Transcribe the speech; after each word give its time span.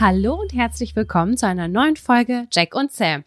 Hallo 0.00 0.34
und 0.40 0.54
herzlich 0.54 0.96
willkommen 0.96 1.36
zu 1.36 1.46
einer 1.46 1.68
neuen 1.68 1.96
Folge 1.96 2.46
Jack 2.50 2.74
und 2.74 2.90
Sam. 2.90 3.22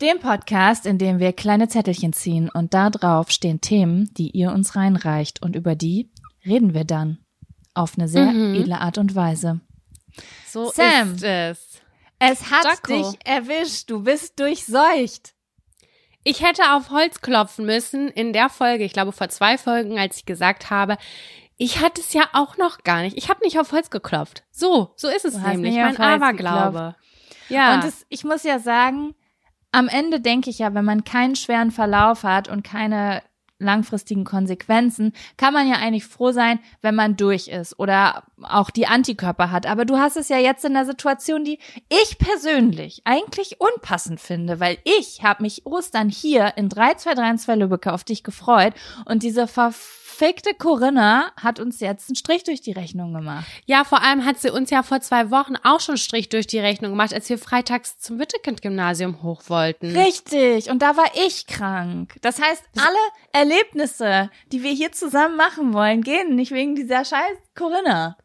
Dem 0.00 0.18
Podcast, 0.20 0.86
in 0.86 0.96
dem 0.98 1.18
wir 1.18 1.32
kleine 1.34 1.68
Zettelchen 1.68 2.14
ziehen 2.14 2.48
und 2.48 2.72
da 2.72 2.88
drauf 2.88 3.30
stehen 3.30 3.60
Themen, 3.60 4.10
die 4.14 4.30
ihr 4.30 4.50
uns 4.50 4.74
reinreicht 4.74 5.42
und 5.42 5.54
über 5.54 5.74
die 5.74 6.10
reden 6.46 6.72
wir 6.72 6.84
dann. 6.84 7.18
Auf 7.74 7.98
eine 7.98 8.08
sehr 8.08 8.32
Mhm. 8.32 8.54
edle 8.54 8.80
Art 8.80 8.96
und 8.98 9.14
Weise. 9.14 9.60
So 10.48 10.70
Sam. 10.70 11.14
ist 11.16 11.24
es. 11.24 11.80
Es 12.18 12.50
hat 12.50 12.64
Jaco. 12.64 13.10
dich 13.10 13.18
erwischt. 13.26 13.90
Du 13.90 14.02
bist 14.02 14.38
durchseucht. 14.40 15.34
Ich 16.22 16.42
hätte 16.42 16.62
auf 16.72 16.88
Holz 16.90 17.20
klopfen 17.20 17.66
müssen 17.66 18.08
in 18.08 18.32
der 18.32 18.48
Folge, 18.48 18.84
ich 18.84 18.94
glaube 18.94 19.12
vor 19.12 19.28
zwei 19.28 19.58
Folgen, 19.58 19.98
als 19.98 20.16
ich 20.18 20.24
gesagt 20.24 20.70
habe, 20.70 20.96
ich 21.56 21.80
hatte 21.80 22.00
es 22.00 22.12
ja 22.12 22.24
auch 22.32 22.56
noch 22.56 22.82
gar 22.82 23.02
nicht. 23.02 23.16
Ich 23.16 23.28
habe 23.28 23.40
nicht 23.44 23.58
auf 23.58 23.72
Holz 23.72 23.90
geklopft. 23.90 24.44
So, 24.50 24.92
so 24.96 25.08
ist 25.08 25.24
es 25.24 25.34
Du 25.34 25.40
nämlich. 25.40 25.74
nicht 25.74 25.82
Mein 25.82 25.96
Aberglaube. 25.96 26.96
Ja. 27.48 27.74
Und 27.74 27.84
es, 27.84 28.06
ich 28.08 28.24
muss 28.24 28.42
ja 28.42 28.58
sagen, 28.58 29.14
am 29.72 29.88
Ende 29.88 30.20
denke 30.20 30.50
ich 30.50 30.58
ja, 30.58 30.74
wenn 30.74 30.84
man 30.84 31.04
keinen 31.04 31.36
schweren 31.36 31.70
Verlauf 31.70 32.22
hat 32.22 32.48
und 32.48 32.62
keine 32.62 33.22
langfristigen 33.58 34.24
Konsequenzen, 34.24 35.12
kann 35.36 35.54
man 35.54 35.68
ja 35.68 35.76
eigentlich 35.76 36.04
froh 36.04 36.32
sein, 36.32 36.58
wenn 36.82 36.94
man 36.94 37.16
durch 37.16 37.48
ist 37.48 37.78
oder 37.78 38.24
auch 38.42 38.70
die 38.70 38.86
Antikörper 38.86 39.50
hat. 39.50 39.66
Aber 39.66 39.84
du 39.84 39.96
hast 39.96 40.16
es 40.16 40.28
ja 40.28 40.38
jetzt 40.38 40.64
in 40.64 40.74
der 40.74 40.84
Situation, 40.84 41.44
die 41.44 41.58
ich 41.88 42.18
persönlich 42.18 43.02
eigentlich 43.04 43.60
unpassend 43.60 44.20
finde, 44.20 44.60
weil 44.60 44.78
ich 44.84 45.22
habe 45.22 45.42
mich 45.42 45.66
Ostern 45.66 46.08
hier 46.08 46.56
in 46.56 46.68
3232 46.68 47.56
Lübbecke 47.56 47.92
auf 47.92 48.04
dich 48.04 48.24
gefreut 48.24 48.74
und 49.04 49.22
diese 49.22 49.46
verfickte 50.14 50.54
Corinna 50.54 51.32
hat 51.36 51.58
uns 51.58 51.80
jetzt 51.80 52.08
einen 52.08 52.16
Strich 52.16 52.44
durch 52.44 52.60
die 52.60 52.72
Rechnung 52.72 53.12
gemacht. 53.12 53.46
ja, 53.66 53.84
vor 53.84 54.02
allem 54.02 54.24
hat 54.24 54.38
sie 54.38 54.50
uns 54.50 54.70
ja 54.70 54.82
vor 54.82 55.00
zwei 55.00 55.30
Wochen 55.30 55.56
auch 55.62 55.80
schon 55.80 55.96
Strich 55.96 56.28
durch 56.28 56.46
die 56.46 56.58
Rechnung 56.58 56.92
gemacht, 56.92 57.12
als 57.12 57.28
wir 57.28 57.38
freitags 57.38 57.98
zum 57.98 58.18
Wittekind-Gymnasium 58.18 59.22
hoch 59.22 59.42
wollten. 59.48 59.96
Richtig, 59.96 60.70
und 60.70 60.82
da 60.82 60.96
war 60.96 61.10
ich 61.26 61.46
krank. 61.46 62.16
Das 62.22 62.40
heißt, 62.40 62.62
alle 62.76 62.96
Erlebnisse, 63.32 64.30
die 64.52 64.62
wir 64.62 64.72
hier 64.72 64.92
zusammen 64.92 65.36
machen 65.36 65.74
wollen, 65.74 66.02
gehen 66.02 66.36
nicht 66.36 66.52
wegen 66.52 66.74
dieser 66.76 67.04
scheiß 67.04 67.36
Corinna. 67.56 68.16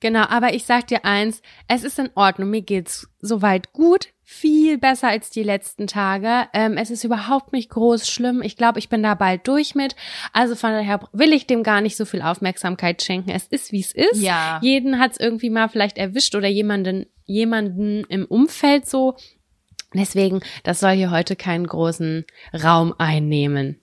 Genau, 0.00 0.24
aber 0.28 0.54
ich 0.54 0.64
sag 0.64 0.86
dir 0.86 1.04
eins, 1.04 1.42
es 1.68 1.84
ist 1.84 1.98
in 1.98 2.10
Ordnung, 2.14 2.50
mir 2.50 2.62
geht's 2.62 3.08
soweit 3.20 3.72
gut, 3.72 4.08
viel 4.24 4.78
besser 4.78 5.08
als 5.08 5.28
die 5.28 5.42
letzten 5.42 5.86
Tage. 5.86 6.48
Ähm, 6.54 6.78
es 6.78 6.90
ist 6.90 7.04
überhaupt 7.04 7.52
nicht 7.52 7.68
groß 7.68 8.08
schlimm. 8.08 8.40
Ich 8.42 8.56
glaube, 8.56 8.78
ich 8.78 8.88
bin 8.88 9.02
da 9.02 9.14
bald 9.14 9.46
durch 9.46 9.74
mit. 9.74 9.94
Also 10.32 10.56
von 10.56 10.70
daher 10.70 11.00
will 11.12 11.34
ich 11.34 11.46
dem 11.46 11.62
gar 11.62 11.82
nicht 11.82 11.96
so 11.96 12.06
viel 12.06 12.22
Aufmerksamkeit 12.22 13.02
schenken. 13.02 13.30
Es 13.30 13.46
ist, 13.46 13.70
wie 13.70 13.80
es 13.80 13.92
ist. 13.92 14.20
Ja. 14.20 14.58
Jeden 14.62 14.98
hat's 14.98 15.20
irgendwie 15.20 15.50
mal 15.50 15.68
vielleicht 15.68 15.98
erwischt 15.98 16.34
oder 16.34 16.48
jemanden, 16.48 17.06
jemanden 17.26 18.04
im 18.08 18.24
Umfeld 18.24 18.88
so. 18.88 19.16
Deswegen, 19.92 20.40
das 20.62 20.80
soll 20.80 20.92
hier 20.92 21.10
heute 21.10 21.36
keinen 21.36 21.66
großen 21.66 22.24
Raum 22.54 22.94
einnehmen. 22.98 23.78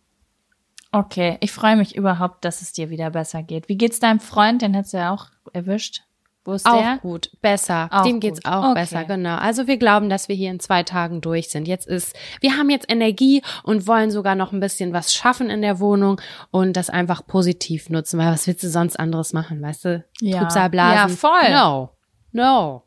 Okay, 0.91 1.37
ich 1.39 1.51
freue 1.51 1.77
mich 1.77 1.95
überhaupt, 1.95 2.43
dass 2.43 2.61
es 2.61 2.73
dir 2.73 2.89
wieder 2.89 3.11
besser 3.11 3.43
geht. 3.43 3.69
Wie 3.69 3.77
geht's 3.77 3.99
deinem 3.99 4.19
Freund? 4.19 4.61
Den 4.61 4.75
hat's 4.75 4.91
ja 4.91 5.13
auch 5.13 5.27
erwischt. 5.53 6.01
Wo 6.43 6.53
ist 6.53 6.65
Auch 6.65 6.81
der? 6.81 6.97
gut, 6.97 7.29
besser. 7.41 7.87
Auch 7.91 8.03
Dem 8.03 8.19
geht's 8.19 8.41
gut. 8.41 8.51
auch 8.51 8.63
Okay. 8.71 8.73
besser, 8.73 9.03
genau. 9.03 9.35
Also 9.35 9.67
wir 9.67 9.77
glauben, 9.77 10.09
dass 10.09 10.27
wir 10.27 10.35
hier 10.35 10.49
in 10.49 10.59
zwei 10.59 10.81
Tagen 10.81 11.21
durch 11.21 11.49
sind. 11.49 11.67
Jetzt 11.67 11.85
ist, 11.87 12.15
wir 12.39 12.57
haben 12.57 12.71
jetzt 12.71 12.91
Energie 12.91 13.43
und 13.63 13.85
wollen 13.85 14.09
sogar 14.09 14.33
noch 14.33 14.51
ein 14.51 14.59
bisschen 14.59 14.91
was 14.91 15.13
schaffen 15.13 15.51
in 15.51 15.61
der 15.61 15.79
Wohnung 15.79 16.19
und 16.49 16.73
das 16.73 16.89
einfach 16.89 17.27
positiv 17.27 17.89
nutzen, 17.91 18.17
weil 18.19 18.31
was 18.31 18.47
willst 18.47 18.63
du 18.63 18.69
sonst 18.69 18.99
anderes 18.99 19.33
machen, 19.33 19.61
weißt 19.61 19.85
du? 19.85 20.03
Ja. 20.19 20.39
Trübsalblasen. 20.39 21.09
Ja, 21.11 21.15
voll. 21.15 21.51
No. 21.51 21.89
No. 22.31 22.83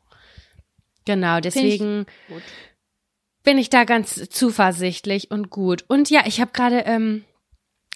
Genau, 1.05 1.39
deswegen 1.39 2.07
gut. 2.29 2.43
bin 3.45 3.59
ich 3.59 3.71
da 3.71 3.85
ganz 3.85 4.29
zuversichtlich 4.31 5.31
und 5.31 5.51
gut. 5.51 5.85
Und 5.87 6.11
ja, 6.11 6.23
ich 6.25 6.41
habe 6.41 6.51
gerade 6.53 6.81
ähm, 6.87 7.25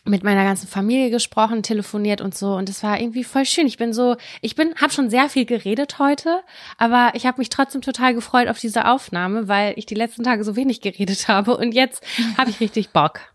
mit 0.08 0.24
meiner 0.24 0.44
ganzen 0.44 0.68
Familie 0.68 1.10
gesprochen, 1.10 1.62
telefoniert 1.62 2.20
und 2.20 2.34
so 2.34 2.54
und 2.54 2.68
es 2.68 2.82
war 2.82 3.00
irgendwie 3.00 3.24
voll 3.24 3.44
schön. 3.44 3.66
Ich 3.66 3.76
bin 3.76 3.92
so, 3.92 4.16
ich 4.40 4.54
bin 4.54 4.74
habe 4.76 4.92
schon 4.92 5.10
sehr 5.10 5.28
viel 5.28 5.44
geredet 5.44 5.98
heute, 5.98 6.42
aber 6.76 7.12
ich 7.14 7.26
habe 7.26 7.38
mich 7.38 7.48
trotzdem 7.48 7.82
total 7.82 8.14
gefreut 8.14 8.48
auf 8.48 8.58
diese 8.58 8.86
Aufnahme, 8.86 9.48
weil 9.48 9.74
ich 9.76 9.86
die 9.86 9.94
letzten 9.94 10.24
Tage 10.24 10.44
so 10.44 10.56
wenig 10.56 10.80
geredet 10.80 11.28
habe 11.28 11.56
und 11.56 11.72
jetzt 11.72 12.02
habe 12.36 12.50
ich 12.50 12.60
richtig 12.60 12.90
Bock. 12.90 13.20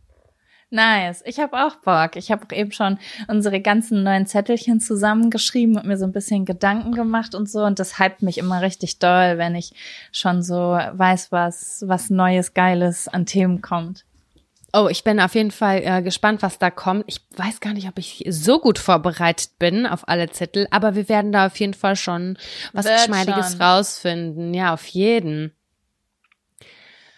Nice. 0.73 1.21
Ich 1.27 1.39
habe 1.39 1.63
auch 1.63 1.75
Bock. 1.75 2.15
Ich 2.15 2.31
habe 2.31 2.47
auch 2.47 2.51
eben 2.51 2.71
schon 2.71 2.97
unsere 3.27 3.61
ganzen 3.61 4.01
neuen 4.01 4.25
Zettelchen 4.25 4.79
zusammengeschrieben 4.79 5.77
und 5.77 5.85
mir 5.85 5.97
so 5.97 6.05
ein 6.05 6.11
bisschen 6.11 6.45
Gedanken 6.45 6.93
gemacht 6.93 7.35
und 7.35 7.47
so. 7.47 7.63
Und 7.63 7.77
das 7.77 7.99
hypt 7.99 8.23
mich 8.23 8.39
immer 8.39 8.63
richtig 8.63 8.97
doll, 8.97 9.37
wenn 9.37 9.53
ich 9.53 9.75
schon 10.11 10.41
so 10.41 10.55
weiß, 10.55 11.31
was, 11.31 11.83
was 11.85 12.09
Neues, 12.09 12.55
Geiles 12.55 13.07
an 13.07 13.27
Themen 13.27 13.61
kommt. 13.61 14.03
Oh, 14.73 14.87
ich 14.89 15.03
bin 15.03 15.19
auf 15.19 15.35
jeden 15.35 15.51
Fall 15.51 15.81
äh, 15.83 16.01
gespannt, 16.01 16.41
was 16.41 16.57
da 16.57 16.71
kommt. 16.71 17.03
Ich 17.07 17.21
weiß 17.35 17.59
gar 17.59 17.73
nicht, 17.73 17.87
ob 17.87 17.99
ich 17.99 18.25
so 18.29 18.59
gut 18.59 18.79
vorbereitet 18.79 19.59
bin 19.59 19.85
auf 19.85 20.07
alle 20.07 20.29
Zettel, 20.31 20.67
aber 20.71 20.95
wir 20.95 21.07
werden 21.09 21.31
da 21.31 21.45
auf 21.45 21.57
jeden 21.57 21.75
Fall 21.75 21.95
schon 21.95 22.37
was 22.73 22.85
Wird 22.85 22.97
Geschmeidiges 22.97 23.51
schon. 23.51 23.61
rausfinden. 23.61 24.53
Ja, 24.53 24.73
auf 24.73 24.85
jeden. 24.87 25.51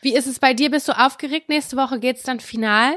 Wie 0.01 0.15
ist 0.15 0.27
es 0.27 0.39
bei 0.39 0.53
dir? 0.53 0.69
Bist 0.69 0.87
du 0.89 0.91
aufgeregt? 0.91 1.49
Nächste 1.49 1.77
Woche 1.77 1.99
geht's 1.99 2.23
dann 2.23 2.39
final? 2.39 2.93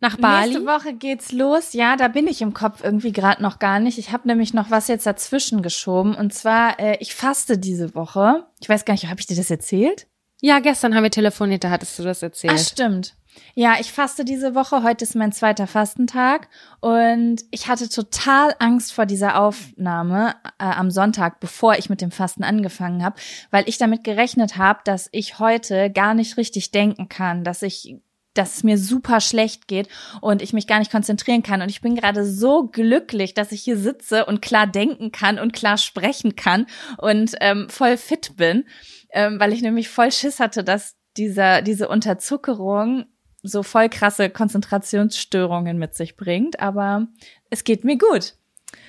nach 0.00 0.16
Bali? 0.16 0.54
Nächste 0.54 0.66
Woche 0.66 0.94
geht's 0.94 1.32
los. 1.32 1.72
Ja, 1.74 1.96
da 1.96 2.08
bin 2.08 2.26
ich 2.26 2.42
im 2.42 2.54
Kopf 2.54 2.82
irgendwie 2.82 3.12
gerade 3.12 3.42
noch 3.42 3.58
gar 3.58 3.80
nicht. 3.80 3.98
Ich 3.98 4.12
habe 4.12 4.26
nämlich 4.26 4.54
noch 4.54 4.70
was 4.70 4.88
jetzt 4.88 5.06
dazwischen 5.06 5.62
geschoben. 5.62 6.14
Und 6.14 6.32
zwar, 6.32 6.80
äh, 6.80 6.96
ich 7.00 7.14
faste 7.14 7.58
diese 7.58 7.94
Woche. 7.94 8.46
Ich 8.60 8.68
weiß 8.68 8.84
gar 8.84 8.94
nicht, 8.94 9.08
habe 9.08 9.20
ich 9.20 9.26
dir 9.26 9.36
das 9.36 9.50
erzählt? 9.50 10.06
Ja, 10.40 10.60
gestern 10.60 10.94
haben 10.94 11.02
wir 11.02 11.10
telefoniert, 11.10 11.64
da 11.64 11.70
hattest 11.70 11.98
du 11.98 12.02
das 12.02 12.22
erzählt. 12.22 12.54
Ah, 12.54 12.58
stimmt. 12.58 13.14
Ja, 13.54 13.76
ich 13.80 13.92
faste 13.92 14.24
diese 14.24 14.54
Woche. 14.54 14.82
Heute 14.82 15.04
ist 15.04 15.14
mein 15.14 15.32
zweiter 15.32 15.66
Fastentag 15.66 16.48
und 16.80 17.42
ich 17.50 17.68
hatte 17.68 17.88
total 17.88 18.54
Angst 18.58 18.92
vor 18.92 19.06
dieser 19.06 19.40
Aufnahme 19.40 20.34
äh, 20.58 20.64
am 20.64 20.90
Sonntag, 20.90 21.40
bevor 21.40 21.76
ich 21.76 21.90
mit 21.90 22.00
dem 22.00 22.10
Fasten 22.10 22.44
angefangen 22.44 23.04
habe, 23.04 23.16
weil 23.50 23.68
ich 23.68 23.78
damit 23.78 24.04
gerechnet 24.04 24.56
habe, 24.56 24.80
dass 24.84 25.08
ich 25.12 25.38
heute 25.38 25.90
gar 25.90 26.14
nicht 26.14 26.36
richtig 26.36 26.70
denken 26.70 27.08
kann, 27.08 27.44
dass 27.44 27.62
ich 27.62 27.96
dass 28.34 28.56
es 28.56 28.62
mir 28.62 28.78
super 28.78 29.20
schlecht 29.20 29.66
geht 29.66 29.88
und 30.20 30.40
ich 30.40 30.52
mich 30.52 30.68
gar 30.68 30.78
nicht 30.78 30.92
konzentrieren 30.92 31.42
kann. 31.42 31.62
Und 31.62 31.68
ich 31.68 31.80
bin 31.80 31.96
gerade 31.96 32.24
so 32.24 32.68
glücklich, 32.68 33.34
dass 33.34 33.50
ich 33.50 33.60
hier 33.60 33.76
sitze 33.76 34.24
und 34.24 34.40
klar 34.40 34.68
denken 34.68 35.10
kann 35.10 35.38
und 35.38 35.52
klar 35.52 35.78
sprechen 35.78 36.36
kann 36.36 36.66
und 36.98 37.34
ähm, 37.40 37.68
voll 37.68 37.96
fit 37.96 38.36
bin, 38.36 38.66
ähm, 39.10 39.40
weil 39.40 39.52
ich 39.52 39.62
nämlich 39.62 39.88
voll 39.88 40.12
Schiss 40.12 40.38
hatte, 40.38 40.62
dass 40.62 40.96
dieser, 41.16 41.62
diese 41.62 41.88
Unterzuckerung 41.88 43.06
so 43.42 43.62
voll 43.62 43.88
krasse 43.88 44.30
Konzentrationsstörungen 44.30 45.78
mit 45.78 45.94
sich 45.94 46.16
bringt. 46.16 46.60
Aber 46.60 47.06
es 47.50 47.64
geht 47.64 47.84
mir 47.84 47.98
gut. 47.98 48.34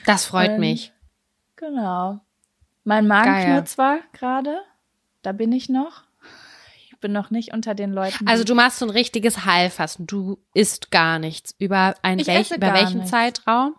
Das 0.06 0.25
freut 0.25 0.51
Und- 0.51 0.59
mich. 0.59 0.92
Genau. 1.56 2.19
Mein 2.83 3.07
Magen 3.07 3.31
Geil. 3.31 3.45
knurrt 3.45 3.69
zwar 3.69 4.00
gerade, 4.13 4.57
da 5.21 5.31
bin 5.31 5.51
ich 5.51 5.69
noch. 5.69 6.03
Ich 6.89 7.00
bin 7.00 7.12
noch 7.12 7.30
nicht 7.31 7.53
unter 7.53 7.74
den 7.75 7.92
Leuten. 7.94 8.27
Also 8.27 8.44
du 8.44 8.53
machst 8.56 8.80
so 8.80 8.86
ein 8.86 8.89
richtiges 8.92 9.45
Heilfasten. 9.45 10.06
Du 10.07 10.38
isst 10.54 10.92
gar 10.92 11.18
nichts. 11.19 11.56
Über 11.59 11.95
ein 12.01 12.19
Ich 12.19 12.27
welch, 12.27 12.42
esse 12.51 12.56
über 12.56 12.68
gar 12.68 12.75
welchen 12.75 12.97
nichts. 13.00 13.12
Zeitraum? 13.12 13.75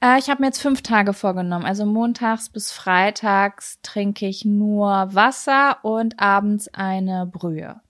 Äh, 0.00 0.18
ich 0.20 0.30
habe 0.30 0.40
mir 0.40 0.46
jetzt 0.48 0.62
fünf 0.62 0.82
Tage 0.82 1.12
vorgenommen. 1.12 1.64
Also 1.64 1.84
montags 1.84 2.48
bis 2.48 2.70
freitags 2.72 3.80
trinke 3.82 4.26
ich 4.26 4.44
nur 4.44 5.12
Wasser 5.14 5.78
und 5.84 6.20
abends 6.20 6.68
eine 6.72 7.26
Brühe. 7.26 7.80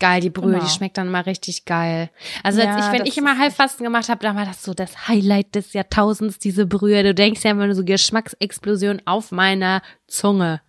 Geil, 0.00 0.20
die 0.20 0.30
Brühe, 0.30 0.52
Genau. 0.52 0.64
die 0.64 0.70
schmeckt 0.70 0.96
dann 0.96 1.10
mal 1.10 1.22
richtig 1.22 1.64
geil. 1.64 2.10
Also 2.44 2.60
als 2.60 2.68
Ja, 2.68 2.78
ich, 2.92 2.98
wenn 2.98 3.06
ich 3.06 3.18
immer 3.18 3.32
ist 3.32 3.38
Heilfasten 3.38 3.84
gemacht 3.84 4.08
habe, 4.08 4.20
dann 4.22 4.36
war 4.36 4.44
das 4.44 4.62
so 4.62 4.72
das 4.72 5.08
Highlight 5.08 5.54
des 5.56 5.72
Jahrtausends, 5.72 6.38
diese 6.38 6.66
Brühe. 6.66 7.02
Du 7.02 7.14
denkst 7.14 7.42
ja 7.42 7.50
immer 7.50 7.66
nur 7.66 7.74
so 7.74 7.84
Geschmacksexplosion 7.84 9.02
auf 9.06 9.32
meiner 9.32 9.82
Zunge. 10.06 10.60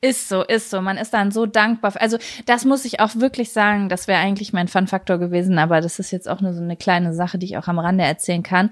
Ist 0.00 0.28
so, 0.28 0.42
ist 0.42 0.68
so. 0.70 0.82
Man 0.82 0.98
ist 0.98 1.14
dann 1.14 1.30
so 1.30 1.46
dankbar. 1.46 1.94
Also 1.98 2.18
das 2.44 2.64
muss 2.66 2.84
ich 2.84 3.00
auch 3.00 3.14
wirklich 3.14 3.52
sagen. 3.52 3.88
Das 3.88 4.06
wäre 4.06 4.20
eigentlich 4.20 4.52
mein 4.52 4.68
Fun-Faktor 4.68 5.18
gewesen, 5.18 5.58
aber 5.58 5.80
das 5.80 5.98
ist 5.98 6.10
jetzt 6.10 6.28
auch 6.28 6.40
nur 6.42 6.52
so 6.52 6.60
eine 6.60 6.76
kleine 6.76 7.14
Sache, 7.14 7.38
die 7.38 7.46
ich 7.46 7.56
auch 7.56 7.68
am 7.68 7.78
Rande 7.78 8.04
erzählen 8.04 8.42
kann. 8.42 8.70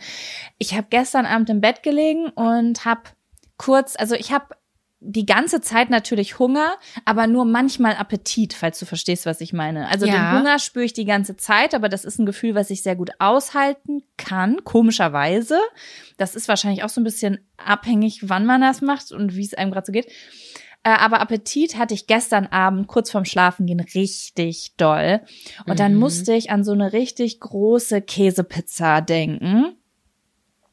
Ich 0.59 0.75
habe 0.75 0.89
gestern 0.91 1.25
Abend 1.25 1.49
im 1.49 1.63
Bett 1.63 1.83
gelegen 1.83 2.29
und 2.31 2.85
habe 2.85 3.03
kurz, 3.57 3.97
also 3.97 4.15
ich 4.15 4.31
habe 4.33 4.47
die 5.05 5.27
ganze 5.27 5.61
Zeit 5.61 5.91
natürlich 5.91 6.39
Hunger, 6.39 6.75
aber 7.05 7.27
nur 7.27 7.45
manchmal 7.45 7.95
Appetit, 7.97 8.53
falls 8.55 8.79
du 8.79 8.87
verstehst, 8.87 9.27
was 9.27 9.41
ich 9.41 9.53
meine. 9.53 9.89
Also 9.89 10.07
Ja. 10.07 10.13
den 10.13 10.39
Hunger 10.39 10.59
spüre 10.61 10.85
ich 10.85 10.93
die 10.93 11.05
ganze 11.05 11.37
Zeit, 11.37 11.75
aber 11.75 11.89
das 11.89 12.05
ist 12.05 12.19
ein 12.21 12.27
Gefühl, 12.27 12.55
was 12.55 12.71
ich 12.71 12.83
sehr 12.85 12.95
gut 12.95 13.11
aushalten 13.19 14.03
kann, 14.17 14.63
komischerweise. 14.65 15.59
Das 16.19 16.37
ist 16.37 16.47
wahrscheinlich 16.47 16.85
auch 16.85 16.89
so 16.89 17.01
ein 17.01 17.05
bisschen 17.05 17.39
abhängig, 17.57 18.29
wann 18.29 18.47
man 18.47 18.61
das 18.61 18.81
macht 18.81 19.11
und 19.11 19.35
wie 19.35 19.45
es 19.45 19.55
einem 19.55 19.73
gerade 19.73 19.87
so 19.87 19.93
geht. 19.93 20.07
Äh, 20.85 20.91
aber 20.91 21.21
Appetit 21.21 21.77
hatte 21.79 21.95
ich 21.95 22.07
gestern 22.07 22.47
Abend 22.47 22.87
kurz 22.87 23.11
vorm 23.11 23.25
Schlafengehen 23.25 23.81
richtig 23.81 24.75
doll. 24.77 25.21
Und 25.67 25.81
dann 25.81 25.95
Mhm. 25.95 26.01
musste 26.01 26.33
ich 26.35 26.51
an 26.51 26.65
so 26.65 26.73
eine 26.73 26.93
richtig 26.93 27.41
große 27.41 28.03
Käsepizza 28.03 29.01
denken. 29.01 29.77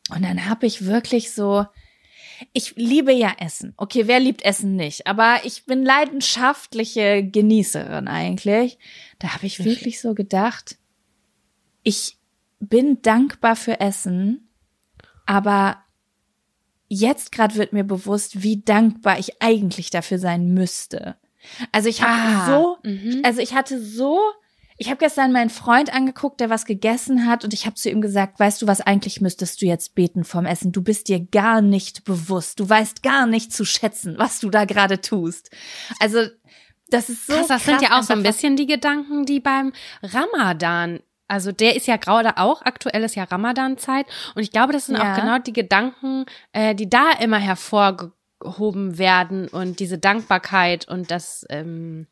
Und 0.10 0.24
dann 0.24 0.48
habe 0.50 0.66
ich 0.66 0.86
wirklich 0.86 1.31
so, 1.34 1.66
ich 2.53 2.75
liebe 2.75 3.12
ja 3.12 3.33
Essen. 3.39 3.74
Okay, 3.77 4.07
wer 4.07 4.19
liebt 4.19 4.44
Essen 4.44 4.75
nicht? 4.75 5.07
Aber 5.07 5.41
ich 5.44 5.65
bin 5.65 5.83
leidenschaftliche 5.83 7.24
Genießerin 7.24 8.07
eigentlich. 8.07 8.77
Da 9.19 9.33
habe 9.33 9.45
ich 9.45 9.63
wirklich 9.63 10.00
so 10.00 10.13
gedacht, 10.13 10.77
ich 11.83 12.18
bin 12.59 13.01
dankbar 13.01 13.56
für 13.56 13.80
Essen, 13.80 14.50
aber 15.25 15.77
jetzt 16.88 17.31
gerade 17.31 17.56
wird 17.56 17.74
mir 17.74 17.83
bewusst, 17.83 18.44
wie 18.44 18.62
dankbar 18.62 19.19
ich 19.19 19.42
eigentlich 19.42 19.89
dafür 19.89 20.19
sein 20.19 20.53
müsste. 20.53 21.15
Also 21.71 21.88
ich 21.88 22.01
habe 22.01 22.12
Ah, 22.13 22.45
so, 22.45 22.77
mhm. 22.83 23.21
also 23.24 23.39
ich 23.42 23.53
hatte 23.53 23.81
so, 23.81 24.19
ich 24.81 24.88
habe 24.88 24.98
gestern 24.98 25.34
meinen 25.34 25.50
Freund 25.50 25.94
angeguckt, 25.94 26.40
der 26.40 26.50
was 26.50 26.66
gegessen 26.66 27.26
hat 27.28 27.44
und 27.44 27.54
ich 27.54 27.66
habe 27.66 27.76
zu 27.76 27.90
ihm 27.90 28.00
gesagt, 28.00 28.40
weißt 28.40 28.62
du 28.62 28.68
was, 28.68 28.80
eigentlich 28.80 29.20
müsstest 29.20 29.62
du 29.62 29.66
jetzt 29.66 29.94
beten 29.94 30.24
vom 30.24 30.46
Essen. 30.46 30.72
Du 30.72 30.81
bist 30.81 31.10
dir 31.10 31.20
gar 31.20 31.62
nicht 31.62 32.06
bewusst. 32.06 32.62
Du 32.62 32.70
weißt 32.70 33.04
gar 33.04 33.28
nicht 33.28 33.52
zu 33.52 33.66
schätzen, 33.66 34.18
was 34.18 34.40
du 34.40 34.50
da 34.50 34.64
gerade 34.64 35.02
tust. 35.02 35.52
Also 36.00 36.22
das 36.90 37.10
ist 37.10 37.28
so 37.28 37.34
Krass, 37.34 37.48
das 37.50 37.66
sind 37.66 37.81
ja 37.81 38.00
auch 38.00 38.04
so 38.04 38.14
ein 38.14 38.24
bisschen 38.24 38.56
die 38.56 38.68
Gedanken, 38.68 39.26
die 39.26 39.42
beim 39.42 39.74
Ramadan, 40.02 41.02
also 41.28 41.52
der 41.52 41.76
ist 41.76 41.86
ja 41.86 41.98
gerade 41.98 42.38
auch, 42.38 42.62
aktuell 42.62 43.04
ist 43.04 43.16
ja 43.16 43.26
Ramadan-Zeit 43.26 44.06
und 44.34 44.42
ich 44.42 44.52
glaube, 44.52 44.72
das 44.72 44.86
sind 44.86 44.96
Ja. 44.98 45.12
auch 45.12 45.16
genau 45.20 45.40
die 45.40 45.54
Gedanken, 45.54 46.26
äh, 46.54 46.74
die 46.74 46.90
da 46.90 47.12
immer 47.20 47.38
hervorgehoben 47.38 48.98
werden 48.98 49.50
und 49.50 49.81
diese 49.81 49.98
Dankbarkeit 49.98 50.88
und 50.88 51.12
das, 51.12 51.46
ähm, 51.50 52.08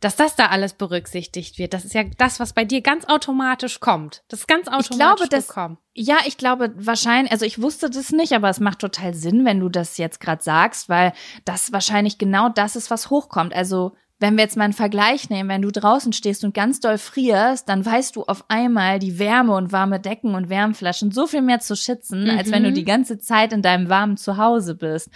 dass 0.00 0.16
das 0.16 0.34
da 0.34 0.46
alles 0.46 0.72
berücksichtigt 0.72 1.58
wird. 1.58 1.74
Das 1.74 1.84
ist 1.84 1.94
ja 1.94 2.04
das, 2.18 2.40
was 2.40 2.52
bei 2.52 2.64
dir 2.64 2.80
ganz 2.80 3.04
automatisch 3.04 3.80
kommt. 3.80 4.22
Das 4.28 4.40
ist 4.40 4.46
ganz 4.48 4.66
automatisch 4.66 4.96
glaube, 4.96 5.28
das- 5.28 5.48
gekommen. 5.48 5.78
Ja, 5.94 6.18
ich 6.26 6.36
glaube 6.38 6.72
wahrscheinlich, 6.76 7.30
also 7.32 7.44
ich 7.44 7.60
wusste 7.60 7.90
das 7.90 8.10
nicht, 8.10 8.32
aber 8.32 8.48
es 8.48 8.60
macht 8.60 8.78
total 8.78 9.12
Sinn, 9.14 9.44
wenn 9.44 9.60
du 9.60 9.68
das 9.68 9.98
jetzt 9.98 10.20
gerade 10.20 10.42
sagst, 10.42 10.88
weil 10.88 11.12
das 11.44 11.72
wahrscheinlich 11.72 12.16
genau 12.18 12.48
das 12.48 12.76
ist, 12.76 12.90
was 12.90 13.10
hochkommt. 13.10 13.54
Also 13.54 13.94
wenn 14.20 14.36
wir 14.36 14.44
jetzt 14.44 14.56
mal 14.56 14.64
einen 14.64 14.72
Vergleich 14.74 15.30
nehmen, 15.30 15.48
wenn 15.48 15.62
du 15.62 15.72
draußen 15.72 16.12
stehst 16.12 16.44
und 16.44 16.54
ganz 16.54 16.78
doll 16.78 16.98
frierst, 16.98 17.68
dann 17.68 17.84
weißt 17.84 18.14
du 18.16 18.24
auf 18.24 18.44
einmal 18.48 18.98
die 18.98 19.18
Wärme 19.18 19.54
und 19.56 19.72
warme 19.72 19.98
Decken 19.98 20.34
und 20.34 20.50
Wärmflaschen 20.50 21.10
so 21.10 21.26
viel 21.26 21.40
mehr 21.42 21.60
zu 21.60 21.74
schätzen, 21.74 22.28
als 22.30 22.52
wenn 22.52 22.62
du 22.62 22.70
Mhm. 22.70 22.74
die 22.74 22.84
ganze 22.84 23.18
Zeit 23.18 23.52
in 23.54 23.62
deinem 23.62 23.88
warmen 23.88 24.18
Zuhause 24.18 24.74
bist. 24.74 25.08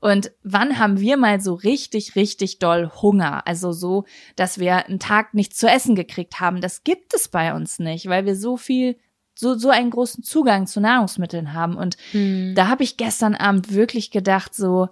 Und 0.00 0.32
wann 0.42 0.78
haben 0.78 0.98
wir 0.98 1.16
mal 1.18 1.40
so 1.40 1.52
richtig, 1.54 2.16
richtig 2.16 2.58
doll 2.58 2.90
Hunger? 3.02 3.46
Also 3.46 3.72
so, 3.72 4.04
dass 4.36 4.58
wir 4.58 4.86
einen 4.86 4.98
Tag 4.98 5.34
nichts 5.34 5.58
zu 5.58 5.68
essen 5.68 5.94
gekriegt 5.94 6.40
haben. 6.40 6.60
Das 6.62 6.82
gibt 6.82 7.14
es 7.14 7.28
bei 7.28 7.54
uns 7.54 7.78
nicht, 7.78 8.08
weil 8.08 8.24
wir 8.24 8.36
so 8.36 8.56
viel 8.56 8.96
so, 9.38 9.54
so 9.54 9.68
einen 9.68 9.90
großen 9.90 10.24
Zugang 10.24 10.66
zu 10.66 10.80
Nahrungsmitteln 10.80 11.52
haben. 11.52 11.76
Und 11.76 11.98
Hm. 12.12 12.54
da 12.56 12.68
habe 12.68 12.84
ich 12.84 12.96
gestern 12.96 13.34
Abend 13.34 13.74
wirklich 13.74 14.10
gedacht, 14.10 14.54
so, 14.54 14.88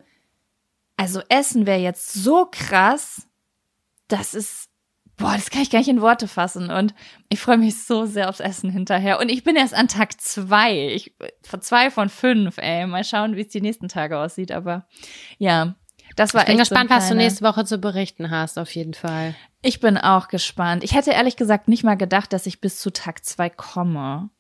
also 0.99 1.23
Essen 1.31 1.67
wäre 1.67 1.81
jetzt 1.81 2.13
so 2.13 2.47
krass, 2.53 3.27
das 4.09 4.35
ist, 4.35 4.69
boah, 5.17 5.35
das 5.35 5.51
kann 5.51 5.63
ich 5.63 5.71
gar 5.71 5.79
nicht 5.79 5.89
in 5.89 6.01
Worte 6.01 6.29
fassen. 6.29 6.71
Und 6.71 6.95
ich 7.29 7.41
freue 7.41 7.59
mich 7.59 7.85
so 7.85 8.07
sehr 8.07 8.29
aufs 8.29 8.41
Essen 8.41 8.71
hinterher. 8.71 9.21
Und 9.21 9.29
ich 9.29 9.45
bin 9.45 9.57
erst 9.57 9.75
an 9.75 9.89
Tag 9.89 10.21
zwei. 10.21 10.89
Ich, 10.89 11.15
von 11.43 11.61
zwei 11.63 11.91
von 11.91 12.09
fünf, 12.09 12.59
ey. 12.59 12.87
Mal 12.87 13.05
schauen, 13.05 13.37
wie 13.37 13.43
es 13.43 13.49
die 13.49 13.61
nächsten 13.61 13.89
Tage 13.89 14.19
aussieht. 14.19 14.53
Aber 14.53 14.87
ja, 15.39 15.75
das 16.17 16.35
war 16.35 16.43
Ich 16.43 16.47
bin 16.47 16.59
echt 16.59 16.69
so 16.69 16.75
gespannt, 16.75 16.91
was 16.91 17.09
du 17.09 17.15
nächste 17.15 17.45
Woche 17.45 17.65
zu 17.65 17.79
berichten 17.79 18.31
hast, 18.31 18.59
auf 18.59 18.75
jeden 18.75 18.95
Fall. 18.95 19.35
Ich 19.63 19.81
bin 19.81 19.97
auch 19.97 20.29
gespannt. 20.29 20.85
Ich 20.85 20.95
hätte 20.95 21.13
ehrlich 21.13 21.37
gesagt 21.37 21.69
nicht 21.69 21.85
mal 21.85 21.97
gedacht, 21.97 22.33
dass 22.33 22.47
ich 22.47 22.61
bis 22.61 22.79
zu 22.79 22.91
Tag 22.91 23.25
zwei 23.25 23.49
komme. 23.49 24.31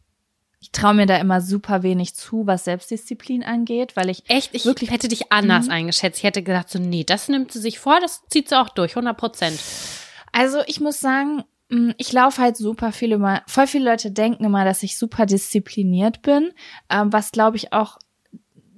Ich 0.64 0.72
traue 0.72 0.94
mir 0.94 1.04
da 1.04 1.18
immer 1.18 1.42
super 1.42 1.82
wenig 1.82 2.14
zu, 2.14 2.46
was 2.46 2.64
Selbstdisziplin 2.64 3.42
angeht, 3.42 3.96
weil 3.96 4.08
ich 4.08 4.22
Echt, 4.30 4.54
ich 4.54 4.64
Wirklich? 4.64 4.90
hätte 4.90 5.08
dich 5.08 5.30
anders 5.30 5.66
Mhm. 5.66 5.72
eingeschätzt. 5.72 6.16
Ich 6.20 6.24
hätte 6.24 6.42
gedacht, 6.42 6.70
so, 6.70 6.78
nee, 6.78 7.04
das 7.04 7.28
nimmt 7.28 7.52
sie 7.52 7.60
sich 7.60 7.78
vor, 7.78 8.00
das 8.00 8.22
zieht 8.30 8.48
sie 8.48 8.58
auch 8.58 8.70
durch, 8.70 8.96
100 8.96 9.14
Prozent. 9.14 9.60
Also 10.32 10.60
ich 10.66 10.80
muss 10.80 11.00
sagen, 11.00 11.44
mh, 11.68 11.92
ich 11.98 12.10
laufe 12.14 12.40
halt 12.40 12.56
super 12.56 12.92
viel 12.92 13.12
immer, 13.12 13.42
voll 13.46 13.66
viele 13.66 13.90
Leute 13.90 14.10
denken 14.10 14.42
immer, 14.42 14.64
dass 14.64 14.82
ich 14.82 14.96
super 14.96 15.26
diszipliniert 15.26 16.22
bin, 16.22 16.50
ähm, 16.88 17.12
was 17.12 17.30
glaube 17.30 17.58
ich 17.58 17.74
auch 17.74 17.98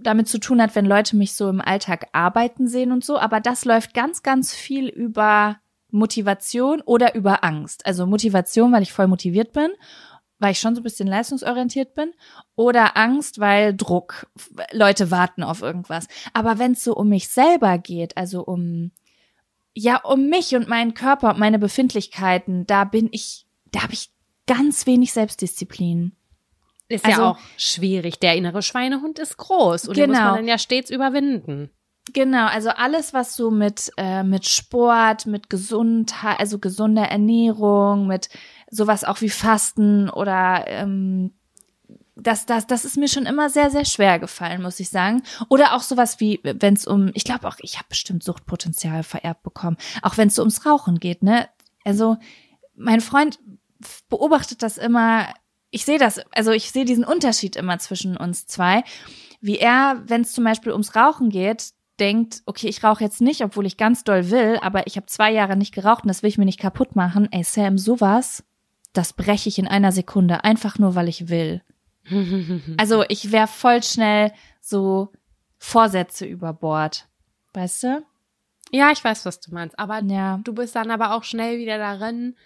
damit 0.03 0.27
zu 0.27 0.39
tun 0.39 0.61
hat, 0.61 0.75
wenn 0.75 0.87
Leute 0.87 1.15
mich 1.15 1.35
so 1.35 1.49
im 1.49 1.61
Alltag 1.61 2.09
arbeiten 2.11 2.67
sehen 2.67 2.91
und 2.91 3.05
so, 3.05 3.17
aber 3.17 3.39
das 3.39 3.65
läuft 3.65 3.95
ganz, 3.95 4.25
ganz 4.25 4.53
viel 4.53 4.89
über 4.89 5.59
Motivation 5.93 6.81
oder 6.81 7.15
über 7.15 7.45
Angst. 7.45 7.87
Also 7.87 8.07
Motivation, 8.07 8.73
weil 8.73 8.83
ich 8.83 8.93
voll 8.93 9.07
motiviert 9.07 9.53
bin, 9.53 9.71
weil 10.39 10.53
ich 10.53 10.61
schon 10.61 10.75
so 10.75 10.81
ein 10.81 10.85
bisschen 10.85 11.09
leistungsorientiert 11.09 11.95
bin, 11.95 12.13
oder 12.57 12.97
Angst, 12.97 13.39
weil 13.41 13.75
Druck, 13.75 14.27
Leute 14.73 15.11
warten 15.11 15.43
auf 15.43 15.63
irgendwas. 15.63 16.09
Aber 16.35 16.59
wenn 16.59 16.73
es 16.73 16.85
so 16.85 16.95
um 16.95 17.09
mich 17.09 17.29
selber 17.29 17.79
geht, 17.79 18.17
also 18.17 18.43
um 18.43 18.91
ja, 19.79 19.99
um 20.03 20.31
mich 20.31 20.55
und 20.57 20.69
meinen 20.69 20.95
Körper 20.95 21.31
und 21.31 21.39
meine 21.39 21.59
Befindlichkeiten, 21.59 22.67
da 22.67 22.85
bin 22.85 23.11
ich, 23.13 23.47
da 23.73 23.83
habe 23.83 23.93
ich 23.93 24.09
ganz 24.47 24.87
wenig 24.87 25.13
Selbstdisziplin. 25.13 26.13
Ist 26.89 27.05
Also- 27.05 27.21
ja 27.21 27.31
auch 27.33 27.39
schwierig. 27.59 28.19
Der 28.21 28.37
innere 28.37 28.63
Schweinehund 28.63 29.19
ist 29.19 29.37
groß 29.37 29.89
und 29.89 29.97
den 29.99 30.09
muss 30.09 30.17
Genau. 30.19 30.31
man 30.31 30.37
dann 30.39 30.49
ja 30.49 30.57
stets 30.57 30.89
überwinden. 30.89 31.69
Genau, 32.13 32.47
also 32.47 32.71
alles, 32.71 33.13
was 33.15 33.37
so 33.37 33.51
mit, 33.51 33.93
äh, 33.97 34.23
mit 34.23 34.47
Sport, 34.47 35.27
mit 35.27 35.51
Gesundheit, 35.51 36.39
also 36.39 36.59
gesunder 36.59 37.05
Ernährung, 37.05 38.07
mit 38.07 38.29
sowas 38.71 39.05
auch 39.05 39.21
wie 39.21 39.29
Fasten 39.29 40.09
oder 40.09 40.65
ähm, 40.69 41.33
das, 42.15 42.47
das, 42.47 42.67
das 42.67 42.85
ist 42.85 42.97
mir 42.97 43.09
schon 43.09 43.27
immer 43.27 43.51
sehr, 43.51 43.71
sehr 43.71 43.85
schwer 43.85 44.19
gefallen, 44.19 44.63
muss 44.63 44.81
ich 44.81 44.89
sagen. 44.89 45.23
Oder 45.49 45.75
auch 45.75 45.83
sowas 45.83 46.19
wie, 46.19 46.41
wenn 46.43 46.75
es 46.75 46.87
um, 46.87 47.11
ich 47.15 47.25
glaube 47.25 47.47
auch, 47.47 47.57
ich 47.61 47.77
habe 47.77 47.87
bestimmt 47.91 48.25
Suchtpotenzial 48.25 49.03
vererbt 49.03 49.43
bekommen, 49.43 49.77
auch 50.03 50.17
wenn 50.17 50.29
es 50.29 50.35
so 50.35 50.43
ums 50.43 50.65
Rauchen 50.65 50.99
geht, 50.99 51.23
ne? 51.23 51.49
Also 51.85 52.17
mein 52.75 53.01
Freund 53.01 53.39
beobachtet 54.09 54.63
das 54.63 54.79
immer, 54.79 55.29
ich 55.71 55.85
sehe 55.85 55.99
das, 55.99 56.21
also 56.33 56.53
ich 56.53 56.71
sehe 56.71 56.85
diesen 56.85 57.05
Unterschied 57.05 57.55
immer 57.55 57.79
zwischen 57.79 58.17
uns 58.17 58.47
zwei, 58.47 58.83
wie 59.41 59.59
er, 59.59 60.03
wenn 60.07 60.23
es 60.23 60.33
zum 60.33 60.45
Beispiel 60.45 60.73
ums 60.73 60.97
Rauchen 60.97 61.29
geht, 61.29 61.73
denkt, 62.01 62.43
okay, 62.47 62.69
ich 62.69 62.83
rauche 62.85 63.03
jetzt 63.05 63.21
nicht, 63.21 63.43
obwohl 63.43 63.67
ich 63.67 63.77
ganz 63.77 64.05
doll 64.05 64.31
will, 64.31 64.59
aber 64.63 64.87
ich 64.87 64.97
habe 64.97 65.07
zwei 65.07 65.33
Jahre 65.33 65.57
nicht 65.57 65.75
geraucht 65.75 66.05
und 66.05 66.09
das 66.09 66.23
will 66.23 66.29
ich 66.29 66.39
mir 66.39 66.45
nicht 66.45 66.61
kaputt 66.61 66.95
machen. 66.97 67.29
Ey, 67.33 67.43
Sam, 67.45 67.79
sowas, 67.79 68.45
das 68.93 69.13
breche 69.13 69.49
ich 69.49 69.59
in 69.59 69.67
einer 69.69 69.93
Sekunde, 69.93 70.45
einfach 70.45 70.79
nur, 70.79 70.95
weil 70.95 71.09
ich 71.09 71.29
will. 71.29 71.63
also 72.77 73.05
ich 73.09 73.33
wäre 73.33 73.47
voll 73.49 73.83
schnell 73.83 74.33
so 74.61 75.13
Vorsätze 75.59 76.27
über 76.27 76.53
Bord. 76.53 77.09
Weißt 77.55 77.83
du? 77.85 78.05
Ja, 78.71 78.91
ich 78.93 79.03
weiß, 79.03 79.25
was 79.25 79.41
du 79.41 79.53
meinst. 79.55 79.79
Aber 79.79 80.03
Ja. 80.05 80.39
du 80.45 80.53
bist 80.53 80.77
dann 80.77 80.91
aber 80.91 81.15
auch 81.15 81.25
schnell 81.25 81.59
wieder 81.59 81.79
darin, 81.79 82.37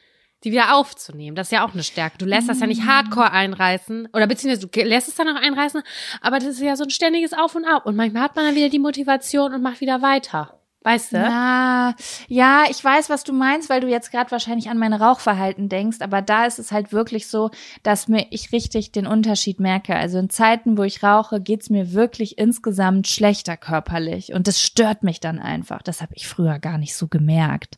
die 0.45 0.53
wieder 0.53 0.75
aufzunehmen. 0.75 1.37
Das 1.37 1.49
ist 1.49 1.53
ja 1.53 1.65
auch 1.67 1.75
eine 1.75 1.83
Stärke. 1.83 2.19
Du 2.19 2.27
lässt 2.27 2.49
das 2.49 2.61
ja 2.61 2.67
nicht 2.67 2.87
hardcore 2.87 3.33
einreißen. 3.33 4.09
Oder 4.13 4.27
beziehungsweise 4.27 4.67
du 4.67 4.81
lässt 4.83 5.09
es 5.09 5.15
dann 5.15 5.29
auch 5.29 5.41
einreißen, 5.41 5.83
aber 6.21 6.39
das 6.39 6.49
ist 6.49 6.61
ja 6.61 6.77
so 6.77 6.85
ein 6.85 6.91
ständiges 6.91 7.33
Auf 7.33 7.55
und 7.55 7.65
Ab. 7.65 7.87
Und 7.87 7.97
manchmal 7.97 8.23
hat 8.23 8.37
man 8.37 8.47
dann 8.47 8.55
wieder 8.55 8.69
die 8.69 8.79
Motivation 8.79 9.55
und 9.55 9.63
macht 9.63 9.81
wieder 9.81 10.03
weiter. 10.03 10.61
Weißt 10.83 11.13
du? 11.13 11.19
Ja, 11.19 11.95
ja, 12.29 12.65
ich 12.71 12.83
weiß, 12.83 13.11
was 13.11 13.23
du 13.23 13.35
meinst, 13.35 13.69
weil 13.69 13.83
du 13.83 13.89
jetzt 13.89 14.11
gerade 14.11 14.31
wahrscheinlich 14.31 14.71
an 14.71 14.79
mein 14.79 14.95
Rauchverhalten 14.95 15.69
denkst, 15.69 15.99
aber 16.01 16.23
da 16.23 16.47
ist 16.47 16.59
es 16.59 16.73
halt 16.73 16.91
wirklich 16.91 17.29
so, 17.29 17.51
dass 17.83 18.09
mir 18.09 18.29
ich 18.31 18.51
richtig 18.53 18.91
den 18.91 19.07
Unterschied 19.07 19.61
merke. 19.61 19.95
Also 19.95 20.19
in 20.19 20.31
Zeiten, 20.31 20.79
wo 20.79 20.83
ich 20.83 21.03
rauche, 21.03 21.43
geht's 21.43 21.69
mir 21.69 21.93
wirklich 21.93 22.39
insgesamt 22.39 23.09
schlechter 23.09 23.59
körperlich 23.59 24.33
und 24.33 24.47
das 24.47 24.63
stört 24.63 25.03
mich 25.03 25.21
dann 25.21 25.39
einfach. 25.39 25.83
Das 25.83 26.01
habe 26.01 26.15
ich 26.15 26.27
früher 26.27 26.59
gar 26.59 26.79
nicht 26.79 26.95
so 26.95 27.09
gemerkt. 27.09 27.77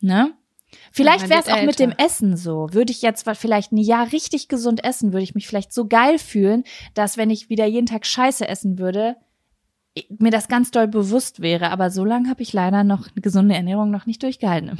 Ne? 0.00 0.32
Vielleicht 0.92 1.28
wäre 1.28 1.40
es 1.40 1.48
auch 1.48 1.62
mit 1.62 1.78
dem. 1.78 1.92
Essen 1.98 2.36
so. 2.36 2.68
Würde 2.72 2.92
ich 2.92 3.02
jetzt 3.02 3.28
vielleicht 3.34 3.72
ein 3.72 3.76
Jahr 3.78 4.12
richtig 4.12 4.48
gesund 4.48 4.84
essen, 4.84 5.12
würde 5.12 5.22
ich 5.24 5.34
mich 5.34 5.46
vielleicht 5.46 5.72
so 5.72 5.86
geil 5.86 6.18
fühlen, 6.18 6.64
dass 6.94 7.16
wenn 7.16 7.30
ich 7.30 7.48
wieder 7.50 7.66
jeden 7.66 7.86
Tag 7.86 8.06
Scheiße 8.06 8.46
essen 8.48 8.78
würde, 8.78 9.16
mir 10.18 10.30
das 10.30 10.48
ganz 10.48 10.70
doll 10.70 10.86
bewusst 10.88 11.40
wäre. 11.40 11.70
Aber 11.70 11.90
so 11.90 12.04
lange 12.04 12.28
habe 12.30 12.42
ich 12.42 12.52
leider 12.52 12.84
noch 12.84 13.06
eine 13.08 13.20
gesunde 13.22 13.54
Ernährung 13.54 13.90
noch 13.90 14.06
nicht 14.06 14.22
durchgehalten. 14.22 14.78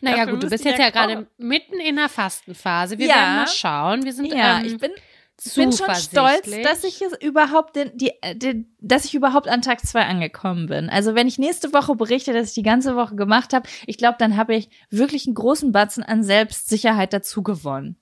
naja, 0.00 0.16
Dafür 0.18 0.32
gut, 0.34 0.42
du 0.44 0.50
bist 0.50 0.64
jetzt 0.64 0.78
ja 0.80 0.90
gerade 0.90 1.26
mitten 1.38 1.78
in 1.80 1.96
der 1.96 2.08
Fastenphase. 2.08 2.98
Wir 2.98 3.06
Ja. 3.06 3.14
werden 3.14 3.36
mal 3.36 3.46
schauen. 3.48 4.04
Wir 4.04 4.12
sind 4.12 4.26
Ja, 4.26 4.58
ähm, 4.58 4.66
ich 4.66 4.78
bin, 4.78 4.90
ich 5.44 5.54
bin 5.54 5.72
schon 5.72 5.94
stolz, 5.94 6.50
dass 6.64 6.84
ich 6.84 7.00
es 7.00 7.12
überhaupt 7.20 7.76
den, 7.76 7.96
die, 7.96 8.12
äh, 8.22 8.34
den, 8.34 8.74
dass 8.80 9.04
ich 9.04 9.14
überhaupt 9.14 9.48
an 9.48 9.62
Tag 9.62 9.84
zwei 9.86 10.04
angekommen 10.04 10.66
bin. 10.66 10.90
Also 10.90 11.14
wenn 11.14 11.28
ich 11.28 11.38
nächste 11.38 11.72
Woche 11.72 11.94
berichte, 11.94 12.32
dass 12.32 12.48
ich 12.48 12.54
die 12.54 12.62
ganze 12.62 12.96
Woche 12.96 13.14
gemacht 13.14 13.52
habe, 13.52 13.68
ich 13.86 13.98
glaube, 13.98 14.16
dann 14.18 14.36
habe 14.36 14.56
ich 14.56 14.68
wirklich 14.90 15.26
einen 15.26 15.34
großen 15.34 15.70
Batzen 15.70 16.02
an 16.02 16.24
Selbstsicherheit 16.24 17.12
dazu 17.12 17.42
gewonnen. 17.42 17.96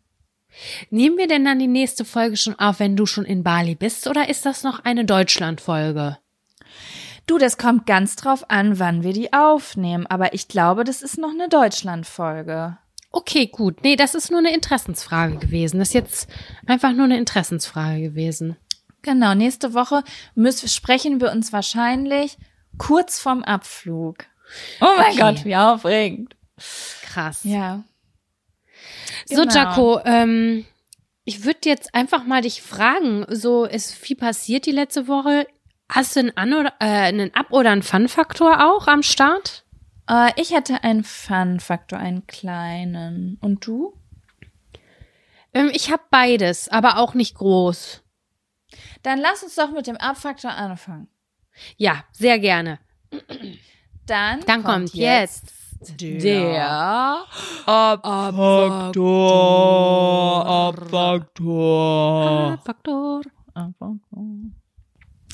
Nehmen 0.88 1.19
wir 1.19 1.28
denn 1.28 1.45
dann 1.45 1.59
die 1.59 1.66
nächste 1.66 2.07
Folge 2.07 2.38
schon 2.38 2.59
auf, 2.59 2.81
wenn 2.81 2.97
du 2.97 3.05
schon 3.05 3.26
in 3.26 3.43
Bali 3.43 3.75
bist, 3.75 4.07
oder 4.07 4.28
ist 4.31 4.47
das 4.47 4.62
noch 4.62 4.85
eine 4.85 5.05
Deutschland-Folge? 5.05 6.16
Du, 7.26 7.38
das 7.38 7.59
kommt 7.59 7.87
ganz 7.87 8.16
drauf 8.16 8.49
an, 8.50 8.78
wann 8.78 9.02
wir 9.02 9.12
die 9.12 9.33
aufnehmen. 9.33 10.07
Aber 10.07 10.33
ich 10.33 10.49
glaube, 10.49 10.85
das 10.85 11.02
ist 11.02 11.19
noch 11.19 11.31
eine 11.31 11.49
Deutschland-Folge. 11.49 12.78
Okay, 13.17 13.47
gut. 13.47 13.83
Nee, 13.83 13.97
das 13.97 14.15
ist 14.15 14.31
nur 14.31 14.41
eine 14.41 14.53
Interessensfrage 14.55 15.39
gewesen. 15.39 15.79
Das 15.79 15.89
ist 15.89 15.95
jetzt 15.95 16.29
einfach 16.67 16.93
nur 16.93 17.07
eine 17.07 17.17
Interessensfrage 17.17 18.03
gewesen. 18.03 18.57
Genau, 19.01 19.35
nächste 19.35 19.73
Woche 19.73 20.03
müssen, 20.35 20.69
sprechen 20.69 21.19
wir 21.21 21.31
uns 21.33 21.51
wahrscheinlich 21.51 22.37
kurz 22.77 23.19
vorm 23.19 23.43
Abflug. 23.43 24.19
Oh 24.83 24.89
mein 24.99 25.13
Okay. 25.13 25.19
Gott, 25.21 25.45
wie 25.47 25.57
aufregend. 25.57 26.37
Krass. 27.05 27.41
Ja. 27.45 27.85
So, 29.25 29.43
Genau. 29.43 29.55
Jaco, 29.55 30.01
ähm, 30.05 30.67
ich 31.25 31.43
würde 31.45 31.61
jetzt 31.71 31.95
einfach 31.95 32.25
mal 32.27 32.43
dich 32.43 32.61
fragen, 32.61 33.25
so 33.31 33.65
ist 33.65 33.95
viel 33.95 34.17
passiert 34.17 34.67
die 34.67 34.73
letzte 34.73 35.09
Woche. 35.09 35.47
Hast 35.89 36.17
du 36.17 36.21
einen, 36.21 36.37
An 36.37 36.53
oder, 36.53 36.75
äh, 36.81 36.85
einen 36.85 37.35
Ab- 37.35 37.51
oder 37.53 37.71
einen 37.71 37.83
Fun-Faktor 37.83 38.63
auch 38.63 38.89
am 38.89 39.03
Start? 39.03 39.65
Äh, 40.09 40.31
ich 40.37 40.53
hätte 40.53 40.83
einen 40.85 41.05
Fun-Faktor, 41.05 41.99
einen 41.99 42.27
kleinen. 42.27 43.39
Und 43.41 43.67
du? 43.67 43.95
Ähm, 45.55 45.71
ich 45.73 45.91
habe 45.91 46.03
beides, 46.11 46.69
aber 46.69 46.99
auch 46.99 47.15
nicht 47.15 47.37
groß. 47.37 48.03
Dann 49.03 49.19
lass 49.19 49.43
uns 49.43 49.55
doch 49.55 49.71
mit 49.71 49.87
dem 49.87 49.97
Ab-Faktor 49.97 50.51
anfangen. 50.51 51.09
Ja, 51.77 52.05
sehr 52.13 52.39
gerne. 52.39 52.79
Dann, 54.07 54.41
Dann 54.47 54.63
kommt 54.63 54.95
jetzt 54.95 55.53
der 55.81 57.25
Abfaktor. 57.67 58.93
Faktor. 62.65 63.23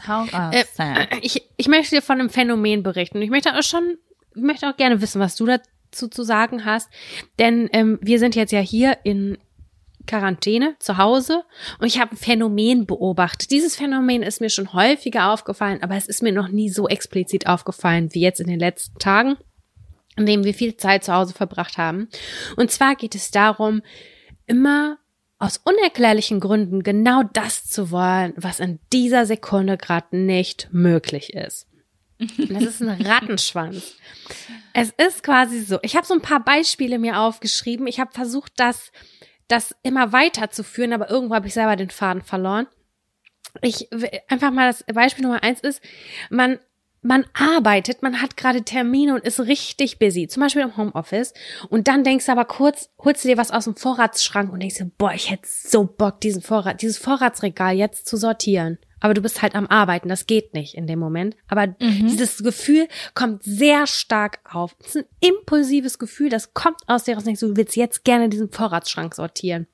Hau 0.06 0.22
raus, 0.22 0.54
Äh. 0.78 1.06
Ich, 1.22 1.48
ich 1.56 1.68
möchte 1.68 1.96
dir 1.96 2.02
von 2.02 2.18
einem 2.18 2.30
Phänomen 2.30 2.82
berichten. 2.82 3.22
Ich 3.22 3.30
möchte 3.30 3.56
auch 3.56 3.62
schon, 3.62 3.98
möchte 4.34 4.68
auch 4.68 4.76
gerne 4.76 5.00
wissen, 5.00 5.20
was 5.20 5.36
du 5.36 5.46
dazu 5.46 6.08
zu 6.08 6.22
sagen 6.22 6.64
hast. 6.64 6.88
Denn 7.38 7.68
ähm, 7.72 7.98
wir 8.02 8.18
sind 8.18 8.34
jetzt 8.34 8.52
ja 8.52 8.60
hier 8.60 8.98
in 9.04 9.38
Quarantäne 10.06 10.74
zu 10.78 10.98
Hause 10.98 11.44
und 11.78 11.86
ich 11.86 12.00
habe 12.00 12.12
ein 12.12 12.16
Phänomen 12.16 12.86
beobachtet. 12.86 13.50
Dieses 13.50 13.76
Phänomen 13.76 14.22
ist 14.22 14.40
mir 14.40 14.50
schon 14.50 14.72
häufiger 14.72 15.32
aufgefallen, 15.32 15.82
aber 15.82 15.96
es 15.96 16.06
ist 16.06 16.22
mir 16.22 16.32
noch 16.32 16.48
nie 16.48 16.68
so 16.70 16.88
explizit 16.88 17.46
aufgefallen 17.46 18.08
wie 18.12 18.20
jetzt 18.20 18.40
in 18.40 18.48
den 18.48 18.58
letzten 18.58 18.98
Tagen, 18.98 19.36
in 20.16 20.26
denen 20.26 20.44
wir 20.44 20.54
viel 20.54 20.76
Zeit 20.76 21.04
zu 21.04 21.12
Hause 21.12 21.34
verbracht 21.34 21.78
haben. 21.78 22.08
Und 22.56 22.70
zwar 22.70 22.96
geht 22.96 23.14
es 23.14 23.30
darum, 23.30 23.82
immer 24.46 24.98
aus 25.38 25.58
unerklärlichen 25.58 26.40
Gründen 26.40 26.82
genau 26.82 27.22
das 27.32 27.66
zu 27.66 27.90
wollen, 27.90 28.32
was 28.36 28.60
in 28.60 28.78
dieser 28.92 29.26
Sekunde 29.26 29.76
gerade 29.76 30.16
nicht 30.16 30.68
möglich 30.72 31.32
ist. 31.32 31.66
Das 32.48 32.62
ist 32.62 32.82
ein 32.82 33.00
Rattenschwanz. 33.02 33.96
Es 34.72 34.90
ist 34.90 35.22
quasi 35.22 35.60
so. 35.60 35.78
Ich 35.82 35.96
habe 35.96 36.06
so 36.06 36.14
ein 36.14 36.22
paar 36.22 36.42
Beispiele 36.44 36.98
mir 36.98 37.18
aufgeschrieben. 37.18 37.86
Ich 37.86 38.00
habe 38.00 38.12
versucht, 38.12 38.52
das, 38.56 38.92
das 39.48 39.74
immer 39.82 40.12
weiterzuführen, 40.12 40.92
aber 40.92 41.10
irgendwo 41.10 41.34
habe 41.34 41.46
ich 41.46 41.54
selber 41.54 41.76
den 41.76 41.90
Faden 41.90 42.22
verloren. 42.22 42.66
Ich 43.60 43.88
einfach 44.28 44.50
mal 44.50 44.68
das 44.68 44.84
Beispiel 44.84 45.24
Nummer 45.24 45.42
eins 45.42 45.60
ist, 45.60 45.82
man 46.30 46.58
man 47.02 47.26
arbeitet, 47.34 48.02
man 48.02 48.22
hat 48.22 48.36
gerade 48.36 48.62
Termine 48.62 49.14
und 49.14 49.24
ist 49.24 49.40
richtig 49.40 49.98
busy, 49.98 50.28
zum 50.28 50.40
Beispiel 50.40 50.62
im 50.62 50.76
Homeoffice. 50.76 51.34
Und 51.68 51.88
dann 51.88 52.04
denkst 52.04 52.26
du 52.26 52.32
aber 52.32 52.44
kurz, 52.44 52.90
holst 52.98 53.24
du 53.24 53.28
dir 53.28 53.36
was 53.36 53.50
aus 53.50 53.64
dem 53.64 53.74
Vorratsschrank 53.74 54.52
und 54.52 54.60
denkst 54.60 54.76
dir, 54.76 54.90
boah, 54.96 55.12
ich 55.12 55.28
hätte 55.28 55.48
so 55.48 55.84
Bock, 55.84 56.20
diesen 56.20 56.42
Vorrat, 56.42 56.80
dieses 56.80 56.98
Vorratsregal 56.98 57.74
jetzt 57.74 58.06
zu 58.06 58.16
sortieren. 58.16 58.78
Aber 59.02 59.14
du 59.14 59.20
bist 59.20 59.42
halt 59.42 59.56
am 59.56 59.66
Arbeiten, 59.66 60.08
das 60.08 60.26
geht 60.26 60.54
nicht 60.54 60.74
in 60.74 60.86
dem 60.86 61.00
Moment. 61.00 61.36
Aber 61.48 61.66
dieses 61.66 62.42
Gefühl 62.42 62.86
kommt 63.14 63.42
sehr 63.42 63.88
stark 63.88 64.38
auf. 64.50 64.76
Es 64.80 64.94
ist 64.94 64.96
ein 64.96 65.28
impulsives 65.28 65.98
Gefühl, 65.98 66.30
das 66.30 66.54
kommt 66.54 66.78
aus 66.86 67.04
dir 67.04 67.16
raus 67.16 67.24
du 67.24 67.56
willst 67.56 67.76
jetzt 67.76 68.04
gerne 68.04 68.28
diesen 68.28 68.50
Vorratsschrank 68.50 69.14
sortieren. 69.14 69.66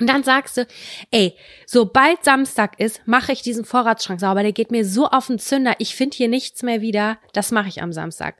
Und 0.00 0.08
dann 0.08 0.24
sagst 0.24 0.56
du, 0.56 0.66
ey, 1.10 1.36
sobald 1.66 2.24
Samstag 2.24 2.80
ist, 2.80 3.06
mache 3.06 3.32
ich 3.32 3.42
diesen 3.42 3.64
Vorratsschrank 3.64 4.18
sauber. 4.18 4.42
Der 4.42 4.52
geht 4.52 4.70
mir 4.70 4.84
so 4.84 5.08
auf 5.08 5.28
den 5.28 5.38
Zünder. 5.38 5.74
Ich 5.78 5.94
finde 5.94 6.16
hier 6.16 6.28
nichts 6.28 6.62
mehr 6.62 6.80
wieder. 6.80 7.18
Das 7.32 7.52
mache 7.52 7.68
ich 7.68 7.82
am 7.82 7.92
Samstag. 7.92 8.36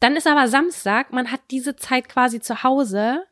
Dann 0.00 0.16
ist 0.16 0.26
aber 0.26 0.48
Samstag, 0.48 1.12
man 1.12 1.30
hat 1.30 1.40
diese 1.50 1.76
Zeit 1.76 2.08
quasi 2.08 2.40
zu 2.40 2.62
Hause 2.62 3.24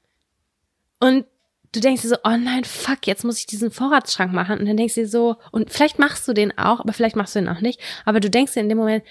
und 1.00 1.24
du 1.72 1.80
denkst 1.80 2.02
dir 2.02 2.08
so, 2.08 2.16
oh 2.24 2.36
nein, 2.36 2.64
fuck, 2.64 3.06
jetzt 3.06 3.24
muss 3.24 3.38
ich 3.38 3.46
diesen 3.46 3.70
Vorratsschrank 3.70 4.32
machen. 4.32 4.58
Und 4.58 4.66
dann 4.66 4.76
denkst 4.76 4.94
du 4.94 5.00
dir 5.02 5.08
so, 5.08 5.36
und 5.50 5.70
vielleicht 5.70 5.98
machst 5.98 6.26
du 6.28 6.32
den 6.32 6.56
auch, 6.58 6.80
aber 6.80 6.92
vielleicht 6.92 7.16
machst 7.16 7.34
du 7.34 7.40
den 7.40 7.48
auch 7.48 7.60
nicht. 7.60 7.80
Aber 8.04 8.20
du 8.20 8.30
denkst 8.30 8.52
dir 8.54 8.60
in 8.60 8.68
dem 8.68 8.78
Moment, 8.78 9.04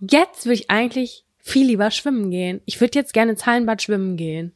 jetzt 0.00 0.44
würde 0.44 0.54
ich 0.54 0.70
eigentlich 0.70 1.24
viel 1.38 1.66
lieber 1.66 1.90
schwimmen 1.90 2.30
gehen. 2.30 2.60
Ich 2.66 2.80
würde 2.80 2.98
jetzt 2.98 3.12
gerne 3.12 3.32
ins 3.32 3.46
Hallenbad 3.46 3.82
schwimmen 3.82 4.16
gehen. 4.16 4.54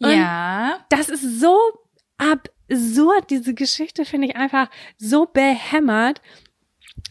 Und 0.00 0.10
Ja. 0.10 0.84
das 0.90 1.08
ist 1.08 1.40
so 1.40 1.56
absurd. 2.18 3.30
Diese 3.30 3.54
Geschichte 3.54 4.04
finde 4.04 4.28
ich 4.28 4.36
einfach 4.36 4.68
so 4.98 5.26
behämmert. 5.26 6.20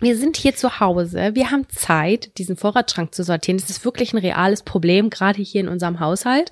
Wir 0.01 0.17
sind 0.17 0.35
hier 0.35 0.55
zu 0.55 0.79
Hause, 0.81 1.31
wir 1.35 1.51
haben 1.51 1.69
Zeit, 1.69 2.37
diesen 2.37 2.57
Vorratsschrank 2.57 3.15
zu 3.15 3.23
sortieren. 3.23 3.57
Das 3.57 3.69
ist 3.69 3.85
wirklich 3.85 4.13
ein 4.13 4.17
reales 4.17 4.61
Problem, 4.61 5.09
gerade 5.09 5.41
hier 5.41 5.61
in 5.61 5.69
unserem 5.69 6.01
Haushalt. 6.01 6.51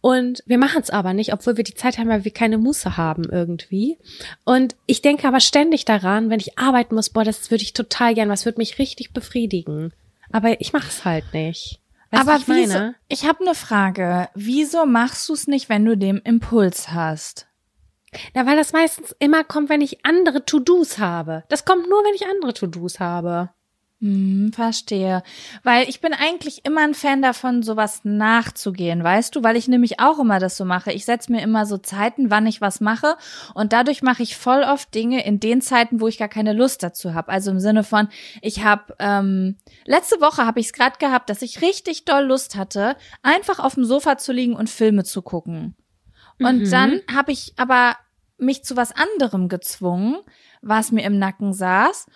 Und 0.00 0.42
wir 0.46 0.58
machen 0.58 0.82
es 0.82 0.90
aber 0.90 1.12
nicht, 1.12 1.32
obwohl 1.32 1.56
wir 1.56 1.64
die 1.64 1.74
Zeit 1.74 1.98
haben, 1.98 2.08
weil 2.08 2.24
wir 2.24 2.32
keine 2.32 2.58
Muße 2.58 2.96
haben 2.96 3.24
irgendwie. 3.30 3.98
Und 4.44 4.74
ich 4.86 5.00
denke 5.00 5.28
aber 5.28 5.40
ständig 5.40 5.84
daran, 5.84 6.28
wenn 6.28 6.40
ich 6.40 6.58
arbeiten 6.58 6.96
muss, 6.96 7.10
boah, 7.10 7.24
das 7.24 7.50
würde 7.52 7.62
ich 7.62 7.72
total 7.72 8.14
gern, 8.14 8.28
was 8.28 8.44
würde 8.46 8.58
mich 8.58 8.78
richtig 8.78 9.12
befriedigen. 9.12 9.92
Aber 10.32 10.60
ich 10.60 10.72
mache 10.72 10.88
es 10.88 11.04
halt 11.04 11.32
nicht. 11.32 11.78
Weißt 12.10 12.28
aber 12.28 12.36
ich 12.36 12.48
wieso, 12.48 12.90
ich 13.08 13.26
habe 13.26 13.40
eine 13.40 13.54
Frage. 13.54 14.28
Wieso 14.34 14.86
machst 14.86 15.28
du 15.28 15.34
es 15.34 15.46
nicht, 15.46 15.68
wenn 15.68 15.84
du 15.84 15.96
den 15.96 16.18
Impuls 16.18 16.90
hast? 16.90 17.46
Na, 18.34 18.46
weil 18.46 18.56
das 18.56 18.72
meistens 18.72 19.14
immer 19.18 19.44
kommt, 19.44 19.68
wenn 19.68 19.80
ich 19.80 20.04
andere 20.04 20.44
To-Dos 20.44 20.98
habe. 20.98 21.44
Das 21.48 21.64
kommt 21.64 21.88
nur, 21.88 22.04
wenn 22.04 22.14
ich 22.14 22.26
andere 22.26 22.52
To-Dos 22.52 23.00
habe. 23.00 23.50
Hm, 24.02 24.52
verstehe. 24.52 25.22
Weil 25.62 25.88
ich 25.88 26.00
bin 26.00 26.12
eigentlich 26.12 26.64
immer 26.64 26.80
ein 26.80 26.94
Fan 26.94 27.22
davon, 27.22 27.62
sowas 27.62 28.00
nachzugehen, 28.02 29.04
weißt 29.04 29.36
du? 29.36 29.44
Weil 29.44 29.56
ich 29.56 29.68
nämlich 29.68 30.00
auch 30.00 30.18
immer 30.18 30.40
das 30.40 30.56
so 30.56 30.64
mache. 30.64 30.90
Ich 30.90 31.04
setze 31.04 31.30
mir 31.30 31.40
immer 31.40 31.66
so 31.66 31.78
Zeiten, 31.78 32.28
wann 32.28 32.48
ich 32.48 32.60
was 32.60 32.80
mache. 32.80 33.16
Und 33.54 33.72
dadurch 33.72 34.02
mache 34.02 34.24
ich 34.24 34.36
voll 34.36 34.64
oft 34.64 34.92
Dinge 34.92 35.24
in 35.24 35.38
den 35.38 35.60
Zeiten, 35.60 36.00
wo 36.00 36.08
ich 36.08 36.18
gar 36.18 36.28
keine 36.28 36.52
Lust 36.52 36.82
dazu 36.82 37.14
habe. 37.14 37.30
Also 37.30 37.52
im 37.52 37.60
Sinne 37.60 37.84
von, 37.84 38.08
ich 38.40 38.64
habe, 38.64 38.96
ähm, 38.98 39.56
letzte 39.84 40.20
Woche 40.20 40.44
habe 40.44 40.58
ich 40.58 40.66
es 40.66 40.72
gerade 40.72 40.98
gehabt, 40.98 41.30
dass 41.30 41.40
ich 41.40 41.62
richtig 41.62 42.04
doll 42.04 42.24
Lust 42.24 42.56
hatte, 42.56 42.96
einfach 43.22 43.60
auf 43.60 43.74
dem 43.74 43.84
Sofa 43.84 44.18
zu 44.18 44.32
liegen 44.32 44.56
und 44.56 44.68
Filme 44.68 45.04
zu 45.04 45.22
gucken. 45.22 45.76
Und 46.40 46.62
mhm. 46.62 46.70
dann 46.70 47.00
habe 47.14 47.30
ich 47.30 47.54
aber 47.56 47.94
mich 48.42 48.64
zu 48.64 48.76
was 48.76 48.92
anderem 48.92 49.48
gezwungen, 49.48 50.16
was 50.60 50.92
mir 50.92 51.04
im 51.04 51.18
Nacken 51.18 51.52
saß 51.52 52.06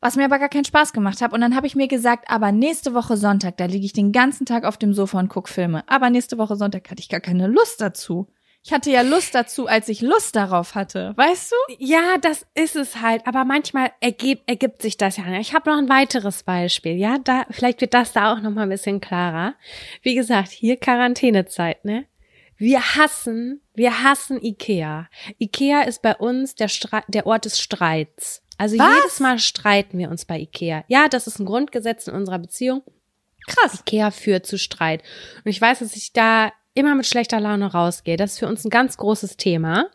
was 0.00 0.16
mir 0.16 0.24
aber 0.24 0.38
gar 0.38 0.48
keinen 0.48 0.64
Spaß 0.64 0.92
gemacht 0.92 1.20
hat. 1.20 1.32
Und 1.32 1.40
dann 1.40 1.54
habe 1.54 1.66
ich 1.66 1.76
mir 1.76 1.88
gesagt, 1.88 2.24
aber 2.28 2.52
nächste 2.52 2.94
Woche 2.94 3.16
Sonntag, 3.16 3.58
da 3.58 3.66
liege 3.66 3.84
ich 3.84 3.92
den 3.92 4.12
ganzen 4.12 4.46
Tag 4.46 4.64
auf 4.64 4.78
dem 4.78 4.94
Sofa 4.94 5.18
und 5.18 5.28
guck 5.28 5.48
Filme. 5.48 5.84
Aber 5.86 6.10
nächste 6.10 6.38
Woche 6.38 6.56
Sonntag 6.56 6.90
hatte 6.90 7.00
ich 7.00 7.08
gar 7.08 7.20
keine 7.20 7.46
Lust 7.46 7.80
dazu. 7.80 8.28
Ich 8.62 8.72
hatte 8.74 8.90
ja 8.90 9.00
Lust 9.00 9.34
dazu, 9.34 9.68
als 9.68 9.88
ich 9.88 10.02
Lust 10.02 10.36
darauf 10.36 10.74
hatte, 10.74 11.14
weißt 11.16 11.52
du? 11.52 11.74
Ja, 11.78 12.18
das 12.20 12.46
ist 12.54 12.76
es 12.76 13.00
halt. 13.00 13.26
Aber 13.26 13.46
manchmal 13.46 13.90
ergibt, 14.00 14.42
ergibt 14.46 14.82
sich 14.82 14.98
das 14.98 15.16
ja. 15.16 15.24
Ich 15.38 15.54
habe 15.54 15.70
noch 15.70 15.78
ein 15.78 15.88
weiteres 15.88 16.42
Beispiel. 16.42 16.92
Ja, 16.92 17.16
da 17.24 17.46
vielleicht 17.50 17.80
wird 17.80 17.94
das 17.94 18.12
da 18.12 18.32
auch 18.32 18.40
noch 18.40 18.50
mal 18.50 18.64
ein 18.64 18.68
bisschen 18.68 19.00
klarer. 19.00 19.54
Wie 20.02 20.14
gesagt, 20.14 20.50
hier 20.50 20.76
Quarantänezeit, 20.76 21.84
ne? 21.86 22.06
Wir 22.56 22.80
hassen, 22.96 23.62
wir 23.80 24.02
hassen 24.02 24.44
Ikea. 24.44 25.08
Ikea 25.38 25.82
ist 25.84 26.02
bei 26.02 26.14
uns 26.14 26.54
der, 26.54 26.68
Stre 26.68 27.02
der 27.08 27.26
Ort 27.26 27.46
des 27.46 27.58
Streits. 27.58 28.42
Also 28.58 28.78
Was? 28.78 28.94
jedes 28.94 29.20
Mal 29.20 29.38
streiten 29.38 29.96
wir 29.96 30.10
uns 30.10 30.26
bei 30.26 30.38
Ikea. 30.38 30.84
Ja, 30.86 31.08
das 31.08 31.26
ist 31.26 31.38
ein 31.38 31.46
Grundgesetz 31.46 32.06
in 32.06 32.14
unserer 32.14 32.38
Beziehung. 32.38 32.82
Krass. 33.46 33.80
Ikea 33.80 34.10
führt 34.10 34.44
zu 34.44 34.58
Streit. 34.58 35.02
Und 35.46 35.50
ich 35.50 35.60
weiß, 35.60 35.78
dass 35.78 35.96
ich 35.96 36.12
da 36.12 36.52
immer 36.74 36.94
mit 36.94 37.06
schlechter 37.06 37.40
Laune 37.40 37.72
rausgehe. 37.72 38.18
Das 38.18 38.32
ist 38.32 38.38
für 38.40 38.48
uns 38.48 38.66
ein 38.66 38.70
ganz 38.70 38.98
großes 38.98 39.38
Thema. 39.38 39.86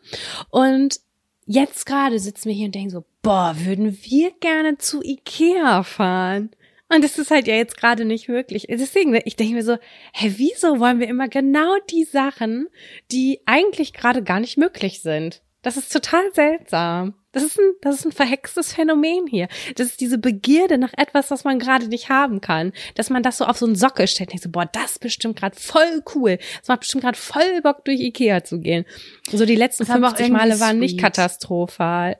Und 0.50 0.98
jetzt 1.46 1.86
gerade 1.86 2.18
sitzen 2.18 2.48
wir 2.48 2.56
hier 2.56 2.66
und 2.66 2.74
denken 2.74 2.90
so, 2.90 3.04
boah, 3.22 3.54
würden 3.56 3.96
wir 4.02 4.32
gerne 4.40 4.78
zu 4.78 5.00
Ikea 5.00 5.84
fahren? 5.84 6.50
Und 6.88 7.02
das 7.02 7.18
ist 7.18 7.30
halt 7.30 7.48
ja 7.48 7.54
jetzt 7.54 7.76
gerade 7.76 8.04
nicht 8.04 8.28
möglich. 8.28 8.66
Deswegen, 8.68 9.18
ich 9.24 9.36
denke 9.36 9.54
mir 9.54 9.64
so, 9.64 9.76
hä, 10.12 10.34
wieso 10.36 10.78
wollen 10.78 11.00
wir 11.00 11.08
immer 11.08 11.28
genau 11.28 11.76
die 11.90 12.04
Sachen, 12.04 12.68
die 13.10 13.40
eigentlich 13.44 13.92
gerade 13.92 14.22
gar 14.22 14.38
nicht 14.38 14.56
möglich 14.56 15.02
sind? 15.02 15.42
Das 15.62 15.76
ist 15.76 15.92
total 15.92 16.32
seltsam. 16.32 17.14
Das 17.32 17.42
ist 17.42 17.58
ein, 17.58 17.72
das 17.82 17.96
ist 17.96 18.04
ein 18.04 18.12
verhextes 18.12 18.72
Phänomen 18.72 19.26
hier. 19.26 19.48
Das 19.74 19.88
ist 19.88 20.00
diese 20.00 20.16
Begierde 20.16 20.78
nach 20.78 20.92
etwas, 20.96 21.32
was 21.32 21.42
man 21.42 21.58
gerade 21.58 21.88
nicht 21.88 22.08
haben 22.08 22.40
kann. 22.40 22.72
Dass 22.94 23.10
man 23.10 23.24
das 23.24 23.38
so 23.38 23.46
auf 23.46 23.58
so 23.58 23.66
einen 23.66 23.74
Sockel 23.74 24.06
stellt 24.06 24.30
denkt 24.30 24.44
so, 24.44 24.48
boah, 24.48 24.66
das 24.72 24.92
ist 24.92 25.00
bestimmt 25.00 25.36
gerade 25.36 25.58
voll 25.58 26.04
cool. 26.14 26.38
Das 26.60 26.68
macht 26.68 26.80
bestimmt 26.80 27.02
gerade 27.02 27.18
voll 27.18 27.62
Bock, 27.62 27.84
durch 27.84 27.98
Ikea 27.98 28.44
zu 28.44 28.60
gehen. 28.60 28.84
So 29.28 29.44
die 29.44 29.56
letzten 29.56 29.86
50 29.86 30.30
Male 30.30 30.60
waren 30.60 30.78
nicht 30.78 31.00
katastrophal. 31.00 32.16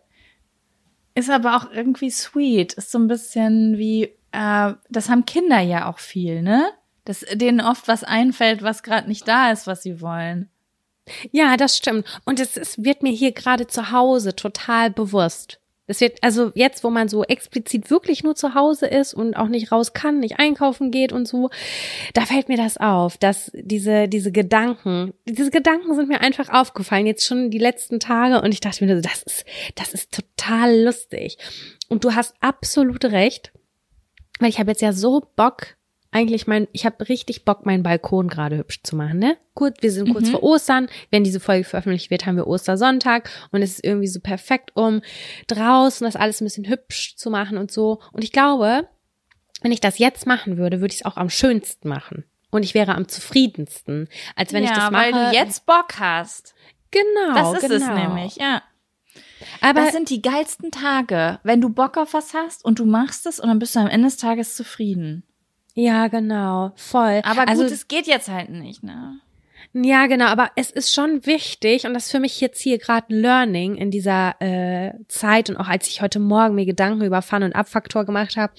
Ist 1.14 1.30
aber 1.30 1.56
auch 1.56 1.70
irgendwie 1.72 2.10
sweet. 2.10 2.72
Ist 2.72 2.90
so 2.90 2.98
ein 2.98 3.06
bisschen 3.06 3.78
wie, 3.78 4.12
äh, 4.36 4.74
das 4.90 5.08
haben 5.08 5.24
Kinder 5.24 5.60
ja 5.60 5.90
auch 5.90 5.98
viel, 5.98 6.42
ne? 6.42 6.68
Dass 7.04 7.24
denen 7.32 7.60
oft 7.60 7.88
was 7.88 8.04
einfällt, 8.04 8.62
was 8.62 8.82
gerade 8.82 9.08
nicht 9.08 9.26
da 9.26 9.50
ist, 9.50 9.66
was 9.66 9.82
sie 9.82 10.00
wollen. 10.00 10.50
Ja, 11.30 11.56
das 11.56 11.76
stimmt. 11.76 12.04
Und 12.24 12.40
es, 12.40 12.56
es 12.56 12.82
wird 12.82 13.02
mir 13.02 13.12
hier 13.12 13.32
gerade 13.32 13.66
zu 13.66 13.92
Hause 13.92 14.34
total 14.34 14.90
bewusst. 14.90 15.60
Es 15.88 16.00
wird, 16.00 16.18
also 16.22 16.50
jetzt, 16.56 16.82
wo 16.82 16.90
man 16.90 17.08
so 17.08 17.22
explizit 17.22 17.90
wirklich 17.90 18.24
nur 18.24 18.34
zu 18.34 18.54
Hause 18.54 18.88
ist 18.88 19.14
und 19.14 19.36
auch 19.36 19.46
nicht 19.46 19.70
raus 19.70 19.92
kann, 19.92 20.18
nicht 20.18 20.40
einkaufen 20.40 20.90
geht 20.90 21.12
und 21.12 21.28
so, 21.28 21.48
da 22.12 22.26
fällt 22.26 22.48
mir 22.48 22.56
das 22.56 22.76
auf, 22.76 23.18
dass 23.18 23.52
diese, 23.54 24.08
diese 24.08 24.32
Gedanken, 24.32 25.14
diese 25.28 25.52
Gedanken 25.52 25.94
sind 25.94 26.08
mir 26.08 26.22
einfach 26.22 26.48
aufgefallen, 26.48 27.06
jetzt 27.06 27.24
schon 27.24 27.50
die 27.50 27.58
letzten 27.58 28.00
Tage 28.00 28.42
und 28.42 28.50
ich 28.50 28.58
dachte 28.58 28.84
mir, 28.84 29.00
das 29.00 29.22
ist, 29.22 29.44
das 29.76 29.94
ist 29.94 30.10
total 30.10 30.76
lustig. 30.82 31.38
Und 31.88 32.02
du 32.02 32.16
hast 32.16 32.34
absolut 32.40 33.04
recht, 33.04 33.52
weil 34.38 34.48
ich 34.48 34.58
habe 34.58 34.70
jetzt 34.70 34.82
ja 34.82 34.92
so 34.92 35.22
Bock, 35.36 35.76
eigentlich 36.10 36.46
mein, 36.46 36.68
ich 36.72 36.86
habe 36.86 37.08
richtig 37.08 37.44
Bock, 37.44 37.66
meinen 37.66 37.82
Balkon 37.82 38.28
gerade 38.28 38.56
hübsch 38.56 38.82
zu 38.82 38.96
machen, 38.96 39.18
ne? 39.18 39.36
Gut, 39.54 39.74
wir 39.80 39.90
sind 39.90 40.12
kurz 40.12 40.28
mhm. 40.28 40.32
vor 40.32 40.42
Ostern. 40.42 40.88
Wenn 41.10 41.24
diese 41.24 41.40
Folge 41.40 41.64
veröffentlicht 41.64 42.10
wird, 42.10 42.24
haben 42.26 42.36
wir 42.36 42.46
Ostersonntag 42.46 43.28
und 43.50 43.62
es 43.62 43.74
ist 43.74 43.84
irgendwie 43.84 44.06
so 44.06 44.20
perfekt, 44.20 44.70
um 44.74 45.02
draußen 45.48 46.04
das 46.04 46.16
alles 46.16 46.40
ein 46.40 46.46
bisschen 46.46 46.68
hübsch 46.68 47.16
zu 47.16 47.30
machen 47.30 47.58
und 47.58 47.70
so. 47.70 48.00
Und 48.12 48.24
ich 48.24 48.32
glaube, 48.32 48.88
wenn 49.62 49.72
ich 49.72 49.80
das 49.80 49.98
jetzt 49.98 50.26
machen 50.26 50.56
würde, 50.56 50.80
würde 50.80 50.92
ich 50.92 51.00
es 51.00 51.06
auch 51.06 51.16
am 51.16 51.30
schönsten 51.30 51.88
machen. 51.88 52.24
Und 52.50 52.62
ich 52.62 52.74
wäre 52.74 52.94
am 52.94 53.08
zufriedensten, 53.08 54.08
als 54.36 54.52
wenn 54.52 54.64
ja, 54.64 54.70
ich 54.70 54.76
das 54.76 54.90
mache. 54.90 55.12
weil 55.12 55.12
du 55.12 55.36
jetzt 55.36 55.66
Bock 55.66 55.98
hast. 55.98 56.54
Genau. 56.90 57.34
Das 57.34 57.62
ist 57.62 57.68
genau. 57.68 57.92
es 57.92 58.02
nämlich, 58.02 58.36
ja. 58.36 58.62
Aber 59.60 59.80
das 59.80 59.92
sind 59.92 60.10
die 60.10 60.22
geilsten 60.22 60.70
Tage, 60.70 61.38
wenn 61.42 61.60
du 61.60 61.68
Bock 61.68 61.96
auf 61.96 62.14
was 62.14 62.34
hast 62.34 62.64
und 62.64 62.78
du 62.78 62.84
machst 62.84 63.26
es 63.26 63.40
und 63.40 63.48
dann 63.48 63.58
bist 63.58 63.74
du 63.74 63.80
am 63.80 63.88
Ende 63.88 64.08
des 64.08 64.16
Tages 64.16 64.56
zufrieden. 64.56 65.22
Ja, 65.74 66.08
genau, 66.08 66.72
voll. 66.76 67.20
Aber 67.24 67.42
gut, 67.42 67.48
also, 67.48 67.64
es 67.64 67.86
geht 67.86 68.06
jetzt 68.06 68.28
halt 68.28 68.48
nicht, 68.48 68.82
ne? 68.82 69.20
Ja, 69.72 70.06
genau, 70.06 70.26
aber 70.26 70.50
es 70.56 70.70
ist 70.70 70.94
schon 70.94 71.26
wichtig 71.26 71.86
und 71.86 71.92
das 71.92 72.06
ist 72.06 72.12
für 72.12 72.20
mich 72.20 72.40
jetzt 72.40 72.60
hier 72.60 72.78
gerade 72.78 73.08
ein 73.10 73.20
Learning 73.20 73.74
in 73.74 73.90
dieser 73.90 74.40
äh, 74.40 74.92
Zeit 75.08 75.50
und 75.50 75.56
auch 75.56 75.68
als 75.68 75.88
ich 75.88 76.00
heute 76.00 76.18
Morgen 76.18 76.54
mir 76.54 76.64
Gedanken 76.64 77.04
über 77.04 77.20
Fun- 77.20 77.42
und 77.42 77.54
Abfaktor 77.54 78.06
gemacht 78.06 78.36
habe, 78.36 78.54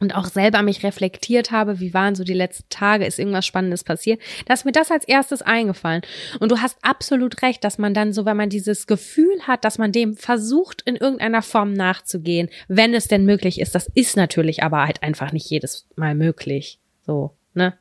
und 0.00 0.14
auch 0.14 0.26
selber 0.26 0.62
mich 0.62 0.82
reflektiert 0.82 1.50
habe, 1.50 1.80
wie 1.80 1.94
waren 1.94 2.14
so 2.14 2.24
die 2.24 2.34
letzten 2.34 2.68
Tage, 2.68 3.06
ist 3.06 3.18
irgendwas 3.18 3.46
Spannendes 3.46 3.84
passiert, 3.84 4.20
da 4.46 4.54
ist 4.54 4.64
mir 4.64 4.72
das 4.72 4.90
als 4.90 5.04
erstes 5.04 5.42
eingefallen. 5.42 6.02
Und 6.40 6.50
du 6.50 6.60
hast 6.60 6.78
absolut 6.82 7.42
recht, 7.42 7.64
dass 7.64 7.78
man 7.78 7.94
dann 7.94 8.12
so, 8.12 8.24
wenn 8.24 8.36
man 8.36 8.50
dieses 8.50 8.86
Gefühl 8.86 9.40
hat, 9.46 9.64
dass 9.64 9.78
man 9.78 9.92
dem 9.92 10.16
versucht, 10.16 10.82
in 10.82 10.96
irgendeiner 10.96 11.42
Form 11.42 11.72
nachzugehen, 11.72 12.48
wenn 12.68 12.94
es 12.94 13.08
denn 13.08 13.24
möglich 13.24 13.60
ist. 13.60 13.74
Das 13.74 13.90
ist 13.94 14.16
natürlich 14.16 14.62
aber 14.62 14.84
halt 14.84 15.02
einfach 15.02 15.32
nicht 15.32 15.48
jedes 15.48 15.88
Mal 15.96 16.14
möglich. 16.14 16.78
So, 17.06 17.36
ne? 17.54 17.74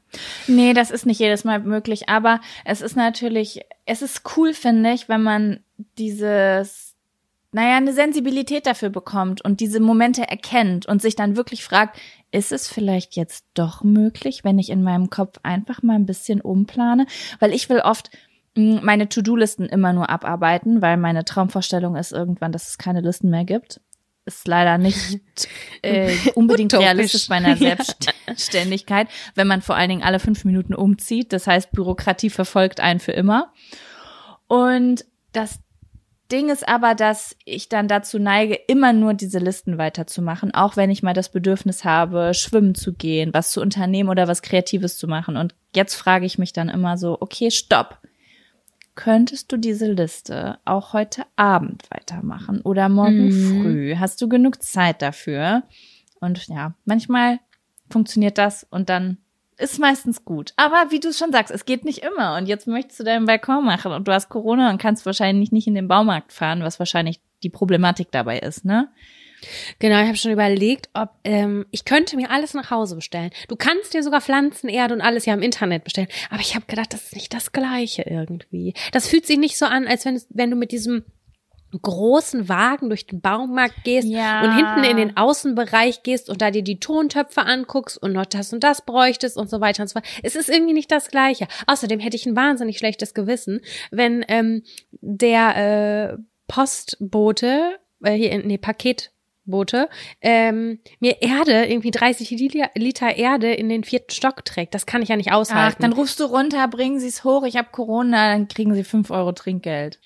Nee, 0.48 0.74
das 0.74 0.92
ist 0.92 1.06
nicht 1.06 1.20
jedes 1.20 1.44
Mal 1.44 1.60
möglich, 1.60 2.10
aber 2.10 2.42
es 2.66 2.82
ist 2.82 2.96
natürlich, 2.96 3.62
es 3.86 4.02
ist 4.02 4.22
cool, 4.38 4.54
finde 4.54 4.92
ich, 4.92 5.10
wenn 5.10 5.24
man 5.24 5.60
dieses 5.98 6.93
naja, 7.54 7.78
eine 7.78 7.94
Sensibilität 7.94 8.66
dafür 8.66 8.90
bekommt 8.90 9.44
und 9.44 9.60
diese 9.60 9.80
Momente 9.80 10.28
erkennt 10.28 10.86
und 10.88 11.02
sich 11.02 11.16
dann 11.16 11.36
wirklich 11.36 11.64
fragt, 11.64 12.00
ist 12.32 12.52
es 12.52 12.68
vielleicht 12.68 13.16
jetzt 13.16 13.46
doch 13.54 13.84
möglich, 13.84 14.44
wenn 14.44 14.58
ich 14.58 14.70
in 14.70 14.82
meinem 14.82 15.10
Kopf 15.10 15.38
einfach 15.44 15.84
mal 15.84 15.96
ein 15.96 16.08
bisschen 16.08 16.42
umplane? 16.42 17.06
Weil 17.40 17.54
ich 17.54 17.70
will 17.70 17.80
oft 17.80 18.10
hm, 18.56 18.80
meine 18.84 19.08
To-Do-Listen 19.08 19.68
immer 19.68 19.94
nur 19.94 20.10
abarbeiten, 20.10 20.82
weil 20.82 20.98
meine 20.98 21.26
Traumvorstellung 21.26 21.96
ist 21.96 22.12
irgendwann, 22.12 22.52
dass 22.52 22.70
es 22.70 22.78
keine 22.80 23.02
Listen 23.02 23.30
mehr 23.30 23.46
gibt. 23.46 23.82
Ist 24.26 24.48
leider 24.48 24.80
nicht 24.80 25.20
äh, 25.84 26.16
unbedingt 26.34 26.74
realistisch 26.74 27.28
bei 27.28 27.36
einer 27.36 27.58
Selbstständigkeit, 28.28 29.10
wenn 29.36 29.48
man 29.48 29.62
vor 29.62 29.76
allen 29.76 29.90
Dingen 29.90 30.04
alle 30.04 30.20
fünf 30.20 30.44
Minuten 30.44 30.74
umzieht. 30.74 31.34
Das 31.34 31.46
heißt, 31.46 31.72
Bürokratie 31.72 32.32
verfolgt 32.32 32.80
einen 32.80 33.00
für 33.00 33.12
immer. 33.12 33.54
Und 34.48 35.06
das 35.34 35.60
Ding 36.32 36.50
ist 36.50 36.68
aber, 36.68 36.96
dass 36.96 37.36
ich 37.46 37.70
dann 37.70 37.88
dazu 37.88 38.18
neige, 38.18 38.56
immer 38.68 38.94
nur 38.94 39.14
diese 39.14 39.40
Listen 39.40 39.78
weiterzumachen, 39.78 40.54
auch 40.54 40.78
wenn 40.78 40.90
ich 40.90 41.04
mal 41.04 41.14
das 41.14 41.30
Bedürfnis 41.30 41.84
habe, 41.86 42.34
schwimmen 42.34 42.76
zu 42.76 42.94
gehen, 42.94 43.34
was 43.34 43.52
zu 43.52 43.62
unternehmen 43.62 44.10
oder 44.10 44.28
was 44.28 44.42
Kreatives 44.42 44.98
zu 44.98 45.08
machen. 45.08 45.38
Und 45.38 45.54
jetzt 45.76 45.96
frage 45.96 46.26
ich 46.26 46.38
mich 46.38 46.54
dann 46.54 46.70
immer 46.70 46.98
so, 46.98 47.18
okay, 47.20 47.52
stopp. 47.52 48.00
Könntest 48.96 49.52
du 49.52 49.58
diese 49.58 49.92
Liste 49.92 50.60
auch 50.66 50.94
heute 50.94 51.24
Abend 51.36 51.84
weitermachen 51.90 52.62
oder 52.62 52.90
morgen 52.90 53.26
mhm. 53.26 53.62
früh? 53.62 53.96
Hast 53.98 54.22
du 54.22 54.30
genug 54.30 54.62
Zeit 54.62 55.02
dafür? 55.02 55.64
Und 56.20 56.48
ja, 56.48 56.76
manchmal 56.86 57.40
funktioniert 57.90 58.38
das 58.38 58.66
und 58.70 58.90
dann 58.90 59.18
ist 59.58 59.80
meistens 59.80 60.26
gut. 60.26 60.54
Aber 60.56 60.92
wie 60.92 61.00
du 61.00 61.14
schon 61.14 61.32
sagst, 61.32 61.54
es 61.54 61.66
geht 61.66 61.86
nicht 61.86 62.00
immer. 62.00 62.38
Und 62.38 62.48
jetzt 62.48 62.68
möchtest 62.68 63.00
du 63.00 63.04
deinen 63.04 63.26
Balkon 63.26 63.66
machen 63.66 63.92
und 63.92 64.08
du 64.08 64.12
hast 64.12 64.30
Corona 64.30 64.70
und 64.70 64.82
kannst 64.82 65.06
wahrscheinlich 65.06 65.52
nicht 65.52 65.68
in 65.68 65.76
den 65.76 65.88
Baumarkt 65.88 66.34
fahren, 66.34 66.64
was 66.64 66.80
wahrscheinlich 66.80 67.20
die 67.44 67.50
Problematik 67.50 68.12
dabei 68.12 68.40
ist, 68.40 68.66
ne? 68.66 68.90
Genau, 69.80 70.02
ich 70.02 70.08
habe 70.08 70.18
schon 70.18 70.32
überlegt, 70.32 70.90
ob 70.94 71.10
ähm, 71.26 71.66
ich 71.72 71.84
könnte 71.84 72.16
mir 72.16 72.32
alles 72.32 72.54
nach 72.54 72.72
Hause 72.72 72.96
bestellen. 72.96 73.32
Du 73.50 73.58
kannst 73.58 73.94
dir 73.94 74.02
sogar 74.02 74.22
Pflanzen, 74.22 74.70
Erde 74.70 74.94
und 74.94 75.02
alles 75.02 75.26
ja 75.26 75.34
im 75.34 75.42
Internet 75.42 75.84
bestellen. 75.84 76.08
Aber 76.30 76.40
ich 76.40 76.56
habe 76.56 76.66
gedacht, 76.66 76.94
das 76.94 77.04
ist 77.04 77.16
nicht 77.16 77.34
das 77.34 77.52
Gleiche 77.52 78.04
irgendwie. 78.04 78.74
Das 78.92 79.08
fühlt 79.08 79.26
sich 79.26 79.38
nicht 79.38 79.58
so 79.58 79.66
an, 79.66 79.86
als 79.86 80.06
wenn, 80.06 80.22
wenn 80.30 80.50
du 80.50 80.56
mit 80.56 80.72
diesem 80.72 81.04
großen 81.82 82.50
Wagen 82.50 82.90
durch 82.90 83.08
den 83.08 83.22
Baumarkt 83.22 83.84
gehst 83.84 84.08
Ja. 84.08 84.44
und 84.44 84.56
hinten 84.56 84.84
in 84.84 84.98
den 84.98 85.18
Außenbereich 85.18 86.04
gehst 86.04 86.30
und 86.30 86.42
da 86.42 86.52
dir 86.52 86.64
die 86.64 86.80
Tontöpfe 86.80 87.42
anguckst 87.42 88.02
und 88.02 88.14
noch 88.14 88.26
das 88.26 88.54
und 88.54 88.64
das 88.64 88.86
bräuchtest 88.86 89.38
und 89.38 89.50
so 89.50 89.62
weiter 89.62 89.84
und 89.84 89.88
so 89.90 89.94
fort. 89.94 90.06
Es 90.24 90.36
ist 90.36 90.50
irgendwie 90.50 90.74
nicht 90.74 90.92
das 90.92 91.10
Gleiche. 91.10 91.48
Außerdem 91.68 92.00
hätte 92.00 92.16
ich 92.16 92.26
ein 92.26 92.36
wahnsinnig 92.36 92.78
schlechtes 92.78 93.14
Gewissen, 93.14 93.62
wenn 93.92 94.24
ähm, 94.28 94.64
der 95.02 96.14
äh, 96.14 96.18
Postbote, 96.48 97.80
äh, 98.04 98.12
hier, 98.14 98.38
nee, 98.46 98.58
Paketbote, 98.58 99.90
ähm, 100.22 100.80
mir 101.00 101.22
Erde, 101.22 101.66
irgendwie 101.66 101.92
30 101.92 102.30
Liter, 102.76 103.16
Erde 103.16 103.54
in 103.54 103.70
den 103.70 103.84
vierten 103.84 104.12
Stock 104.12 104.44
trägt. 104.46 104.74
Das 104.76 104.86
kann 104.86 105.02
ich 105.02 105.10
ja 105.10 105.16
nicht 105.16 105.32
Ach, 105.32 105.38
aushalten. 105.38 105.82
dann 105.82 105.94
rufst 105.94 106.20
du 106.20 106.26
runter, 106.26 106.68
bringen 106.68 107.00
Sie 107.00 107.08
es 107.08 107.24
hoch, 107.24 107.44
ich 107.46 107.58
habe 107.58 107.70
Corona, 107.72 108.34
dann 108.34 108.48
kriegen 108.48 108.74
Sie 108.74 108.84
fünf 108.84 109.10
Euro 109.12 109.32
Trinkgeld. 109.32 110.00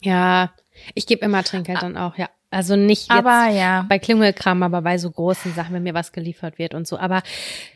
ja, 0.00 0.52
ich 0.94 1.06
gebe 1.06 1.24
immer 1.24 1.42
Trinkgeld 1.44 1.82
dann 1.82 1.96
auch, 1.96 2.16
ja. 2.16 2.28
Also 2.50 2.76
nicht 2.76 3.10
jetzt 3.10 3.10
Aber 3.10 3.48
ja. 3.48 3.84
bei 3.88 3.98
Klingelkram, 3.98 4.62
aber 4.62 4.80
bei 4.80 4.96
so 4.96 5.10
großen 5.10 5.52
Sachen, 5.52 5.74
wenn 5.74 5.82
mir 5.82 5.92
was 5.92 6.12
geliefert 6.12 6.58
wird 6.58 6.74
und 6.74 6.86
so. 6.86 6.98
Aber 6.98 7.22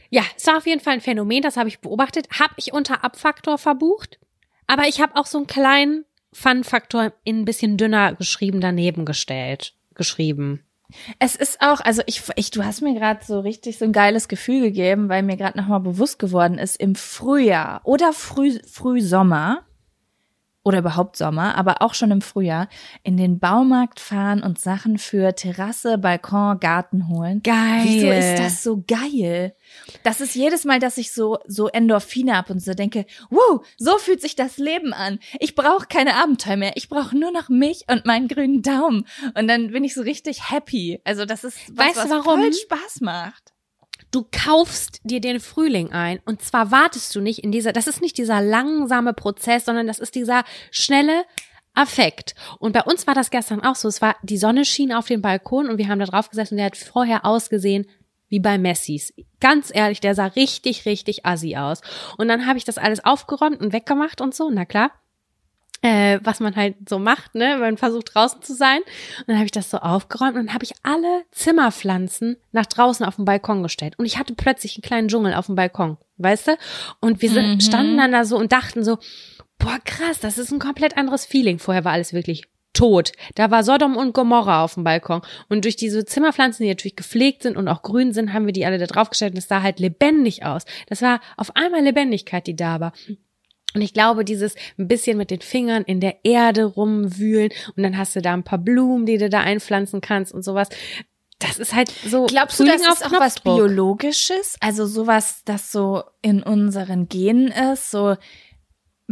ja, 0.08 0.22
es 0.36 0.46
war 0.46 0.56
auf 0.56 0.66
jeden 0.66 0.80
Fall 0.80 0.94
ein 0.94 1.00
Phänomen, 1.00 1.42
das 1.42 1.56
habe 1.56 1.68
ich 1.68 1.80
beobachtet. 1.80 2.28
Habe 2.38 2.54
ich 2.56 2.72
unter 2.72 3.04
Abfaktor 3.04 3.58
verbucht, 3.58 4.18
aber 4.66 4.88
ich 4.88 5.00
habe 5.00 5.16
auch 5.16 5.26
so 5.26 5.38
einen 5.38 5.46
kleinen 5.46 6.04
Fun-Faktor 6.32 7.12
in 7.24 7.40
ein 7.40 7.44
bisschen 7.44 7.76
dünner 7.76 8.14
geschrieben 8.14 8.60
daneben 8.60 9.04
gestellt, 9.04 9.74
geschrieben. 9.94 10.64
Es 11.18 11.36
ist 11.36 11.60
auch, 11.60 11.80
also 11.80 12.02
ich, 12.06 12.22
ich 12.36 12.50
du 12.50 12.64
hast 12.64 12.82
mir 12.82 12.94
gerade 12.94 13.24
so 13.24 13.40
richtig 13.40 13.78
so 13.78 13.84
ein 13.84 13.92
geiles 13.92 14.28
Gefühl 14.28 14.62
gegeben, 14.62 15.08
weil 15.08 15.22
mir 15.22 15.36
gerade 15.36 15.58
nochmal 15.58 15.80
bewusst 15.80 16.18
geworden 16.18 16.58
ist, 16.58 16.76
im 16.76 16.94
Frühjahr 16.94 17.80
oder 17.84 18.12
früh, 18.12 18.58
Frühsommer 18.66 19.64
oder 20.64 20.78
überhaupt 20.78 21.16
Sommer, 21.16 21.56
aber 21.56 21.82
auch 21.82 21.94
schon 21.94 22.10
im 22.10 22.20
Frühjahr 22.20 22.68
in 23.02 23.16
den 23.16 23.38
Baumarkt 23.38 23.98
fahren 24.00 24.42
und 24.42 24.60
Sachen 24.60 24.98
für 24.98 25.34
Terrasse, 25.34 25.98
Balkon, 25.98 26.60
Garten 26.60 27.08
holen. 27.08 27.42
Geil. 27.42 27.82
Wieso 27.84 28.10
ist 28.10 28.38
das 28.38 28.62
so 28.62 28.84
geil? 28.86 29.54
Das 30.04 30.20
ist 30.20 30.34
jedes 30.34 30.64
Mal, 30.64 30.78
dass 30.78 30.98
ich 30.98 31.12
so 31.12 31.38
so 31.46 31.68
Endorphine 31.68 32.36
ab 32.36 32.50
und 32.50 32.60
so 32.60 32.74
denke, 32.74 33.06
wow, 33.30 33.66
so 33.76 33.98
fühlt 33.98 34.20
sich 34.20 34.36
das 34.36 34.58
Leben 34.58 34.92
an. 34.92 35.18
Ich 35.40 35.54
brauche 35.54 35.86
keine 35.86 36.14
Abenteuer 36.14 36.56
mehr. 36.56 36.72
Ich 36.76 36.88
brauche 36.88 37.16
nur 37.16 37.32
noch 37.32 37.48
mich 37.48 37.84
und 37.88 38.06
meinen 38.06 38.28
grünen 38.28 38.62
Daumen. 38.62 39.06
Und 39.34 39.48
dann 39.48 39.72
bin 39.72 39.84
ich 39.84 39.94
so 39.94 40.02
richtig 40.02 40.50
happy. 40.50 41.00
Also 41.04 41.24
das 41.24 41.44
ist 41.44 41.58
was, 41.76 41.86
Weißt 41.86 41.96
du 41.96 42.00
was 42.02 42.10
warum? 42.10 42.40
voll 42.40 42.52
Spaß 42.52 43.00
macht. 43.00 43.51
Du 44.12 44.26
kaufst 44.30 45.00
dir 45.04 45.20
den 45.20 45.40
Frühling 45.40 45.90
ein 45.90 46.20
und 46.26 46.42
zwar 46.42 46.70
wartest 46.70 47.14
du 47.14 47.20
nicht 47.20 47.42
in 47.42 47.50
dieser, 47.50 47.72
das 47.72 47.86
ist 47.86 48.02
nicht 48.02 48.18
dieser 48.18 48.40
langsame 48.40 49.14
Prozess, 49.14 49.64
sondern 49.64 49.86
das 49.86 49.98
ist 49.98 50.14
dieser 50.14 50.44
schnelle 50.70 51.24
Affekt. 51.74 52.34
Und 52.58 52.72
bei 52.72 52.82
uns 52.82 53.06
war 53.06 53.14
das 53.14 53.30
gestern 53.30 53.62
auch 53.62 53.74
so. 53.74 53.88
Es 53.88 54.02
war, 54.02 54.16
die 54.22 54.36
Sonne 54.36 54.64
schien 54.64 54.92
auf 54.92 55.06
den 55.06 55.22
Balkon 55.22 55.68
und 55.68 55.78
wir 55.78 55.88
haben 55.88 55.98
da 55.98 56.04
drauf 56.04 56.28
gesessen 56.28 56.54
und 56.54 56.58
der 56.58 56.66
hat 56.66 56.76
vorher 56.76 57.24
ausgesehen 57.24 57.86
wie 58.28 58.40
bei 58.40 58.58
Messis. 58.58 59.12
Ganz 59.40 59.70
ehrlich, 59.74 60.00
der 60.00 60.14
sah 60.14 60.26
richtig, 60.26 60.86
richtig 60.86 61.26
assi 61.26 61.56
aus. 61.56 61.80
Und 62.16 62.28
dann 62.28 62.46
habe 62.46 62.58
ich 62.58 62.64
das 62.64 62.78
alles 62.78 63.04
aufgeräumt 63.04 63.60
und 63.60 63.72
weggemacht 63.72 64.20
und 64.20 64.34
so, 64.34 64.50
na 64.50 64.64
klar. 64.64 64.90
Äh, 65.84 66.20
was 66.22 66.38
man 66.38 66.54
halt 66.54 66.76
so 66.88 67.00
macht, 67.00 67.34
ne, 67.34 67.54
wenn 67.54 67.60
man 67.60 67.76
versucht 67.76 68.14
draußen 68.14 68.40
zu 68.40 68.54
sein. 68.54 68.78
Und 69.18 69.28
dann 69.28 69.36
habe 69.36 69.46
ich 69.46 69.50
das 69.50 69.68
so 69.68 69.78
aufgeräumt 69.78 70.36
und 70.36 70.46
dann 70.46 70.54
habe 70.54 70.64
ich 70.64 70.74
alle 70.84 71.24
Zimmerpflanzen 71.32 72.36
nach 72.52 72.66
draußen 72.66 73.04
auf 73.04 73.16
den 73.16 73.24
Balkon 73.24 73.62
gestellt. 73.64 73.98
Und 73.98 74.06
ich 74.06 74.16
hatte 74.18 74.34
plötzlich 74.34 74.76
einen 74.76 74.82
kleinen 74.82 75.08
Dschungel 75.08 75.34
auf 75.34 75.46
dem 75.46 75.56
Balkon, 75.56 75.98
weißt 76.18 76.48
du? 76.48 76.56
Und 77.00 77.20
wir 77.20 77.30
sind, 77.30 77.54
Mhm. 77.54 77.60
standen 77.60 77.96
dann 77.96 78.12
da 78.12 78.24
so 78.24 78.36
und 78.36 78.52
dachten 78.52 78.84
so, 78.84 78.98
boah, 79.58 79.78
krass, 79.84 80.20
das 80.20 80.38
ist 80.38 80.52
ein 80.52 80.58
komplett 80.60 80.96
anderes 80.96 81.24
Feeling. 81.26 81.58
Vorher 81.58 81.84
war 81.84 81.92
alles 81.92 82.12
wirklich 82.12 82.44
tot. 82.74 83.12
Da 83.34 83.50
war 83.50 83.64
Sodom 83.64 83.96
und 83.96 84.14
Gomorra 84.14 84.64
auf 84.64 84.74
dem 84.74 84.84
Balkon. 84.84 85.20
Und 85.48 85.64
durch 85.64 85.76
diese 85.76 86.04
Zimmerpflanzen, 86.04 86.62
die 86.64 86.70
natürlich 86.70 86.96
gepflegt 86.96 87.42
sind 87.42 87.56
und 87.56 87.68
auch 87.68 87.82
grün 87.82 88.12
sind, 88.12 88.32
haben 88.32 88.46
wir 88.46 88.52
die 88.52 88.64
alle 88.66 88.78
da 88.78 88.86
draufgestellt 88.86 89.32
und 89.34 89.38
es 89.38 89.48
sah 89.48 89.62
halt 89.62 89.78
lebendig 89.80 90.44
aus. 90.44 90.62
Das 90.86 91.02
war 91.02 91.20
auf 91.36 91.54
einmal 91.56 91.82
Lebendigkeit, 91.82 92.46
die 92.46 92.56
da 92.56 92.80
war. 92.80 92.92
Und 93.74 93.82
ich 93.82 93.94
glaube, 93.94 94.24
dieses 94.24 94.54
ein 94.78 94.88
bisschen 94.88 95.16
mit 95.16 95.30
den 95.30 95.40
Fingern 95.40 95.82
in 95.82 96.00
der 96.00 96.24
Erde 96.24 96.64
rumwühlen 96.64 97.50
und 97.76 97.82
dann 97.82 97.96
hast 97.96 98.14
du 98.16 98.20
da 98.20 98.34
ein 98.34 98.44
paar 98.44 98.58
Blumen, 98.58 99.06
die 99.06 99.18
du 99.18 99.30
da 99.30 99.40
einpflanzen 99.40 100.00
kannst 100.00 100.32
und 100.32 100.42
sowas. 100.42 100.68
Das 101.38 101.58
ist 101.58 101.74
halt 101.74 101.90
so. 101.90 102.26
Glaubst 102.26 102.60
du, 102.60 102.64
Frühling 102.64 102.82
das 102.84 103.00
ist 103.00 103.06
auch 103.06 103.18
was. 103.18 103.40
Biologisches? 103.40 104.56
Also 104.60 104.86
sowas, 104.86 105.42
das 105.44 105.72
so 105.72 106.04
in 106.20 106.42
unseren 106.42 107.08
Genen 107.08 107.48
ist, 107.48 107.90
so 107.90 108.16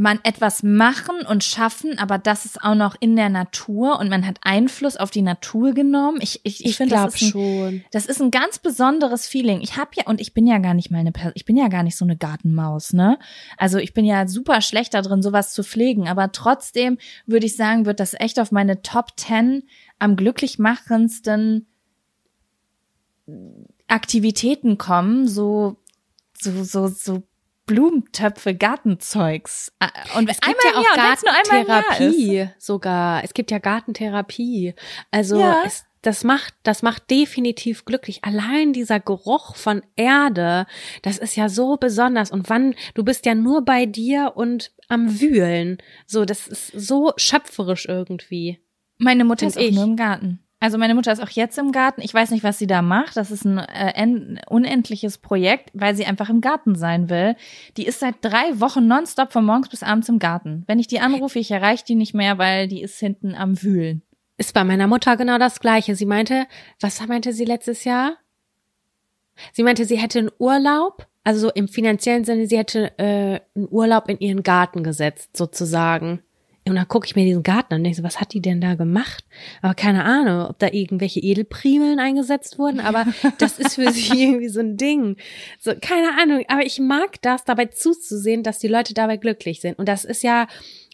man 0.01 0.19
etwas 0.23 0.63
machen 0.63 1.27
und 1.29 1.45
schaffen, 1.45 1.99
aber 1.99 2.17
das 2.17 2.47
ist 2.47 2.63
auch 2.63 2.75
noch 2.75 2.97
in 3.01 3.17
der 3.17 3.29
Natur 3.29 4.01
und 4.01 4.09
man 4.09 4.27
hat 4.27 4.39
Einfluss 4.41 4.97
auf 4.97 5.11
die 5.11 5.21
Natur 5.21 5.75
genommen. 5.75 6.21
Ich, 6.23 6.41
ich, 6.43 6.61
ich, 6.61 6.71
Ich 6.71 6.77
finde, 6.79 6.95
das 6.95 7.15
ist 7.17 7.23
ein, 7.23 7.29
schon. 7.29 7.85
Das 7.91 8.07
ist 8.07 8.23
ein 8.23 8.31
ganz 8.31 8.59
besonderes 8.59 9.27
Feeling. 9.27 9.61
Ich 9.61 9.77
habe 9.77 9.91
ja 9.97 10.07
und 10.07 10.19
ich 10.19 10.33
bin 10.33 10.47
ja 10.47 10.57
gar 10.57 10.73
nicht 10.73 10.91
mal 10.91 11.01
eine 11.01 11.13
ich 11.35 11.45
bin 11.45 11.59
ja 11.59 11.69
gar 11.69 11.83
nicht 11.83 11.97
so 11.97 12.07
eine 12.07 12.17
Gartenmaus, 12.17 12.95
ne? 12.95 13.19
Also 13.59 13.77
ich 13.77 13.93
bin 13.93 14.07
ja 14.07 14.27
super 14.27 14.63
schlecht 14.63 14.95
da 14.95 15.03
drin 15.03 15.21
sowas 15.21 15.53
zu 15.53 15.63
pflegen, 15.63 16.09
aber 16.09 16.33
trotzdem 16.33 16.97
würde 17.27 17.45
ich 17.45 17.57
sagen, 17.57 17.85
wird 17.85 18.01
das 18.01 18.15
echt 18.15 18.41
auf 18.41 18.53
meine 18.53 18.81
Top 18.81 19.19
10 19.19 19.65
am 19.99 20.17
glücklich 20.17 20.59
machendsten 20.59 21.67
Aktivitäten 23.87 24.79
kommen, 24.79 25.29
so 25.29 25.77
so 26.39 26.65
so 26.65 26.89
so 26.89 27.23
Blumentöpfe, 27.71 28.55
Gartenzeugs. 28.55 29.73
Und 30.17 30.29
Es 30.29 30.41
gibt 30.41 30.57
einmal 30.65 30.85
ja 30.85 30.91
auch 30.91 31.09
wenn's 31.11 31.23
nur. 31.23 31.33
Gartentherapie 31.65 32.49
sogar. 32.59 33.23
Es 33.25 33.33
gibt 33.33 33.51
ja 33.53 33.59
Gartentherapie. 33.59 34.75
Also 35.13 35.39
Ja. 35.39 35.63
es, 35.65 35.85
das 36.03 36.25
macht, 36.25 36.55
das 36.65 36.83
macht 36.83 37.11
definitiv 37.11 37.85
glücklich. 37.85 38.25
Allein 38.25 38.73
dieser 38.73 38.99
Geruch 38.99 39.55
von 39.55 39.83
Erde, 39.97 40.67
das 41.03 41.19
ist 41.19 41.37
ja 41.37 41.49
so 41.49 41.77
besonders. 41.77 42.33
Und 42.33 42.51
wann, 42.51 42.75
du 42.95 43.05
bist 43.05 43.25
ja 43.27 43.35
nur 43.37 43.65
bei 43.65 43.87
dir 43.87 44.33
und 44.35 44.73
am 44.89 45.21
Wühlen. 45.21 45.79
So, 46.07 46.25
das 46.25 46.49
ist 46.49 46.69
so 46.73 47.13
schöpferisch 47.17 47.87
irgendwie. 47.87 48.59
Meine 48.99 49.25
Mutter 49.25 49.47
ist 49.47 49.57
auch 49.57 49.63
ich. 49.63 49.75
nur 49.75 49.85
im 49.85 49.97
Garten. 49.97 50.41
Also 50.62 50.77
meine 50.77 50.94
Mutter 50.94 51.11
ist 51.11 51.23
auch 51.23 51.31
jetzt 51.31 51.57
im 51.57 51.73
Garten. 51.73 52.03
Ich 52.03 52.12
weiß 52.12 52.31
nicht, 52.31 52.44
was 52.44 52.59
sie 52.59 52.66
da 52.66 52.83
macht. 52.83 53.16
Das 53.16 53.31
ist 53.31 53.46
ein 53.46 53.57
äh, 53.59 53.92
en- 53.94 54.38
unendliches 54.46 55.16
Projekt, 55.16 55.70
weil 55.73 55.94
sie 55.96 56.05
einfach 56.05 56.29
im 56.29 56.42
Garten 56.42 56.75
sein 56.75 57.09
will. 57.09 57.35
Die 57.79 57.87
ist 57.87 58.01
seit 58.01 58.16
drei 58.20 58.61
Wochen 58.61 58.87
nonstop 58.87 59.33
von 59.33 59.46
morgens 59.46 59.70
bis 59.70 59.83
abends 59.83 60.11
im 60.11 60.18
Garten. 60.18 60.64
Wenn 60.66 60.79
ich 60.79 60.87
die 60.87 61.01
anrufe, 61.01 61.38
ich 61.38 61.51
erreiche 61.51 61.87
die 61.87 61.94
nicht 61.94 62.12
mehr, 62.12 62.37
weil 62.37 62.68
die 62.68 62.83
ist 62.83 62.99
hinten 63.01 63.35
am 63.35 63.62
Wühlen. 63.62 64.03
Ist 64.37 64.53
bei 64.53 64.62
meiner 64.64 64.87
Mutter 64.87 65.16
genau 65.16 65.38
das 65.38 65.61
Gleiche. 65.61 65.96
Sie 65.96 66.07
meinte, 66.07 66.46
was 66.79 67.07
meinte 67.07 67.33
sie 67.33 67.46
letztes 67.46 67.85
Jahr? 67.85 68.16
Sie 69.53 69.62
meinte, 69.62 69.87
sie 69.87 69.96
hätte 69.96 70.18
einen 70.18 70.31
Urlaub, 70.38 71.07
also 71.25 71.40
so 71.40 71.51
im 71.51 71.68
finanziellen 71.68 72.25
Sinne, 72.25 72.46
sie 72.46 72.59
hätte 72.59 72.99
äh, 72.99 73.40
einen 73.57 73.68
Urlaub 73.70 74.09
in 74.11 74.18
ihren 74.18 74.42
Garten 74.42 74.85
gesetzt, 74.85 75.37
sozusagen. 75.37 76.23
Und 76.68 76.77
dann 76.77 76.87
gucke 76.87 77.07
ich 77.07 77.16
mir 77.16 77.25
diesen 77.25 77.42
Garten 77.42 77.73
an 77.75 77.81
und 77.81 77.85
denke 77.85 77.96
so, 77.96 78.03
was 78.03 78.20
hat 78.20 78.33
die 78.35 78.42
denn 78.42 78.61
da 78.61 78.75
gemacht? 78.75 79.25
Aber 79.62 79.75
keine 79.75 80.05
Ahnung, 80.05 80.46
ob 80.49 80.59
da 80.59 80.68
irgendwelche 80.70 81.18
Edelprimeln 81.20 81.99
eingesetzt 81.99 82.59
wurden, 82.59 82.81
aber 82.81 83.07
das 83.38 83.59
ist 83.59 83.75
für 83.77 83.90
sie 83.92 84.23
irgendwie 84.25 84.49
so 84.51 84.61
ein 84.61 84.77
Ding. 84.77 85.16
So, 85.59 85.73
keine 85.81 86.18
Ahnung, 86.20 86.44
aber 86.49 86.64
ich 86.64 86.79
mag 86.79 87.20
das, 87.23 87.44
dabei 87.44 87.66
zuzusehen, 87.66 88.42
dass 88.42 88.59
die 88.59 88.68
Leute 88.68 88.94
dabei 88.94 89.16
glücklich 89.16 89.61
sind. 89.61 89.79
Und 89.79 89.88
das 89.88 90.05
ist 90.05 90.23
ja 90.23 90.46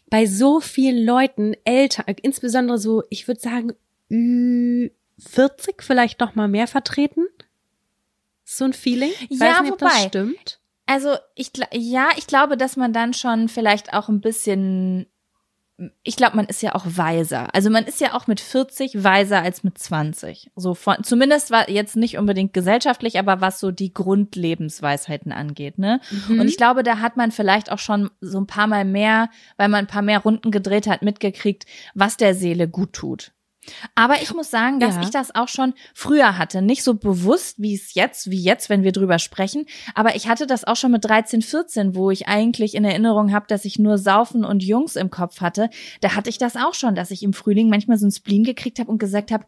bei 0.08 0.24
so 0.26 0.60
vielen 0.60 1.04
Leuten, 1.04 1.54
Eltern, 1.64 2.04
insbesondere 2.22 2.78
so, 2.78 3.02
ich 3.10 3.26
würde 3.26 3.40
sagen, 3.40 3.72
Ü 4.08 4.90
40 5.18 5.82
vielleicht 5.82 6.20
noch 6.20 6.34
mal 6.36 6.46
mehr 6.46 6.68
vertreten. 6.68 7.26
So 8.44 8.64
ein 8.66 8.72
Feeling. 8.72 9.10
Ich 9.28 9.40
Ja, 9.40 9.46
weiß 9.56 9.62
nicht, 9.62 9.72
ob 9.72 9.78
das 9.78 9.92
wobei- 9.94 10.06
stimmt. 10.08 10.60
Also 10.86 11.16
ich 11.34 11.50
ja, 11.72 12.10
ich 12.16 12.28
glaube, 12.28 12.56
dass 12.56 12.76
man 12.76 12.92
dann 12.92 13.12
schon 13.12 13.48
vielleicht 13.48 13.92
auch 13.92 14.08
ein 14.08 14.20
bisschen 14.20 15.06
ich 16.02 16.16
glaube, 16.16 16.36
man 16.36 16.46
ist 16.46 16.62
ja 16.62 16.74
auch 16.74 16.84
weiser. 16.86 17.54
Also 17.54 17.68
man 17.68 17.84
ist 17.84 18.00
ja 18.00 18.14
auch 18.14 18.26
mit 18.26 18.40
40 18.40 19.04
weiser 19.04 19.42
als 19.42 19.62
mit 19.62 19.76
20. 19.76 20.50
So 20.56 20.74
von, 20.74 21.04
zumindest 21.04 21.50
war 21.50 21.68
jetzt 21.68 21.96
nicht 21.96 22.16
unbedingt 22.16 22.54
gesellschaftlich, 22.54 23.18
aber 23.18 23.42
was 23.42 23.60
so 23.60 23.70
die 23.70 23.92
Grundlebensweisheiten 23.92 25.32
angeht, 25.32 25.78
ne? 25.78 26.00
Mhm. 26.28 26.40
Und 26.40 26.48
ich 26.48 26.56
glaube, 26.56 26.82
da 26.82 27.00
hat 27.00 27.18
man 27.18 27.30
vielleicht 27.30 27.70
auch 27.70 27.78
schon 27.78 28.10
so 28.22 28.40
ein 28.40 28.46
paar 28.46 28.66
Mal 28.66 28.86
mehr, 28.86 29.28
weil 29.58 29.68
man 29.68 29.84
ein 29.84 29.86
paar 29.86 30.02
mehr 30.02 30.20
Runden 30.20 30.50
gedreht 30.50 30.86
hat, 30.86 31.02
mitgekriegt, 31.02 31.66
was 31.94 32.16
der 32.16 32.34
Seele 32.34 32.68
gut 32.68 32.94
tut. 32.94 33.32
Aber 33.94 34.22
ich 34.22 34.32
muss 34.34 34.50
sagen, 34.50 34.80
dass 34.80 34.96
Ja. 34.96 35.02
ich 35.02 35.10
das 35.10 35.34
auch 35.34 35.48
schon 35.48 35.74
früher 35.94 36.38
hatte. 36.38 36.62
Nicht 36.62 36.82
so 36.82 36.94
bewusst, 36.94 37.56
wie 37.60 37.74
es 37.74 37.94
jetzt, 37.94 38.30
wie 38.30 38.40
jetzt, 38.40 38.68
wenn 38.68 38.82
wir 38.82 38.92
drüber 38.92 39.18
sprechen. 39.18 39.66
Aber 39.94 40.16
ich 40.16 40.28
hatte 40.28 40.46
das 40.46 40.64
auch 40.64 40.76
schon 40.76 40.92
mit 40.92 41.04
13, 41.04 41.42
14, 41.42 41.94
wo 41.94 42.10
ich 42.10 42.28
eigentlich 42.28 42.74
in 42.74 42.84
Erinnerung 42.84 43.32
habe, 43.32 43.46
dass 43.48 43.64
ich 43.64 43.78
nur 43.78 43.98
Saufen 43.98 44.44
und 44.44 44.62
Jungs 44.62 44.96
im 44.96 45.10
Kopf 45.10 45.40
hatte. 45.40 45.70
Da 46.00 46.14
hatte 46.14 46.30
ich 46.30 46.38
das 46.38 46.56
auch 46.56 46.74
schon, 46.74 46.94
dass 46.94 47.10
ich 47.10 47.22
im 47.22 47.32
Frühling 47.32 47.68
manchmal 47.68 47.98
so 47.98 48.06
ein 48.06 48.12
Spleen 48.12 48.44
gekriegt 48.44 48.78
habe 48.78 48.90
und 48.90 48.98
gesagt 48.98 49.30
habe, 49.30 49.44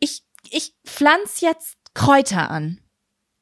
ich 0.00 0.22
ich 0.50 0.74
pflanze 0.84 1.46
jetzt 1.46 1.76
Kräuter 1.94 2.50
an. 2.50 2.78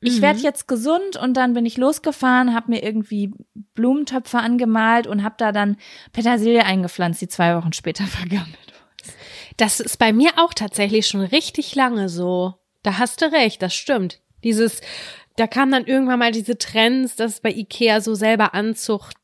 Ich 0.02 0.18
Mhm. 0.18 0.22
werde 0.22 0.38
jetzt 0.40 0.68
gesund 0.68 1.16
und 1.16 1.35
dann 1.35 1.54
bin 1.54 1.66
ich 1.66 1.76
losgefahren, 1.76 2.54
habe 2.54 2.70
mir 2.70 2.83
irgendwie 2.83 3.33
Blumentöpfe 3.74 4.38
angemalt 4.38 5.06
und 5.06 5.22
habe 5.22 5.35
da 5.38 5.52
dann 5.52 5.76
Petersilie 6.12 6.64
eingepflanzt, 6.64 7.20
die 7.20 7.28
zwei 7.28 7.56
Wochen 7.56 7.72
später 7.72 8.04
vergammelt. 8.06 8.69
Das 9.61 9.81
ist 9.81 9.99
bei 9.99 10.12
mir 10.12 10.31
auch 10.37 10.55
tatsächlich 10.55 11.07
schon 11.07 11.20
richtig 11.20 11.75
lange 11.75 12.09
so. 12.09 12.55
Da 12.83 12.99
hast 12.99 13.20
du 13.20 13.27
recht, 13.31 13.61
das 13.61 13.75
stimmt. 13.75 14.20
Dieses, 14.42 14.81
da 15.37 15.46
kamen 15.46 15.70
dann 15.73 15.85
irgendwann 15.85 16.18
mal 16.18 16.33
diese 16.33 16.57
Trends, 16.57 17.16
dass 17.16 17.33
es 17.35 17.40
bei 17.40 17.51
Ikea 17.51 18.01
so 18.01 18.14
selber 18.14 18.55
Anzucht 18.55 19.16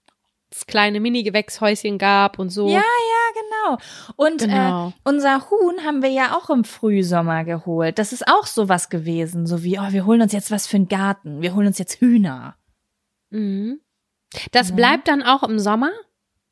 kleine 0.66 1.00
Mini-Gewächshäuschen 1.00 1.98
gab 1.98 2.38
und 2.38 2.50
so. 2.50 2.68
Ja, 2.68 2.74
ja, 2.76 3.40
genau. 3.40 3.78
Und 4.16 4.38
Genau. 4.42 4.88
Äh, 4.88 4.92
unser 5.04 5.50
Huhn 5.50 5.84
haben 5.84 6.02
wir 6.02 6.10
ja 6.10 6.36
auch 6.36 6.50
im 6.50 6.64
Frühsommer 6.64 7.44
geholt. 7.44 7.98
Das 7.98 8.12
ist 8.12 8.26
auch 8.28 8.46
sowas 8.46 8.88
gewesen, 8.88 9.46
so 9.46 9.62
wie, 9.62 9.78
oh, 9.78 9.90
wir 9.92 10.06
holen 10.06 10.22
uns 10.22 10.32
jetzt 10.32 10.50
was 10.50 10.66
für 10.66 10.76
einen 10.76 10.88
Garten, 10.88 11.42
wir 11.42 11.54
holen 11.54 11.66
uns 11.66 11.78
jetzt 11.78 12.00
Hühner. 12.00 12.56
Mhm. 13.30 13.80
Das 14.52 14.70
Ja. 14.70 14.76
bleibt 14.76 15.08
dann 15.08 15.22
auch 15.22 15.42
im 15.42 15.58
Sommer. 15.58 15.90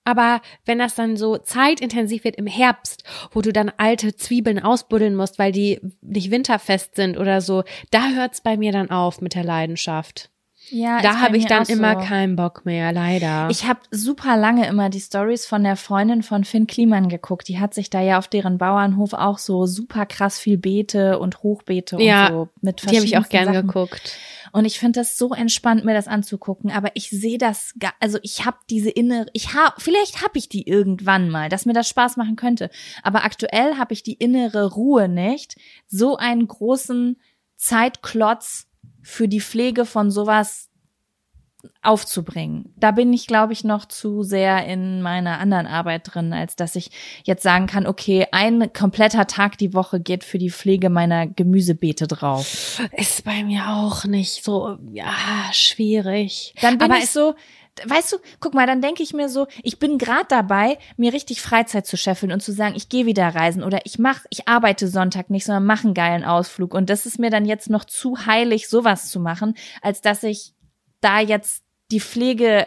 Aber 0.04 0.40
wenn 0.66 0.78
das 0.78 0.94
dann 0.94 1.16
so 1.16 1.38
zeitintensiv 1.38 2.24
wird 2.24 2.36
im 2.36 2.46
Herbst, 2.46 3.04
wo 3.32 3.40
du 3.40 3.52
dann 3.52 3.72
alte 3.76 4.14
Zwiebeln 4.14 4.58
ausbuddeln 4.58 5.16
musst, 5.16 5.38
weil 5.38 5.52
die 5.52 5.80
nicht 6.02 6.30
winterfest 6.30 6.96
sind 6.96 7.16
oder 7.16 7.40
so, 7.40 7.64
da 7.90 8.10
hört's 8.10 8.42
bei 8.42 8.56
mir 8.56 8.72
dann 8.72 8.90
auf 8.90 9.20
mit 9.20 9.34
der 9.34 9.44
Leidenschaft. 9.44 10.30
Ja, 10.70 11.00
da 11.02 11.20
habe 11.20 11.36
ich 11.36 11.46
dann 11.46 11.64
immer 11.66 12.00
so. 12.00 12.06
keinen 12.06 12.36
Bock 12.36 12.64
mehr, 12.64 12.92
leider. 12.92 13.48
Ich 13.50 13.66
habe 13.66 13.80
super 13.90 14.36
lange 14.36 14.66
immer 14.66 14.88
die 14.88 15.00
Stories 15.00 15.44
von 15.44 15.62
der 15.62 15.76
Freundin 15.76 16.22
von 16.22 16.44
Finn 16.44 16.66
Kliman 16.66 17.08
geguckt. 17.08 17.48
Die 17.48 17.58
hat 17.58 17.74
sich 17.74 17.90
da 17.90 18.00
ja 18.00 18.18
auf 18.18 18.28
deren 18.28 18.58
Bauernhof 18.58 19.12
auch 19.12 19.38
so 19.38 19.66
super 19.66 20.06
krass 20.06 20.38
viel 20.38 20.56
Beete 20.56 21.18
und 21.18 21.42
Hochbeete 21.42 22.00
Ja, 22.00 22.28
und 22.28 22.32
so 22.32 22.48
mit 22.62 22.82
die 22.82 22.96
habe 22.96 23.06
ich 23.06 23.18
auch 23.18 23.28
gern 23.28 23.52
Sachen. 23.52 23.66
geguckt. 23.66 24.16
Und 24.54 24.66
ich 24.66 24.78
finde 24.78 25.00
das 25.00 25.18
so 25.18 25.34
entspannt, 25.34 25.84
mir 25.84 25.94
das 25.94 26.06
anzugucken. 26.06 26.70
Aber 26.70 26.92
ich 26.94 27.10
sehe 27.10 27.38
das, 27.38 27.74
also 27.98 28.20
ich 28.22 28.44
habe 28.44 28.58
diese 28.70 28.88
innere, 28.88 29.26
ich 29.32 29.52
habe, 29.52 29.74
vielleicht 29.80 30.22
habe 30.22 30.38
ich 30.38 30.48
die 30.48 30.68
irgendwann 30.68 31.28
mal, 31.28 31.48
dass 31.48 31.66
mir 31.66 31.72
das 31.72 31.88
Spaß 31.88 32.16
machen 32.16 32.36
könnte. 32.36 32.70
Aber 33.02 33.24
aktuell 33.24 33.78
habe 33.78 33.92
ich 33.92 34.04
die 34.04 34.12
innere 34.12 34.72
Ruhe 34.72 35.08
nicht, 35.08 35.56
so 35.88 36.16
einen 36.16 36.46
großen 36.46 37.20
Zeitklotz 37.56 38.68
für 39.02 39.26
die 39.26 39.40
Pflege 39.40 39.84
von 39.84 40.12
sowas 40.12 40.70
aufzubringen. 41.82 42.72
Da 42.76 42.90
bin 42.90 43.12
ich, 43.12 43.26
glaube 43.26 43.52
ich, 43.52 43.64
noch 43.64 43.86
zu 43.86 44.22
sehr 44.22 44.66
in 44.66 45.02
meiner 45.02 45.38
anderen 45.38 45.66
Arbeit 45.66 46.14
drin, 46.14 46.32
als 46.32 46.56
dass 46.56 46.76
ich 46.76 46.90
jetzt 47.24 47.42
sagen 47.42 47.66
kann, 47.66 47.86
okay, 47.86 48.26
ein 48.32 48.72
kompletter 48.72 49.26
Tag 49.26 49.58
die 49.58 49.74
Woche 49.74 50.00
geht 50.00 50.24
für 50.24 50.38
die 50.38 50.50
Pflege 50.50 50.90
meiner 50.90 51.26
Gemüsebeete 51.26 52.06
drauf. 52.06 52.80
Ist 52.92 53.24
bei 53.24 53.44
mir 53.44 53.68
auch 53.68 54.04
nicht 54.04 54.44
so, 54.44 54.78
ja, 54.92 55.14
schwierig. 55.52 56.54
Dann 56.60 56.78
bin 56.78 56.90
Aber 56.90 56.98
ich 56.98 57.10
so, 57.10 57.34
weißt 57.84 58.12
du, 58.12 58.16
guck 58.40 58.54
mal, 58.54 58.66
dann 58.66 58.80
denke 58.80 59.02
ich 59.02 59.12
mir 59.12 59.28
so, 59.28 59.46
ich 59.62 59.78
bin 59.78 59.98
gerade 59.98 60.26
dabei, 60.28 60.78
mir 60.96 61.12
richtig 61.12 61.40
Freizeit 61.42 61.86
zu 61.86 61.96
scheffeln 61.96 62.32
und 62.32 62.40
zu 62.40 62.52
sagen, 62.52 62.74
ich 62.76 62.88
gehe 62.88 63.06
wieder 63.06 63.34
reisen 63.34 63.62
oder 63.62 63.80
ich 63.84 63.98
mach, 63.98 64.20
ich 64.30 64.48
arbeite 64.48 64.88
Sonntag 64.88 65.30
nicht, 65.30 65.44
sondern 65.44 65.66
mache 65.66 65.84
einen 65.84 65.94
geilen 65.94 66.24
Ausflug. 66.24 66.74
Und 66.74 66.90
das 66.90 67.06
ist 67.06 67.18
mir 67.18 67.30
dann 67.30 67.44
jetzt 67.44 67.70
noch 67.70 67.84
zu 67.84 68.26
heilig, 68.26 68.68
sowas 68.68 69.10
zu 69.10 69.20
machen, 69.20 69.54
als 69.82 70.00
dass 70.00 70.22
ich 70.22 70.53
da 71.04 71.20
jetzt 71.20 71.62
die 71.90 72.00
Pflege 72.00 72.66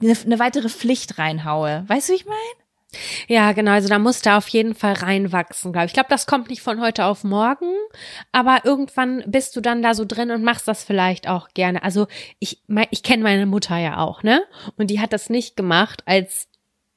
eine, 0.00 0.16
eine 0.24 0.38
weitere 0.38 0.68
Pflicht 0.68 1.18
reinhaue. 1.18 1.84
Weißt 1.86 2.08
du, 2.08 2.12
wie 2.12 2.16
ich 2.16 2.26
meine? 2.26 2.38
Ja, 3.26 3.52
genau. 3.52 3.72
Also 3.72 3.88
da 3.88 3.98
musst 3.98 4.26
du 4.26 4.36
auf 4.36 4.46
jeden 4.48 4.74
Fall 4.74 4.92
reinwachsen, 4.94 5.72
glaube 5.72 5.86
ich. 5.86 5.90
Ich 5.90 5.94
glaube, 5.94 6.10
das 6.10 6.26
kommt 6.26 6.48
nicht 6.48 6.62
von 6.62 6.80
heute 6.80 7.06
auf 7.06 7.24
morgen, 7.24 7.72
aber 8.32 8.60
irgendwann 8.64 9.24
bist 9.26 9.56
du 9.56 9.60
dann 9.60 9.82
da 9.82 9.94
so 9.94 10.04
drin 10.04 10.30
und 10.30 10.44
machst 10.44 10.68
das 10.68 10.84
vielleicht 10.84 11.28
auch 11.28 11.48
gerne. 11.54 11.82
Also 11.82 12.06
ich, 12.38 12.62
ich 12.90 13.02
kenne 13.02 13.24
meine 13.24 13.46
Mutter 13.46 13.76
ja 13.78 13.98
auch, 13.98 14.22
ne? 14.22 14.42
Und 14.76 14.88
die 14.88 15.00
hat 15.00 15.12
das 15.12 15.28
nicht 15.28 15.56
gemacht, 15.56 16.02
als 16.06 16.48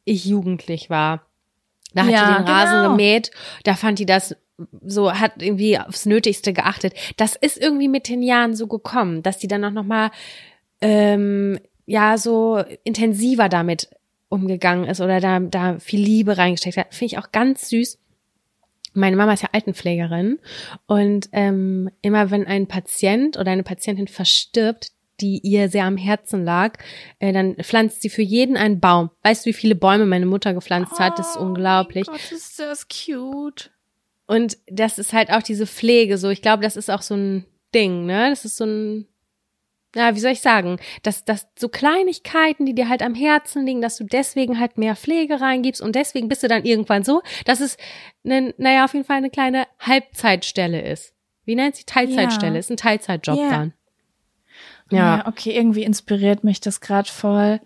ich 0.06 0.26
jugendlich 0.26 0.90
war. 0.90 1.26
Da 1.94 2.04
hat 2.04 2.12
Ja, 2.12 2.28
die 2.38 2.44
den 2.44 2.48
Rasen 2.48 2.78
genau. 2.78 2.90
gemäht, 2.92 3.32
da 3.64 3.74
fand 3.76 4.00
die 4.00 4.06
das 4.06 4.36
so, 4.84 5.12
hat 5.14 5.42
irgendwie 5.42 5.80
aufs 5.80 6.06
Nötigste 6.06 6.54
geachtet. 6.54 6.94
Das 7.18 7.36
ist 7.36 7.58
irgendwie 7.58 7.88
mit 7.88 8.08
den 8.08 8.22
Jahren 8.24 8.56
so 8.56 8.68
gekommen, 8.68 9.24
dass 9.24 9.38
die 9.38 9.48
dann 9.48 9.64
auch 9.66 9.72
noch 9.72 9.84
mal 9.84 10.12
ähm, 10.82 11.60
ja 11.86 12.18
so 12.18 12.64
intensiver 12.84 13.50
damit 13.50 13.90
umgegangen 14.30 14.86
ist 14.86 15.02
oder 15.02 15.20
da, 15.20 15.40
da 15.40 15.80
viel 15.80 16.02
Liebe 16.02 16.38
reingesteckt 16.38 16.78
hat. 16.78 16.94
Finde 16.94 17.14
ich 17.14 17.18
auch 17.20 17.32
ganz 17.32 17.70
süß. 17.70 17.98
Meine 18.94 19.16
Mama 19.16 19.34
ist 19.34 19.44
ja 19.44 19.50
Altenpflegerin 19.52 20.40
und 20.88 21.30
ähm, 21.32 21.90
immer 22.02 22.32
wenn 22.32 22.48
ein 22.48 22.68
Patient 22.68 23.38
oder 23.38 23.52
eine 23.52 23.64
Patientin 23.64 24.08
verstirbt, 24.08 24.92
die 25.22 25.40
ihr 25.40 25.70
sehr 25.70 25.86
am 25.86 25.98
Herzen 25.98 26.44
lag, 26.44 26.78
äh, 27.20 27.32
dann 27.32 27.56
pflanzt 27.56 28.02
sie 28.02 28.10
für 28.10 28.22
jeden 28.22 28.58
einen 28.58 28.80
Baum. 28.80 29.10
Weißt 29.24 29.46
du, 29.46 29.50
wie 29.50 29.54
viele 29.54 29.76
Bäume 29.76 30.06
meine 30.06 30.26
Mutter 30.26 30.54
gepflanzt 30.54 31.00
hat? 31.00 31.18
Das 31.20 31.32
ist 31.32 31.38
unglaublich. 31.38 32.08
Oh 32.08 32.12
Gott, 32.12 32.32
ist 32.32 32.60
das 32.60 32.88
cute. 32.88 33.72
Und 34.28 34.58
das 34.68 35.00
ist 35.00 35.14
halt 35.14 35.32
auch 35.32 35.42
diese 35.42 35.66
Pflege 35.66 36.18
so. 36.18 36.30
Ich 36.30 36.42
glaube, 36.42 36.64
das 36.64 36.76
ist 36.76 36.92
auch 36.92 37.02
so 37.02 37.16
ein 37.16 37.46
Ding, 37.74 38.06
ne? 38.06 38.30
Das 38.30 38.46
ist 38.46 38.58
so 38.58 38.66
ein, 38.66 39.08
ja, 39.98 40.16
wie 40.16 40.20
soll 40.20 40.32
ich 40.32 40.42
sagen, 40.42 40.78
dass, 41.04 41.26
dass 41.26 41.48
so 41.58 41.70
Kleinigkeiten, 41.70 42.66
die 42.66 42.76
dir 42.76 42.88
halt 42.88 43.02
am 43.02 43.16
Herzen 43.16 43.66
liegen, 43.66 43.82
dass 43.82 43.98
du 43.98 44.04
deswegen 44.06 44.60
halt 44.60 44.78
mehr 44.78 44.96
Pflege 44.96 45.42
reingibst 45.42 45.82
und 45.82 45.96
deswegen 45.96 46.28
bist 46.28 46.44
du 46.44 46.48
dann 46.48 46.64
irgendwann 46.66 47.04
so, 47.04 47.22
dass 47.46 47.60
es, 47.60 47.78
ne, 48.24 48.54
naja, 48.58 48.86
auf 48.86 48.94
jeden 48.94 49.06
Fall 49.06 49.18
eine 49.18 49.30
kleine 49.32 49.66
Halbzeitstelle 49.80 50.82
ist. 50.82 51.14
Wie 51.46 51.56
nennt 51.56 51.76
sie 51.76 51.86
Teilzeitstelle? 51.86 52.54
Ja. 52.54 52.60
Ist 52.60 52.70
ein 52.70 52.78
Teilzeitjob 52.78 53.38
Ja. 53.38 53.50
dann. 53.50 53.74
Ja. 54.92 55.18
Ja. 55.18 55.28
okay, 55.28 55.56
irgendwie 55.56 55.84
inspiriert 55.84 56.44
mich 56.44 56.62
das 56.62 56.80
gerade 56.80 57.10
voll. 57.10 57.60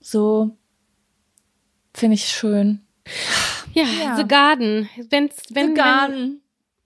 So 0.00 0.56
finde 1.94 2.14
ich 2.14 2.26
schön. 2.26 2.86
Ja, 3.72 3.84
Ja. 3.84 4.16
The 4.16 4.26
Garden. 4.26 4.88
Wenn's, 5.10 5.42
wenn, 5.50 5.68
wenn, 5.68 5.74
Garten. 5.74 6.42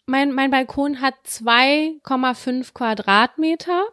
mein, 0.07 0.33
mein 0.33 0.51
Balkon 0.51 1.01
hat 1.01 1.15
2,5 1.27 2.73
Quadratmeter. 2.73 3.85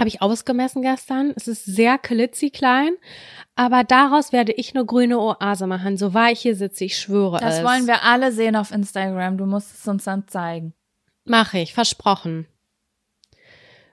Habe 0.00 0.08
ich 0.08 0.22
ausgemessen 0.22 0.80
gestern. 0.82 1.32
Es 1.36 1.46
ist 1.46 1.64
sehr 1.64 1.98
klitzeklein. 1.98 2.94
Aber 3.54 3.84
daraus 3.84 4.32
werde 4.32 4.52
ich 4.52 4.74
eine 4.74 4.86
grüne 4.86 5.18
Oase 5.20 5.66
machen. 5.66 5.98
So 5.98 6.14
wahr 6.14 6.32
ich 6.32 6.40
hier 6.40 6.56
sitze, 6.56 6.84
ich 6.86 6.96
schwöre 6.96 7.38
Das 7.38 7.58
es. 7.58 7.64
wollen 7.64 7.86
wir 7.86 8.02
alle 8.02 8.32
sehen 8.32 8.56
auf 8.56 8.70
Instagram. 8.72 9.36
Du 9.36 9.44
musst 9.44 9.74
es 9.78 9.86
uns 9.86 10.04
dann 10.04 10.26
zeigen. 10.26 10.72
Mache 11.24 11.58
ich, 11.58 11.74
versprochen. 11.74 12.46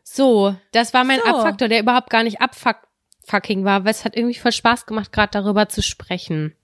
So, 0.02 0.56
das 0.72 0.94
war 0.94 1.04
mein 1.04 1.20
So. 1.20 1.26
Abfaktor, 1.26 1.68
der 1.68 1.82
überhaupt 1.82 2.10
gar 2.10 2.24
nicht 2.24 2.40
abfucking 2.40 3.66
war, 3.66 3.84
weil 3.84 3.92
es 3.92 4.06
hat 4.06 4.16
irgendwie 4.16 4.40
voll 4.40 4.54
Spaß 4.54 4.86
gemacht, 4.86 5.12
gerade 5.12 5.32
darüber 5.32 5.68
zu 5.68 5.84
sprechen. 5.84 6.56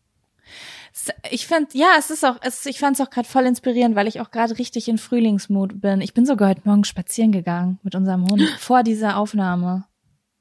Ich 1.31 1.47
finde, 1.47 1.69
ja, 1.73 1.95
es 1.97 2.09
ist 2.11 2.23
auch, 2.23 2.35
es, 2.41 2.65
ich 2.65 2.79
fand 2.79 2.99
es 2.99 3.05
auch 3.05 3.09
gerade 3.09 3.27
voll 3.27 3.45
inspirierend, 3.45 3.95
weil 3.95 4.07
ich 4.07 4.21
auch 4.21 4.29
gerade 4.31 4.57
richtig 4.59 4.87
in 4.87 4.97
Frühlingsmut 4.97 5.81
bin. 5.81 6.01
Ich 6.01 6.13
bin 6.13 6.25
sogar 6.25 6.49
heute 6.49 6.61
Morgen 6.65 6.83
spazieren 6.83 7.31
gegangen 7.31 7.79
mit 7.83 7.95
unserem 7.95 8.27
Hund 8.29 8.41
vor 8.59 8.83
dieser 8.83 9.17
Aufnahme. 9.17 9.85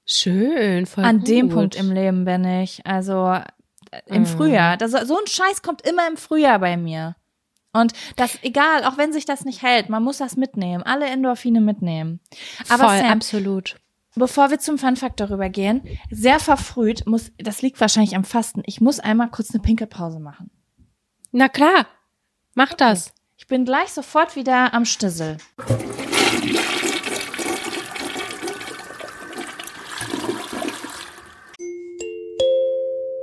Schön, 0.04 0.84
voll 0.86 1.04
An 1.04 1.20
gut. 1.20 1.28
dem 1.28 1.48
Punkt 1.48 1.74
im 1.76 1.90
Leben 1.92 2.24
bin 2.24 2.44
ich. 2.44 2.84
Also 2.84 3.32
äh, 3.32 3.42
im 4.06 4.22
Mm. 4.22 4.26
Frühjahr. 4.26 4.76
Das, 4.76 4.90
so 4.92 5.16
ein 5.18 5.26
Scheiß 5.26 5.62
kommt 5.62 5.82
immer 5.86 6.06
im 6.08 6.16
Frühjahr 6.16 6.58
bei 6.58 6.76
mir. 6.76 7.16
Und 7.72 7.94
das, 8.16 8.38
egal, 8.42 8.84
auch 8.84 8.98
wenn 8.98 9.12
sich 9.14 9.24
das 9.24 9.44
nicht 9.46 9.62
hält, 9.62 9.88
man 9.88 10.02
muss 10.02 10.18
das 10.18 10.36
mitnehmen. 10.36 10.82
Alle 10.82 11.06
Endorphine 11.06 11.62
mitnehmen. 11.62 12.20
Aber 12.68 12.88
voll, 12.88 12.98
Sam, 12.98 13.10
absolut. 13.10 13.76
Bevor 14.14 14.50
wir 14.50 14.58
zum 14.58 14.78
Fun 14.78 14.96
Fact 14.96 15.20
darüber 15.20 15.48
gehen, 15.48 15.82
sehr 16.10 16.38
verfrüht, 16.38 17.06
muss, 17.06 17.32
das 17.38 17.62
liegt 17.62 17.80
wahrscheinlich 17.80 18.16
am 18.16 18.24
Fasten. 18.24 18.62
Ich 18.66 18.80
muss 18.80 19.00
einmal 19.00 19.30
kurz 19.30 19.50
eine 19.50 19.62
Pinkelpause 19.62 20.20
machen. 20.20 20.50
Na 21.30 21.48
klar, 21.48 21.86
mach 22.54 22.74
das. 22.74 23.12
Ich 23.36 23.46
bin 23.46 23.64
gleich 23.64 23.88
sofort 23.88 24.36
wieder 24.36 24.74
am 24.74 24.84
Stissel. 24.84 25.38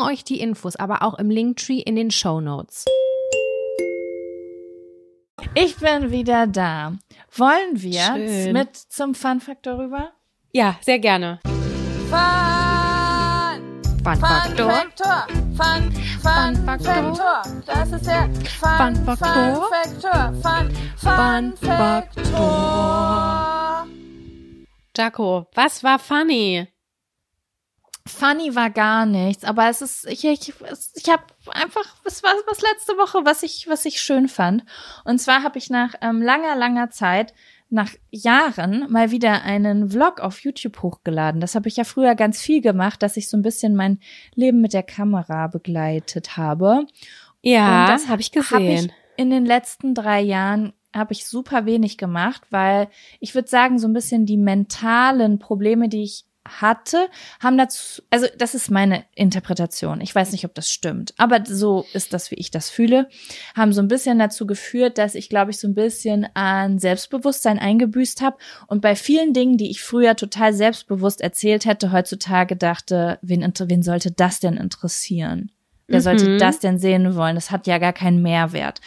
euch 0.00 0.24
die 0.24 0.40
Infos 0.40 0.76
aber 0.76 1.02
auch 1.02 1.14
im 1.18 1.30
Linktree 1.30 1.80
in 1.80 1.96
den 1.96 2.10
Show 2.10 2.40
Notes. 2.40 2.84
Ich 5.54 5.76
bin 5.76 6.10
wieder 6.10 6.46
da. 6.46 6.94
Wollen 7.36 7.82
wir 7.82 8.00
Schön. 8.00 8.52
mit 8.52 8.76
zum 8.76 9.14
Fun-Faktor 9.14 9.78
rüber? 9.78 10.12
Ja, 10.52 10.76
sehr 10.80 10.98
gerne. 10.98 11.40
Fun! 12.10 12.44
Fun-Faktor. 14.04 14.70
Faktor. 14.70 15.26
Fun, 15.56 15.92
Fun, 16.20 16.54
Fun 16.54 16.56
Faktor. 16.66 17.14
Faktor. 17.14 17.42
Das 17.66 17.92
ist 17.92 18.06
der 18.06 18.28
Fun, 18.60 18.96
Fun. 18.96 19.16
Faktor. 19.16 20.32
Fun, 20.42 20.70
Fun 20.96 21.54
Fun 21.56 21.56
Faktor. 21.56 23.34
Jaco, 24.96 25.46
was 25.54 25.82
war 25.82 25.98
funny? 25.98 26.68
Funny 28.06 28.54
war 28.54 28.68
gar 28.68 29.06
nichts, 29.06 29.44
aber 29.44 29.68
es 29.70 29.80
ist, 29.80 30.06
ich, 30.06 30.24
ich, 30.24 30.52
ich 30.94 31.08
habe 31.08 31.22
einfach, 31.50 31.96
es 32.04 32.22
war 32.22 32.32
was 32.46 32.60
letzte 32.60 32.92
Woche, 32.98 33.24
was 33.24 33.42
ich, 33.42 33.66
was 33.66 33.86
ich 33.86 34.00
schön 34.00 34.28
fand. 34.28 34.64
Und 35.04 35.20
zwar 35.20 35.42
habe 35.42 35.56
ich 35.56 35.70
nach 35.70 35.94
ähm, 36.02 36.20
langer, 36.20 36.54
langer 36.54 36.90
Zeit, 36.90 37.32
nach 37.70 37.90
Jahren, 38.10 38.86
mal 38.90 39.10
wieder 39.10 39.42
einen 39.42 39.90
Vlog 39.90 40.20
auf 40.20 40.40
YouTube 40.40 40.82
hochgeladen. 40.82 41.40
Das 41.40 41.54
habe 41.54 41.68
ich 41.68 41.76
ja 41.76 41.84
früher 41.84 42.14
ganz 42.14 42.40
viel 42.40 42.60
gemacht, 42.60 43.02
dass 43.02 43.16
ich 43.16 43.28
so 43.28 43.38
ein 43.38 43.42
bisschen 43.42 43.74
mein 43.74 43.98
Leben 44.34 44.60
mit 44.60 44.74
der 44.74 44.82
Kamera 44.82 45.46
begleitet 45.46 46.36
habe. 46.36 46.86
Ja, 47.42 47.82
Und 47.82 47.88
das 47.88 48.08
habe 48.08 48.20
ich 48.20 48.32
gesehen. 48.32 48.86
ich 48.86 48.92
in 49.16 49.30
den 49.30 49.46
letzten 49.46 49.94
drei 49.94 50.20
Jahren 50.20 50.72
habe 50.94 51.12
ich 51.12 51.26
super 51.26 51.66
wenig 51.66 51.98
gemacht, 51.98 52.42
weil 52.50 52.88
ich 53.18 53.34
würde 53.34 53.48
sagen, 53.48 53.78
so 53.78 53.88
ein 53.88 53.92
bisschen 53.92 54.26
die 54.26 54.36
mentalen 54.36 55.38
Probleme, 55.38 55.88
die 55.88 56.04
ich 56.04 56.24
hatte, 56.46 57.08
haben 57.40 57.56
dazu, 57.56 58.02
also 58.10 58.26
das 58.38 58.54
ist 58.54 58.70
meine 58.70 59.04
Interpretation. 59.14 60.00
Ich 60.00 60.14
weiß 60.14 60.32
nicht, 60.32 60.44
ob 60.44 60.54
das 60.54 60.70
stimmt, 60.70 61.14
aber 61.16 61.42
so 61.46 61.86
ist 61.92 62.12
das, 62.12 62.30
wie 62.30 62.36
ich 62.36 62.50
das 62.50 62.70
fühle, 62.70 63.08
haben 63.56 63.72
so 63.72 63.80
ein 63.80 63.88
bisschen 63.88 64.18
dazu 64.18 64.46
geführt, 64.46 64.98
dass 64.98 65.14
ich, 65.14 65.28
glaube 65.28 65.50
ich, 65.50 65.58
so 65.58 65.68
ein 65.68 65.74
bisschen 65.74 66.26
an 66.34 66.78
Selbstbewusstsein 66.78 67.58
eingebüßt 67.58 68.20
habe 68.20 68.36
und 68.66 68.80
bei 68.80 68.96
vielen 68.96 69.32
Dingen, 69.32 69.56
die 69.56 69.70
ich 69.70 69.82
früher 69.82 70.16
total 70.16 70.52
selbstbewusst 70.52 71.20
erzählt 71.20 71.64
hätte, 71.64 71.92
heutzutage 71.92 72.56
dachte, 72.56 73.18
wen, 73.22 73.42
wen 73.42 73.82
sollte 73.82 74.10
das 74.10 74.40
denn 74.40 74.56
interessieren? 74.56 75.50
Wer 75.86 76.00
sollte 76.00 76.30
Mhm. 76.30 76.38
das 76.38 76.60
denn 76.60 76.78
sehen 76.78 77.14
wollen? 77.14 77.34
Das 77.34 77.50
hat 77.50 77.66
ja 77.66 77.76
gar 77.78 77.92
keinen 77.92 78.22
Mehrwert. 78.22 78.80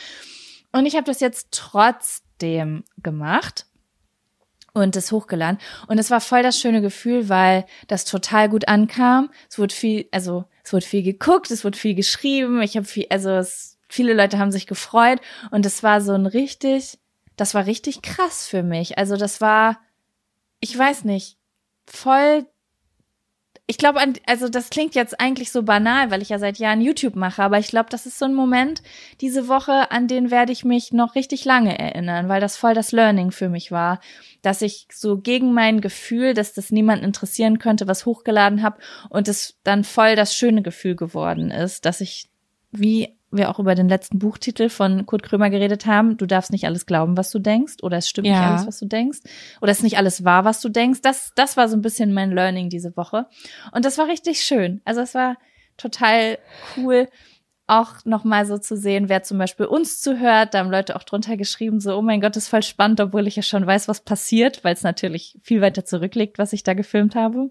Und 0.71 0.85
ich 0.87 0.95
habe 0.95 1.05
das 1.05 1.19
jetzt 1.19 1.49
trotzdem 1.51 2.83
gemacht 3.03 3.66
und 4.81 4.95
das 4.95 5.11
hochgeladen. 5.11 5.59
Und 5.87 5.97
es 5.97 6.11
war 6.11 6.21
voll 6.21 6.43
das 6.43 6.59
schöne 6.59 6.81
Gefühl, 6.81 7.29
weil 7.29 7.65
das 7.87 8.05
total 8.05 8.49
gut 8.49 8.67
ankam. 8.67 9.29
Es 9.49 9.59
wurde 9.59 9.73
viel, 9.73 10.07
also 10.11 10.45
es 10.63 10.73
wurde 10.73 10.85
viel 10.85 11.03
geguckt, 11.03 11.51
es 11.51 11.63
wurde 11.63 11.77
viel 11.77 11.95
geschrieben. 11.95 12.61
Ich 12.61 12.75
habe 12.75 12.85
viel, 12.85 13.07
also 13.09 13.29
es, 13.31 13.77
viele 13.87 14.13
Leute 14.13 14.39
haben 14.39 14.51
sich 14.51 14.67
gefreut 14.67 15.19
und 15.51 15.65
es 15.65 15.83
war 15.83 16.01
so 16.01 16.13
ein 16.13 16.25
richtig, 16.25 16.99
das 17.35 17.53
war 17.53 17.65
richtig 17.65 18.01
krass 18.01 18.47
für 18.47 18.63
mich. 18.63 18.97
Also 18.97 19.17
das 19.17 19.41
war, 19.41 19.79
ich 20.59 20.77
weiß 20.77 21.03
nicht, 21.03 21.37
voll 21.85 22.45
ich 23.69 23.77
glaube, 23.77 23.99
also 24.25 24.47
das 24.47 24.69
klingt 24.69 24.95
jetzt 24.95 25.19
eigentlich 25.19 25.51
so 25.51 25.61
banal, 25.61 26.09
weil 26.09 26.21
ich 26.21 26.29
ja 26.29 26.39
seit 26.39 26.57
Jahren 26.57 26.79
YouTube 26.79 27.17
mache, 27.17 27.43
aber 27.43 27.59
ich 27.59 27.67
glaube, 27.67 27.89
das 27.89 28.05
ist 28.05 28.17
so 28.17 28.23
ein 28.23 28.33
Moment 28.33 28.81
diese 29.19 29.49
Woche, 29.49 29.91
an 29.91 30.07
den 30.07 30.31
werde 30.31 30.53
ich 30.53 30.63
mich 30.63 30.93
noch 30.93 31.15
richtig 31.15 31.43
lange 31.43 31.77
erinnern, 31.77 32.29
weil 32.29 32.39
das 32.39 32.55
voll 32.55 32.73
das 32.73 32.93
Learning 32.93 33.31
für 33.31 33.49
mich 33.49 33.69
war, 33.69 33.99
dass 34.41 34.61
ich 34.61 34.87
so 34.93 35.17
gegen 35.17 35.53
mein 35.53 35.81
Gefühl, 35.81 36.33
dass 36.33 36.53
das 36.53 36.71
niemand 36.71 37.03
interessieren 37.03 37.59
könnte, 37.59 37.87
was 37.89 38.05
hochgeladen 38.05 38.63
habe 38.63 38.77
und 39.09 39.27
es 39.27 39.59
dann 39.63 39.83
voll 39.83 40.15
das 40.15 40.33
schöne 40.33 40.61
Gefühl 40.61 40.95
geworden 40.95 41.51
ist, 41.51 41.85
dass 41.85 41.99
ich 41.99 42.29
wie 42.71 43.16
wir 43.31 43.49
auch 43.49 43.59
über 43.59 43.75
den 43.75 43.89
letzten 43.89 44.19
Buchtitel 44.19 44.69
von 44.69 45.05
Kurt 45.05 45.23
Krömer 45.23 45.49
geredet 45.49 45.85
haben, 45.85 46.17
du 46.17 46.25
darfst 46.25 46.51
nicht 46.51 46.65
alles 46.65 46.85
glauben, 46.85 47.17
was 47.17 47.29
du 47.29 47.39
denkst, 47.39 47.75
oder 47.81 47.97
es 47.97 48.07
stimmt 48.07 48.27
nicht 48.27 48.37
Ja. 48.37 48.49
alles, 48.49 48.67
was 48.67 48.79
du 48.79 48.85
denkst, 48.85 49.19
oder 49.61 49.71
es 49.71 49.79
ist 49.79 49.83
nicht 49.83 49.97
alles 49.97 50.23
wahr, 50.23 50.45
was 50.45 50.61
du 50.61 50.69
denkst. 50.69 51.01
Das, 51.01 51.31
das 51.35 51.57
war 51.57 51.67
so 51.67 51.75
ein 51.75 51.81
bisschen 51.81 52.13
mein 52.13 52.31
Learning 52.31 52.69
diese 52.69 52.95
Woche. 52.95 53.27
Und 53.73 53.85
das 53.85 53.97
war 53.97 54.07
richtig 54.07 54.41
schön. 54.41 54.81
Also 54.85 55.01
es 55.01 55.13
war 55.13 55.37
total 55.75 56.37
cool, 56.75 57.07
auch 57.67 58.05
nochmal 58.05 58.45
so 58.45 58.57
zu 58.57 58.77
sehen, 58.77 59.09
wer 59.09 59.23
zum 59.23 59.37
Beispiel 59.37 59.65
uns 59.65 59.99
zuhört. 59.99 60.53
Da 60.53 60.59
haben 60.59 60.71
Leute 60.71 60.95
auch 60.95 61.03
drunter 61.03 61.35
geschrieben, 61.35 61.79
so, 61.81 61.95
oh 61.97 62.01
mein 62.01 62.21
Gott, 62.21 62.37
ist 62.37 62.47
voll 62.47 62.63
spannend, 62.63 63.01
obwohl 63.01 63.27
ich 63.27 63.35
ja 63.35 63.43
schon 63.43 63.67
weiß, 63.67 63.87
was 63.89 64.01
passiert, 64.01 64.63
weil 64.63 64.73
es 64.73 64.83
natürlich 64.83 65.37
viel 65.43 65.59
weiter 65.61 65.83
zurückliegt, 65.83 66.37
was 66.39 66.53
ich 66.53 66.63
da 66.63 66.73
gefilmt 66.73 67.15
habe. 67.15 67.49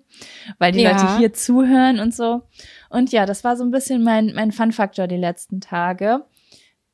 Weil 0.58 0.72
die 0.72 0.80
Ja. 0.80 0.92
Leute 0.92 1.18
hier 1.18 1.32
zuhören 1.34 2.00
und 2.00 2.14
so. 2.14 2.42
Und 2.88 3.12
ja, 3.12 3.26
das 3.26 3.44
war 3.44 3.56
so 3.56 3.64
ein 3.64 3.70
bisschen 3.70 4.02
mein, 4.02 4.32
mein 4.34 4.52
Fun-Faktor 4.52 5.06
die 5.06 5.16
letzten 5.18 5.60
Tage. 5.60 6.24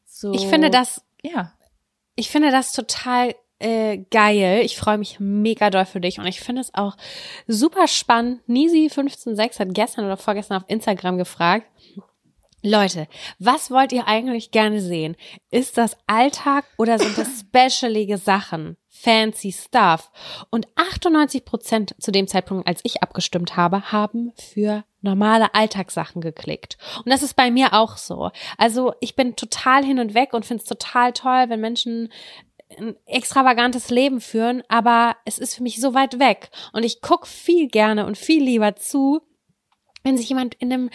So, 0.05 0.33
Ich 0.33 0.47
finde 0.47 0.69
das, 0.71 1.05
Ja. 1.23 1.53
ich 2.17 2.29
finde 2.29 2.51
das 2.51 2.73
total 2.73 3.35
äh, 3.61 3.99
geil. 4.11 4.63
Ich 4.65 4.77
freue 4.77 4.99
mich 4.99 5.21
mega 5.21 5.71
doll 5.71 5.85
für 5.85 6.01
dich 6.01 6.19
und 6.19 6.27
ich 6.27 6.41
finde 6.41 6.61
es 6.61 6.75
auch 6.75 6.97
super 7.47 7.87
spannend. 7.87 8.41
Nisi156 8.49 9.61
hat 9.61 9.73
gestern 9.75 10.05
oder 10.07 10.17
vorgestern 10.17 10.57
auf 10.57 10.65
Instagram 10.69 11.17
gefragt, 11.17 11.69
Leute, 12.63 13.09
was 13.41 13.73
wollt 13.73 13.93
ihr 13.93 14.07
eigentlich 14.07 14.53
gerne 14.53 14.81
sehen? 14.81 15.17
Ist 15.51 15.79
das 15.79 15.97
Alltag 16.07 16.65
oder 16.79 16.99
sind 16.99 17.19
das 17.19 17.41
specialige 17.41 18.19
Sachen? 18.19 18.77
Fancy 18.89 19.51
Stuff. 19.51 20.13
Und 20.51 20.69
98 20.77 21.45
Prozent 21.45 21.95
zu 21.99 22.13
dem 22.13 22.29
Zeitpunkt, 22.29 22.69
als 22.69 22.81
ich 22.85 23.03
abgestimmt 23.03 23.57
habe, 23.57 23.91
haben 23.91 24.33
für 24.37 24.85
normale 25.01 25.55
Alltagssachen 25.55 26.21
geklickt. 26.21 26.79
Und 26.99 27.11
das 27.11 27.25
ist 27.25 27.35
bei 27.35 27.51
mir 27.51 27.73
auch 27.73 27.97
so. 27.97 28.31
Also 28.59 28.93
ich 29.01 29.17
bin 29.17 29.35
total 29.35 29.85
hin 29.85 29.99
und 29.99 30.15
weg 30.15 30.33
und 30.33 30.47
finde 30.47 30.63
es 30.63 30.69
total 30.69 31.13
toll, 31.13 31.47
wenn 31.49 31.61
Menschen 31.61 32.13
ein 32.79 32.97
extravagantes 33.07 33.91
Leben 33.91 34.21
führen, 34.21 34.63
aber 34.69 35.17
es 35.25 35.39
ist 35.39 35.57
für 35.57 35.63
mich 35.63 35.81
so 35.81 35.95
weit 35.95 36.21
weg. 36.21 36.51
Und 36.73 36.85
ich 36.85 37.01
guck 37.01 37.27
viel 37.27 37.69
gerne 37.69 38.07
und 38.07 38.17
viel 38.17 38.43
lieber 38.43 38.77
zu, 38.77 39.21
wenn 40.03 40.17
sich 40.17 40.29
jemand 40.29 40.55
in 40.55 40.73
einem 40.73 40.91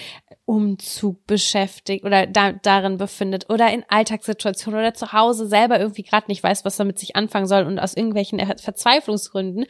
Umzug 0.45 1.25
beschäftigt 1.25 2.05
oder 2.05 2.27
da, 2.27 2.51
darin 2.51 2.97
befindet 2.97 3.49
oder 3.49 3.71
in 3.71 3.83
Alltagssituationen 3.87 4.79
oder 4.79 4.93
zu 4.93 5.13
Hause 5.13 5.47
selber 5.47 5.79
irgendwie 5.79 6.03
gerade 6.03 6.27
nicht 6.27 6.43
weiß, 6.43 6.65
was 6.65 6.79
er 6.79 6.85
mit 6.85 6.99
sich 6.99 7.15
anfangen 7.15 7.47
soll 7.47 7.63
und 7.63 7.79
aus 7.79 7.95
irgendwelchen 7.95 8.39
Verzweiflungsgründen 8.57 9.65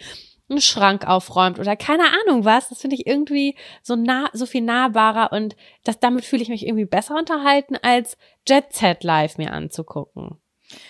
einen 0.49 0.61
Schrank 0.61 1.07
aufräumt 1.07 1.59
oder 1.59 1.75
keine 1.75 2.05
Ahnung 2.05 2.45
was. 2.45 2.69
Das 2.69 2.79
finde 2.79 2.95
ich 2.95 3.05
irgendwie 3.05 3.55
so 3.81 3.95
nah, 3.95 4.29
so 4.33 4.45
viel 4.45 4.61
nahbarer 4.61 5.31
und 5.31 5.55
das, 5.83 5.99
damit 5.99 6.25
fühle 6.25 6.41
ich 6.41 6.49
mich 6.49 6.65
irgendwie 6.65 6.85
besser 6.85 7.15
unterhalten, 7.15 7.75
als 7.81 8.17
Jet 8.47 8.73
Set 8.73 9.03
Live 9.03 9.37
mir 9.37 9.51
anzugucken. 9.51 10.39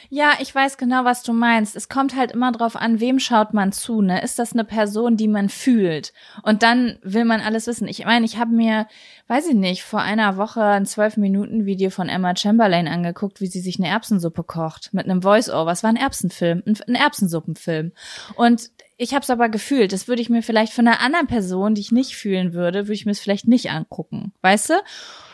Ja, 0.09 0.33
ich 0.39 0.53
weiß 0.53 0.77
genau, 0.77 1.05
was 1.05 1.21
du 1.23 1.33
meinst. 1.33 1.75
Es 1.75 1.89
kommt 1.89 2.15
halt 2.15 2.31
immer 2.31 2.51
drauf 2.51 2.75
an, 2.75 2.99
wem 2.99 3.19
schaut 3.19 3.53
man 3.53 3.71
zu, 3.71 4.01
ne? 4.01 4.21
Ist 4.21 4.39
das 4.39 4.53
eine 4.53 4.63
Person, 4.63 5.17
die 5.17 5.27
man 5.27 5.49
fühlt? 5.49 6.13
Und 6.43 6.63
dann 6.63 6.97
will 7.03 7.25
man 7.25 7.41
alles 7.41 7.67
wissen. 7.67 7.87
Ich 7.87 8.03
meine, 8.05 8.25
ich 8.25 8.37
habe 8.37 8.51
mir, 8.51 8.87
weiß 9.27 9.47
ich 9.47 9.53
nicht, 9.53 9.83
vor 9.83 10.01
einer 10.01 10.37
Woche 10.37 10.63
ein 10.63 10.85
zwölf 10.85 11.17
Minuten 11.17 11.65
Video 11.65 11.89
von 11.89 12.09
Emma 12.09 12.35
Chamberlain 12.35 12.87
angeguckt, 12.87 13.41
wie 13.41 13.47
sie 13.47 13.59
sich 13.59 13.77
eine 13.77 13.89
Erbsensuppe 13.89 14.43
kocht 14.43 14.93
mit 14.93 15.05
einem 15.05 15.21
Voice-Over. 15.21 15.71
Es 15.71 15.83
war 15.83 15.91
ein 15.91 15.95
Erbsenfilm, 15.95 16.63
ein, 16.65 16.95
Erbsensuppenfilm. 16.95 17.91
Und 18.35 18.71
ich 18.97 19.13
habe 19.13 19.21
es 19.21 19.29
aber 19.29 19.49
gefühlt. 19.49 19.93
Das 19.93 20.07
würde 20.07 20.23
ich 20.23 20.29
mir 20.29 20.41
vielleicht 20.41 20.73
von 20.73 20.87
einer 20.87 21.01
anderen 21.01 21.27
Person, 21.27 21.75
die 21.75 21.81
ich 21.81 21.91
nicht 21.91 22.15
fühlen 22.15 22.53
würde, 22.53 22.85
würde 22.85 22.93
ich 22.93 23.05
mir 23.05 23.11
es 23.11 23.19
vielleicht 23.19 23.47
nicht 23.47 23.69
angucken. 23.69 24.33
Weißt 24.41 24.71
du? 24.71 24.73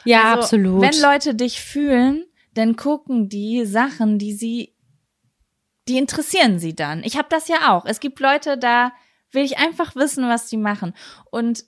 Ja, 0.04 0.24
Also, 0.24 0.40
absolut. 0.42 0.82
Wenn 0.82 1.02
Leute 1.02 1.34
dich 1.34 1.62
fühlen, 1.62 2.26
dann 2.54 2.76
gucken 2.76 3.30
die 3.30 3.66
Sachen, 3.66 4.20
die 4.20 4.34
sie, 4.34 4.76
die 5.88 5.98
interessieren 5.98 6.60
sie 6.60 6.76
dann. 6.76 7.04
Ich 7.04 7.18
habe 7.18 7.28
das 7.30 7.48
ja 7.48 7.74
auch. 7.76 7.86
Es 7.86 8.00
gibt 8.00 8.20
Leute, 8.20 8.58
da 8.58 8.92
will 9.32 9.44
ich 9.44 9.58
einfach 9.58 9.96
wissen, 9.96 10.28
was 10.28 10.48
die 10.48 10.58
machen. 10.58 10.94
Und 11.32 11.66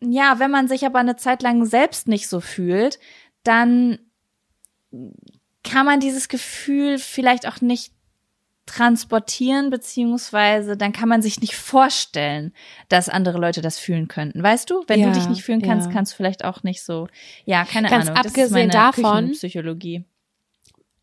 ja, 0.00 0.38
wenn 0.38 0.50
man 0.50 0.68
sich 0.68 0.84
aber 0.84 0.98
eine 0.98 1.16
Zeit 1.16 1.42
lang 1.42 1.64
selbst 1.64 2.08
nicht 2.08 2.28
so 2.28 2.40
fühlt, 2.40 2.98
dann 3.44 3.98
kann 5.62 5.86
man 5.86 6.00
dieses 6.00 6.28
Gefühl 6.28 6.98
vielleicht 6.98 7.48
auch 7.48 7.60
nicht 7.60 7.92
transportieren, 8.66 9.68
beziehungsweise 9.70 10.76
dann 10.76 10.92
kann 10.92 11.08
man 11.08 11.20
sich 11.20 11.40
nicht 11.40 11.54
vorstellen, 11.54 12.52
dass 12.88 13.08
andere 13.10 13.38
Leute 13.38 13.60
das 13.60 13.78
fühlen 13.78 14.08
könnten. 14.08 14.42
Weißt 14.42 14.70
du? 14.70 14.84
Wenn 14.86 15.00
Ja, 15.00 15.06
du 15.08 15.12
dich 15.12 15.28
nicht 15.28 15.42
fühlen 15.42 15.60
kannst, 15.62 15.88
ja. 15.88 15.92
kannst 15.92 16.12
du 16.12 16.16
vielleicht 16.16 16.44
auch 16.44 16.62
nicht 16.62 16.82
so, 16.82 17.06
ja, 17.44 17.64
keine 17.64 17.88
Ganz 17.90 18.06
Ahnung. 18.08 18.16
abgesehen 18.18 18.40
das 18.42 18.46
ist 18.46 18.52
meine 18.52 18.72
davon- 18.72 19.18
Küchenpsychologie. 19.26 20.04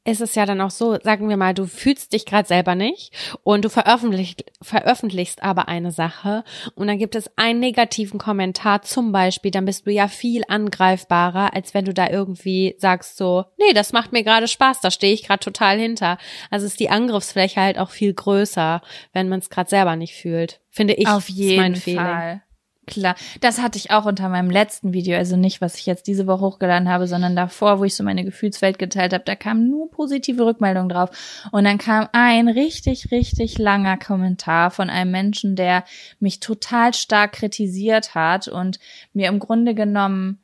Ist 0.03 0.21
es 0.21 0.33
ja 0.33 0.45
dann 0.45 0.61
auch 0.61 0.71
so, 0.71 0.97
sagen 1.03 1.29
wir 1.29 1.37
mal, 1.37 1.53
du 1.53 1.67
fühlst 1.67 2.13
dich 2.13 2.25
gerade 2.25 2.47
selber 2.47 2.73
nicht 2.73 3.13
und 3.43 3.63
du 3.65 3.69
veröffentlicht, 3.69 4.45
veröffentlichst 4.61 5.43
aber 5.43 5.67
eine 5.67 5.91
Sache 5.91 6.43
und 6.73 6.87
dann 6.87 6.97
gibt 6.97 7.15
es 7.15 7.29
einen 7.37 7.59
negativen 7.59 8.19
Kommentar 8.19 8.81
zum 8.81 9.11
Beispiel, 9.11 9.51
dann 9.51 9.65
bist 9.65 9.85
du 9.85 9.91
ja 9.91 10.07
viel 10.07 10.43
angreifbarer, 10.47 11.53
als 11.53 11.73
wenn 11.73 11.85
du 11.85 11.93
da 11.93 12.09
irgendwie 12.09 12.75
sagst 12.79 13.17
so, 13.17 13.45
nee, 13.59 13.73
das 13.73 13.93
macht 13.93 14.11
mir 14.11 14.23
gerade 14.23 14.47
Spaß, 14.47 14.81
da 14.81 14.89
stehe 14.89 15.13
ich 15.13 15.23
gerade 15.23 15.43
total 15.43 15.77
hinter. 15.77 16.17
Also 16.49 16.65
ist 16.65 16.79
die 16.79 16.89
Angriffsfläche 16.89 17.61
halt 17.61 17.77
auch 17.77 17.89
viel 17.89 18.13
größer, 18.13 18.81
wenn 19.13 19.29
man 19.29 19.39
es 19.39 19.49
gerade 19.49 19.69
selber 19.69 19.95
nicht 19.95 20.15
fühlt. 20.15 20.61
Finde 20.69 20.93
ich. 20.93 21.07
Auf 21.07 21.29
jeden. 21.29 21.75
Fall. 21.75 22.41
Klar, 22.87 23.15
das 23.41 23.61
hatte 23.61 23.77
ich 23.77 23.91
auch 23.91 24.05
unter 24.05 24.27
meinem 24.27 24.49
letzten 24.49 24.91
Video, 24.91 25.15
also 25.15 25.37
nicht, 25.37 25.61
was 25.61 25.75
ich 25.75 25.85
jetzt 25.85 26.07
diese 26.07 26.25
Woche 26.25 26.41
hochgeladen 26.41 26.89
habe, 26.89 27.05
sondern 27.07 27.35
davor, 27.35 27.79
wo 27.79 27.83
ich 27.83 27.95
so 27.95 28.03
meine 28.03 28.25
Gefühlswelt 28.25 28.79
geteilt 28.79 29.13
habe, 29.13 29.23
da 29.23 29.35
kamen 29.35 29.69
nur 29.69 29.91
positive 29.91 30.43
Rückmeldungen 30.43 30.89
drauf. 30.89 31.11
Und 31.51 31.63
dann 31.65 31.77
kam 31.77 32.09
ein 32.11 32.47
richtig, 32.47 33.11
richtig 33.11 33.59
langer 33.59 33.97
Kommentar 33.97 34.71
von 34.71 34.89
einem 34.89 35.11
Menschen, 35.11 35.55
der 35.55 35.85
mich 36.19 36.39
total 36.39 36.93
stark 36.95 37.33
kritisiert 37.33 38.15
hat 38.15 38.47
und 38.47 38.79
mir 39.13 39.29
im 39.29 39.37
Grunde 39.37 39.75
genommen 39.75 40.40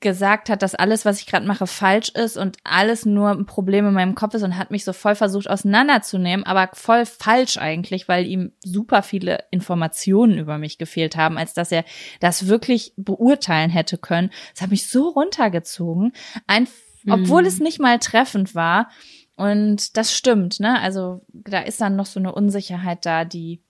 gesagt 0.00 0.48
hat, 0.48 0.62
dass 0.62 0.74
alles, 0.74 1.04
was 1.04 1.20
ich 1.20 1.26
gerade 1.26 1.46
mache, 1.46 1.66
falsch 1.66 2.08
ist 2.10 2.38
und 2.38 2.56
alles 2.64 3.04
nur 3.04 3.30
ein 3.30 3.44
Problem 3.44 3.86
in 3.86 3.94
meinem 3.94 4.14
Kopf 4.14 4.34
ist 4.34 4.42
und 4.42 4.56
hat 4.56 4.70
mich 4.70 4.84
so 4.84 4.94
voll 4.94 5.14
versucht 5.14 5.48
auseinanderzunehmen, 5.48 6.44
aber 6.46 6.70
voll 6.72 7.04
falsch 7.04 7.58
eigentlich, 7.58 8.08
weil 8.08 8.26
ihm 8.26 8.52
super 8.64 9.02
viele 9.02 9.44
Informationen 9.50 10.38
über 10.38 10.56
mich 10.56 10.78
gefehlt 10.78 11.16
haben, 11.16 11.36
als 11.36 11.52
dass 11.52 11.70
er 11.70 11.84
das 12.18 12.46
wirklich 12.46 12.94
beurteilen 12.96 13.70
hätte 13.70 13.98
können. 13.98 14.30
Das 14.54 14.62
hat 14.62 14.70
mich 14.70 14.88
so 14.88 15.08
runtergezogen, 15.08 16.12
ein, 16.46 16.66
obwohl 17.08 17.46
es 17.46 17.60
nicht 17.60 17.78
mal 17.78 17.98
treffend 17.98 18.54
war. 18.54 18.90
Und 19.36 19.96
das 19.96 20.14
stimmt, 20.14 20.60
ne? 20.60 20.80
Also 20.80 21.22
da 21.32 21.60
ist 21.60 21.80
dann 21.80 21.96
noch 21.96 22.06
so 22.06 22.20
eine 22.20 22.34
Unsicherheit 22.34 23.06
da, 23.06 23.24
die, 23.24 23.62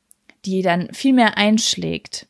die 0.45 0.63
dann 0.63 0.93
viel 0.93 1.13
mehr 1.13 1.39
einschlägt. 1.39 2.27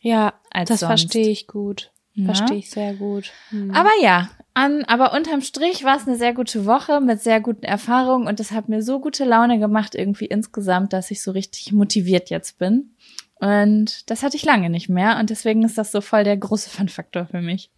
Ja, 0.00 0.34
Als 0.50 0.68
das 0.68 0.80
sonst. 0.80 1.00
verstehe 1.02 1.28
ich 1.28 1.46
gut. 1.46 1.90
Ja. 2.18 2.34
Verstehe 2.34 2.58
ich 2.58 2.70
sehr 2.70 2.94
gut. 2.94 3.30
Hm. 3.50 3.70
Aber 3.70 3.90
ja, 4.02 4.28
an, 4.54 4.84
aber 4.86 5.12
unterm 5.12 5.40
Strich 5.40 5.84
war 5.84 5.96
es 5.96 6.08
eine 6.08 6.16
sehr 6.16 6.34
gute 6.34 6.66
Woche 6.66 7.00
mit 7.00 7.22
sehr 7.22 7.40
guten 7.40 7.64
Erfahrungen 7.64 8.26
und 8.26 8.40
es 8.40 8.50
hat 8.50 8.68
mir 8.68 8.82
so 8.82 8.98
gute 8.98 9.24
Laune 9.24 9.60
gemacht 9.60 9.94
irgendwie 9.94 10.24
insgesamt, 10.24 10.92
dass 10.92 11.12
ich 11.12 11.22
so 11.22 11.30
richtig 11.30 11.72
motiviert 11.72 12.28
jetzt 12.28 12.58
bin. 12.58 12.96
Und 13.36 14.10
das 14.10 14.24
hatte 14.24 14.36
ich 14.36 14.44
lange 14.44 14.68
nicht 14.68 14.88
mehr 14.88 15.18
und 15.20 15.30
deswegen 15.30 15.62
ist 15.62 15.78
das 15.78 15.92
so 15.92 16.00
voll 16.00 16.24
der 16.24 16.36
große 16.36 16.70
Fun-Faktor 16.76 17.26
für 17.26 17.40
mich. 17.40 17.70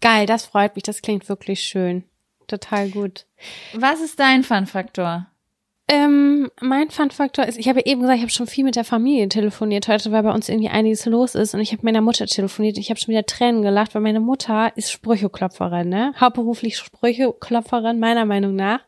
Geil, 0.00 0.26
das 0.26 0.46
freut 0.46 0.74
mich. 0.74 0.82
Das 0.82 1.00
klingt 1.00 1.28
wirklich 1.28 1.60
schön. 1.60 2.02
Total 2.48 2.88
gut. 2.88 3.26
Was 3.74 4.00
ist 4.00 4.18
dein 4.18 4.42
Fun-Faktor? 4.42 5.28
Ähm, 5.92 6.52
mein 6.60 6.88
Fun-Faktor 6.88 7.46
ist, 7.46 7.58
ich 7.58 7.68
habe 7.68 7.84
eben 7.84 8.02
gesagt, 8.02 8.18
ich 8.18 8.22
habe 8.22 8.30
schon 8.30 8.46
viel 8.46 8.62
mit 8.62 8.76
der 8.76 8.84
Familie 8.84 9.28
telefoniert 9.28 9.88
heute, 9.88 10.12
weil 10.12 10.22
bei 10.22 10.32
uns 10.32 10.48
irgendwie 10.48 10.68
einiges 10.68 11.04
los 11.04 11.34
ist. 11.34 11.52
Und 11.52 11.60
ich 11.60 11.72
habe 11.72 11.78
mit 11.78 11.86
meiner 11.86 12.00
Mutter 12.00 12.26
telefoniert. 12.26 12.78
Ich 12.78 12.90
habe 12.90 13.00
schon 13.00 13.10
wieder 13.10 13.26
Tränen 13.26 13.62
gelacht, 13.62 13.92
weil 13.96 14.02
meine 14.02 14.20
Mutter 14.20 14.70
ist 14.76 14.92
Sprücheklopferin, 14.92 15.88
ne? 15.88 16.14
Hauptberuflich 16.20 16.76
Sprücheklopferin, 16.78 17.98
meiner 17.98 18.24
Meinung 18.24 18.54
nach. 18.54 18.82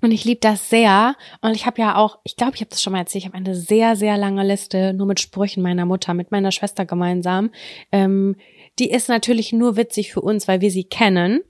Und 0.00 0.10
ich 0.10 0.24
liebe 0.24 0.40
das 0.40 0.68
sehr. 0.68 1.14
Und 1.42 1.54
ich 1.54 1.64
habe 1.64 1.80
ja 1.80 1.94
auch, 1.94 2.18
ich 2.24 2.34
glaube, 2.34 2.56
ich 2.56 2.60
habe 2.60 2.70
das 2.70 2.82
schon 2.82 2.92
mal 2.92 2.98
erzählt, 2.98 3.22
ich 3.22 3.28
habe 3.28 3.38
eine 3.38 3.54
sehr, 3.54 3.94
sehr 3.94 4.18
lange 4.18 4.44
Liste 4.44 4.94
nur 4.94 5.06
mit 5.06 5.20
Sprüchen 5.20 5.62
meiner 5.62 5.86
Mutter, 5.86 6.12
mit 6.12 6.32
meiner 6.32 6.50
Schwester 6.50 6.84
gemeinsam. 6.84 7.52
Ähm, 7.92 8.34
die 8.80 8.90
ist 8.90 9.08
natürlich 9.08 9.52
nur 9.52 9.76
witzig 9.76 10.12
für 10.12 10.22
uns, 10.22 10.48
weil 10.48 10.60
wir 10.60 10.72
sie 10.72 10.82
kennen. 10.82 11.42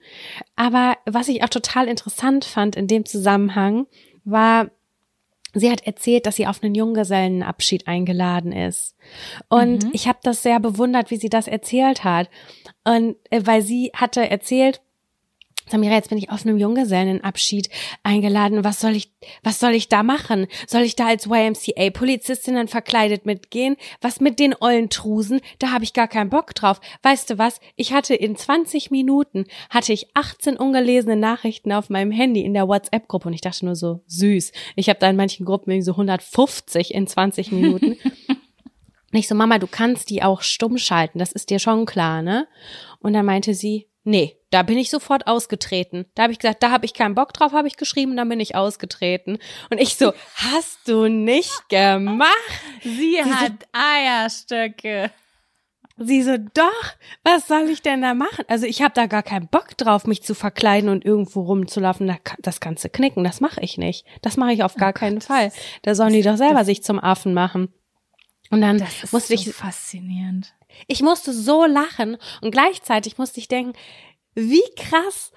Aber 0.55 0.99
was 1.07 1.29
ich 1.29 1.43
auch 1.43 1.49
total 1.49 1.89
interessant 1.89 2.45
fand 2.45 2.77
in 2.77 2.89
dem 2.89 3.07
Zusammenhang, 3.07 3.87
war, 4.25 4.71
sie 5.55 5.71
hat 5.71 5.87
erzählt, 5.87 6.27
dass 6.27 6.37
sie 6.37 6.47
auf 6.47 6.63
einen 6.63 6.75
Junggesellenabschied 6.75 7.87
eingeladen 7.87 8.53
ist. 8.53 8.97
Und 9.49 9.87
ich 9.93 10.09
habe 10.09 10.19
das 10.23 10.43
sehr 10.43 10.61
bewundert, 10.61 11.11
wie 11.11 11.17
sie 11.17 11.29
das 11.29 11.47
erzählt 11.47 12.05
hat. 12.05 12.29
Und 12.85 13.17
äh, 13.31 13.43
weil 13.45 13.63
sie 13.63 13.93
hatte 13.95 14.29
erzählt, 14.29 14.81
Samira, 15.69 15.95
jetzt 15.95 16.11
bin 16.11 16.19
ich 16.19 16.31
auf 16.31 16.45
einem 16.45 16.59
Junggesellenabschied 16.59 17.71
eingeladen. 18.03 18.65
Was 18.65 18.81
soll 18.81 18.95
ich, 18.95 19.13
was 19.43 19.61
soll 19.61 19.73
ich 19.73 19.89
da 19.89 20.03
machen? 20.03 20.47
Soll 20.67 20.83
ich 20.83 20.95
da 20.95 21.07
als 21.07 21.27
YMCA-Polizistin 21.27 22.55
dann 22.55 22.69
verkleidet 22.69 23.25
mitgehen? 23.25 23.77
Was 24.01 24.21
mit 24.21 24.39
den 24.39 24.55
ollen 24.61 24.91
Trusen? 24.91 25.41
Da 25.59 25.71
habe 25.71 25.85
ich 25.85 25.95
gar 25.95 26.09
keinen 26.09 26.29
Bock 26.29 26.55
drauf. 26.55 26.81
Weißt 27.03 27.31
du 27.31 27.39
was? 27.39 27.61
Ich 27.77 27.93
hatte 27.95 28.15
in 28.15 28.37
20 28.37 28.91
Minuten, 28.91 29.47
hatte 29.71 29.93
ich 29.93 30.09
18 30.15 30.57
ungelesene 30.57 31.17
Nachrichten 31.17 31.73
auf 31.73 31.89
meinem 31.89 32.11
Handy 32.11 32.43
in 32.43 32.53
der 32.53 32.69
WhatsApp-Gruppe 32.69 33.29
und 33.29 33.35
ich 33.35 33.41
dachte 33.41 33.65
nur 33.65 33.77
so, 33.77 34.03
süß. 34.07 34.53
Ich 34.77 34.89
habe 34.91 34.99
da 34.99 35.09
in 35.09 35.17
manchen 35.17 35.47
Gruppen 35.47 35.71
irgendwie 35.71 35.87
so 35.87 35.93
150 35.93 36.93
in 36.93 37.07
20 37.07 37.53
Minuten. 37.53 37.97
Und 39.15 39.21
ich 39.21 39.29
so, 39.29 39.37
Mama, 39.37 39.61
du 39.61 39.69
kannst 39.69 40.11
die 40.11 40.25
auch 40.25 40.43
stumm 40.43 40.77
schalten, 40.77 41.21
das 41.21 41.31
ist 41.31 41.49
dir 41.49 41.61
schon 41.61 41.87
klar, 41.87 42.21
ne? 42.21 42.49
Und 42.99 43.13
dann 43.13 43.25
meinte 43.25 43.55
sie, 43.55 43.87
nee, 44.05 44.37
da 44.51 44.63
bin 44.63 44.79
ich 44.79 44.91
sofort 44.91 45.27
ausgetreten. 45.27 46.07
Da 46.15 46.25
habe 46.25 46.33
ich 46.33 46.39
gesagt, 46.39 46.63
da 46.63 46.71
habe 46.71 46.85
ich 46.87 46.95
keinen 46.95 47.15
Bock 47.15 47.33
drauf, 47.33 47.53
habe 47.53 47.67
ich 47.67 47.77
geschrieben, 47.77 48.17
dann 48.17 48.29
bin 48.29 48.41
ich 48.41 48.55
ausgetreten. 48.55 49.39
Und 49.71 49.81
ich 49.81 49.97
so, 49.97 50.13
hast 50.37 50.87
du 50.87 51.09
nicht 51.09 51.69
gemacht? 51.69 52.31
Sie 52.83 53.21
hat 53.23 53.67
Eierstöcke. 53.73 55.11
Sie 55.97 56.23
so, 56.23 56.37
doch, 56.37 56.85
was 57.23 57.47
soll 57.47 57.69
ich 57.71 57.81
denn 57.81 58.03
da 58.03 58.15
machen? 58.15 58.45
Also 58.49 58.67
ich 58.67 58.83
habe 58.83 58.95
da 58.95 59.07
gar 59.07 59.23
keinen 59.23 59.47
Bock 59.47 59.77
drauf, 59.77 60.07
mich 60.07 60.25
zu 60.25 60.35
verkleiden 60.35 60.89
und 60.91 61.05
irgendwo 61.05 61.43
rumzulaufen. 61.43 62.17
Das 62.41 62.59
Ganze 62.59 62.89
knicken, 62.89 63.23
das 63.23 63.41
mache 63.41 63.61
ich 63.61 63.79
nicht. 63.79 64.05
Das 64.21 64.37
mache 64.37 64.53
ich 64.53 64.65
auf 64.65 64.75
gar 64.75 64.93
keinen 64.93 65.21
Fall. 65.21 65.53
Da 65.83 65.95
sollen 65.95 66.13
die 66.13 66.23
doch 66.23 66.37
selber 66.37 66.65
sich 66.65 66.83
zum 66.83 66.99
Affen 66.99 67.33
machen. 67.33 67.73
Und 68.51 68.61
dann 68.61 68.79
Das 68.79 69.05
ist 69.05 69.13
musste 69.13 69.37
so 69.37 69.51
ich 69.51 69.55
faszinierend. 69.55 70.53
Ich 70.87 71.03
musste 71.03 71.33
so 71.33 71.65
lachen 71.65 72.17
und 72.41 72.51
gleichzeitig 72.51 73.19
musste 73.19 73.41
ich 73.41 73.49
denken, 73.49 73.73
wie 74.35 74.65
krass 74.77 75.33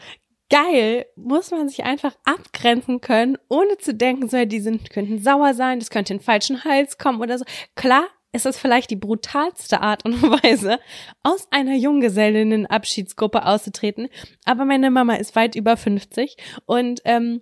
geil 0.49 1.05
muss 1.15 1.51
man 1.51 1.67
sich 1.67 1.83
einfach 1.83 2.15
abgrenzen 2.23 3.01
können, 3.01 3.37
ohne 3.49 3.77
zu 3.77 3.93
denken, 3.93 4.29
so, 4.29 4.45
die 4.45 4.59
sind, 4.59 4.89
könnten 4.89 5.21
sauer 5.21 5.53
sein, 5.53 5.79
das 5.79 5.89
könnte 5.89 6.13
in 6.13 6.19
den 6.19 6.25
falschen 6.25 6.63
Hals 6.63 6.97
kommen 6.97 7.21
oder 7.21 7.37
so. 7.37 7.45
Klar, 7.75 8.07
es 8.31 8.45
ist 8.45 8.59
vielleicht 8.59 8.89
die 8.89 8.95
brutalste 8.95 9.81
Art 9.81 10.05
und 10.05 10.21
Weise, 10.43 10.79
aus 11.23 11.47
einer 11.51 11.75
Junggesellinnen-Abschiedsgruppe 11.75 13.45
auszutreten, 13.45 14.09
aber 14.45 14.65
meine 14.65 14.91
Mama 14.91 15.15
ist 15.15 15.35
weit 15.35 15.55
über 15.55 15.75
50 15.75 16.37
und 16.65 17.01
ähm, 17.05 17.41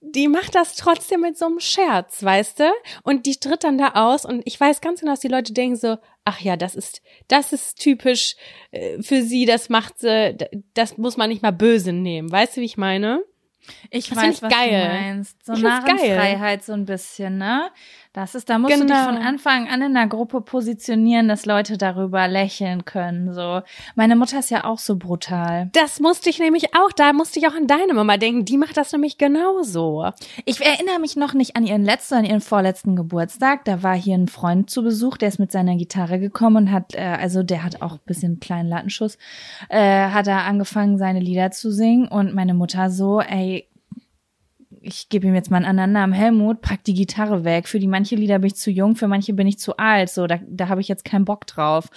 die 0.00 0.28
macht 0.28 0.54
das 0.54 0.76
trotzdem 0.76 1.22
mit 1.22 1.36
so 1.36 1.46
einem 1.46 1.58
Scherz, 1.58 2.22
weißt 2.22 2.60
du? 2.60 2.70
Und 3.02 3.26
die 3.26 3.36
tritt 3.36 3.64
dann 3.64 3.78
da 3.78 3.92
aus 3.94 4.24
und 4.24 4.42
ich 4.44 4.58
weiß 4.58 4.80
ganz 4.80 5.00
genau, 5.00 5.12
dass 5.12 5.20
die 5.20 5.28
Leute 5.28 5.52
denken 5.52 5.76
so, 5.76 5.96
ach 6.26 6.40
ja, 6.40 6.56
das 6.56 6.74
ist, 6.74 7.02
das 7.28 7.52
ist 7.52 7.78
typisch 7.78 8.36
äh, 8.72 9.00
für 9.00 9.22
sie, 9.22 9.46
das 9.46 9.68
macht 9.68 10.00
sie, 10.00 10.36
das 10.74 10.98
muss 10.98 11.16
man 11.16 11.30
nicht 11.30 11.42
mal 11.42 11.52
böse 11.52 11.92
nehmen. 11.92 12.30
Weißt 12.30 12.56
du, 12.56 12.60
wie 12.60 12.66
ich 12.66 12.76
meine? 12.76 13.24
Ich 13.90 14.08
Das 14.08 14.18
weiß, 14.18 14.34
ich 14.36 14.42
was 14.42 14.52
geil. 14.52 14.82
du 14.88 14.94
meinst. 14.94 15.44
So. 15.46 15.52
Narrenfreiheit 15.54 16.64
so 16.64 16.72
ein 16.72 16.84
bisschen, 16.84 17.38
ne? 17.38 17.70
Das 18.12 18.34
ist, 18.34 18.48
da 18.48 18.58
musst 18.58 18.74
du 18.74 18.80
dich 18.80 18.86
Genau. 18.86 19.04
von 19.04 19.18
Anfang 19.18 19.68
an 19.68 19.82
in 19.82 19.92
der 19.92 20.06
Gruppe 20.06 20.40
positionieren, 20.40 21.28
dass 21.28 21.44
Leute 21.44 21.76
darüber 21.76 22.26
lächeln 22.28 22.86
können, 22.86 23.34
so. 23.34 23.60
Meine 23.94 24.16
Mutter 24.16 24.38
ist 24.38 24.50
ja 24.50 24.64
auch 24.64 24.78
so 24.78 24.96
brutal. 24.96 25.68
Das 25.74 26.00
musste 26.00 26.30
ich 26.30 26.38
nämlich 26.38 26.74
auch, 26.74 26.92
da 26.92 27.12
musste 27.12 27.38
ich 27.38 27.46
auch 27.46 27.54
an 27.54 27.66
deine 27.66 27.92
Mama 27.92 28.16
denken, 28.16 28.46
die 28.46 28.56
macht 28.56 28.78
das 28.78 28.92
nämlich 28.92 29.18
genauso. 29.18 30.10
Ich 30.46 30.64
erinnere 30.64 30.98
mich 30.98 31.16
noch 31.16 31.34
nicht 31.34 31.56
an 31.56 31.66
ihren 31.66 31.84
letzten, 31.84 32.14
an 32.14 32.24
ihren 32.24 32.40
vorletzten 32.40 32.96
Geburtstag. 32.96 33.64
Da 33.66 33.82
war 33.82 33.94
hier 33.94 34.14
ein 34.16 34.28
Freund 34.28 34.70
zu 34.70 34.82
Besuch, 34.82 35.18
der 35.18 35.28
ist 35.28 35.38
mit 35.38 35.52
seiner 35.52 35.76
Gitarre 35.76 36.18
gekommen 36.18 36.56
und 36.56 36.72
hat, 36.72 36.94
äh, 36.94 37.00
also 37.20 37.42
der 37.42 37.64
hat 37.64 37.82
auch 37.82 37.92
ein 37.94 38.00
bisschen 38.06 38.32
einen 38.32 38.40
kleinen 38.40 38.68
Lattenschuss, 38.70 39.18
äh, 39.68 40.08
hat 40.08 40.26
er 40.26 40.44
angefangen, 40.44 40.96
seine 40.96 41.20
Lieder 41.20 41.50
zu 41.50 41.70
singen 41.70 42.08
und 42.08 42.34
meine 42.34 42.54
Mutter 42.54 42.90
so, 42.90 43.20
ey, 43.20 43.55
ich 44.86 45.08
gebe 45.08 45.26
ihm 45.26 45.34
jetzt 45.34 45.50
mal 45.50 45.58
einen 45.58 45.66
anderen 45.66 45.92
Namen, 45.92 46.12
Helmut, 46.12 46.60
pack 46.60 46.84
die 46.84 46.94
Gitarre 46.94 47.44
weg. 47.44 47.68
Für 47.68 47.78
die 47.78 47.88
manche 47.88 48.14
Lieder 48.14 48.38
bin 48.38 48.48
ich 48.48 48.56
zu 48.56 48.70
jung, 48.70 48.96
für 48.96 49.08
manche 49.08 49.32
bin 49.32 49.46
ich 49.46 49.58
zu 49.58 49.76
alt. 49.76 50.10
So, 50.10 50.26
da, 50.26 50.38
da 50.46 50.68
habe 50.68 50.80
ich 50.80 50.88
jetzt 50.88 51.04
keinen 51.04 51.24
Bock 51.24 51.46
drauf. 51.46 51.88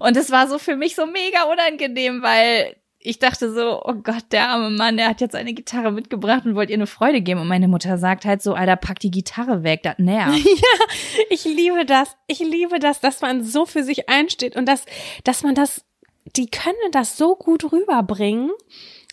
Und 0.00 0.16
es 0.16 0.30
war 0.30 0.48
so 0.48 0.58
für 0.58 0.76
mich 0.76 0.94
so 0.94 1.06
mega 1.06 1.44
unangenehm, 1.44 2.22
weil 2.22 2.76
ich 3.06 3.18
dachte 3.18 3.52
so, 3.52 3.82
oh 3.84 3.94
Gott, 3.94 4.24
der 4.32 4.48
arme 4.48 4.70
Mann, 4.70 4.96
der 4.96 5.08
hat 5.08 5.20
jetzt 5.20 5.34
eine 5.34 5.52
Gitarre 5.52 5.92
mitgebracht 5.92 6.46
und 6.46 6.54
wollte 6.54 6.72
ihr 6.72 6.78
eine 6.78 6.86
Freude 6.86 7.20
geben. 7.20 7.40
Und 7.40 7.48
meine 7.48 7.68
Mutter 7.68 7.98
sagt 7.98 8.24
halt 8.24 8.42
so, 8.42 8.54
Alter, 8.54 8.76
pack 8.76 8.98
die 8.98 9.10
Gitarre 9.10 9.62
weg, 9.62 9.82
das 9.82 9.98
nervt. 9.98 10.38
Ja, 10.44 10.86
ich 11.28 11.44
liebe 11.44 11.84
das. 11.84 12.16
Ich 12.26 12.38
liebe 12.38 12.78
das, 12.78 13.00
dass 13.00 13.20
man 13.20 13.44
so 13.44 13.66
für 13.66 13.82
sich 13.82 14.08
einsteht 14.08 14.56
und 14.56 14.66
dass, 14.66 14.86
dass 15.22 15.42
man 15.42 15.54
das, 15.54 15.84
die 16.36 16.46
können 16.46 16.76
das 16.92 17.18
so 17.18 17.36
gut 17.36 17.70
rüberbringen, 17.70 18.50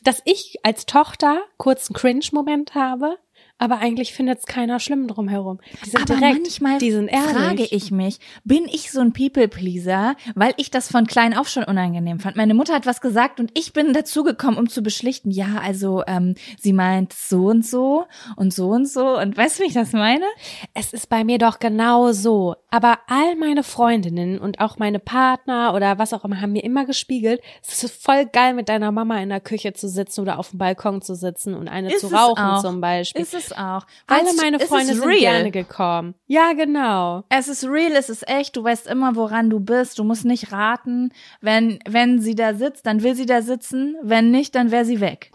dass 0.02 0.22
ich 0.26 0.58
als 0.64 0.86
Tochter 0.86 1.42
kurz 1.58 1.90
einen 1.90 1.96
Cringe-Moment 1.96 2.76
habe 2.76 3.18
aber 3.62 3.78
eigentlich 3.78 4.14
findet 4.14 4.40
es 4.40 4.46
keiner 4.48 4.80
schlimm 4.80 5.08
drumherum. 5.08 5.60
Die 5.86 5.92
sind 5.92 6.02
aber 6.02 6.20
direkt, 6.20 6.42
manchmal 6.42 6.80
die 6.80 6.92
sind 6.92 7.08
ehrlich. 7.10 7.30
frage 7.30 7.64
ich 7.64 7.92
mich, 7.92 8.20
bin 8.44 8.66
ich 8.66 8.92
so 8.92 9.02
ein 9.02 9.14
People-Pleaser, 9.14 10.16
weil 10.34 10.54
ich 10.58 10.72
das 10.72 10.92
von 10.92 11.06
klein 11.06 11.38
auf 11.38 11.48
schon 11.48 11.64
unangenehm 11.64 12.20
fand. 12.20 12.36
Meine 12.36 12.56
Mutter 12.56 12.74
hat 12.74 12.88
was 12.88 13.02
gesagt 13.02 13.40
und 13.40 13.52
ich 13.54 13.72
bin 13.72 13.94
dazugekommen, 13.94 14.58
um 14.58 14.68
zu 14.68 14.82
beschlichten, 14.82 15.30
ja, 15.30 15.62
also 15.64 16.04
ähm, 16.08 16.34
sie 16.60 16.74
meint 16.74 17.14
so 17.14 17.46
und 17.50 17.64
so 17.64 18.06
und 18.36 18.52
so 18.52 18.70
und 18.70 18.90
so 18.90 19.20
und 19.20 19.38
weißt 19.38 19.60
du, 19.60 19.64
wie 19.64 19.68
ich 19.68 19.74
das 19.74 19.94
meine? 19.94 20.26
Es 20.74 20.92
ist 20.92 21.08
bei 21.08 21.24
mir 21.24 21.38
doch 21.38 21.60
genau 21.60 22.14
so. 22.14 22.56
Aber 22.72 22.98
all 23.08 23.36
meine 23.36 23.62
Freundinnen 23.62 24.40
und 24.40 24.60
auch 24.60 24.80
meine 24.80 24.98
Partner 24.98 25.76
oder 25.76 26.00
was 26.00 26.14
auch 26.14 26.26
immer 26.26 26.42
haben 26.42 26.54
mir 26.54 26.64
immer 26.64 26.86
gespiegelt, 26.86 27.42
es 27.62 27.84
ist 27.84 28.04
voll 28.04 28.26
geil, 28.26 28.56
mit 28.56 28.70
deiner 28.70 28.92
Mama 28.92 29.22
in 29.22 29.30
der 29.30 29.40
Küche 29.40 29.74
zu 29.74 29.88
sitzen 29.88 30.22
oder 30.22 30.40
auf 30.40 30.50
dem 30.50 30.58
Balkon 30.58 31.04
zu 31.04 31.14
sitzen 31.14 31.54
und 31.54 31.68
eine 31.68 31.94
Ist 31.94 32.00
zu 32.00 32.08
rauchen 32.08 32.44
auch. 32.44 32.62
zum 32.64 32.82
Beispiel. 32.82 33.22
Ist 33.22 33.36
es 33.36 33.51
auch. 33.54 33.86
Alle 34.08 34.26
Weil's- 34.26 34.38
meine 34.38 34.58
es 34.58 34.64
ist 34.64 34.70
Freunde 34.70 34.94
sind 34.96 35.04
real. 35.06 35.20
gerne 35.20 35.52
gekommen. 35.52 36.16
Ja, 36.28 36.54
genau. 36.54 37.24
Es 37.30 37.48
ist 37.48 37.66
real, 37.66 37.92
es 37.94 38.10
ist 38.10 38.28
echt, 38.30 38.56
du 38.56 38.64
weißt 38.64 38.88
immer, 38.88 39.16
woran 39.16 39.50
du 39.50 39.60
bist. 39.60 40.00
Du 40.00 40.04
musst 40.04 40.26
nicht 40.26 40.52
raten. 40.52 41.12
Wenn, 41.42 41.80
wenn 41.88 42.20
sie 42.22 42.36
da 42.36 42.54
sitzt, 42.54 42.86
dann 42.86 43.04
will 43.04 43.16
sie 43.16 43.26
da 43.26 43.42
sitzen. 43.42 43.96
Wenn 44.02 44.32
nicht, 44.32 44.56
dann 44.56 44.72
wäre 44.72 44.86
sie 44.86 45.02
weg. 45.02 45.32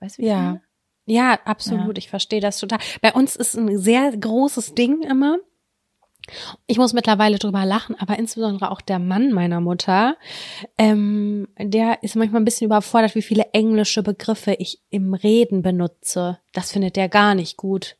Weißt 0.00 0.18
du, 0.18 0.22
wie 0.22 0.26
ich 0.26 0.32
Ja. 0.32 0.36
meine? 0.42 0.62
Ja, 1.06 1.38
absolut. 1.44 1.98
Ich 1.98 2.08
verstehe 2.08 2.40
das 2.40 2.58
total. 2.60 2.78
Bei 3.00 3.12
uns 3.12 3.34
ist 3.34 3.56
ein 3.56 3.76
sehr 3.78 4.16
großes 4.16 4.74
Ding 4.74 5.02
immer. 5.02 5.38
Ich 6.66 6.78
muss 6.78 6.92
mittlerweile 6.92 7.38
drüber 7.38 7.64
lachen, 7.64 7.96
aber 7.98 8.18
insbesondere 8.18 8.70
auch 8.70 8.80
der 8.80 8.98
Mann 8.98 9.32
meiner 9.32 9.60
Mutter, 9.60 10.16
ähm, 10.78 11.48
der 11.58 12.02
ist 12.02 12.16
manchmal 12.16 12.40
ein 12.40 12.44
bisschen 12.44 12.66
überfordert, 12.66 13.14
wie 13.14 13.22
viele 13.22 13.46
englische 13.52 14.02
Begriffe 14.02 14.54
ich 14.54 14.80
im 14.90 15.14
Reden 15.14 15.62
benutze. 15.62 16.38
Das 16.52 16.72
findet 16.72 16.96
der 16.96 17.08
gar 17.08 17.34
nicht 17.34 17.56
gut. 17.56 17.96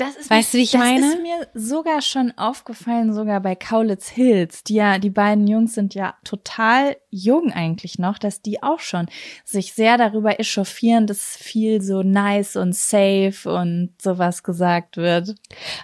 Das 0.00 0.16
ist 0.16 0.30
Weißt 0.30 0.54
du, 0.54 0.58
wie 0.58 0.62
ich 0.62 0.70
das 0.70 0.80
meine? 0.80 1.06
ist 1.06 1.20
mir 1.20 1.48
sogar 1.52 2.00
schon 2.00 2.32
aufgefallen, 2.38 3.12
sogar 3.12 3.40
bei 3.40 3.54
Kaulitz 3.54 4.08
Hills. 4.08 4.64
Die 4.64 4.76
ja, 4.76 4.98
die 4.98 5.10
beiden 5.10 5.46
Jungs 5.46 5.74
sind 5.74 5.94
ja 5.94 6.14
total 6.24 6.96
jung 7.10 7.52
eigentlich 7.52 7.98
noch, 7.98 8.16
dass 8.16 8.40
die 8.40 8.62
auch 8.62 8.80
schon 8.80 9.08
sich 9.44 9.74
sehr 9.74 9.98
darüber 9.98 10.40
echauffieren, 10.40 11.06
dass 11.06 11.36
viel 11.36 11.82
so 11.82 12.02
nice 12.02 12.56
und 12.56 12.74
safe 12.74 13.42
und 13.44 13.90
sowas 14.00 14.42
gesagt 14.42 14.96
wird. 14.96 15.34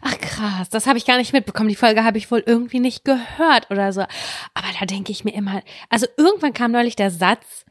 Ach 0.00 0.18
krass, 0.18 0.70
das 0.70 0.86
habe 0.86 0.96
ich 0.96 1.04
gar 1.04 1.18
nicht 1.18 1.34
mitbekommen. 1.34 1.68
Die 1.68 1.76
Folge 1.76 2.02
habe 2.02 2.16
ich 2.16 2.30
wohl 2.30 2.42
irgendwie 2.46 2.80
nicht 2.80 3.04
gehört 3.04 3.70
oder 3.70 3.92
so. 3.92 4.00
Aber 4.00 4.68
da 4.80 4.86
denke 4.86 5.12
ich 5.12 5.24
mir 5.24 5.34
immer, 5.34 5.60
also 5.90 6.06
irgendwann 6.16 6.54
kam 6.54 6.72
neulich 6.72 6.96
der 6.96 7.10
Satz, 7.10 7.65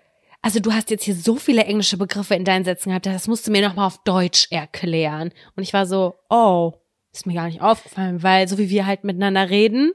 also 0.46 0.60
du 0.60 0.72
hast 0.72 0.92
jetzt 0.92 1.04
hier 1.04 1.16
so 1.16 1.38
viele 1.38 1.64
englische 1.64 1.98
Begriffe 1.98 2.36
in 2.36 2.46
deinen 2.46 2.64
Sätzen 2.66 2.90
gehabt, 2.90 3.08
das 3.08 3.28
musst 3.28 3.48
du 3.48 3.52
mir 3.52 3.68
nochmal 3.68 3.88
auf 3.88 4.04
Deutsch 4.04 4.46
erklären. 4.52 5.32
Und 5.56 5.64
ich 5.64 5.74
war 5.74 5.88
so, 5.88 6.14
oh, 6.30 6.74
ist 7.12 7.26
mir 7.26 7.34
gar 7.34 7.48
nicht 7.48 7.62
aufgefallen, 7.62 8.22
weil 8.22 8.48
so 8.48 8.60
wie 8.60 8.70
wir 8.70 8.86
halt 8.86 9.04
miteinander 9.06 9.50
reden, 9.50 9.92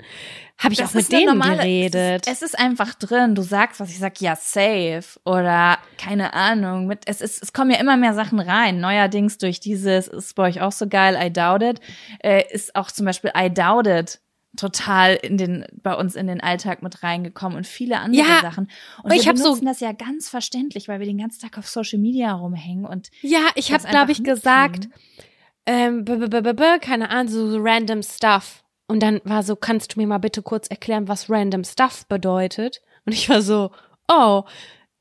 habe 0.59 0.73
ich 0.73 0.81
Das 0.81 0.91
auch 0.91 0.95
mit 0.95 1.13
denen 1.13 1.39
normale- 1.39 1.59
geredet. 1.59 2.27
Es 2.27 2.33
ist, 2.33 2.43
es 2.43 2.49
ist 2.55 2.59
einfach 2.59 2.95
drin. 2.95 3.37
Du 3.37 3.43
sagst 3.43 3.79
was, 3.79 3.91
ich 3.91 3.99
sag 4.01 4.21
ja 4.21 4.35
safe 4.35 5.05
oder 5.25 5.79
keine 5.97 6.35
Ahnung. 6.35 6.89
Mit 6.89 7.03
es 7.07 7.21
ist, 7.21 7.45
es 7.45 7.53
kommen 7.53 7.71
ja 7.71 7.79
immer 7.79 7.97
mehr 7.97 8.15
Sachen 8.15 8.41
rein. 8.41 8.81
Neuerdings 8.81 9.39
durch 9.39 9.61
dieses 9.61 10.09
ist 10.09 10.35
bei 10.35 10.49
euch 10.49 10.63
auch 10.63 10.73
so 10.73 10.89
geil. 10.89 11.17
I 11.23 11.33
doubt 11.33 11.63
it 11.63 11.81
äh, 12.25 12.43
ist 12.53 12.75
auch 12.75 12.91
zum 12.91 13.07
Beispiel 13.07 13.31
I 13.39 13.55
doubt 13.55 13.87
it 13.87 14.19
total 14.57 15.15
in 15.15 15.37
den 15.37 15.65
bei 15.83 15.95
uns 15.95 16.17
in 16.17 16.27
den 16.27 16.41
Alltag 16.41 16.83
mit 16.83 17.03
reingekommen 17.03 17.57
und 17.57 17.67
viele 17.67 17.99
andere 18.01 18.27
Ja, 18.27 18.41
Sachen. 18.43 18.65
Und 18.99 19.05
aber 19.07 19.11
wir 19.15 19.21
ich 19.21 19.29
hab 19.29 19.37
so- 19.37 19.45
benutzen 19.45 19.67
das 19.67 19.81
ja 19.81 19.93
ganz 19.93 20.29
verständlich, 20.29 20.89
weil 20.89 20.99
wir 20.99 21.07
den 21.07 21.19
ganzen 21.19 21.41
Tag 21.41 21.57
auf 21.59 21.69
Social 21.69 21.99
Media 21.99 22.33
rumhängen 22.33 22.85
und 22.85 23.11
ja, 23.23 23.41
ich 23.55 23.73
habe, 23.73 23.87
glaube 23.89 24.13
ich, 24.13 24.25
gesagt, 24.25 24.89
ähm, 25.67 26.05
-b 26.05 26.27
-b 26.29 26.41
-b, 26.53 26.79
keine 26.81 27.11
Ahnung, 27.11 27.29
so, 27.29 27.51
so 27.51 27.59
random 27.61 28.03
stuff. 28.03 28.65
Und 28.89 29.03
dann 29.03 29.21
war 29.25 29.43
so, 29.45 29.55
kannst 29.55 29.95
du 29.95 30.01
mir 30.01 30.07
mal 30.09 30.19
bitte 30.19 30.43
kurz 30.43 30.67
erklären, 30.67 31.07
was 31.07 31.31
random 31.31 31.63
stuff 31.63 32.07
bedeutet? 32.09 32.81
Und 33.07 33.13
ich 33.13 33.29
war 33.29 33.41
so, 33.43 33.71
oh, 34.09 34.43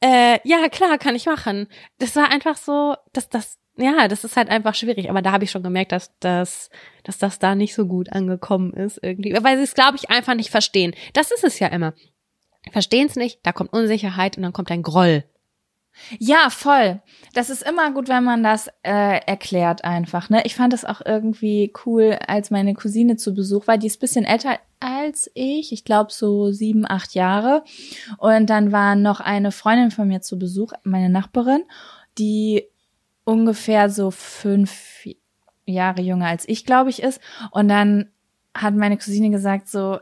äh, 0.01 0.39
ja, 0.47 0.69
klar, 0.69 0.97
kann 0.99 1.15
ich 1.15 1.25
machen. 1.25 1.67
Das 1.97 2.15
war 2.15 2.29
einfach 2.29 2.55
so, 2.57 2.95
dass 3.13 3.29
das, 3.29 3.57
ja, 3.79 4.07
das 4.07 4.23
ist 4.23 4.35
halt 4.35 4.49
einfach 4.49 4.75
schwierig. 4.75 5.09
Aber 5.09 5.21
da 5.21 5.31
habe 5.31 5.43
ich 5.43 5.51
schon 5.51 5.63
gemerkt, 5.63 5.91
dass 5.91 6.11
das, 6.19 6.69
dass 7.03 7.17
das 7.17 7.39
da 7.39 7.55
nicht 7.55 7.73
so 7.73 7.85
gut 7.85 8.11
angekommen 8.11 8.73
ist 8.73 8.99
irgendwie. 9.01 9.33
Weil 9.41 9.57
sie 9.57 9.63
es, 9.63 9.75
glaube 9.75 9.97
ich, 9.97 10.09
einfach 10.09 10.35
nicht 10.35 10.49
verstehen. 10.49 10.93
Das 11.13 11.31
ist 11.31 11.43
es 11.43 11.59
ja 11.59 11.67
immer. 11.67 11.93
Verstehen 12.71 13.07
es 13.07 13.15
nicht, 13.15 13.39
da 13.43 13.51
kommt 13.51 13.73
Unsicherheit 13.73 14.37
und 14.37 14.43
dann 14.43 14.53
kommt 14.53 14.69
ein 14.69 14.83
Groll. 14.83 15.23
Ja, 16.17 16.49
voll. 16.49 17.01
Das 17.33 17.49
ist 17.49 17.67
immer 17.67 17.91
gut, 17.91 18.09
wenn 18.09 18.23
man 18.23 18.43
das 18.43 18.67
äh, 18.83 19.19
erklärt 19.25 19.83
einfach. 19.83 20.29
Ne? 20.29 20.41
Ich 20.45 20.55
fand 20.55 20.73
es 20.73 20.85
auch 20.85 21.01
irgendwie 21.03 21.73
cool, 21.85 22.17
als 22.27 22.51
meine 22.51 22.73
Cousine 22.73 23.17
zu 23.17 23.33
Besuch 23.33 23.67
war. 23.67 23.77
Die 23.77 23.87
ist 23.87 23.99
bisschen 23.99 24.25
älter 24.25 24.59
als 24.79 25.29
ich. 25.33 25.71
Ich 25.73 25.83
glaube 25.83 26.11
so 26.11 26.51
sieben, 26.51 26.85
acht 26.89 27.15
Jahre. 27.15 27.63
Und 28.17 28.49
dann 28.49 28.71
war 28.71 28.95
noch 28.95 29.19
eine 29.19 29.51
Freundin 29.51 29.91
von 29.91 30.07
mir 30.07 30.21
zu 30.21 30.39
Besuch, 30.39 30.73
meine 30.83 31.09
Nachbarin, 31.09 31.63
die 32.17 32.65
ungefähr 33.29 33.91
so 33.91 34.09
fünf 34.09 35.05
Jahre 35.65 36.01
jünger 36.01 36.27
als 36.27 36.49
ich, 36.49 36.65
glaube 36.65 36.89
ich, 36.89 37.03
ist. 37.03 37.21
Und 37.51 37.67
dann 37.67 38.09
hat 38.55 38.73
meine 38.73 38.97
Cousine 38.97 39.29
gesagt 39.29 39.69
so, 39.69 39.99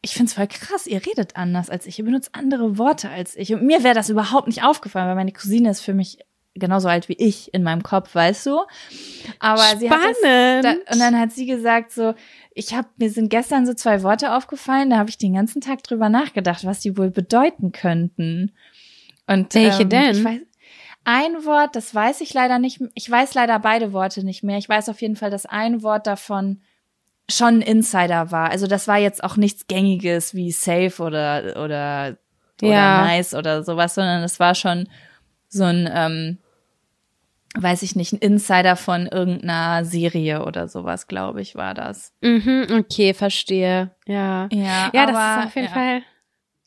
ich 0.00 0.14
find's 0.14 0.32
voll 0.32 0.46
krass, 0.46 0.86
ihr 0.86 1.04
redet 1.04 1.36
anders 1.36 1.68
als 1.68 1.86
ich, 1.86 1.98
ihr 1.98 2.04
benutzt 2.04 2.30
andere 2.32 2.78
Worte 2.78 3.10
als 3.10 3.36
ich. 3.36 3.52
Und 3.52 3.64
mir 3.64 3.84
wäre 3.84 3.94
das 3.94 4.08
überhaupt 4.08 4.46
nicht 4.46 4.62
aufgefallen, 4.62 5.08
weil 5.08 5.16
meine 5.16 5.32
Cousine 5.32 5.70
ist 5.70 5.82
für 5.82 5.92
mich 5.92 6.18
genauso 6.54 6.88
alt 6.88 7.10
wie 7.10 7.16
ich 7.18 7.52
in 7.52 7.62
meinem 7.62 7.82
Kopf, 7.82 8.14
weißt 8.14 8.46
du? 8.46 8.60
Aber 9.38 9.62
sie 9.78 9.90
hat 9.90 10.00
das, 10.02 10.16
Spannend. 10.16 10.64
da, 10.64 10.92
und 10.92 10.98
dann 10.98 11.18
hat 11.18 11.32
sie 11.32 11.44
gesagt 11.44 11.92
so, 11.92 12.14
ich 12.54 12.72
habe 12.72 12.88
mir 12.96 13.10
sind 13.10 13.28
gestern 13.28 13.66
so 13.66 13.74
zwei 13.74 14.02
Worte 14.02 14.34
aufgefallen, 14.34 14.88
da 14.88 14.96
habe 14.96 15.10
ich 15.10 15.18
den 15.18 15.34
ganzen 15.34 15.60
Tag 15.60 15.82
drüber 15.82 16.08
nachgedacht, 16.08 16.64
was 16.64 16.80
die 16.80 16.96
wohl 16.96 17.10
bedeuten 17.10 17.72
könnten. 17.72 18.52
Und 19.26 19.54
Welche 19.54 19.82
ähm, 19.82 19.88
denn? 19.90 20.16
Ich 20.16 20.24
weiß, 20.24 20.40
ein 21.06 21.44
Wort, 21.44 21.76
das 21.76 21.94
weiß 21.94 22.20
ich 22.20 22.34
leider 22.34 22.58
nicht. 22.58 22.80
Ich 22.94 23.10
weiß 23.10 23.34
leider 23.34 23.58
beide 23.60 23.92
Worte 23.92 24.24
nicht 24.24 24.42
mehr. 24.42 24.58
Ich 24.58 24.68
weiß 24.68 24.88
auf 24.88 25.00
jeden 25.00 25.16
Fall, 25.16 25.30
dass 25.30 25.46
ein 25.46 25.82
Wort 25.82 26.06
davon 26.06 26.60
schon 27.30 27.58
ein 27.58 27.62
Insider 27.62 28.30
war. 28.32 28.50
Also 28.50 28.66
das 28.66 28.86
war 28.88 28.98
jetzt 28.98 29.22
auch 29.24 29.36
nichts 29.36 29.66
Gängiges 29.68 30.34
wie 30.34 30.50
safe 30.52 31.02
oder 31.02 31.54
oder 31.64 32.16
oder 32.60 32.70
Ja. 32.72 33.04
nice 33.04 33.34
oder 33.34 33.62
sowas, 33.62 33.94
sondern 33.94 34.22
es 34.22 34.40
war 34.40 34.54
schon 34.54 34.88
so 35.48 35.64
ein, 35.64 35.88
ähm, 35.92 36.38
weiß 37.58 37.82
ich 37.82 37.96
nicht, 37.96 38.12
ein 38.12 38.18
Insider 38.18 38.76
von 38.76 39.06
irgendeiner 39.06 39.84
Serie 39.84 40.44
oder 40.44 40.68
sowas, 40.68 41.06
glaube 41.06 41.40
ich, 41.40 41.54
war 41.54 41.74
das. 41.74 42.12
Mhm, 42.20 42.66
okay, 42.80 43.14
verstehe. 43.14 43.90
Ja. 44.06 44.48
Ja, 44.52 44.90
Ja, 44.92 45.06
das 45.06 45.16
aber, 45.16 45.40
ist 45.42 45.46
auf 45.48 45.54
jeden 45.56 45.68
ja, 45.68 45.72
Fall. 45.72 46.02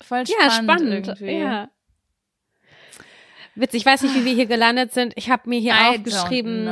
voll 0.02 0.28
spannend. 0.28 0.44
Ja, 0.44 0.52
spannend. 0.52 1.08
irgendwie. 1.08 1.40
Ja. 1.40 1.70
Witzig, 3.60 3.82
ich 3.82 3.86
weiß 3.86 4.04
nicht, 4.04 4.16
wie 4.16 4.26
wir 4.26 4.34
hier 4.34 4.46
gelandet 4.46 4.94
sind. 4.94 5.14
Ich 5.16 5.30
habe 5.30 5.50
mir 5.50 5.60
hier 5.60 5.74
I 5.74 5.98
aufgeschrieben, 5.98 6.70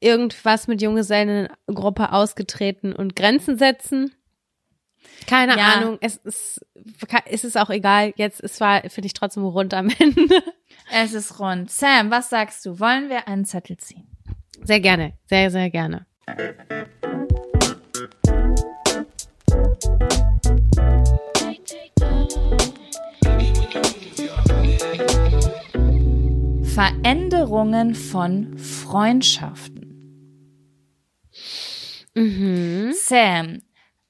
irgendwas 0.00 0.68
mit 0.68 0.80
Junggesellengruppe 0.80 2.12
ausgetreten 2.12 2.92
und 2.92 3.16
Grenzen 3.16 3.58
setzen. 3.58 4.14
Keine 5.26 5.56
Ja. 5.56 5.74
Ahnung, 5.74 5.98
es 6.00 6.16
ist, 6.16 6.64
es 7.26 7.44
ist 7.44 7.56
auch 7.58 7.70
egal. 7.70 8.12
Jetzt, 8.16 8.40
es 8.42 8.60
war, 8.60 8.80
finde 8.88 9.06
ich, 9.06 9.12
trotzdem 9.14 9.44
rund 9.44 9.74
am 9.74 9.88
Ende. 9.98 10.42
Es 10.92 11.12
ist 11.12 11.38
rund. 11.40 11.70
Sam, 11.70 12.10
was 12.10 12.30
sagst 12.30 12.64
du? 12.66 12.78
Wollen 12.80 13.08
wir 13.08 13.28
einen 13.28 13.44
Zettel 13.44 13.76
ziehen? 13.76 14.08
Sehr 14.62 14.80
gerne, 14.80 15.14
sehr, 15.26 15.50
sehr 15.50 15.70
gerne. 15.70 16.06
Veränderungen 26.78 27.96
von 27.96 28.56
Freundschaften. 28.56 29.82
Mhm. 32.14 32.92
Sam, 32.92 33.62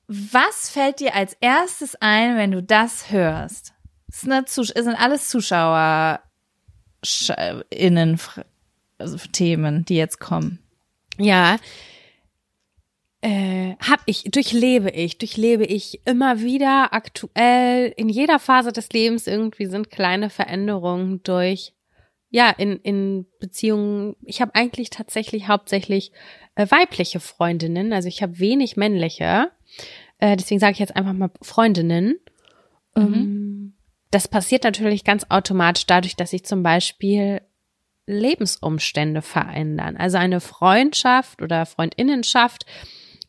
was 0.06 0.68
fällt 0.68 1.00
dir 1.00 1.14
als 1.14 1.34
erstes 1.40 1.96
ein, 2.02 2.36
wenn 2.36 2.50
du 2.50 2.62
das 2.62 3.10
hörst? 3.10 3.72
Es 4.08 4.20
sind, 4.20 5.00
alles 5.00 5.30
Zuschauer 5.30 6.20
Sch- 7.02 7.64
innen. 7.70 8.18
Fr- 8.18 8.44
Themen, 9.32 9.86
die 9.86 9.96
jetzt 9.96 10.20
kommen. 10.20 10.58
Ja, 11.16 11.56
äh, 13.22 13.76
hab 13.76 14.00
ich, 14.04 14.24
durchlebe 14.24 14.90
ich, 14.90 15.16
durchlebe 15.16 15.64
ich 15.64 16.06
immer 16.06 16.40
wieder 16.40 16.92
aktuell 16.92 17.94
in 17.96 18.10
jeder 18.10 18.38
Phase 18.38 18.72
des 18.72 18.90
Lebens 18.90 19.26
irgendwie 19.26 19.64
sind 19.64 19.90
kleine 19.90 20.28
Veränderungen 20.28 21.22
durch, 21.22 21.72
ja, 22.30 22.50
in, 22.50 22.76
in 22.80 23.26
Beziehungen. 23.40 24.16
Ich 24.22 24.40
habe 24.40 24.54
eigentlich 24.54 24.90
tatsächlich 24.90 25.48
hauptsächlich 25.48 26.12
äh, 26.54 26.66
weibliche 26.70 27.20
Freundinnen, 27.20 27.92
also 27.92 28.08
ich 28.08 28.22
habe 28.22 28.38
wenig 28.38 28.76
männliche. 28.76 29.50
Äh, 30.18 30.36
deswegen 30.36 30.60
sage 30.60 30.72
ich 30.72 30.78
jetzt 30.78 30.96
einfach 30.96 31.12
mal 31.12 31.30
Freundinnen. 31.42 32.18
Mhm. 32.94 33.14
Ähm, 33.14 33.74
das 34.10 34.28
passiert 34.28 34.64
natürlich 34.64 35.04
ganz 35.04 35.26
automatisch 35.28 35.86
dadurch, 35.86 36.16
dass 36.16 36.30
sich 36.30 36.44
zum 36.44 36.62
Beispiel 36.62 37.42
Lebensumstände 38.06 39.20
verändern. 39.20 39.96
Also 39.96 40.16
eine 40.16 40.40
Freundschaft 40.40 41.42
oder 41.42 41.66
Freundinnenschaft 41.66 42.64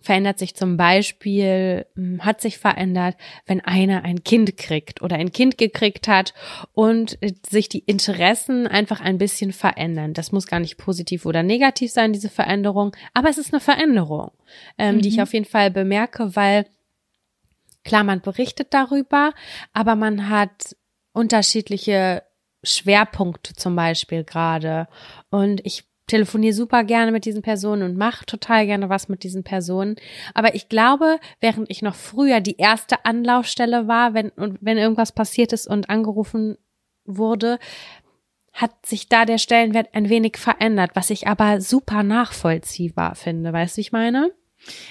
verändert 0.01 0.39
sich 0.39 0.55
zum 0.55 0.77
Beispiel, 0.77 1.85
hm, 1.95 2.23
hat 2.23 2.41
sich 2.41 2.57
verändert, 2.57 3.15
wenn 3.45 3.61
einer 3.61 4.03
ein 4.03 4.23
Kind 4.23 4.55
kriegt 4.57 5.01
oder 5.01 5.17
ein 5.17 5.31
Kind 5.31 5.57
gekriegt 5.57 6.07
hat 6.07 6.33
und 6.73 7.21
äh, 7.21 7.33
sich 7.47 7.67
die 7.67 7.79
Interessen 7.79 8.65
einfach 8.65 9.01
ein 9.01 9.17
bisschen 9.17 9.51
verändern. 9.51 10.13
Das 10.13 10.31
muss 10.31 10.47
gar 10.47 10.59
nicht 10.59 10.77
positiv 10.77 11.25
oder 11.25 11.43
negativ 11.43 11.91
sein, 11.91 12.13
diese 12.13 12.29
Veränderung, 12.29 12.95
aber 13.13 13.29
es 13.29 13.37
ist 13.37 13.53
eine 13.53 13.59
Veränderung, 13.59 14.31
ähm, 14.77 14.95
mhm. 14.95 15.01
die 15.01 15.09
ich 15.09 15.17
mhm. 15.17 15.23
auf 15.23 15.33
jeden 15.33 15.45
Fall 15.45 15.69
bemerke, 15.69 16.35
weil 16.35 16.65
klar, 17.83 18.03
man 18.03 18.21
berichtet 18.21 18.73
darüber, 18.73 19.33
aber 19.73 19.95
man 19.95 20.29
hat 20.29 20.75
unterschiedliche 21.11 22.23
Schwerpunkte 22.63 23.53
zum 23.53 23.75
Beispiel 23.75 24.23
gerade. 24.23 24.87
Und 25.29 25.61
ich 25.65 25.88
telefoniere 26.09 26.53
super 26.53 26.83
gerne 26.83 27.11
mit 27.11 27.25
diesen 27.25 27.41
Personen 27.41 27.83
und 27.83 27.97
mache 27.97 28.25
total 28.25 28.65
gerne 28.65 28.89
was 28.89 29.07
mit 29.07 29.23
diesen 29.23 29.43
Personen. 29.43 29.95
Aber 30.33 30.55
ich 30.55 30.67
glaube, 30.67 31.19
während 31.39 31.69
ich 31.69 31.81
noch 31.81 31.95
früher 31.95 32.41
die 32.41 32.57
erste 32.57 33.05
Anlaufstelle 33.05 33.87
war, 33.87 34.13
wenn, 34.13 34.29
und 34.29 34.57
wenn 34.61 34.77
irgendwas 34.77 35.13
passiert 35.13 35.53
ist 35.53 35.67
und 35.67 35.89
angerufen 35.89 36.57
wurde, 37.05 37.59
hat 38.53 38.85
sich 38.85 39.07
da 39.07 39.25
der 39.25 39.37
Stellenwert 39.37 39.93
ein 39.93 40.09
wenig 40.09 40.37
verändert, 40.37 40.91
was 40.95 41.09
ich 41.09 41.27
aber 41.27 41.61
super 41.61 42.03
nachvollziehbar 42.03 43.15
finde. 43.15 43.53
Weißt 43.53 43.77
du, 43.77 43.81
ich 43.81 43.91
meine? 43.91 44.31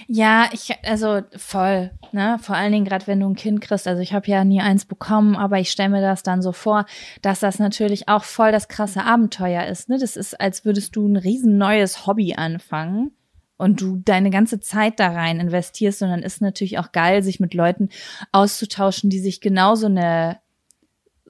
Ja, 0.07 0.49
ich, 0.53 0.72
also 0.85 1.22
voll, 1.37 1.91
ne? 2.12 2.39
Vor 2.41 2.57
allen 2.57 2.72
Dingen 2.72 2.85
gerade, 2.85 3.07
wenn 3.07 3.20
du 3.20 3.29
ein 3.29 3.37
Kind 3.37 3.61
kriegst. 3.61 3.87
Also 3.87 4.03
ich 4.03 4.12
habe 4.12 4.26
ja 4.26 4.45
nie 4.45 4.61
eins 4.61 4.85
bekommen, 4.85 5.37
aber 5.37 5.59
ich 5.59 5.70
stelle 5.70 5.91
mir 5.91 6.01
das 6.01 6.22
dann 6.22 6.43
so 6.43 6.53
vor, 6.53 6.87
dass 7.22 7.41
das 7.41 7.59
natürlich 7.59 8.09
auch 8.09 8.24
voll 8.24 8.53
das 8.53 8.68
krasse 8.68 9.05
Abenteuer 9.05 9.64
ist. 9.66 9.89
Ne? 9.89 9.99
Das 9.99 10.16
ist, 10.16 10.41
als 10.41 10.64
würdest 10.64 10.97
du 10.97 11.07
ein 11.07 11.16
riesen 11.16 11.59
neues 11.59 12.07
Hobby 12.07 12.35
anfangen 12.35 13.12
und 13.59 13.81
du 13.81 13.97
deine 13.97 14.31
ganze 14.31 14.61
Zeit 14.61 14.99
da 14.99 15.09
rein 15.09 15.41
investierst. 15.41 16.03
Und 16.03 16.11
dann 16.11 16.22
ist 16.22 16.41
natürlich 16.41 16.79
auch 16.79 16.93
geil, 16.93 17.22
sich 17.22 17.41
mit 17.41 17.53
Leuten 17.53 17.91
auszutauschen, 18.33 19.11
die 19.11 19.20
sich 19.20 19.41
genauso 19.41 19.87
eine, 19.87 20.39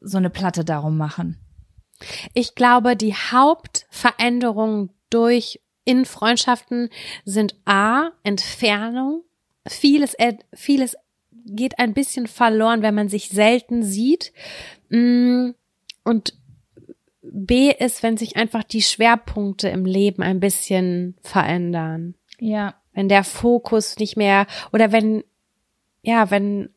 so 0.01 0.19
eine 0.19 0.31
Platte 0.31 0.65
darum 0.65 0.97
machen. 0.97 1.39
Ich 2.35 2.55
glaube, 2.55 2.95
die 2.95 3.15
Hauptveränderung 3.15 4.91
durch 5.11 5.61
in 5.89 6.05
Freundschaften 6.05 6.91
sind 7.25 7.57
A, 7.65 8.11
Entfernung. 8.23 9.23
Vieles, 9.67 10.15
vieles 10.53 10.97
geht 11.47 11.79
ein 11.79 11.95
bisschen 11.95 12.27
verloren, 12.27 12.83
wenn 12.83 12.95
man 12.95 13.09
sich 13.09 13.31
selten 13.31 13.83
sieht. 13.83 14.35
Mm, 14.91 15.53
und 16.05 16.35
B 17.23 17.73
ist, 17.73 18.03
wenn 18.03 18.19
sich 18.19 18.37
einfach 18.37 18.65
die 18.65 18.83
Schwerpunkte 18.83 19.71
im 19.71 19.87
Leben 19.87 20.23
ein 20.23 20.41
bisschen 20.41 21.17
verändern. 21.23 22.15
Ja. 22.39 22.75
Wenn 22.93 23.09
der 23.09 23.25
Fokus 23.25 23.97
nicht 23.97 24.19
mehr 24.19 24.47
oder 24.75 24.93
wenn, 24.93 25.25
ja, 26.03 26.31
wenn, 26.31 26.69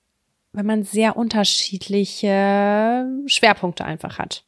wenn 0.53 0.65
man 0.65 0.83
sehr 0.83 1.17
unterschiedliche 1.17 3.09
Schwerpunkte 3.25 3.83
einfach 3.83 4.19
hat. 4.19 4.45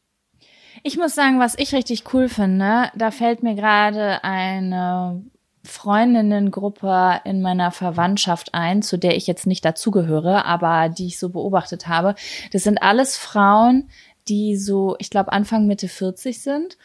Ich 0.86 0.98
muss 0.98 1.14
sagen, 1.14 1.40
was 1.40 1.58
ich 1.58 1.74
richtig 1.74 2.12
cool 2.12 2.28
finde, 2.28 2.90
da 2.94 3.10
fällt 3.10 3.42
mir 3.42 3.54
gerade 3.54 4.22
eine 4.22 5.24
Freundinnengruppe 5.62 7.22
in 7.24 7.40
meiner 7.40 7.70
Verwandtschaft 7.70 8.52
ein, 8.52 8.82
zu 8.82 8.98
der 8.98 9.16
ich 9.16 9.26
jetzt 9.26 9.46
nicht 9.46 9.64
dazugehöre, 9.64 10.44
aber 10.44 10.90
die 10.90 11.06
ich 11.06 11.18
so 11.18 11.30
beobachtet 11.30 11.88
habe. 11.88 12.14
Das 12.52 12.64
sind 12.64 12.82
alles 12.82 13.16
Frauen, 13.16 13.88
die 14.28 14.58
so, 14.58 14.94
ich 14.98 15.08
glaube, 15.08 15.32
Anfang 15.32 15.66
Mitte 15.66 15.88
40 15.88 16.42
sind. 16.42 16.76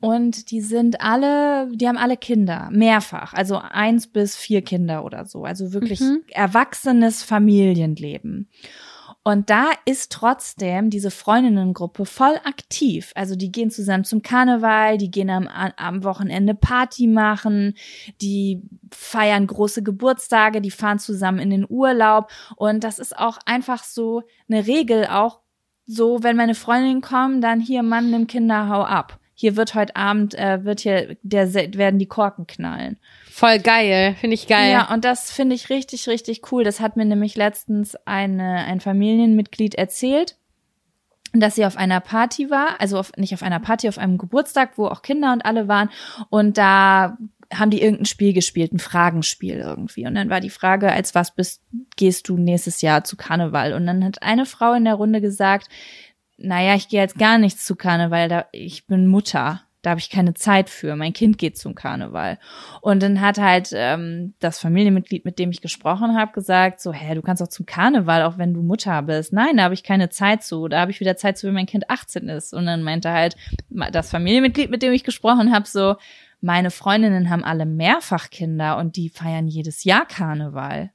Und 0.00 0.50
die 0.50 0.60
sind 0.60 1.00
alle, 1.00 1.74
die 1.74 1.88
haben 1.88 1.96
alle 1.96 2.18
Kinder, 2.18 2.68
mehrfach, 2.70 3.32
also 3.32 3.56
eins 3.56 4.06
bis 4.06 4.36
vier 4.36 4.60
Kinder 4.60 5.02
oder 5.02 5.24
so, 5.24 5.44
also 5.44 5.72
wirklich 5.72 6.00
mhm. 6.00 6.22
erwachsenes 6.30 7.24
Familienleben. 7.24 8.48
Und 9.28 9.50
da 9.50 9.72
ist 9.84 10.10
trotzdem 10.10 10.88
diese 10.88 11.10
Freundinnengruppe 11.10 12.06
voll 12.06 12.40
aktiv. 12.44 13.12
Also 13.14 13.36
die 13.36 13.52
gehen 13.52 13.70
zusammen 13.70 14.04
zum 14.04 14.22
Karneval, 14.22 14.96
die 14.96 15.10
gehen 15.10 15.28
am, 15.28 15.46
am 15.48 16.02
Wochenende 16.02 16.54
Party 16.54 17.06
machen, 17.06 17.74
die 18.22 18.62
feiern 18.90 19.46
große 19.46 19.82
Geburtstage, 19.82 20.62
die 20.62 20.70
fahren 20.70 20.98
zusammen 20.98 21.40
in 21.40 21.50
den 21.50 21.66
Urlaub. 21.68 22.30
Und 22.56 22.84
das 22.84 22.98
ist 22.98 23.18
auch 23.18 23.36
einfach 23.44 23.84
so 23.84 24.22
eine 24.48 24.66
Regel, 24.66 25.06
auch 25.08 25.40
so, 25.84 26.22
wenn 26.22 26.36
meine 26.36 26.54
Freundinnen 26.54 27.02
kommen, 27.02 27.42
dann 27.42 27.60
hier 27.60 27.82
Mann, 27.82 28.10
nimm 28.10 28.28
Kinder, 28.28 28.70
hau 28.70 28.82
ab. 28.82 29.20
Hier 29.34 29.56
wird 29.56 29.74
heute 29.74 29.94
Abend, 29.94 30.36
äh, 30.36 30.64
wird 30.64 30.80
hier, 30.80 31.18
der, 31.20 31.52
werden 31.52 31.98
die 31.98 32.08
Korken 32.08 32.46
knallen. 32.46 32.96
Voll 33.38 33.60
geil, 33.60 34.16
finde 34.18 34.34
ich 34.34 34.48
geil. 34.48 34.72
Ja, 34.72 34.92
und 34.92 35.04
das 35.04 35.30
finde 35.30 35.54
ich 35.54 35.70
richtig, 35.70 36.08
richtig 36.08 36.50
cool. 36.50 36.64
Das 36.64 36.80
hat 36.80 36.96
mir 36.96 37.04
nämlich 37.04 37.36
letztens 37.36 37.94
eine, 38.04 38.64
ein 38.64 38.80
Familienmitglied 38.80 39.76
erzählt, 39.76 40.36
dass 41.32 41.54
sie 41.54 41.64
auf 41.64 41.76
einer 41.76 42.00
Party 42.00 42.50
war, 42.50 42.80
also 42.80 42.98
auf, 42.98 43.12
nicht 43.16 43.34
auf 43.34 43.44
einer 43.44 43.60
Party, 43.60 43.88
auf 43.88 43.96
einem 43.96 44.18
Geburtstag, 44.18 44.72
wo 44.74 44.88
auch 44.88 45.02
Kinder 45.02 45.32
und 45.32 45.46
alle 45.46 45.68
waren. 45.68 45.88
Und 46.30 46.58
da 46.58 47.16
haben 47.54 47.70
die 47.70 47.80
irgendein 47.80 48.06
Spiel 48.06 48.32
gespielt, 48.32 48.72
ein 48.72 48.80
Fragenspiel 48.80 49.58
irgendwie. 49.58 50.04
Und 50.04 50.16
dann 50.16 50.30
war 50.30 50.40
die 50.40 50.50
Frage, 50.50 50.90
als 50.90 51.14
was 51.14 51.32
bist, 51.32 51.62
gehst 51.94 52.28
du 52.28 52.38
nächstes 52.38 52.82
Jahr 52.82 53.04
zu 53.04 53.16
Karneval? 53.16 53.72
Und 53.72 53.86
dann 53.86 54.04
hat 54.04 54.20
eine 54.20 54.46
Frau 54.46 54.72
in 54.72 54.84
der 54.84 54.94
Runde 54.94 55.20
gesagt, 55.20 55.68
naja, 56.38 56.74
ich 56.74 56.88
gehe 56.88 57.00
jetzt 57.00 57.16
gar 57.16 57.38
nicht 57.38 57.60
zu 57.60 57.76
Karneval, 57.76 58.28
da, 58.28 58.46
ich 58.50 58.88
bin 58.88 59.06
Mutter 59.06 59.62
da 59.88 59.92
habe 59.92 60.00
ich 60.00 60.10
keine 60.10 60.34
Zeit 60.34 60.68
für. 60.68 60.96
Mein 60.96 61.14
Kind 61.14 61.38
geht 61.38 61.56
zum 61.56 61.74
Karneval. 61.74 62.38
Und 62.82 63.02
dann 63.02 63.22
hat 63.22 63.38
halt 63.38 63.70
ähm, 63.72 64.34
das 64.38 64.58
Familienmitglied, 64.58 65.24
mit 65.24 65.38
dem 65.38 65.50
ich 65.50 65.62
gesprochen 65.62 66.14
habe, 66.14 66.32
gesagt, 66.32 66.82
so, 66.82 66.92
hä, 66.92 67.14
du 67.14 67.22
kannst 67.22 67.42
auch 67.42 67.48
zum 67.48 67.64
Karneval, 67.64 68.22
auch 68.22 68.36
wenn 68.36 68.52
du 68.52 68.60
Mutter 68.60 69.00
bist. 69.00 69.32
Nein, 69.32 69.56
da 69.56 69.62
habe 69.62 69.72
ich 69.72 69.82
keine 69.82 70.10
Zeit 70.10 70.42
zu. 70.42 70.68
Da 70.68 70.80
habe 70.80 70.90
ich 70.90 71.00
wieder 71.00 71.16
Zeit 71.16 71.38
zu, 71.38 71.46
wenn 71.46 71.54
mein 71.54 71.64
Kind 71.64 71.88
18 71.88 72.28
ist. 72.28 72.52
Und 72.52 72.66
dann 72.66 72.82
meinte 72.82 73.10
halt 73.10 73.34
das 73.70 74.10
Familienmitglied, 74.10 74.70
mit 74.70 74.82
dem 74.82 74.92
ich 74.92 75.04
gesprochen 75.04 75.54
habe, 75.54 75.66
so, 75.66 75.96
meine 76.42 76.70
Freundinnen 76.70 77.30
haben 77.30 77.42
alle 77.42 77.64
mehrfach 77.64 78.28
Kinder 78.28 78.76
und 78.76 78.96
die 78.96 79.08
feiern 79.08 79.48
jedes 79.48 79.84
Jahr 79.84 80.04
Karneval. 80.04 80.90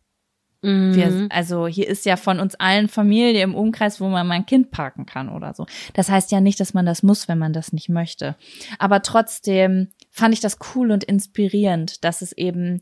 Mhm. 0.64 0.96
Wir, 0.96 1.28
also 1.30 1.68
hier 1.68 1.88
ist 1.88 2.06
ja 2.06 2.16
von 2.16 2.40
uns 2.40 2.56
allen 2.56 2.88
Familie 2.88 3.44
im 3.44 3.54
Umkreis, 3.54 4.02
wo 4.02 4.08
man 4.08 4.26
mein 4.26 4.46
Kind 4.46 4.72
parken 4.72 5.06
kann 5.06 5.30
oder 5.30 5.54
so. 5.54 5.66
Das 5.94 6.10
heißt 6.10 6.32
ja 6.32 6.42
nicht, 6.42 6.60
dass 6.60 6.74
man 6.74 6.86
das 6.86 7.04
muss, 7.04 7.28
wenn 7.28 7.38
man 7.38 7.54
das 7.54 7.74
nicht 7.74 7.90
möchte. 7.90 8.36
Aber 8.80 9.02
trotzdem 9.02 9.90
fand 10.10 10.34
ich 10.34 10.40
das 10.40 10.58
cool 10.74 10.92
und 10.92 11.04
inspirierend, 11.04 12.04
dass 12.04 12.22
es 12.22 12.32
eben 12.32 12.82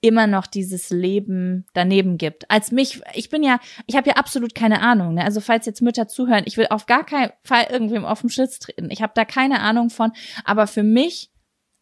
immer 0.00 0.26
noch 0.26 0.46
dieses 0.46 0.90
Leben 0.90 1.66
daneben 1.74 2.18
gibt. 2.18 2.50
Als 2.50 2.70
mich, 2.70 3.02
ich 3.14 3.30
bin 3.30 3.42
ja, 3.42 3.58
ich 3.86 3.96
habe 3.96 4.08
ja 4.08 4.16
absolut 4.16 4.54
keine 4.54 4.80
Ahnung. 4.80 5.14
Ne? 5.14 5.24
Also 5.24 5.40
falls 5.40 5.66
jetzt 5.66 5.82
Mütter 5.82 6.06
zuhören, 6.06 6.44
ich 6.46 6.56
will 6.56 6.68
auf 6.70 6.86
gar 6.86 7.04
keinen 7.04 7.32
Fall 7.42 7.66
irgendwem 7.70 8.04
auf 8.04 8.20
den 8.20 8.30
Schlitz 8.30 8.60
treten. 8.60 8.90
Ich 8.90 9.02
habe 9.02 9.12
da 9.14 9.24
keine 9.24 9.60
Ahnung 9.60 9.90
von. 9.90 10.12
Aber 10.44 10.66
für 10.66 10.84
mich 10.84 11.30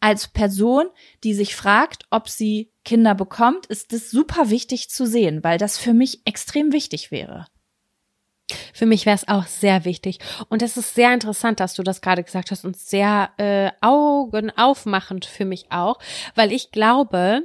als 0.06 0.28
Person, 0.28 0.86
die 1.24 1.34
sich 1.34 1.56
fragt, 1.56 2.06
ob 2.10 2.28
sie 2.28 2.70
Kinder 2.84 3.16
bekommt, 3.16 3.66
ist 3.66 3.92
das 3.92 4.08
super 4.08 4.50
wichtig 4.50 4.88
zu 4.88 5.04
sehen, 5.04 5.42
weil 5.42 5.58
das 5.58 5.78
für 5.78 5.94
mich 5.94 6.24
extrem 6.24 6.72
wichtig 6.72 7.10
wäre. 7.10 7.48
Für 8.72 8.86
mich 8.86 9.04
wäre 9.04 9.16
es 9.16 9.26
auch 9.26 9.46
sehr 9.48 9.84
wichtig. 9.84 10.20
Und 10.48 10.62
es 10.62 10.76
ist 10.76 10.94
sehr 10.94 11.12
interessant, 11.12 11.58
dass 11.58 11.74
du 11.74 11.82
das 11.82 12.02
gerade 12.02 12.22
gesagt 12.22 12.52
hast 12.52 12.64
und 12.64 12.76
sehr 12.76 13.30
äh, 13.38 13.72
augenaufmachend 13.80 15.24
für 15.24 15.44
mich 15.44 15.72
auch, 15.72 15.98
weil 16.36 16.52
ich 16.52 16.70
glaube, 16.70 17.42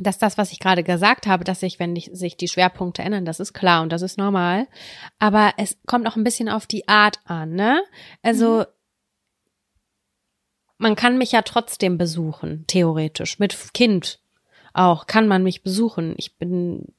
dass 0.00 0.18
das, 0.18 0.36
was 0.38 0.50
ich 0.50 0.58
gerade 0.58 0.82
gesagt 0.82 1.28
habe, 1.28 1.44
dass 1.44 1.60
sich, 1.60 1.78
wenn 1.78 1.94
sich 1.94 2.36
die 2.36 2.48
Schwerpunkte 2.48 3.02
ändern, 3.02 3.24
das 3.24 3.38
ist 3.38 3.52
klar 3.52 3.82
und 3.82 3.92
das 3.92 4.02
ist 4.02 4.18
normal. 4.18 4.66
Aber 5.20 5.52
es 5.58 5.78
kommt 5.86 6.08
auch 6.08 6.16
ein 6.16 6.24
bisschen 6.24 6.48
auf 6.48 6.66
die 6.66 6.88
Art 6.88 7.20
an, 7.24 7.52
ne? 7.52 7.84
Also, 8.20 8.60
mhm 8.62 8.81
man 10.82 10.96
kann 10.96 11.16
mich 11.16 11.32
ja 11.32 11.42
trotzdem 11.42 11.96
besuchen, 11.96 12.64
theoretisch. 12.66 13.38
Mit 13.38 13.56
Kind 13.72 14.20
auch 14.74 15.06
kann 15.06 15.28
man 15.28 15.42
mich 15.42 15.62
besuchen. 15.62 16.14
Ich 16.16 16.36
bin 16.38 16.92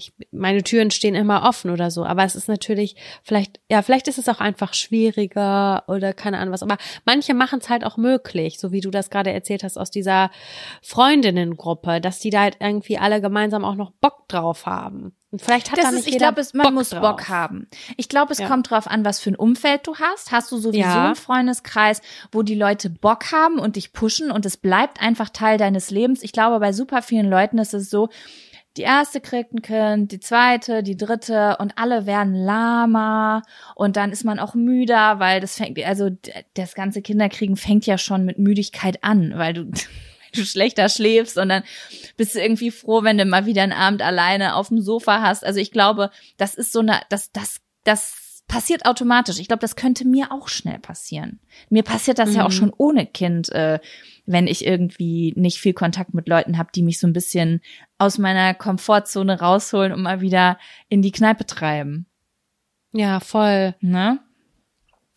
ich, 0.00 0.12
meine 0.30 0.62
Türen 0.62 0.92
stehen 0.92 1.16
immer 1.16 1.42
offen 1.42 1.70
oder 1.70 1.90
so. 1.90 2.04
Aber 2.04 2.22
es 2.22 2.36
ist 2.36 2.48
natürlich, 2.48 2.94
vielleicht, 3.24 3.60
ja, 3.68 3.82
vielleicht 3.82 4.06
ist 4.06 4.18
es 4.18 4.28
auch 4.28 4.38
einfach 4.38 4.72
schwieriger 4.72 5.82
oder 5.88 6.12
keine 6.12 6.38
Ahnung 6.38 6.54
was. 6.54 6.62
Aber 6.62 6.78
manche 7.04 7.34
machen 7.34 7.58
es 7.58 7.68
halt 7.68 7.84
auch 7.84 7.96
möglich, 7.96 8.60
so 8.60 8.70
wie 8.70 8.80
du 8.80 8.90
das 8.90 9.10
gerade 9.10 9.32
erzählt 9.32 9.64
hast 9.64 9.76
aus 9.76 9.90
dieser 9.90 10.30
Freundinnengruppe, 10.82 12.00
dass 12.00 12.20
die 12.20 12.30
da 12.30 12.42
halt 12.42 12.58
irgendwie 12.60 12.98
alle 12.98 13.20
gemeinsam 13.20 13.64
auch 13.64 13.74
noch 13.74 13.90
Bock 13.90 14.28
drauf 14.28 14.66
haben. 14.66 15.17
Und 15.30 15.42
vielleicht 15.42 15.70
hat 15.70 15.76
das 15.78 15.84
da 15.84 15.90
nicht 15.90 16.06
ist, 16.06 16.12
ich 16.12 16.18
glaube, 16.18 16.42
man 16.54 16.64
Bock 16.68 16.74
muss 16.74 16.90
drauf. 16.90 17.00
Bock 17.02 17.28
haben. 17.28 17.68
Ich 17.98 18.08
glaube, 18.08 18.32
es 18.32 18.38
Ja. 18.38 18.48
kommt 18.48 18.70
drauf 18.70 18.86
an, 18.86 19.04
was 19.04 19.20
für 19.20 19.30
ein 19.30 19.36
Umfeld 19.36 19.86
du 19.86 19.96
hast. 19.96 20.32
Hast 20.32 20.50
du 20.50 20.56
sowieso 20.56 20.78
Ja. 20.80 21.06
einen 21.06 21.16
Freundeskreis, 21.16 22.00
wo 22.32 22.42
die 22.42 22.54
Leute 22.54 22.88
Bock 22.88 23.30
haben 23.30 23.58
und 23.58 23.76
dich 23.76 23.92
pushen 23.92 24.30
und 24.30 24.46
es 24.46 24.56
bleibt 24.56 25.02
einfach 25.02 25.28
Teil 25.28 25.58
deines 25.58 25.90
Lebens. 25.90 26.22
Ich 26.22 26.32
glaube, 26.32 26.58
bei 26.60 26.72
super 26.72 27.02
vielen 27.02 27.28
Leuten 27.28 27.58
ist 27.58 27.74
es 27.74 27.90
so, 27.90 28.08
die 28.78 28.82
erste 28.82 29.20
kriegt 29.20 29.52
ein 29.52 29.60
Kind, 29.60 30.12
die 30.12 30.20
zweite, 30.20 30.82
die 30.82 30.96
dritte 30.96 31.56
und 31.58 31.76
alle 31.76 32.06
werden 32.06 32.34
lahmer 32.34 33.42
und 33.74 33.96
dann 33.96 34.12
ist 34.12 34.24
man 34.24 34.38
auch 34.38 34.54
müder, 34.54 35.18
weil 35.18 35.40
das 35.40 35.56
fängt, 35.56 35.78
also 35.84 36.10
das 36.54 36.74
ganze 36.74 37.02
Kinderkriegen 37.02 37.56
fängt 37.56 37.86
ja 37.86 37.98
schon 37.98 38.24
mit 38.24 38.38
Müdigkeit 38.38 39.02
an, 39.02 39.32
weil 39.36 39.52
du, 39.52 39.70
du 40.34 40.44
schlechter 40.44 40.88
schläfst 40.88 41.38
und 41.38 41.48
dann 41.48 41.62
bist 42.16 42.34
du 42.34 42.40
irgendwie 42.40 42.70
froh, 42.70 43.02
wenn 43.02 43.18
du 43.18 43.24
mal 43.24 43.46
wieder 43.46 43.62
einen 43.62 43.72
Abend 43.72 44.02
alleine 44.02 44.54
auf 44.54 44.68
dem 44.68 44.80
Sofa 44.80 45.22
hast. 45.22 45.44
Also 45.44 45.60
ich 45.60 45.70
glaube, 45.70 46.10
das 46.36 46.54
ist 46.54 46.72
so 46.72 46.80
eine, 46.80 47.00
das, 47.08 47.32
das, 47.32 47.60
das 47.84 48.42
passiert 48.48 48.86
automatisch. 48.86 49.38
Ich 49.38 49.48
glaube, 49.48 49.60
das 49.60 49.76
könnte 49.76 50.06
mir 50.06 50.32
auch 50.32 50.48
schnell 50.48 50.78
passieren. 50.78 51.38
Mir 51.68 51.82
passiert 51.82 52.18
das 52.18 52.34
ja 52.34 52.44
auch 52.44 52.48
Mhm. 52.48 52.52
schon 52.52 52.72
ohne 52.76 53.06
Kind, 53.06 53.50
äh, 53.50 53.78
wenn 54.24 54.46
ich 54.46 54.64
irgendwie 54.66 55.34
nicht 55.36 55.58
viel 55.58 55.74
Kontakt 55.74 56.14
mit 56.14 56.28
Leuten 56.28 56.56
habe, 56.56 56.70
die 56.74 56.82
mich 56.82 56.98
so 56.98 57.06
ein 57.06 57.12
bisschen 57.12 57.60
aus 57.98 58.16
meiner 58.16 58.54
Komfortzone 58.54 59.40
rausholen 59.40 59.92
und 59.92 60.00
mal 60.02 60.20
wieder 60.22 60.58
in 60.88 61.02
die 61.02 61.12
Kneipe 61.12 61.44
treiben. 61.44 62.06
Ja, 62.92 63.20
voll. 63.20 63.74
Ne? 63.80 64.20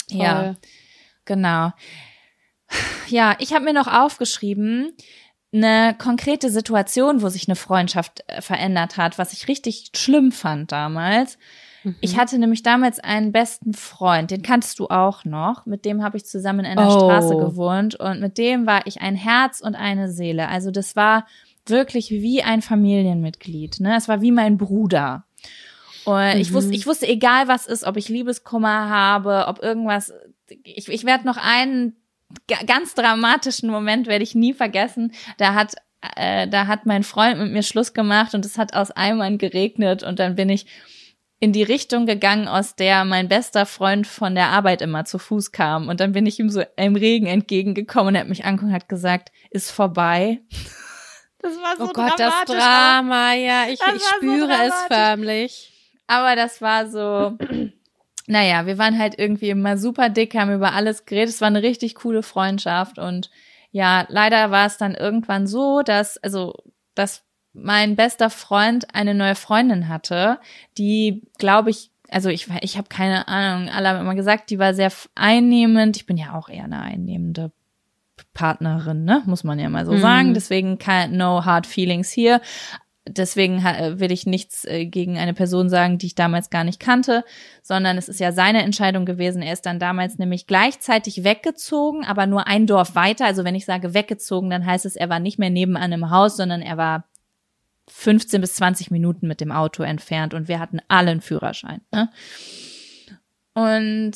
voll. 0.10 0.20
Ja, 0.20 0.56
genau. 1.24 1.72
Ja, 3.08 3.36
ich 3.40 3.54
habe 3.54 3.66
mir 3.66 3.74
noch 3.74 3.88
aufgeschrieben, 3.88 4.94
eine 5.54 5.96
konkrete 5.98 6.50
Situation, 6.50 7.22
wo 7.22 7.28
sich 7.30 7.48
eine 7.48 7.56
Freundschaft 7.58 8.24
äh, 8.28 8.42
verändert 8.42 8.96
hat, 8.98 9.18
was 9.18 9.34
ich 9.34 9.48
richtig 9.50 9.92
schlimm 9.96 10.32
fand 10.32 10.72
damals. 10.72 11.38
Mhm. 11.84 11.96
Ich 12.00 12.18
hatte 12.18 12.38
nämlich 12.38 12.64
damals 12.64 13.00
einen 13.00 13.34
besten 13.34 13.74
Freund, 13.74 14.32
den 14.32 14.44
kanntest 14.44 14.80
du 14.80 14.88
auch 14.88 15.26
noch. 15.26 15.66
Mit 15.66 15.84
dem 15.84 16.04
habe 16.04 16.16
ich 16.16 16.26
zusammen 16.26 16.62
in 16.62 16.78
einer 16.78 16.88
Oh. 16.88 17.00
Straße 17.00 17.36
gewohnt 17.36 17.96
und 17.96 18.22
mit 18.22 18.38
dem 18.38 18.66
war 18.66 18.88
ich 18.88 19.02
ein 19.02 19.16
Herz 19.16 19.60
und 19.60 19.76
eine 19.76 20.10
Seele. 20.10 20.48
Also 20.48 20.72
das 20.72 20.96
war 20.96 21.28
wirklich 21.66 22.12
wie 22.12 22.44
ein 22.44 22.62
Familienmitglied. 22.62 23.82
Ne? 23.82 23.96
Es 23.98 24.08
war 24.08 24.22
wie 24.22 24.32
mein 24.32 24.58
Bruder. 24.58 25.26
Und 26.06 26.38
ich 26.38 26.50
Mhm. 26.52 26.54
wusste, 26.56 26.74
ich 26.74 26.88
wusste, 26.88 27.08
egal 27.08 27.48
was 27.50 27.68
ist, 27.68 27.84
ob 27.84 27.98
ich 27.98 28.08
Liebeskummer 28.10 28.90
habe, 28.90 29.46
ob 29.48 29.62
irgendwas, 29.62 30.14
ich, 30.64 30.88
ich 30.88 31.06
werde 31.06 31.26
noch 31.28 31.38
einen 31.38 31.98
ganz 32.68 32.94
dramatischen 32.96 33.70
Moment 33.70 34.08
werde 34.08 34.24
ich 34.24 34.36
nie 34.36 34.54
vergessen. 34.54 35.14
Da 35.38 35.54
hat 35.54 35.76
äh, 36.16 36.48
da 36.48 36.68
hat 36.68 36.86
mein 36.86 37.04
Freund 37.04 37.40
mit 37.40 37.52
mir 37.52 37.64
Schluss 37.64 37.94
gemacht 37.94 38.34
und 38.34 38.46
es 38.46 38.58
hat 38.58 38.74
aus 38.74 38.92
Eimern 38.92 39.38
geregnet 39.38 40.02
und 40.04 40.20
dann 40.20 40.36
bin 40.36 40.50
ich 40.50 40.66
in 41.40 41.52
die 41.54 41.64
Richtung 41.64 42.06
gegangen, 42.06 42.48
aus 42.48 42.76
der 42.76 43.04
mein 43.04 43.28
bester 43.28 43.66
Freund 43.66 44.06
von 44.06 44.36
der 44.36 44.48
Arbeit 44.50 44.82
immer 44.84 45.06
zu 45.06 45.18
Fuß 45.18 45.52
kam. 45.52 45.90
Und 45.90 46.00
dann 46.00 46.12
bin 46.12 46.28
ich 46.28 46.40
ihm 46.40 46.50
so 46.50 46.64
im 46.76 46.96
Regen 46.96 47.26
entgegengekommen 47.26 48.10
und 48.10 48.16
er 48.16 48.22
hat 48.22 48.30
mich 48.30 48.46
angeguckt 48.46 48.70
und 48.70 48.76
hat 48.76 48.90
gesagt, 48.90 49.32
ist 49.50 49.72
vorbei. 49.72 50.42
Das 51.44 51.56
war 51.56 51.76
so 51.76 51.86
oh 51.86 51.88
Gott, 51.88 52.20
das 52.20 52.32
dramatisch, 52.46 52.56
aber- 52.56 52.64
Drama, 52.64 53.34
ja, 53.34 53.64
ich, 53.68 53.80
Das 53.80 53.96
ich 53.96 54.02
war 54.04 54.20
so 54.22 54.28
spüre 54.28 54.54
es 54.68 54.76
förmlich. 54.96 55.74
Aber 56.06 56.36
das 56.36 56.62
war 56.62 56.88
so, 56.88 57.36
naja, 58.32 58.66
wir 58.66 58.78
waren 58.78 58.98
halt 58.98 59.20
irgendwie 59.20 59.50
immer 59.50 59.78
super 59.78 60.10
dick, 60.10 60.34
haben 60.36 60.54
über 60.54 60.74
alles 60.74 61.06
geredet. 61.06 61.30
Es 61.30 61.42
war 61.42 61.48
eine 61.48 61.62
richtig 61.62 61.96
coole 61.96 62.24
Freundschaft. 62.24 62.98
Und 62.98 63.30
ja, 63.72 64.06
leider 64.08 64.52
war 64.52 64.66
es 64.66 64.78
dann 64.78 64.96
irgendwann 64.96 65.48
so, 65.48 65.82
dass, 65.82 66.18
also, 66.18 66.56
dass 66.96 67.24
mein 67.54 67.98
bester 67.98 68.30
Freund 68.30 68.96
eine 68.96 69.14
neue 69.14 69.36
Freundin 69.36 69.90
hatte, 69.90 70.40
die, 70.78 71.24
glaube 71.38 71.70
ich, 71.70 71.92
also 72.10 72.30
ich, 72.30 72.48
ich 72.62 72.78
habe 72.78 72.88
keine 72.88 73.28
Ahnung, 73.28 73.70
alle 73.70 73.90
haben 73.90 74.00
immer 74.00 74.16
gesagt, 74.16 74.50
die 74.50 74.60
war 74.60 74.74
sehr 74.74 74.92
einnehmend. 75.16 75.98
Ich 75.98 76.06
bin 76.06 76.16
ja 76.18 76.34
auch 76.34 76.48
eher 76.48 76.64
eine 76.66 76.82
einnehmende 76.82 77.52
Partnerin, 78.34 79.04
ne? 79.04 79.24
Muss 79.26 79.44
man 79.44 79.60
ja 79.60 79.70
mal 79.70 79.86
so 79.86 79.94
Mhm. 79.94 80.00
sagen. 80.00 80.34
Deswegen 80.34 80.78
kein, 80.78 81.18
no 81.18 81.44
hard 81.44 81.68
feelings 81.68 82.10
hier. 82.12 82.40
Deswegen 83.08 83.64
ha- 83.64 84.00
will 84.00 84.12
ich 84.12 84.28
nichts 84.28 84.64
äh, 84.66 84.86
gegen 84.86 85.18
eine 85.18 85.34
Person 85.34 85.70
sagen, 85.70 85.98
die 85.98 86.06
ich 86.06 86.16
damals 86.16 86.52
gar 86.52 86.64
nicht 86.64 86.80
kannte, 86.80 87.24
sondern 87.64 87.98
es 87.98 88.08
ist 88.08 88.20
ja 88.20 88.32
seine 88.32 88.62
Entscheidung 88.62 89.06
gewesen. 89.06 89.42
Er 89.42 89.54
ist 89.54 89.66
dann 89.66 89.80
damals 89.80 90.20
nämlich 90.20 90.46
gleichzeitig 90.46 91.24
weggezogen, 91.24 92.06
aber 92.06 92.28
nur 92.28 92.46
ein 92.46 92.68
Dorf 92.68 92.94
weiter. 92.94 93.26
Also 93.26 93.44
wenn 93.44 93.56
ich 93.56 93.66
sage 93.66 93.96
weggezogen, 93.96 94.52
dann 94.52 94.66
heißt 94.66 94.86
es, 94.86 94.96
er 94.96 95.10
war 95.10 95.20
nicht 95.20 95.40
mehr 95.40 95.50
nebenan 95.50 95.82
einem 95.82 96.12
Haus, 96.12 96.38
sondern 96.38 96.62
er 96.62 96.78
war 96.78 97.06
15 97.90 98.40
bis 98.40 98.54
20 98.56 98.92
Minuten 98.92 99.28
mit 99.28 99.42
dem 99.42 99.52
Auto 99.52 99.82
entfernt 99.82 100.36
und 100.36 100.48
wir 100.48 100.60
hatten 100.60 100.80
alle 100.88 101.12
einen 101.12 101.22
Führerschein. 101.22 101.82
Ne? 101.92 102.10
Und 103.54 104.14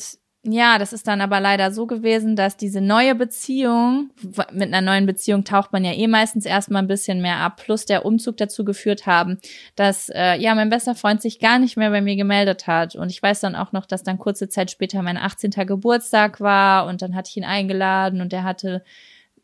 ja, 0.52 0.78
das 0.78 0.92
ist 0.92 1.06
dann 1.06 1.20
aber 1.20 1.40
leider 1.40 1.72
so 1.72 1.86
gewesen, 1.86 2.36
dass 2.36 2.56
diese 2.56 2.80
neue 2.80 3.14
Beziehung, 3.14 4.10
mit 4.52 4.72
einer 4.72 4.80
neuen 4.80 5.06
Beziehung 5.06 5.44
taucht 5.44 5.72
man 5.72 5.84
ja 5.84 5.92
eh 5.92 6.06
meistens 6.06 6.46
erstmal 6.46 6.82
ein 6.82 6.88
bisschen 6.88 7.20
mehr 7.20 7.38
ab, 7.38 7.56
plus 7.56 7.84
der 7.84 8.04
Umzug 8.04 8.36
dazu 8.36 8.64
geführt 8.64 9.06
haben, 9.06 9.38
dass 9.74 10.08
äh, 10.08 10.36
ja 10.36 10.54
mein 10.54 10.70
bester 10.70 10.94
Freund 10.94 11.20
sich 11.20 11.38
gar 11.38 11.58
nicht 11.58 11.76
mehr 11.76 11.90
bei 11.90 12.00
mir 12.00 12.16
gemeldet 12.16 12.66
hat. 12.66 12.94
Und 12.94 13.10
ich 13.10 13.22
weiß 13.22 13.40
dann 13.40 13.56
auch 13.56 13.72
noch, 13.72 13.86
dass 13.86 14.02
dann 14.02 14.18
kurze 14.18 14.48
Zeit 14.48 14.70
später 14.70 15.02
mein 15.02 15.16
18. 15.16 15.50
Geburtstag 15.66 16.40
war 16.40 16.86
und 16.86 17.02
dann 17.02 17.14
hatte 17.14 17.30
ich 17.30 17.36
ihn 17.36 17.44
eingeladen 17.44 18.20
und 18.20 18.32
er 18.32 18.44
hatte 18.44 18.84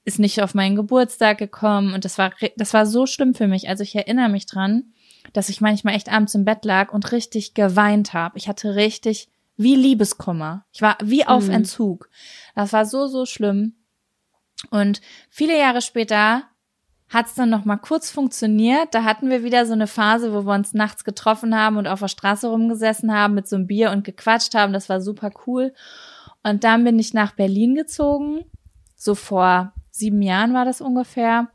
ist 0.05 0.19
nicht 0.19 0.43
auf 0.43 0.55
meinen 0.55 0.75
Geburtstag 0.75 1.39
gekommen 1.39 1.95
und 1.95 2.05
das 2.05 2.19
war 2.19 2.33
das 2.57 2.75
war 2.75 2.87
so 2.87 3.07
schlimm 3.07 3.35
für 3.35 3.47
mich. 3.47 3.69
Also 3.69 3.83
ich 3.83 3.95
erinnere 3.95 4.29
mich 4.29 4.47
dran, 4.47 4.93
dass 5.33 5.49
ich 5.49 5.61
manchmal 5.61 5.95
echt 5.95 6.11
abends 6.11 6.35
im 6.35 6.45
Bett 6.45 6.65
lag 6.65 6.93
und 6.93 7.13
richtig 7.13 7.55
geweint 7.55 8.13
habe. 8.13 8.39
Ich 8.39 8.49
hatte 8.49 8.75
richtig 8.75 9.29
wie 9.57 9.75
Liebeskummer. 9.77 10.65
Ich 10.73 10.83
war 10.83 10.97
wie 11.03 11.27
auf 11.27 11.47
Mhm. 11.47 11.55
Entzug. 11.55 12.09
Das 12.55 12.73
war 12.73 12.85
so 12.87 13.07
so 13.07 13.27
schlimm. 13.27 13.75
Und 14.71 15.01
viele 15.31 15.59
Jahre 15.59 15.83
später 15.83 16.45
hat 17.09 17.27
es 17.27 17.35
dann 17.35 17.51
noch 17.51 17.65
mal 17.67 17.77
kurz 17.77 18.11
funktioniert. 18.11 18.95
Da 18.95 19.05
hatten 19.05 19.29
wir 19.29 19.45
wieder 19.45 19.67
so 19.67 19.73
eine 19.75 19.87
Phase, 19.87 20.33
wo 20.33 20.47
wir 20.47 20.55
uns 20.55 20.73
nachts 20.73 21.05
getroffen 21.05 21.55
haben 21.55 21.77
und 21.77 21.87
auf 21.87 22.01
der 22.01 22.09
Straße 22.09 22.49
rumgesessen 22.49 23.13
haben 23.13 23.35
mit 23.35 23.47
so 23.49 23.57
einem 23.57 23.67
Bier 23.67 23.91
und 23.91 24.05
gequatscht 24.05 24.55
haben. 24.55 24.73
Das 24.73 24.89
war 24.89 25.01
super 25.03 25.31
cool. 25.47 25.75
Und 26.43 26.65
dann 26.65 26.85
bin 26.85 26.99
ich 26.99 27.13
nach 27.13 27.33
Berlin 27.33 27.75
gezogen. 27.75 28.45
So 28.97 29.15
vor 29.15 29.75
sieben 29.91 30.23
Jahren 30.23 30.55
war 30.55 30.65
das 30.65 30.81
ungefähr. 30.81 31.49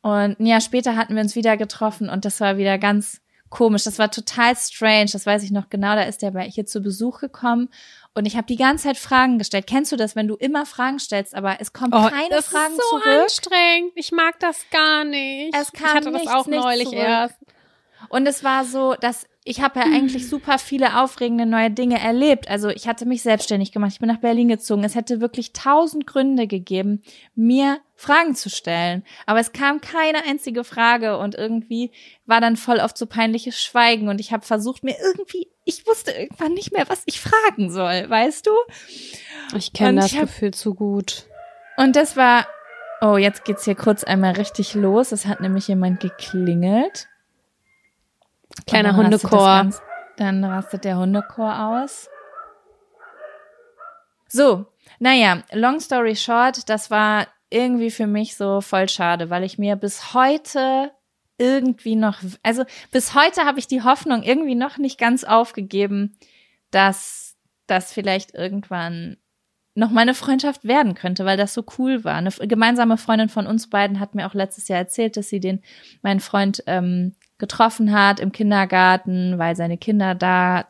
Und 0.00 0.40
ein 0.40 0.46
Jahr 0.46 0.60
später 0.60 0.96
hatten 0.96 1.14
wir 1.14 1.22
uns 1.22 1.36
wieder 1.36 1.56
getroffen 1.56 2.08
und 2.08 2.24
das 2.24 2.40
war 2.40 2.56
wieder 2.56 2.78
ganz 2.78 3.20
komisch. 3.50 3.84
Das 3.84 3.98
war 3.98 4.10
total 4.10 4.56
strange. 4.56 5.06
Das 5.12 5.26
weiß 5.26 5.42
ich 5.42 5.50
noch 5.50 5.70
genau. 5.70 5.94
Da 5.94 6.02
ist 6.02 6.22
der 6.22 6.30
bei 6.32 6.42
hier 6.44 6.66
zu 6.66 6.80
Besuch 6.80 7.20
gekommen 7.20 7.68
und 8.14 8.26
ich 8.26 8.36
habe 8.36 8.46
die 8.46 8.56
ganze 8.56 8.84
Zeit 8.88 8.96
Fragen 8.96 9.38
gestellt. 9.38 9.66
Kennst 9.68 9.92
du 9.92 9.96
das, 9.96 10.16
wenn 10.16 10.26
du 10.26 10.34
immer 10.34 10.66
Fragen 10.66 10.98
stellst, 10.98 11.34
aber 11.34 11.60
es 11.60 11.72
kommen 11.72 11.92
keine 11.92 12.26
Oh, 12.26 12.30
das 12.30 12.46
Fragen 12.46 12.74
ist 12.74 12.82
so 12.90 12.98
zurück? 12.98 13.22
anstrengend. 13.22 13.92
Ich 13.94 14.10
mag 14.10 14.40
das 14.40 14.64
gar 14.70 15.04
nicht. 15.04 15.54
Es 15.56 15.72
kam 15.72 15.86
ich 15.86 15.94
hatte 15.94 16.10
das 16.10 16.12
nichts, 16.22 16.32
auch 16.34 16.46
nichts 16.46 16.64
neulich 16.64 16.92
erst. 16.92 17.36
Und 18.08 18.26
es 18.26 18.42
war 18.42 18.64
so, 18.64 18.94
dass 18.94 19.27
ich 19.44 19.62
habe 19.62 19.80
ja 19.80 19.86
eigentlich 19.86 20.28
super 20.28 20.58
viele 20.58 21.00
aufregende 21.00 21.46
neue 21.46 21.70
Dinge 21.70 21.98
erlebt. 22.00 22.50
Also 22.50 22.68
ich 22.68 22.86
hatte 22.86 23.06
mich 23.06 23.22
selbstständig 23.22 23.72
gemacht. 23.72 23.92
Ich 23.92 23.98
bin 24.00 24.08
nach 24.08 24.18
Berlin 24.20 24.48
gezogen. 24.48 24.84
Es 24.84 24.94
hätte 24.94 25.20
wirklich 25.20 25.52
tausend 25.54 26.06
Gründe 26.06 26.46
gegeben, 26.46 27.02
mir 27.34 27.78
Fragen 27.94 28.34
zu 28.34 28.50
stellen. 28.50 29.04
Aber 29.26 29.40
es 29.40 29.52
kam 29.52 29.80
keine 29.80 30.24
einzige 30.26 30.64
Frage 30.64 31.18
und 31.18 31.34
irgendwie 31.34 31.92
war 32.26 32.40
dann 32.42 32.56
voll 32.56 32.78
oft 32.78 32.98
so 32.98 33.06
peinliches 33.06 33.60
Schweigen 33.62 34.08
und 34.08 34.20
ich 34.20 34.32
habe 34.32 34.44
versucht, 34.44 34.84
mir 34.84 34.96
irgendwie, 35.02 35.48
ich 35.64 35.86
wusste 35.86 36.10
irgendwann 36.10 36.52
nicht 36.54 36.72
mehr, 36.72 36.88
was 36.88 37.02
ich 37.06 37.20
fragen 37.20 37.70
soll, 37.70 38.08
weißt 38.08 38.46
du? 38.46 38.50
Ich 39.56 39.72
kenne 39.72 40.00
das 40.02 40.12
ich 40.12 40.16
hab- 40.18 40.26
Gefühl 40.26 40.52
zu 40.52 40.74
gut. 40.74 41.24
Und 41.78 41.96
das 41.96 42.16
war, 42.16 42.46
oh, 43.00 43.16
jetzt 43.16 43.44
geht's 43.44 43.64
hier 43.64 43.76
kurz 43.76 44.04
einmal 44.04 44.32
richtig 44.32 44.74
los. 44.74 45.12
Es 45.12 45.26
hat 45.26 45.40
nämlich 45.40 45.68
jemand 45.68 46.00
geklingelt. 46.00 47.08
Kleiner 48.66 48.92
dann 48.92 49.00
rastet 49.12 49.22
Hundechor. 49.30 49.46
ganz- 49.46 49.82
Dann 50.16 50.44
rastet 50.44 50.84
der 50.84 50.98
Hundechor 50.98 51.58
aus. 51.78 52.08
So, 54.28 54.66
naja, 54.98 55.42
long 55.52 55.80
story 55.80 56.16
short, 56.16 56.68
das 56.68 56.90
war 56.90 57.26
irgendwie 57.50 57.90
für 57.90 58.06
mich 58.06 58.36
so 58.36 58.60
voll 58.60 58.88
schade, 58.88 59.30
weil 59.30 59.42
ich 59.44 59.58
mir 59.58 59.76
bis 59.76 60.12
heute 60.12 60.90
irgendwie 61.38 61.96
noch, 61.96 62.18
also 62.42 62.64
bis 62.90 63.14
heute 63.14 63.44
habe 63.44 63.58
ich 63.58 63.68
die 63.68 63.82
Hoffnung 63.82 64.22
irgendwie 64.22 64.54
noch 64.56 64.76
nicht 64.76 64.98
ganz 64.98 65.24
aufgegeben, 65.24 66.18
dass 66.70 67.36
das 67.66 67.92
vielleicht 67.92 68.34
irgendwann 68.34 69.16
noch 69.78 69.90
mal 69.90 70.00
eine 70.00 70.14
Freundschaft 70.14 70.64
werden 70.64 70.94
könnte, 70.94 71.24
weil 71.24 71.36
das 71.36 71.54
so 71.54 71.64
cool 71.78 72.04
war. 72.04 72.16
Eine 72.16 72.30
gemeinsame 72.30 72.96
Freundin 72.96 73.28
von 73.28 73.46
uns 73.46 73.70
beiden 73.70 74.00
hat 74.00 74.14
mir 74.14 74.26
auch 74.26 74.34
letztes 74.34 74.66
Jahr 74.66 74.78
erzählt, 74.80 75.16
dass 75.16 75.28
sie 75.28 75.40
den, 75.40 75.62
meinen 76.02 76.20
Freund, 76.20 76.62
ähm, 76.66 77.14
getroffen 77.38 77.92
hat 77.92 78.18
im 78.18 78.32
Kindergarten, 78.32 79.38
weil 79.38 79.54
seine 79.54 79.78
Kinder 79.78 80.16
da 80.16 80.66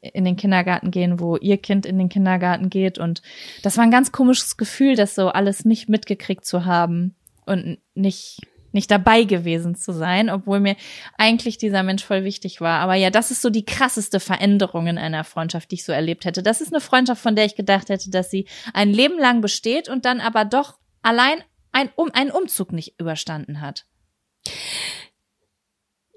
in 0.00 0.24
den 0.24 0.36
Kindergarten 0.36 0.90
gehen, 0.90 1.20
wo 1.20 1.36
ihr 1.36 1.58
Kind 1.58 1.84
in 1.84 1.98
den 1.98 2.08
Kindergarten 2.08 2.70
geht. 2.70 2.98
Und 2.98 3.20
das 3.62 3.76
war 3.76 3.84
ein 3.84 3.90
ganz 3.90 4.12
komisches 4.12 4.56
Gefühl, 4.56 4.96
das 4.96 5.14
so 5.14 5.28
alles 5.28 5.66
nicht 5.66 5.90
mitgekriegt 5.90 6.46
zu 6.46 6.64
haben 6.64 7.14
und 7.44 7.78
nicht, 7.94 8.40
nicht 8.76 8.90
dabei 8.92 9.24
gewesen 9.24 9.74
zu 9.74 9.92
sein, 9.92 10.30
obwohl 10.30 10.60
mir 10.60 10.76
eigentlich 11.18 11.58
dieser 11.58 11.82
Mensch 11.82 12.04
voll 12.04 12.22
wichtig 12.22 12.60
war. 12.60 12.78
Aber 12.78 12.94
ja, 12.94 13.10
das 13.10 13.32
ist 13.32 13.42
so 13.42 13.50
die 13.50 13.64
krasseste 13.64 14.20
Veränderung 14.20 14.86
in 14.86 14.98
einer 14.98 15.24
Freundschaft, 15.24 15.72
die 15.72 15.76
ich 15.76 15.84
so 15.84 15.90
erlebt 15.90 16.24
hätte. 16.24 16.44
Das 16.44 16.60
ist 16.60 16.72
eine 16.72 16.80
Freundschaft, 16.80 17.20
von 17.20 17.34
der 17.34 17.46
ich 17.46 17.56
gedacht 17.56 17.88
hätte, 17.88 18.10
dass 18.10 18.30
sie 18.30 18.46
ein 18.72 18.92
Leben 18.92 19.18
lang 19.18 19.40
besteht 19.40 19.88
und 19.88 20.04
dann 20.04 20.20
aber 20.20 20.44
doch 20.44 20.78
allein 21.02 21.38
ein, 21.72 21.90
um, 21.96 22.10
einen 22.12 22.30
Umzug 22.30 22.72
nicht 22.72 23.00
überstanden 23.00 23.60
hat. 23.60 23.86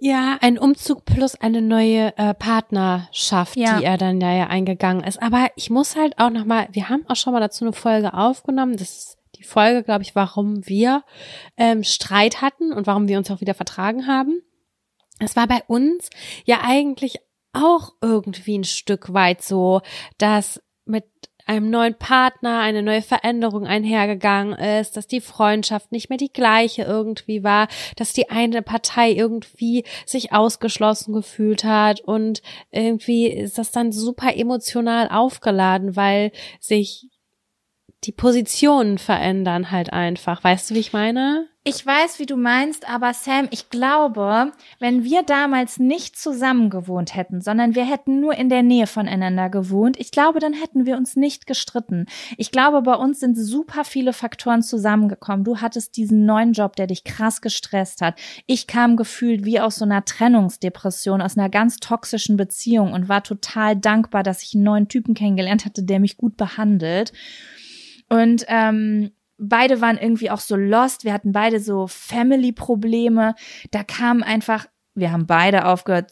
Ja, 0.02 0.38
ein 0.40 0.58
Umzug 0.58 1.04
plus 1.04 1.36
eine 1.36 1.62
neue 1.62 2.18
äh, 2.18 2.34
Partnerschaft, 2.34 3.58
ja. 3.58 3.80
die 3.80 3.84
er 3.84 3.98
dann 3.98 4.22
ja, 4.22 4.34
ja 4.34 4.48
eingegangen 4.48 5.04
ist. 5.04 5.22
Aber 5.22 5.50
ich 5.56 5.70
muss 5.70 5.98
halt 5.98 6.18
auch 6.18 6.30
noch 6.30 6.46
mal, 6.46 6.70
wir 6.72 6.88
haben 6.88 7.06
auch 7.10 7.18
schon 7.18 7.34
mal 7.34 7.42
dazu 7.42 7.66
eine 7.66 7.74
Folge 7.74 8.14
aufgenommen. 8.14 8.78
Das 8.78 8.90
ist 8.90 9.19
die 9.40 9.44
Folge, 9.44 9.84
glaube 9.84 10.04
ich, 10.04 10.16
warum 10.16 10.68
wir 10.68 11.04
ähm, 11.58 11.84
Streit 11.84 12.42
hatten 12.42 12.74
und 12.74 12.88
warum 12.88 13.08
wir 13.08 13.18
uns 13.18 13.32
auch 13.32 13.42
wieder 13.42 13.54
vertragen 13.54 14.06
haben. 14.06 14.42
Es 15.20 15.36
war 15.36 15.48
bei 15.48 15.64
uns 15.68 16.10
ja 16.46 16.60
eigentlich 16.62 17.18
auch 17.54 17.94
irgendwie 18.02 18.60
ein 18.60 18.64
Stück 18.64 19.14
weit 19.14 19.42
so, 19.42 19.82
dass 20.18 20.62
mit 20.86 21.06
einem 21.46 21.72
neuen 21.72 21.96
Partner 21.96 22.60
eine 22.60 22.84
neue 22.84 23.02
Veränderung 23.02 23.66
einhergegangen 23.66 24.54
ist, 24.54 24.96
dass 24.96 25.08
die 25.08 25.20
Freundschaft 25.20 25.92
nicht 25.92 26.10
mehr 26.10 26.20
die 26.20 26.32
gleiche 26.32 26.84
irgendwie 26.84 27.44
war, 27.44 27.68
dass 27.96 28.14
die 28.14 28.30
eine 28.30 28.62
Partei 28.62 29.12
irgendwie 29.12 29.84
sich 30.06 30.32
ausgeschlossen 30.32 31.12
gefühlt 31.12 31.64
hat 31.64 32.02
und 32.02 32.44
irgendwie 32.70 33.28
ist 33.28 33.58
das 33.58 33.72
dann 33.72 33.92
super 33.92 34.36
emotional 34.36 35.10
aufgeladen, 35.10 35.96
weil 35.96 36.32
sich 36.60 37.10
die 38.06 38.12
Positionen 38.12 38.98
verändern 38.98 39.72
halt 39.72 39.92
einfach. 39.92 40.44
Weißt 40.44 40.70
du, 40.70 40.76
wie 40.76 40.80
ich 40.80 40.94
meine? 40.94 41.48
Ich 41.66 41.86
weiß, 41.86 42.20
wie 42.20 42.26
du 42.26 42.38
meinst, 42.38 42.90
aber 42.90 43.14
Sam, 43.14 43.50
ich 43.52 43.70
glaube, 43.70 44.54
wenn 44.80 45.04
wir 45.04 45.24
damals 45.24 45.78
nicht 45.78 46.18
zusammen 46.18 46.70
gewohnt 46.70 47.16
hätten, 47.16 47.42
sondern 47.42 47.76
wir 47.76 47.84
hätten 47.84 48.22
nur 48.22 48.34
in 48.36 48.48
der 48.48 48.64
Nähe 48.64 48.88
voneinander 48.88 49.50
gewohnt, 49.50 50.00
ich 50.00 50.12
glaube, 50.12 50.40
dann 50.40 50.54
hätten 50.54 50.86
wir 50.86 50.96
uns 50.96 51.18
nicht 51.18 51.46
gestritten. 51.46 52.06
Ich 52.38 52.52
glaube, 52.52 52.82
bei 52.82 52.96
uns 52.96 53.20
sind 53.20 53.36
super 53.36 53.84
viele 53.84 54.14
Faktoren 54.14 54.64
zusammengekommen. 54.64 55.44
Du 55.44 55.58
hattest 55.58 55.98
diesen 55.98 56.26
neuen 56.26 56.54
Job, 56.54 56.78
der 56.78 56.88
dich 56.88 57.04
krass 57.04 57.42
gestresst 57.42 58.02
hat. 58.02 58.18
Ich 58.48 58.66
kam 58.66 58.96
gefühlt 58.96 59.44
wie 59.44 59.60
aus 59.60 59.76
so 59.76 59.86
einer 59.86 60.06
Trennungsdepression, 60.06 61.22
aus 61.22 61.38
einer 61.38 61.50
ganz 61.50 61.78
toxischen 61.78 62.38
Beziehung 62.38 62.94
und 62.94 63.10
war 63.10 63.22
total 63.22 63.76
dankbar, 63.76 64.24
dass 64.24 64.44
ich 64.44 64.56
einen 64.56 64.64
neuen 64.64 64.88
Typen 64.88 65.14
kennengelernt 65.14 65.66
hatte, 65.66 65.84
der 65.84 66.00
mich 66.00 66.16
gut 66.16 66.38
behandelt. 66.38 67.12
Und 68.10 68.46
ähm, 68.48 69.12
beide 69.38 69.82
waren 69.82 69.98
irgendwie 69.98 70.30
auch 70.30 70.40
so 70.40 70.56
lost. 70.56 71.04
Wir 71.04 71.14
hatten 71.14 71.32
beide 71.32 71.60
so 71.60 71.88
Family-Probleme. 71.88 73.36
Da 73.72 73.84
kam 73.84 74.22
einfach, 74.24 74.68
wir 74.96 75.12
haben 75.12 75.26
beide 75.26 75.66
aufgehört 75.66 76.12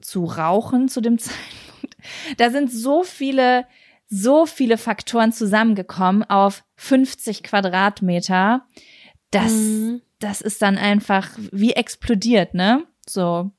zu 0.00 0.24
rauchen 0.24 0.88
zu 0.88 1.00
dem 1.00 1.18
Zeitpunkt. 1.18 1.96
Da 2.36 2.50
sind 2.50 2.72
so 2.72 3.02
viele, 3.02 3.66
so 4.08 4.46
viele 4.46 4.78
Faktoren 4.78 5.32
zusammengekommen 5.32 6.24
auf 6.24 6.64
50 6.76 7.42
Quadratmeter. 7.42 8.66
Das, 9.30 9.52
mhm. 9.52 10.02
das 10.18 10.40
ist 10.40 10.62
dann 10.62 10.78
einfach 10.78 11.30
wie 11.52 11.72
explodiert, 11.72 12.54
ne? 12.54 12.84
So. 13.08 13.50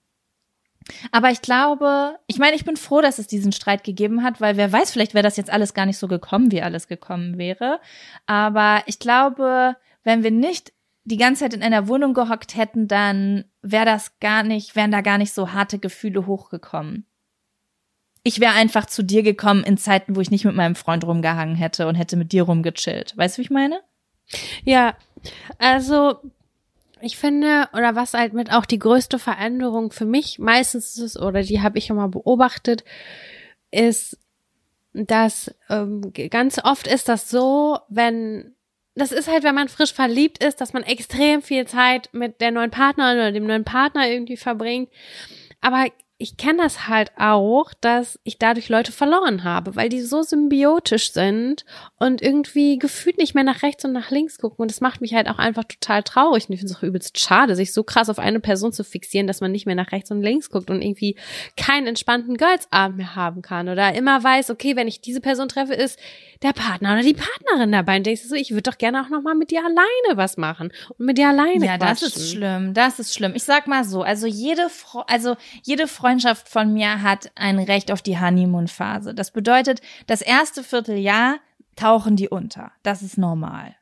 Aber 1.12 1.32
ich 1.32 1.42
glaube, 1.42 2.18
ich 2.28 2.40
meine, 2.40 2.56
ich 2.56 2.66
bin 2.66 2.78
froh, 2.78 3.02
dass 3.02 3.20
es 3.20 3.28
diesen 3.28 3.52
Streit 3.52 3.84
gegeben 3.84 4.24
hat, 4.24 4.40
weil 4.42 4.58
wer 4.58 4.72
weiß, 4.72 4.92
vielleicht 4.92 5.14
wäre 5.14 5.24
das 5.24 5.38
jetzt 5.38 5.50
alles 5.50 5.74
gar 5.74 5.86
nicht 5.86 5.98
so 5.98 6.08
gekommen, 6.08 6.52
wie 6.52 6.62
alles 6.62 6.88
gekommen 6.88 7.38
wäre. 7.38 7.80
Aber 8.26 8.84
ich 8.86 9.00
glaube, 9.00 9.76
wenn 10.04 10.24
wir 10.24 10.32
nicht 10.32 10.74
die 11.04 11.18
ganze 11.18 11.42
Zeit 11.42 11.54
in 11.54 11.64
einer 11.64 11.88
Wohnung 11.88 12.14
gehockt 12.14 12.56
hätten, 12.56 12.88
dann 12.88 13.46
wäre 13.62 13.86
das 13.86 14.20
gar 14.20 14.44
nicht, 14.44 14.76
wären 14.76 14.92
da 14.92 15.02
gar 15.02 15.18
nicht 15.18 15.34
so 15.34 15.54
harte 15.54 15.80
Gefühle 15.80 16.26
hochgekommen. 16.26 17.06
Ich 18.24 18.42
wäre 18.42 18.54
einfach 18.54 18.88
zu 18.88 19.04
dir 19.04 19.24
gekommen 19.24 19.64
in 19.64 19.78
Zeiten, 19.78 20.18
wo 20.18 20.22
ich 20.22 20.32
nicht 20.32 20.44
mit 20.44 20.56
meinem 20.56 20.76
Freund 20.76 21.06
rumgehangen 21.06 21.56
hätte 21.56 21.88
und 21.88 21.96
hätte 21.96 22.18
mit 22.18 22.34
dir 22.34 22.44
rumgechillt. 22.44 23.16
Weißt 23.16 23.38
du, 23.38 23.40
wie 23.40 23.46
ich 23.46 23.50
meine? 23.50 23.80
Ja, 24.66 24.98
also 25.60 26.20
ich 27.02 27.18
finde, 27.18 27.70
oder 27.74 27.96
was 27.96 28.14
halt 28.14 28.34
mit 28.34 28.52
auch 28.52 28.66
die 28.66 28.80
größte 28.80 29.20
Veränderung 29.20 29.92
für 29.92 30.06
mich 30.06 30.40
meistens 30.40 30.98
ist, 30.98 31.20
oder 31.20 31.42
die 31.44 31.62
habe 31.62 31.78
ich 31.78 31.90
immer 31.90 32.08
beobachtet, 32.08 32.84
ist, 33.72 34.18
dass 34.94 35.54
ähm, 35.70 36.12
ganz 36.30 36.60
oft 36.64 36.88
ist 36.88 37.10
das 37.10 37.30
so, 37.30 37.80
wenn 37.90 38.56
das 38.96 39.12
ist 39.12 39.28
halt, 39.28 39.44
wenn 39.44 39.54
man 39.54 39.68
frisch 39.68 39.94
verliebt 39.94 40.44
ist, 40.44 40.60
dass 40.60 40.74
man 40.74 40.82
extrem 40.82 41.44
viel 41.44 41.68
Zeit 41.68 42.10
mit 42.14 42.42
der 42.42 42.50
neuen 42.50 42.72
Partnerin 42.72 43.18
oder 43.18 43.32
dem 43.32 43.46
neuen 43.46 43.64
Partner 43.64 44.10
irgendwie 44.10 44.38
verbringt. 44.38 44.90
Aber 45.62 45.86
ich 46.20 46.36
kenne 46.36 46.64
das 46.64 46.88
halt 46.88 47.12
auch, 47.16 47.74
dass 47.80 48.20
ich 48.24 48.40
dadurch 48.40 48.70
Leute 48.70 48.92
verloren 48.92 49.44
habe, 49.44 49.76
weil 49.76 49.88
die 49.88 50.02
so 50.02 50.24
symbiotisch 50.24 51.14
sind 51.14 51.64
und 52.00 52.24
irgendwie 52.24 52.80
gefühlt 52.80 53.20
nicht 53.20 53.36
mehr 53.36 53.44
nach 53.44 53.62
rechts 53.62 53.86
und 53.86 53.92
nach 53.94 54.10
links 54.10 54.40
gucken. 54.40 54.64
Und 54.64 54.72
das 54.72 54.82
macht 54.82 55.00
mich 55.00 55.14
halt 55.14 55.30
auch 55.30 55.38
einfach 55.38 55.64
total 55.66 56.02
traurig. 56.02 56.48
Und 56.50 56.54
ich 56.56 56.60
finde 56.60 56.74
es 56.74 56.80
auch 56.80 56.84
übelst 56.84 57.20
schade, 57.20 57.56
sich 57.56 57.72
so 57.72 57.84
krass 57.84 58.10
auf 58.10 58.18
eine 58.18 58.40
Person 58.40 58.74
zu 58.74 58.84
fixieren, 58.84 59.28
dass 59.28 59.42
man 59.42 59.52
nicht 59.52 59.68
mehr 59.68 59.76
nach 59.76 59.92
rechts 59.92 60.10
und 60.10 60.24
links 60.24 60.50
guckt 60.50 60.72
und 60.72 60.82
irgendwie 60.82 61.18
keinen 61.56 61.86
entspannten 61.86 62.36
Girls-Abend 62.38 62.98
mehr 62.98 63.16
haben 63.16 63.44
kann. 63.44 63.70
Oder 63.70 63.94
immer 63.94 64.24
weiß, 64.24 64.50
okay, 64.50 64.76
wenn 64.76 64.88
ich 64.88 65.02
diese 65.02 65.22
Person 65.22 65.50
treffe, 65.50 65.76
ist 65.76 66.00
der 66.42 66.54
Partner 66.54 66.94
oder 66.94 67.04
die 67.04 67.14
Partnerin 67.14 67.72
dabei. 67.72 67.98
Und 67.98 68.08
denkst 68.08 68.24
du 68.24 68.30
so, 68.30 68.36
ich 68.36 68.50
würde 68.50 68.72
doch 68.72 68.80
gerne 68.80 69.04
auch 69.04 69.10
nochmal 69.10 69.36
mit 69.36 69.52
dir 69.52 69.60
alleine 69.64 70.18
was 70.18 70.38
machen. 70.38 70.72
Und 70.98 71.06
mit 71.06 71.20
dir 71.20 71.28
alleine 71.30 71.64
Ja, 71.64 71.78
quatschen. 71.78 72.08
das 72.08 72.18
ist 72.18 72.32
schlimm. 72.32 72.74
Das 72.74 72.98
ist 72.98 73.14
schlimm. 73.14 73.34
Ich 73.36 73.44
sag 73.44 73.68
mal 73.68 73.84
so, 73.84 74.02
also 74.02 74.26
jede, 74.26 74.70
Fre 74.70 75.08
also 75.08 75.36
jede 75.64 75.86
Freundschaft 76.08 76.48
von 76.48 76.72
mir 76.72 77.04
hat 77.04 77.32
ein 77.36 77.60
Recht 77.60 77.92
auf 77.92 78.02
die 78.02 78.18
Honeymoon-Phase. 78.18 79.14
Das 79.14 79.32
bedeutet, 79.32 79.82
das 80.06 80.22
erste 80.22 80.64
Vierteljahr 80.64 81.40
tauchen 81.76 82.16
die 82.16 82.30
unter. 82.30 82.72
Das 82.82 83.02
ist 83.02 83.18
normal. 83.18 83.76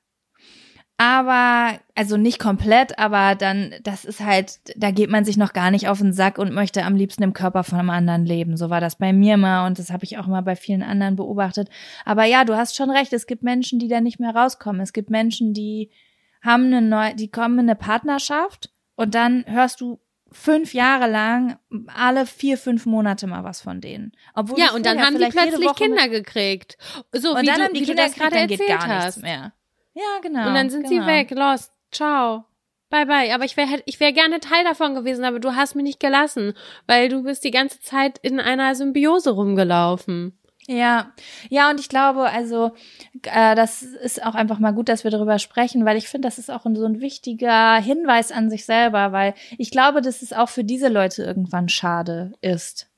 Aber, 0.98 1.80
also 1.94 2.18
nicht 2.18 2.40
komplett, 2.40 2.98
aber 2.98 3.36
dann, 3.36 3.76
das 3.84 4.06
ist 4.06 4.22
halt, 4.22 4.60
da 4.76 4.90
geht 4.90 5.12
man 5.12 5.24
sich 5.24 5.38
noch 5.38 5.54
gar 5.54 5.70
nicht 5.70 5.88
auf 5.88 6.00
den 6.00 6.14
Sack 6.14 6.40
und 6.40 6.52
möchte 6.52 6.84
am 6.84 6.96
liebsten 6.96 7.22
im 7.22 7.34
Körper 7.34 7.64
von 7.64 7.78
einem 7.78 7.92
anderen 7.92 8.26
leben. 8.26 8.58
So 8.58 8.72
war 8.72 8.82
das 8.82 8.96
bei 8.96 9.14
mir 9.14 9.36
immer 9.36 9.68
und 9.68 9.78
das 9.78 9.92
habe 9.92 10.04
ich 10.04 10.18
auch 10.18 10.26
immer 10.26 10.42
bei 10.42 10.56
vielen 10.56 10.82
anderen 10.82 11.16
beobachtet. 11.16 11.70
Aber 12.06 12.24
ja, 12.24 12.44
du 12.44 12.58
hast 12.58 12.76
schon 12.76 12.90
recht, 12.90 13.14
es 13.14 13.28
gibt 13.28 13.44
Menschen, 13.44 13.78
die 13.78 13.88
da 13.88 14.02
nicht 14.02 14.20
mehr 14.20 14.34
rauskommen. 14.34 14.82
Es 14.82 14.94
gibt 14.94 15.12
Menschen, 15.12 15.54
die 15.54 15.92
haben 16.42 16.66
eine 16.66 16.82
neue, 16.82 17.14
die 17.14 17.30
kommen 17.30 17.60
in 17.60 17.70
eine 17.70 17.76
Partnerschaft 17.76 18.72
und 18.96 19.14
dann 19.14 19.46
hörst 19.46 19.80
du 19.80 20.00
fünf 20.32 20.74
Jahre 20.74 21.10
lang 21.10 21.58
alle 21.88 22.26
vier, 22.26 22.58
fünf 22.58 22.86
Monate 22.86 23.28
mal 23.28 23.44
was 23.44 23.62
von 23.62 23.82
denen. 23.82 24.12
Obwohl 24.34 24.60
ja, 24.60 24.72
und 24.72 24.86
dann 24.86 25.00
haben 25.00 25.18
die 25.18 25.26
plötzlich 25.26 25.74
Kinder 25.76 26.10
gekriegt. 26.10 26.78
So 27.14 27.36
und 27.36 27.42
wie 27.42 27.46
dann 27.46 27.58
du, 27.58 27.64
haben 27.64 27.74
die 27.74 27.84
Kinder 27.84 28.04
das 28.04 28.16
gerade 28.16 28.38
erzählt 28.38 28.88
hast. 28.88 29.22
Mehr. 29.22 29.54
Ja, 29.94 30.20
genau. 30.22 30.48
Und 30.48 30.54
dann 30.54 30.70
sind 30.70 30.88
genau. 30.88 31.04
sie 31.04 31.08
weg, 31.08 31.32
lost. 31.32 31.72
Ciao. 31.92 32.46
Bye 32.90 33.06
bye. 33.06 33.34
Aber 33.34 33.46
ich 33.46 33.58
wäre 33.58 33.82
ich 33.86 34.00
wäre 34.00 34.14
gerne 34.14 34.40
Teil 34.40 34.64
davon 34.64 34.94
gewesen, 34.94 35.24
aber 35.24 35.40
du 35.40 35.56
hast 35.56 35.76
mich 35.76 35.84
nicht 35.84 36.00
gelassen, 36.00 36.54
weil 36.86 37.10
du 37.10 37.24
bist 37.24 37.44
die 37.44 37.52
ganze 37.52 37.80
Zeit 37.80 38.18
in 38.20 38.40
einer 38.40 38.76
Symbiose 38.76 39.32
rumgelaufen. 39.32 40.38
Ja, 40.68 41.11
ja, 41.49 41.70
und 41.70 41.80
ich 41.80 41.89
glaube, 41.89 42.24
also 42.24 42.72
äh, 43.24 43.53
das 43.55 43.84
ist 43.84 44.24
auch 44.26 44.34
einfach 44.34 44.57
mal 44.57 44.74
gut, 44.74 44.89
dass 44.89 45.03
wir 45.03 45.11
darüber 45.11 45.38
sprechen, 45.38 45.86
weil 45.86 45.95
ich 45.95 46.07
finde, 46.07 46.28
das 46.28 46.39
ist 46.39 46.49
auch 46.49 46.63
so 46.63 46.86
ein 46.86 47.01
wichtiger 47.01 47.76
Hinweis 47.76 48.32
an 48.32 48.49
sich 48.49 48.66
selber, 48.66 49.11
weil 49.11 49.36
ich 49.59 49.70
glaube, 49.70 50.01
dass 50.01 50.24
es 50.24 50.34
auch 50.34 50.49
für 50.49 50.63
diese 50.63 50.88
Leute 50.88 51.24
irgendwann 51.24 51.70
schade 51.70 52.34
ist. 52.41 52.89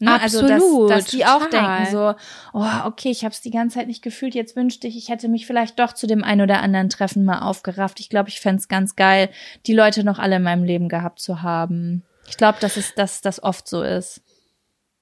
Ne? 0.00 0.12
Absolut. 0.12 0.50
Also, 0.50 0.88
dass, 0.88 1.04
dass 1.04 1.10
die 1.10 1.24
auch 1.24 1.46
denken 1.46 1.86
so, 1.90 2.14
oh, 2.52 2.66
okay, 2.84 3.10
ich 3.10 3.24
habe 3.24 3.32
es 3.32 3.40
die 3.40 3.50
ganze 3.50 3.78
Zeit 3.78 3.86
nicht 3.86 4.02
gefühlt, 4.02 4.34
jetzt 4.34 4.56
wünschte 4.56 4.88
ich, 4.88 4.96
ich 4.96 5.08
hätte 5.08 5.28
mich 5.28 5.46
vielleicht 5.46 5.78
doch 5.78 5.92
zu 5.92 6.06
dem 6.06 6.24
ein 6.24 6.40
oder 6.40 6.62
anderen 6.62 6.88
Treffen 6.88 7.24
mal 7.24 7.40
aufgerafft. 7.40 8.00
Ich 8.00 8.08
glaube, 8.08 8.28
ich 8.28 8.40
fände 8.40 8.60
es 8.60 8.68
ganz 8.68 8.96
geil, 8.96 9.28
die 9.66 9.74
Leute 9.74 10.04
noch 10.04 10.18
alle 10.18 10.36
in 10.36 10.42
meinem 10.42 10.64
Leben 10.64 10.88
gehabt 10.88 11.20
zu 11.20 11.42
haben. 11.42 12.02
Ich 12.28 12.36
glaube, 12.36 12.58
dass 12.60 12.76
es, 12.76 12.94
dass 12.94 13.20
das 13.20 13.42
oft 13.42 13.68
so 13.68 13.82
ist. 13.82 14.23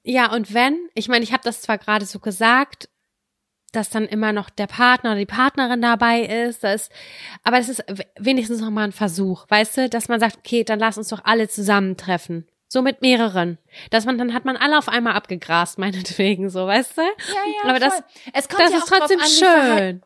Ja, 0.02 0.32
und 0.32 0.52
wenn, 0.52 0.88
ich 0.94 1.08
meine, 1.08 1.24
ich 1.24 1.32
habe 1.32 1.44
das 1.44 1.62
zwar 1.62 1.78
gerade 1.78 2.04
so 2.06 2.18
gesagt, 2.18 2.88
dass 3.72 3.88
dann 3.88 4.04
immer 4.06 4.32
noch 4.32 4.50
der 4.50 4.66
Partner 4.66 5.10
oder 5.12 5.20
die 5.20 5.26
Partnerin 5.26 5.80
dabei 5.80 6.20
ist, 6.22 6.62
das, 6.62 6.90
aber 7.42 7.58
es 7.58 7.68
ist 7.68 7.84
wenigstens 8.18 8.60
noch 8.60 8.70
mal 8.70 8.84
ein 8.84 8.92
Versuch, 8.92 9.46
weißt 9.48 9.78
du, 9.78 9.88
dass 9.88 10.08
man 10.08 10.20
sagt, 10.20 10.38
okay, 10.38 10.62
dann 10.62 10.78
lass 10.78 10.98
uns 10.98 11.08
doch 11.08 11.24
alle 11.24 11.48
zusammentreffen. 11.48 12.46
So 12.68 12.80
mit 12.80 13.02
mehreren. 13.02 13.58
Dass 13.90 14.06
man, 14.06 14.16
dann 14.16 14.32
hat 14.32 14.46
man 14.46 14.56
alle 14.56 14.78
auf 14.78 14.88
einmal 14.88 15.14
abgegrast, 15.14 15.78
meinetwegen, 15.78 16.50
so, 16.50 16.66
weißt 16.66 16.98
du? 16.98 17.02
Ja, 17.02 17.08
ja. 17.64 17.70
Aber 17.70 17.78
das, 17.78 18.02
es 18.32 18.48
kommt 18.48 18.62
das 18.62 18.72
ja 18.72 18.78
ist 18.78 18.88
trotzdem 18.88 19.20
an, 19.20 19.26
schön. 19.26 20.02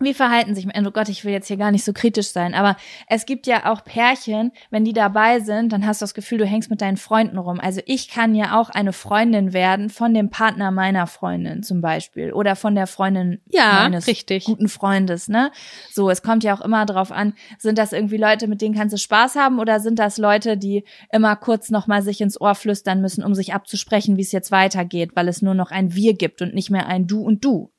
Wie 0.00 0.14
verhalten 0.14 0.54
sich, 0.54 0.66
oh 0.66 0.90
Gott, 0.90 1.08
ich 1.08 1.24
will 1.24 1.32
jetzt 1.32 1.48
hier 1.48 1.56
gar 1.56 1.70
nicht 1.70 1.84
so 1.84 1.92
kritisch 1.92 2.28
sein, 2.28 2.54
aber 2.54 2.76
es 3.08 3.26
gibt 3.26 3.46
ja 3.46 3.70
auch 3.70 3.84
Pärchen, 3.84 4.52
wenn 4.70 4.84
die 4.84 4.92
dabei 4.92 5.40
sind, 5.40 5.72
dann 5.72 5.86
hast 5.86 6.00
du 6.00 6.04
das 6.04 6.14
Gefühl, 6.14 6.38
du 6.38 6.46
hängst 6.46 6.70
mit 6.70 6.80
deinen 6.80 6.96
Freunden 6.96 7.38
rum. 7.38 7.58
Also 7.60 7.80
ich 7.86 8.08
kann 8.08 8.34
ja 8.34 8.60
auch 8.60 8.70
eine 8.70 8.92
Freundin 8.92 9.52
werden 9.52 9.90
von 9.90 10.14
dem 10.14 10.30
Partner 10.30 10.70
meiner 10.70 11.06
Freundin 11.06 11.62
zum 11.62 11.80
Beispiel 11.80 12.32
oder 12.32 12.54
von 12.54 12.74
der 12.74 12.86
Freundin 12.86 13.40
Ja, 13.50 13.82
meines 13.82 14.06
richtig. 14.06 14.44
guten 14.44 14.68
Freundes, 14.68 15.28
ne? 15.28 15.50
So, 15.90 16.10
es 16.10 16.22
kommt 16.22 16.44
ja 16.44 16.54
auch 16.54 16.60
immer 16.60 16.86
drauf 16.86 17.10
an, 17.10 17.34
sind 17.58 17.78
das 17.78 17.92
irgendwie 17.92 18.18
Leute, 18.18 18.46
mit 18.46 18.60
denen 18.62 18.74
kannst 18.74 18.92
du 18.92 18.98
Spaß 18.98 19.34
haben 19.36 19.58
oder 19.58 19.80
sind 19.80 19.98
das 19.98 20.18
Leute, 20.18 20.56
die 20.56 20.84
immer 21.12 21.34
kurz 21.36 21.70
nochmal 21.70 22.02
sich 22.02 22.20
ins 22.20 22.40
Ohr 22.40 22.54
flüstern 22.54 23.00
müssen, 23.00 23.24
um 23.24 23.34
sich 23.34 23.52
abzusprechen, 23.54 24.16
wie 24.16 24.22
es 24.22 24.32
jetzt 24.32 24.52
weitergeht, 24.52 25.10
weil 25.14 25.28
es 25.28 25.42
nur 25.42 25.54
noch 25.54 25.70
ein 25.70 25.94
Wir 25.94 26.14
gibt 26.14 26.40
und 26.42 26.54
nicht 26.54 26.70
mehr 26.70 26.86
ein 26.86 27.06
Du 27.06 27.20
und 27.22 27.44
Du. 27.44 27.72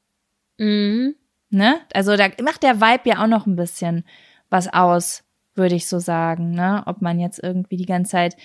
Mhm. 0.58 1.16
Ne? 1.50 1.80
Also 1.94 2.16
da 2.16 2.28
macht 2.44 2.64
der 2.64 2.80
Vibe 2.80 3.10
ja 3.10 3.24
auch 3.24 3.28
noch 3.28 3.46
ein 3.48 3.56
bisschen 3.56 4.06
was 4.50 4.72
aus, 4.72 5.24
würde 5.56 5.76
ich 5.76 5.88
so 5.88 6.00
sagen, 6.00 6.52
ne? 6.52 6.84
Ob 6.86 7.02
man 7.02 7.20
jetzt 7.20 7.42
irgendwie 7.42 7.78
die 7.78 7.86
ganze 7.86 8.12
Zeit. 8.12 8.36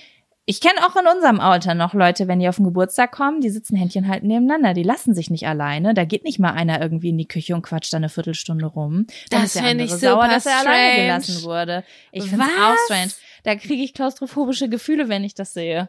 Ich 0.46 0.60
kenne 0.60 0.86
auch 0.86 0.94
in 0.96 1.06
unserem 1.06 1.40
Alter 1.40 1.74
noch 1.74 1.94
Leute, 1.94 2.28
wenn 2.28 2.38
die 2.38 2.48
auf 2.48 2.56
den 2.56 2.66
Geburtstag 2.66 3.12
kommen, 3.12 3.40
die 3.40 3.48
sitzen 3.48 3.76
Händchen 3.76 4.08
halten 4.08 4.26
nebeneinander, 4.26 4.74
die 4.74 4.82
lassen 4.82 5.14
sich 5.14 5.30
nicht 5.30 5.46
alleine. 5.46 5.94
Da 5.94 6.04
geht 6.04 6.24
nicht 6.24 6.38
mal 6.38 6.52
einer 6.52 6.82
irgendwie 6.82 7.08
in 7.10 7.16
die 7.16 7.28
Küche 7.28 7.54
und 7.54 7.62
quatscht 7.62 7.94
da 7.94 7.96
eine 7.96 8.10
Viertelstunde 8.10 8.66
rum. 8.66 9.06
Dann 9.30 9.40
Das 9.40 9.54
ist 9.54 9.56
der 9.56 9.70
andere 9.70 9.86
ich 9.86 9.94
sauer, 9.94 10.28
dass 10.28 10.44
er 10.44 10.58
alleine 10.58 10.92
strange. 10.92 11.02
gelassen 11.02 11.42
wurde. 11.44 11.84
Ich 12.12 12.24
finde 12.24 12.44
es 12.44 12.62
auch 12.62 12.84
strange. 12.84 13.12
Da 13.44 13.56
kriege 13.56 13.82
ich 13.82 13.94
klaustrophobische 13.94 14.68
Gefühle, 14.68 15.08
wenn 15.08 15.24
ich 15.24 15.34
das 15.34 15.54
sehe. 15.54 15.88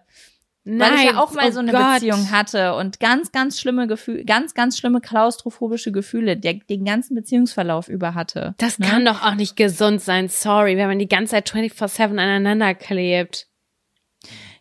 Nein, 0.68 0.80
Weil 0.80 0.98
ich 0.98 1.12
ja 1.12 1.22
auch 1.22 1.32
mal 1.32 1.48
oh 1.48 1.52
so 1.52 1.60
eine 1.60 1.72
Gott. 1.72 1.94
Beziehung 1.94 2.32
hatte 2.32 2.74
und 2.74 3.00
ganz, 3.00 3.32
ganz 3.32 3.60
schlimme 3.60 3.86
Gefühle, 3.86 4.26
ganz, 4.26 4.56
ganz 4.56 4.80
schlimme 4.80 5.00
klaustrophobische 5.00 5.92
Gefühle, 5.92 6.38
der 6.38 6.56
den 6.56 6.84
ganzen 6.84 7.14
Beziehungsverlauf 7.14 7.88
über 7.88 8.16
hatte. 8.16 8.56
Das 8.58 8.80
ne? 8.80 8.88
kann 8.88 9.06
doch 9.06 9.22
auch 9.22 9.36
nicht 9.36 9.56
gesund 9.56 10.02
sein, 10.02 10.28
sorry, 10.28 10.76
wenn 10.76 10.88
man 10.88 10.98
die 10.98 11.08
ganze 11.08 11.34
Zeit 11.34 11.52
24-7 11.52 12.02
aneinander 12.14 12.74
klebt. 12.74 13.48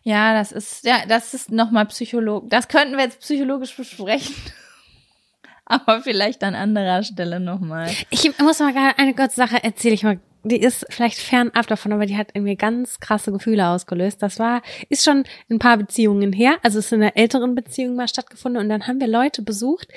Ja, 0.03 0.35
das 0.35 0.51
ist, 0.51 0.85
ja, 0.85 1.07
das 1.07 1.33
ist 1.33 1.51
nochmal 1.51 1.87
Psycholog. 1.87 2.51
Das 2.51 2.67
könnten 2.67 2.95
wir 2.95 3.05
jetzt 3.05 3.21
psychologisch 3.21 3.75
besprechen. 3.75 4.35
Aber 5.65 6.01
vielleicht 6.03 6.43
an 6.43 6.53
anderer 6.53 7.01
Stelle 7.01 7.39
nochmal. 7.39 7.89
Ich 8.11 8.31
muss 8.37 8.59
mal 8.59 8.73
gerade 8.73 8.99
eine 8.99 9.15
kurze 9.15 9.37
Sache 9.37 9.63
erzählen. 9.63 9.95
Ich 9.95 10.03
mal, 10.03 10.19
die 10.45 10.61
ist 10.61 10.85
vielleicht 10.89 11.17
fernab 11.17 11.65
davon, 11.67 11.91
aber 11.91 12.05
die 12.05 12.17
hat 12.17 12.31
in 12.31 12.43
mir 12.43 12.55
ganz 12.55 12.99
krasse 12.99 13.31
Gefühle 13.31 13.67
ausgelöst. 13.67 14.21
Das 14.21 14.37
war, 14.37 14.61
ist 14.89 15.03
schon 15.03 15.23
ein 15.49 15.59
paar 15.59 15.77
Beziehungen 15.77 16.31
her. 16.31 16.57
Also 16.61 16.77
es 16.79 16.85
ist 16.85 16.91
in 16.91 17.01
einer 17.01 17.17
älteren 17.17 17.55
Beziehung 17.55 17.95
mal 17.95 18.07
stattgefunden 18.07 18.61
und 18.61 18.69
dann 18.69 18.87
haben 18.87 18.99
wir 18.99 19.07
Leute 19.07 19.41
besucht. 19.41 19.87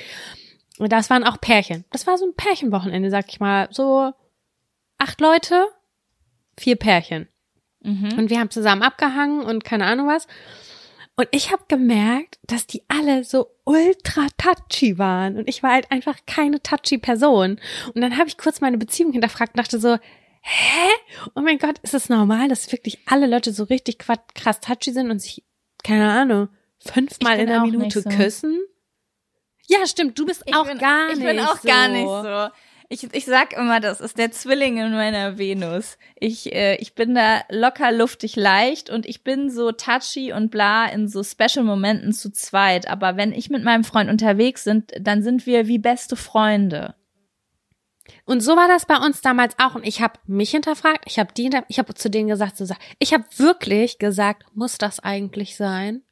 Und 0.78 0.90
das 0.90 1.10
waren 1.10 1.24
auch 1.24 1.40
Pärchen. 1.40 1.84
Das 1.90 2.06
war 2.06 2.16
so 2.16 2.24
ein 2.24 2.34
Pärchenwochenende, 2.34 3.10
sag 3.10 3.26
ich 3.28 3.40
mal. 3.40 3.68
So 3.72 4.12
acht 4.96 5.20
Leute, 5.20 5.66
vier 6.56 6.76
Pärchen. 6.76 7.28
Mhm. 7.80 8.14
Und 8.16 8.30
wir 8.30 8.40
haben 8.40 8.50
zusammen 8.50 8.82
abgehangen 8.82 9.42
und 9.42 9.64
keine 9.64 9.84
Ahnung 9.84 10.08
was. 10.08 10.26
Und 11.16 11.28
ich 11.32 11.52
habe 11.52 11.64
gemerkt, 11.68 12.38
dass 12.46 12.66
die 12.66 12.82
alle 12.88 13.24
so 13.24 13.48
ultra 13.64 14.28
touchy 14.38 14.98
waren. 14.98 15.36
Und 15.36 15.48
ich 15.48 15.62
war 15.62 15.72
halt 15.72 15.90
einfach 15.90 16.16
keine 16.26 16.62
touchy 16.62 16.96
Person. 16.96 17.58
Und 17.92 18.00
dann 18.00 18.16
habe 18.16 18.28
ich 18.28 18.38
kurz 18.38 18.60
meine 18.60 18.78
Beziehung 18.78 19.12
hinterfragt 19.12 19.54
und 19.54 19.58
dachte 19.58 19.80
so, 19.80 19.98
hä? 20.48 20.88
Oh 21.34 21.40
mein 21.40 21.58
Gott, 21.58 21.78
ist 21.82 21.94
es 21.94 22.08
normal, 22.08 22.48
dass 22.48 22.70
wirklich 22.72 22.98
alle 23.06 23.26
Leute 23.26 23.52
so 23.52 23.64
richtig 23.64 23.98
krass 23.98 24.60
touchy 24.60 24.92
sind 24.92 25.10
und 25.10 25.20
sich, 25.20 25.44
keine 25.84 26.10
Ahnung, 26.10 26.48
fünfmal 26.78 27.36
Ich 27.36 27.42
in 27.42 27.48
einer 27.50 27.62
auch 27.62 27.66
Minute 27.66 28.00
so. 28.02 28.08
küssen? 28.10 28.58
Ja, 29.66 29.86
stimmt, 29.86 30.18
du 30.18 30.24
bist 30.24 30.42
Ich 30.46 30.54
auch 30.54 30.66
bin, 30.66 30.78
gar 30.78 31.10
ich 31.10 31.18
nicht 31.18 31.26
bin 31.26 31.40
auch 31.40 31.58
so. 31.58 31.68
gar 31.68 31.88
nicht 31.88 32.06
so. 32.06 32.48
Ich, 32.90 33.06
ich 33.12 33.26
sag 33.26 33.52
immer, 33.52 33.80
das 33.80 34.00
ist 34.00 34.16
der 34.16 34.30
Zwilling 34.32 34.78
in 34.78 34.92
meiner 34.92 35.36
Venus. 35.36 35.98
Ich, 36.18 36.54
äh, 36.54 36.76
ich 36.76 36.94
bin 36.94 37.14
da 37.14 37.42
locker, 37.50 37.92
luftig, 37.92 38.34
leicht 38.34 38.88
und 38.88 39.04
ich 39.04 39.22
bin 39.22 39.50
so 39.50 39.72
touchy 39.72 40.32
und 40.32 40.50
bla 40.50 40.86
in 40.86 41.06
so 41.06 41.22
Special-Momenten 41.22 42.14
zu 42.14 42.32
zweit. 42.32 42.88
Aber 42.88 43.18
wenn 43.18 43.32
ich 43.32 43.50
mit 43.50 43.62
meinem 43.62 43.84
Freund 43.84 44.08
unterwegs 44.08 44.64
sind, 44.64 44.90
dann 44.98 45.22
sind 45.22 45.44
wir 45.44 45.66
wie 45.66 45.78
beste 45.78 46.16
Freunde. 46.16 46.94
Und 48.28 48.42
so 48.42 48.56
war 48.56 48.68
das 48.68 48.84
bei 48.84 48.98
uns 48.98 49.22
damals 49.22 49.58
auch. 49.58 49.74
Und 49.74 49.86
ich 49.86 50.02
habe 50.02 50.20
mich 50.26 50.50
hinterfragt, 50.50 51.04
ich 51.06 51.18
habe 51.18 51.32
die, 51.34 51.48
ich 51.68 51.78
habe 51.78 51.94
zu 51.94 52.10
denen 52.10 52.28
gesagt, 52.28 52.58
so, 52.58 52.66
ich 52.98 53.14
habe 53.14 53.24
wirklich 53.38 53.98
gesagt, 53.98 54.44
muss 54.54 54.76
das 54.76 55.00
eigentlich 55.00 55.56
sein? 55.56 56.02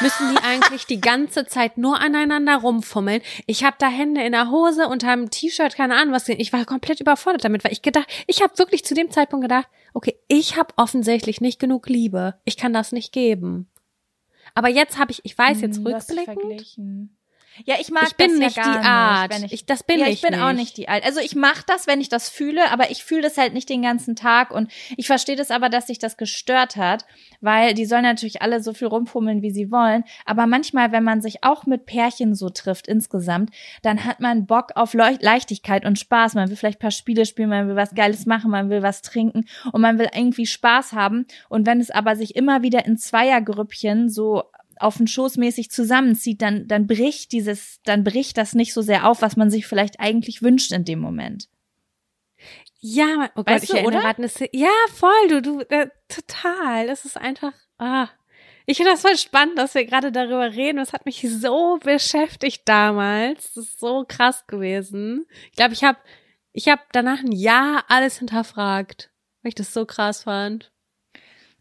Müssen 0.00 0.30
die 0.32 0.42
eigentlich 0.42 0.86
die 0.86 1.02
ganze 1.02 1.44
Zeit 1.44 1.76
nur 1.76 2.00
aneinander 2.00 2.56
rumfummeln? 2.56 3.20
Ich 3.46 3.62
habe 3.62 3.76
da 3.78 3.88
Hände 3.88 4.22
in 4.22 4.32
der 4.32 4.50
Hose 4.50 4.88
unter 4.88 5.12
einem 5.12 5.28
T-Shirt, 5.28 5.76
keine 5.76 5.96
Ahnung 5.96 6.14
was. 6.14 6.26
Ich 6.30 6.50
war 6.50 6.64
komplett 6.64 7.00
überfordert 7.00 7.44
damit, 7.44 7.62
weil 7.62 7.72
ich 7.72 7.82
gedacht, 7.82 8.06
ich 8.26 8.40
habe 8.40 8.56
wirklich 8.56 8.82
zu 8.86 8.94
dem 8.94 9.10
Zeitpunkt 9.10 9.44
gedacht, 9.44 9.68
okay, 9.92 10.16
ich 10.28 10.56
habe 10.56 10.72
offensichtlich 10.76 11.42
nicht 11.42 11.58
genug 11.58 11.90
Liebe. 11.90 12.36
Ich 12.46 12.56
kann 12.56 12.72
das 12.72 12.92
nicht 12.92 13.12
geben. 13.12 13.68
Aber 14.54 14.68
jetzt 14.68 14.98
habe 14.98 15.12
ich, 15.12 15.20
ich 15.24 15.36
weiß 15.36 15.60
jetzt 15.60 15.76
Hm, 15.76 15.88
rückblickend. 15.88 17.10
Ja, 17.64 17.76
ich 17.80 17.90
mag 17.90 18.04
ich 18.08 18.16
bin 18.16 18.30
das 18.30 18.38
nicht 18.38 18.56
ja 18.56 18.62
die 18.64 18.70
gar 18.70 18.84
Art. 18.84 19.30
Nicht, 19.30 19.38
wenn 19.40 19.46
ich, 19.46 19.52
Ich, 19.52 19.66
das 19.66 19.82
bin 19.82 19.98
ja, 19.98 20.06
ich 20.06 20.14
ich 20.14 20.22
bin 20.22 20.32
nicht. 20.32 20.42
auch 20.42 20.52
nicht 20.52 20.76
die 20.76 20.88
Art. 20.88 21.04
Also 21.04 21.20
ich 21.20 21.34
mache 21.34 21.64
das, 21.66 21.86
wenn 21.86 22.00
ich 22.00 22.08
das 22.08 22.28
fühle, 22.28 22.70
aber 22.70 22.90
ich 22.90 23.04
fühle 23.04 23.22
das 23.22 23.36
halt 23.38 23.54
nicht 23.54 23.68
den 23.68 23.82
ganzen 23.82 24.16
Tag 24.16 24.50
und 24.50 24.70
ich 24.96 25.06
verstehe 25.06 25.36
das 25.36 25.50
aber, 25.50 25.68
dass 25.68 25.86
sich 25.86 25.98
das 25.98 26.16
gestört 26.16 26.76
hat, 26.76 27.06
weil 27.40 27.74
die 27.74 27.86
sollen 27.86 28.02
natürlich 28.02 28.42
alle 28.42 28.62
so 28.62 28.72
viel 28.72 28.88
rumfummeln, 28.88 29.42
wie 29.42 29.50
sie 29.50 29.70
wollen, 29.70 30.04
aber 30.24 30.46
manchmal, 30.46 30.92
wenn 30.92 31.04
man 31.04 31.20
sich 31.20 31.42
auch 31.44 31.66
mit 31.66 31.86
Pärchen 31.86 32.34
so 32.34 32.50
trifft 32.50 32.86
insgesamt, 32.88 33.50
dann 33.82 34.04
hat 34.04 34.20
man 34.20 34.46
Bock 34.46 34.72
auf 34.74 34.94
Leuch 34.94 35.20
Leichtigkeit 35.20 35.84
und 35.84 35.98
Spaß. 35.98 36.34
Man 36.34 36.48
will 36.48 36.56
vielleicht 36.56 36.78
ein 36.78 36.82
paar 36.82 36.90
Spiele 36.90 37.26
spielen, 37.26 37.48
man 37.48 37.68
will 37.68 37.76
was 37.76 37.94
Geiles 37.94 38.26
machen, 38.26 38.50
man 38.50 38.70
will 38.70 38.82
was 38.82 39.02
trinken 39.02 39.44
und 39.72 39.80
man 39.80 39.98
will 39.98 40.08
irgendwie 40.14 40.46
Spaß 40.46 40.92
haben 40.92 41.26
und 41.48 41.66
wenn 41.66 41.80
es 41.80 41.90
aber 41.90 42.16
sich 42.16 42.36
immer 42.36 42.62
wieder 42.62 42.84
in 42.84 42.98
Zweiergrüppchen 42.98 44.08
so 44.08 44.44
auf 44.80 44.96
den 44.98 45.06
Schoß 45.06 45.36
mäßig 45.36 45.70
zusammenzieht, 45.70 46.42
dann, 46.42 46.66
dann 46.68 46.86
bricht 46.86 47.32
dieses, 47.32 47.80
dann 47.84 48.04
bricht 48.04 48.36
das 48.36 48.54
nicht 48.54 48.72
so 48.72 48.82
sehr 48.82 49.08
auf, 49.08 49.22
was 49.22 49.36
man 49.36 49.50
sich 49.50 49.66
vielleicht 49.66 50.00
eigentlich 50.00 50.42
wünscht 50.42 50.72
in 50.72 50.84
dem 50.84 50.98
Moment. 51.00 51.48
Ja, 52.80 53.30
oh 53.34 53.38
Gott, 53.42 53.46
Weißt 53.48 53.64
ich 53.64 53.70
du, 53.70 53.76
erinnere 53.76 54.00
oder? 54.02 54.12
gerade 54.14 54.22
eine. 54.22 54.48
Ja, 54.52 54.68
voll, 54.94 55.28
du, 55.28 55.42
du, 55.42 55.60
äh, 55.70 55.88
total. 56.08 56.86
Das 56.86 57.04
ist 57.04 57.16
einfach, 57.16 57.52
ah. 57.78 58.08
Ich 58.66 58.76
finde 58.78 58.92
das 58.92 59.00
voll 59.02 59.16
spannend, 59.16 59.58
dass 59.58 59.74
wir 59.74 59.84
gerade 59.86 60.10
darüber 60.12 60.52
reden. 60.52 60.78
Das 60.78 60.92
hat 60.92 61.06
mich 61.06 61.24
so 61.28 61.78
beschäftigt 61.82 62.62
damals. 62.66 63.54
Das 63.54 63.64
ist 63.64 63.80
so 63.80 64.04
krass 64.06 64.46
gewesen. 64.46 65.24
Ich 65.50 65.56
glaube, 65.56 65.72
ich 65.72 65.84
habe 65.84 65.98
ich 66.52 66.68
hab 66.68 66.92
danach 66.92 67.20
ein 67.20 67.32
Jahr 67.32 67.84
alles 67.88 68.18
hinterfragt, 68.18 69.10
weil 69.42 69.50
ich 69.50 69.54
das 69.54 69.72
so 69.72 69.86
krass 69.86 70.24
fand. 70.24 70.72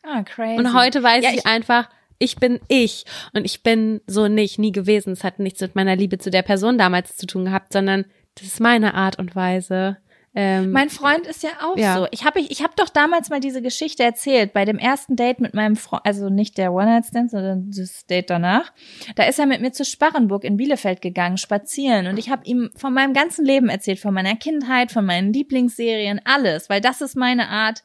Ah, 0.01 0.24
crazy. 0.24 0.57
Und 0.57 0.74
heute 0.74 1.01
weiß 1.03 1.24
Ja, 1.24 1.30
ich, 1.32 1.38
ich- 1.38 1.45
einfach, 1.45 1.89
ich 2.20 2.38
bin 2.38 2.59
ich 2.68 3.05
und 3.34 3.45
ich 3.45 3.63
bin 3.63 4.01
so 4.07 4.28
nicht, 4.28 4.59
nie 4.59 4.72
gewesen. 4.72 5.13
Es 5.13 5.24
hat 5.24 5.39
nichts 5.39 5.61
mit 5.61 5.76
meiner 5.76 5.95
Liebe 5.95 6.18
zu 6.18 6.30
der 6.32 6.41
Person 6.43 6.78
damals 6.78 7.18
zu 7.18 7.26
tun 7.28 7.45
gehabt, 7.45 7.74
sondern 7.74 8.05
das 8.36 8.47
ist 8.47 8.59
meine 8.59 8.93
Art 8.93 9.18
und 9.20 9.36
Weise. 9.36 9.97
Ähm, 10.38 10.72
Mein 10.72 10.89
Freund 10.89 11.26
ist 11.28 11.43
ja 11.43 11.51
auch 11.63 11.78
Ja. 11.78 11.95
so. 11.95 12.07
Ich 12.11 12.26
habe 12.26 12.41
ich, 12.41 12.51
ich 12.51 12.61
hab 12.61 12.76
doch 12.76 12.89
damals 12.89 13.30
mal 13.30 13.39
diese 13.39 13.61
Geschichte 13.61 14.03
erzählt 14.03 14.51
bei 14.51 14.66
dem 14.66 14.78
ersten 14.78 15.16
Date 15.16 15.39
mit 15.39 15.53
meinem 15.53 15.78
Freund, 15.78 16.05
also 16.05 16.28
nicht 16.30 16.57
der 16.57 16.74
One-Night-Stand, 16.74 17.32
sondern 17.32 17.72
das 17.72 18.05
Date 18.05 18.30
danach. 18.30 18.74
Da 19.16 19.24
ist 19.24 19.39
er 19.39 19.45
mit 19.45 19.61
mir 19.61 19.72
zu 19.72 19.86
Sparrenburg 19.86 20.43
in 20.43 20.57
Bielefeld 20.57 21.01
gegangen, 21.01 21.38
spazieren. 21.38 22.07
Und 22.07 22.20
ich 22.20 22.30
habe 22.30 22.43
ihm 22.45 22.70
von 22.76 22.93
meinem 22.93 23.13
ganzen 23.13 23.45
Leben 23.45 23.70
erzählt, 23.70 23.99
von 23.99 24.13
meiner 24.13 24.36
Kindheit, 24.36 24.91
von 24.91 25.05
meinen 25.05 25.32
Lieblingsserien, 25.32 26.20
alles. 26.26 26.70
Weil 26.70 26.82
das 26.82 26.99
ist 26.99 27.16
meine 27.16 27.47
Art, 27.47 27.84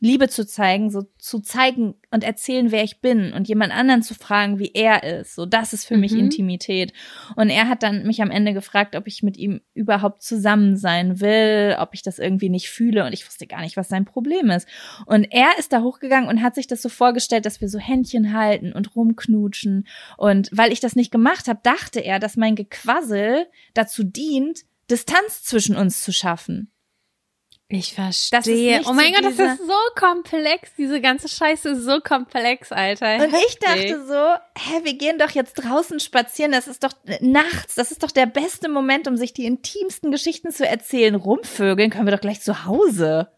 Liebe 0.00 0.28
zu 0.28 0.46
zeigen, 0.46 0.90
so 0.90 1.02
zu 1.18 1.40
zeigen 1.40 1.94
und 2.10 2.22
erzählen, 2.22 2.70
wer 2.70 2.84
ich 2.84 3.00
bin 3.00 3.32
und 3.32 3.48
jemand 3.48 3.72
anderen 3.72 4.02
zu 4.02 4.14
fragen, 4.14 4.58
wie 4.58 4.70
er 4.72 5.02
ist. 5.02 5.34
So, 5.34 5.44
das 5.44 5.72
ist 5.72 5.84
für 5.84 5.96
mich 5.96 6.12
Mhm. 6.12 6.20
Intimität. 6.20 6.92
Und 7.36 7.50
er 7.50 7.68
hat 7.68 7.82
dann 7.82 8.04
mich 8.06 8.22
am 8.22 8.30
Ende 8.30 8.54
gefragt, 8.54 8.94
ob 8.94 9.06
ich 9.06 9.22
mit 9.22 9.36
ihm 9.36 9.60
überhaupt 9.74 10.22
zusammen 10.22 10.76
sein 10.76 11.20
will, 11.20 11.76
ob 11.78 11.94
ich 11.94 12.02
das 12.02 12.18
irgendwie 12.18 12.48
nicht 12.48 12.70
fühle. 12.70 13.04
Und 13.04 13.12
ich 13.12 13.26
wusste 13.26 13.46
gar 13.46 13.60
nicht, 13.60 13.76
was 13.76 13.88
sein 13.88 14.04
Problem 14.04 14.50
ist. 14.50 14.68
Und 15.06 15.24
er 15.24 15.58
ist 15.58 15.72
da 15.72 15.82
hochgegangen 15.82 16.28
und 16.28 16.42
hat 16.42 16.54
sich 16.54 16.66
das 16.66 16.80
so 16.82 16.88
vorgestellt, 16.88 17.44
dass 17.44 17.60
wir 17.60 17.68
so 17.68 17.78
Händchen 17.78 18.32
halten 18.32 18.72
und 18.72 18.94
rumknutschen. 18.94 19.86
Und 20.16 20.48
weil 20.52 20.72
ich 20.72 20.80
das 20.80 20.96
nicht 20.96 21.10
gemacht 21.10 21.48
habe, 21.48 21.60
dachte 21.62 22.00
er, 22.00 22.18
dass 22.18 22.36
mein 22.36 22.54
Gequassel 22.54 23.46
dazu 23.74 24.04
dient, 24.04 24.60
Distanz 24.90 25.42
zwischen 25.42 25.76
uns 25.76 26.02
zu 26.02 26.12
schaffen. 26.12 26.70
Ich 27.70 27.92
verstehe. 27.92 28.80
oh 28.86 28.94
mein 28.94 29.14
so 29.14 29.20
Gott, 29.20 29.24
das 29.24 29.38
ist 29.38 29.66
so 29.66 29.74
komplex. 29.94 30.70
Diese 30.78 31.02
ganze 31.02 31.28
Scheiße 31.28 31.70
ist 31.70 31.84
so 31.84 32.00
komplex, 32.00 32.72
Alter. 32.72 33.16
Und 33.16 33.34
ich 33.46 33.58
dachte 33.58 34.06
so, 34.06 34.14
hä, 34.14 34.84
wir 34.84 34.94
gehen 34.94 35.18
doch 35.18 35.30
jetzt 35.30 35.54
draußen 35.54 36.00
spazieren, 36.00 36.50
das 36.50 36.66
ist 36.66 36.82
doch 36.82 36.92
äh, 37.04 37.18
nachts, 37.20 37.74
das 37.74 37.92
ist 37.92 38.02
doch 38.02 38.10
der 38.10 38.24
beste 38.24 38.70
Moment, 38.70 39.06
um 39.06 39.18
sich 39.18 39.34
die 39.34 39.44
intimsten 39.44 40.10
Geschichten 40.10 40.50
zu 40.50 40.66
erzählen. 40.66 41.14
Rumvögeln 41.14 41.90
können 41.90 42.06
wir 42.06 42.12
doch 42.12 42.22
gleich 42.22 42.40
zu 42.40 42.64
Hause. 42.64 43.28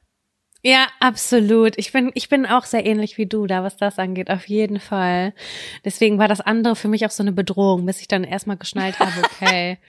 Ja, 0.63 0.87
absolut. 1.01 1.77
Ich 1.77 1.91
bin, 1.91 2.13
ich 2.15 2.29
bin 2.29 2.47
auch 2.47 2.67
sehr 2.67 2.87
ähnlich 2.87 3.19
wie 3.19 3.27
du 3.27 3.49
da, 3.49 3.65
was 3.65 3.79
das 3.79 3.99
angeht, 3.99 4.31
auf 4.31 4.47
jeden 4.47 4.79
Fall. 4.79 5.35
Deswegen 5.85 6.19
war 6.19 6.29
das 6.29 6.41
andere 6.41 6.77
für 6.77 6.89
mich 6.89 7.05
auch 7.05 7.11
so 7.11 7.25
eine 7.25 7.33
Bedrohung, 7.33 7.85
bis 7.85 8.01
ich 8.01 8.07
dann 8.07 8.23
erstmal 8.23 8.59
geschnallt 8.59 9.01
habe, 9.01 9.23
okay. 9.25 9.79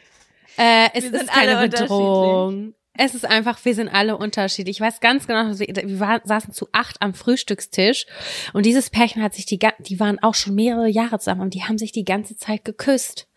Äh, 0.58 0.89
es 0.94 1.06
ist 1.06 1.28
keine 1.28 1.66
Bedrohung. 1.66 2.74
Es 2.94 3.16
ist 3.16 3.26
einfach, 3.26 3.64
wir 3.64 3.74
sind 3.74 3.88
alle 3.88 4.18
unterschiedlich. 4.18 4.78
Ich 4.78 4.82
weiß 4.82 5.00
ganz 5.00 5.26
genau, 5.26 5.58
wir, 5.58 6.00
waren, 6.00 6.22
saßen 6.24 6.54
zu 6.54 6.68
acht 6.74 7.02
am 7.02 7.14
Frühstückstisch 7.14 8.06
und 8.54 8.66
dieses 8.66 8.89
Pärchen 8.89 9.24
hat 9.24 9.34
sich 9.34 9.46
die, 9.46 9.60
die 9.80 10.00
waren 10.00 10.22
auch 10.22 10.36
schon 10.36 10.56
mehrere 10.56 10.89
Jahre 10.89 11.20
zusammen 11.20 11.42
und 11.42 11.54
die 11.54 11.64
haben 11.64 11.78
sich 11.78 11.92
die 11.92 12.04
ganze 12.04 12.36
Zeit 12.36 12.66
geküsst. 12.66 13.28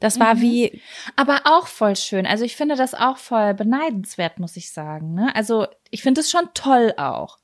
Das 0.00 0.18
war 0.18 0.34
mhm. 0.34 0.40
wie. 0.40 0.82
Aber 1.14 1.42
auch 1.44 1.68
voll 1.68 1.94
schön. 1.94 2.26
Also 2.26 2.44
ich 2.44 2.56
finde 2.56 2.74
das 2.74 2.92
auch 2.92 3.18
voll 3.18 3.54
beneidenswert, 3.54 4.40
muss 4.40 4.56
ich 4.56 4.72
sagen. 4.72 5.14
Ne? 5.14 5.34
Also 5.36 5.68
ich 5.90 6.02
finde 6.02 6.22
es 6.22 6.30
schon 6.30 6.48
toll 6.54 6.92
auch. 6.96 7.38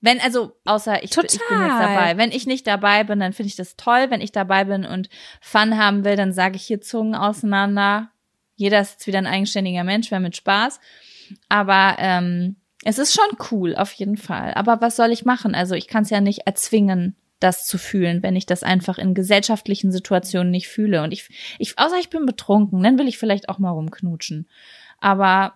Wenn, 0.00 0.18
also, 0.20 0.56
außer 0.64 1.02
ich, 1.02 1.10
ich, 1.10 1.16
bin 1.16 1.26
jetzt 1.26 1.40
dabei. 1.50 2.16
Wenn 2.16 2.32
ich 2.32 2.46
nicht 2.46 2.66
dabei 2.66 3.04
bin, 3.04 3.20
dann 3.20 3.34
finde 3.34 3.48
ich 3.48 3.56
das 3.56 3.76
toll. 3.76 4.06
Wenn 4.08 4.22
ich 4.22 4.32
dabei 4.32 4.64
bin 4.64 4.86
und 4.86 5.10
Fun 5.42 5.76
haben 5.76 6.04
will, 6.04 6.16
dann 6.16 6.32
sage 6.32 6.56
ich 6.56 6.62
hier 6.62 6.80
Zungen 6.80 7.14
auseinander. 7.14 8.10
Jeder 8.60 8.80
ist 8.80 8.92
jetzt 8.92 9.06
wieder 9.06 9.16
ein 9.16 9.26
eigenständiger 9.26 9.84
Mensch, 9.84 10.10
wer 10.10 10.20
mit 10.20 10.36
Spaß. 10.36 10.80
Aber 11.48 11.96
ähm, 11.98 12.56
es 12.84 12.98
ist 12.98 13.14
schon 13.14 13.38
cool, 13.50 13.74
auf 13.74 13.90
jeden 13.92 14.18
Fall. 14.18 14.52
Aber 14.52 14.82
was 14.82 14.96
soll 14.96 15.12
ich 15.12 15.24
machen? 15.24 15.54
Also 15.54 15.74
ich 15.74 15.88
kann 15.88 16.02
es 16.02 16.10
ja 16.10 16.20
nicht 16.20 16.40
erzwingen, 16.40 17.16
das 17.38 17.66
zu 17.66 17.78
fühlen, 17.78 18.22
wenn 18.22 18.36
ich 18.36 18.44
das 18.44 18.62
einfach 18.62 18.98
in 18.98 19.14
gesellschaftlichen 19.14 19.90
Situationen 19.90 20.50
nicht 20.50 20.68
fühle. 20.68 21.02
Und 21.02 21.12
ich, 21.12 21.56
ich 21.58 21.78
außer 21.78 21.98
ich 21.98 22.10
bin 22.10 22.26
betrunken, 22.26 22.82
dann 22.82 22.98
will 22.98 23.08
ich 23.08 23.16
vielleicht 23.16 23.48
auch 23.48 23.58
mal 23.58 23.70
rumknutschen. 23.70 24.46
Aber 24.98 25.54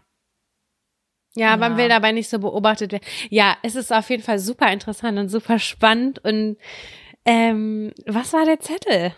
ja, 1.34 1.50
ja, 1.50 1.56
man 1.58 1.76
will 1.76 1.90
dabei 1.90 2.12
nicht 2.12 2.30
so 2.30 2.38
beobachtet 2.38 2.92
werden. 2.92 3.04
Ja, 3.28 3.58
es 3.62 3.74
ist 3.74 3.92
auf 3.92 4.08
jeden 4.08 4.22
Fall 4.22 4.38
super 4.38 4.72
interessant 4.72 5.18
und 5.18 5.28
super 5.28 5.58
spannend. 5.58 6.24
Und 6.24 6.56
ähm, 7.26 7.92
was 8.06 8.32
war 8.32 8.46
der 8.46 8.60
Zettel? 8.60 9.14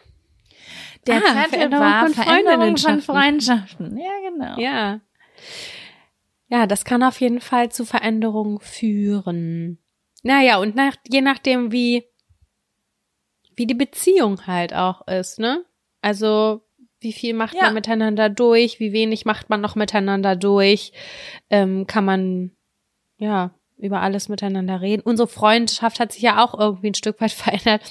Der 1.06 1.16
ah, 1.16 1.20
Zettel 1.20 1.50
Veränderung 1.50 1.84
war 1.84 2.04
von 2.04 2.14
Veränderung 2.14 2.76
von 2.76 3.00
Freundschaften. 3.02 3.98
Ja, 3.98 4.30
genau. 4.30 4.60
Ja. 4.60 5.00
Ja, 6.48 6.66
das 6.66 6.84
kann 6.84 7.02
auf 7.02 7.20
jeden 7.20 7.40
Fall 7.40 7.70
zu 7.70 7.84
Veränderungen 7.84 8.60
führen. 8.60 9.78
Naja, 10.22 10.58
und 10.58 10.74
nach, 10.74 10.96
je 11.08 11.20
nachdem, 11.20 11.72
wie, 11.72 12.04
wie 13.54 13.66
die 13.66 13.74
Beziehung 13.74 14.46
halt 14.46 14.74
auch 14.74 15.06
ist, 15.06 15.38
ne? 15.38 15.64
Also, 16.02 16.62
wie 17.00 17.12
viel 17.12 17.34
macht 17.34 17.54
ja. 17.54 17.64
man 17.64 17.74
miteinander 17.74 18.28
durch? 18.28 18.80
Wie 18.80 18.92
wenig 18.92 19.24
macht 19.24 19.50
man 19.50 19.60
noch 19.60 19.74
miteinander 19.74 20.36
durch? 20.36 20.92
Ähm, 21.50 21.86
kann 21.86 22.04
man, 22.04 22.52
ja, 23.18 23.54
über 23.76 24.00
alles 24.00 24.28
miteinander 24.28 24.80
reden. 24.80 25.02
Unsere 25.02 25.28
Freundschaft 25.28 26.00
hat 26.00 26.12
sich 26.12 26.22
ja 26.22 26.44
auch 26.44 26.58
irgendwie 26.58 26.90
ein 26.90 26.94
Stück 26.94 27.20
weit 27.20 27.32
verändert. 27.32 27.82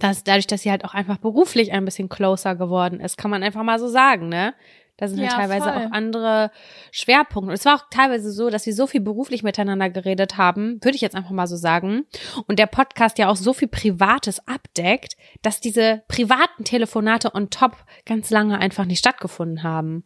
Dass 0.00 0.24
dadurch, 0.24 0.46
dass 0.46 0.62
sie 0.62 0.70
halt 0.70 0.84
auch 0.84 0.94
einfach 0.94 1.18
beruflich 1.18 1.72
ein 1.72 1.84
bisschen 1.84 2.08
closer 2.08 2.56
geworden 2.56 3.00
ist, 3.00 3.16
kann 3.16 3.30
man 3.30 3.42
einfach 3.42 3.62
mal 3.62 3.78
so 3.78 3.88
sagen, 3.88 4.28
ne? 4.28 4.54
Da 4.96 5.08
sind 5.08 5.18
ja, 5.18 5.30
halt 5.30 5.50
teilweise 5.50 5.72
voll. 5.72 5.86
auch 5.86 5.92
andere 5.92 6.52
Schwerpunkte. 6.92 7.48
Und 7.48 7.54
es 7.54 7.64
war 7.64 7.74
auch 7.74 7.84
teilweise 7.90 8.30
so, 8.30 8.48
dass 8.48 8.64
wir 8.64 8.74
so 8.74 8.86
viel 8.86 9.00
beruflich 9.00 9.42
miteinander 9.42 9.90
geredet 9.90 10.36
haben, 10.36 10.78
würde 10.82 10.94
ich 10.94 11.00
jetzt 11.00 11.16
einfach 11.16 11.32
mal 11.32 11.48
so 11.48 11.56
sagen. 11.56 12.06
Und 12.46 12.60
der 12.60 12.66
Podcast 12.66 13.18
ja 13.18 13.28
auch 13.28 13.34
so 13.34 13.52
viel 13.52 13.66
Privates 13.66 14.46
abdeckt, 14.46 15.16
dass 15.42 15.60
diese 15.60 16.02
privaten 16.06 16.62
Telefonate 16.62 17.34
on 17.34 17.50
top 17.50 17.76
ganz 18.06 18.30
lange 18.30 18.58
einfach 18.58 18.84
nicht 18.84 19.00
stattgefunden 19.00 19.64
haben. 19.64 20.04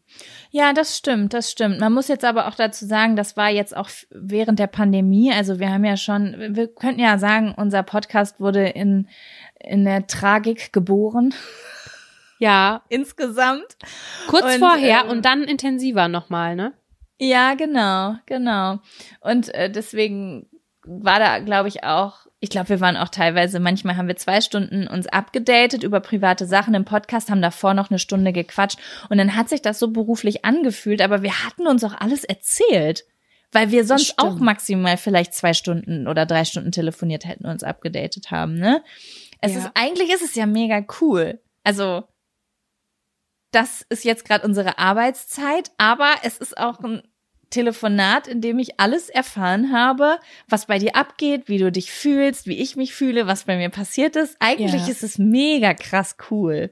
Ja, 0.50 0.72
das 0.72 0.96
stimmt, 0.96 1.34
das 1.34 1.50
stimmt. 1.50 1.80
Man 1.80 1.92
muss 1.92 2.08
jetzt 2.08 2.24
aber 2.24 2.48
auch 2.48 2.54
dazu 2.54 2.86
sagen, 2.86 3.14
das 3.14 3.36
war 3.36 3.50
jetzt 3.50 3.76
auch 3.76 3.90
während 4.10 4.58
der 4.58 4.68
Pandemie. 4.68 5.32
Also 5.32 5.58
wir 5.58 5.70
haben 5.70 5.84
ja 5.84 5.98
schon, 5.98 6.34
wir 6.56 6.66
könnten 6.66 7.00
ja 7.00 7.18
sagen, 7.18 7.52
unser 7.54 7.82
Podcast 7.82 8.40
wurde 8.40 8.66
in, 8.66 9.06
in 9.60 9.84
der 9.84 10.06
Tragik 10.06 10.72
geboren. 10.72 11.34
Ja. 12.38 12.82
Insgesamt. 12.88 13.76
Kurz 14.28 14.54
und, 14.54 14.58
vorher 14.60 15.04
ähm, 15.04 15.10
und 15.10 15.24
dann 15.24 15.42
intensiver 15.42 16.08
nochmal, 16.08 16.56
ne? 16.56 16.72
Ja, 17.18 17.54
genau, 17.54 18.14
genau. 18.26 18.78
Und 19.20 19.52
äh, 19.54 19.70
deswegen 19.70 20.46
war 20.84 21.18
da, 21.18 21.40
glaube 21.40 21.68
ich, 21.68 21.82
auch, 21.84 22.26
ich 22.40 22.50
glaube, 22.50 22.68
wir 22.68 22.80
waren 22.80 22.96
auch 22.96 23.08
teilweise, 23.08 23.58
manchmal 23.58 23.96
haben 23.96 24.06
wir 24.06 24.16
zwei 24.16 24.40
Stunden 24.40 24.86
uns 24.86 25.08
abgedatet 25.08 25.82
über 25.82 26.00
private 26.00 26.46
Sachen 26.46 26.74
im 26.74 26.84
Podcast, 26.84 27.30
haben 27.30 27.42
davor 27.42 27.74
noch 27.74 27.90
eine 27.90 27.98
Stunde 27.98 28.32
gequatscht 28.32 28.78
und 29.08 29.18
dann 29.18 29.34
hat 29.34 29.48
sich 29.48 29.60
das 29.60 29.80
so 29.80 29.88
beruflich 29.90 30.44
angefühlt, 30.44 31.02
aber 31.02 31.22
wir 31.22 31.44
hatten 31.44 31.66
uns 31.66 31.82
auch 31.82 31.94
alles 31.98 32.24
erzählt. 32.24 33.04
Weil 33.50 33.70
wir 33.70 33.86
sonst 33.86 34.18
auch 34.18 34.38
maximal 34.38 34.98
vielleicht 34.98 35.32
zwei 35.32 35.54
Stunden 35.54 36.06
oder 36.06 36.26
drei 36.26 36.44
Stunden 36.44 36.70
telefoniert 36.70 37.24
hätten 37.24 37.46
und 37.46 37.52
uns 37.52 37.62
abgedatet 37.62 38.30
haben, 38.30 38.56
ne? 38.56 38.82
Es 39.40 39.54
ja. 39.54 39.60
ist, 39.60 39.70
eigentlich 39.74 40.10
ist 40.10 40.22
es 40.22 40.34
ja 40.34 40.46
mega 40.46 40.84
cool. 41.00 41.40
Also, 41.64 42.04
das 43.52 43.84
ist 43.88 44.04
jetzt 44.04 44.24
gerade 44.24 44.46
unsere 44.46 44.78
Arbeitszeit, 44.78 45.70
aber 45.78 46.14
es 46.22 46.38
ist 46.38 46.58
auch 46.58 46.80
ein 46.80 47.02
Telefonat, 47.50 48.26
in 48.26 48.40
dem 48.40 48.58
ich 48.58 48.78
alles 48.78 49.08
erfahren 49.08 49.72
habe, 49.72 50.18
was 50.48 50.66
bei 50.66 50.78
dir 50.78 50.96
abgeht, 50.96 51.48
wie 51.48 51.58
du 51.58 51.72
dich 51.72 51.90
fühlst, 51.90 52.46
wie 52.46 52.58
ich 52.58 52.76
mich 52.76 52.94
fühle, 52.94 53.26
was 53.26 53.44
bei 53.44 53.56
mir 53.56 53.70
passiert 53.70 54.16
ist. 54.16 54.36
Eigentlich 54.40 54.82
ja. 54.82 54.88
ist 54.88 55.02
es 55.02 55.18
mega 55.18 55.72
krass 55.72 56.16
cool. 56.30 56.70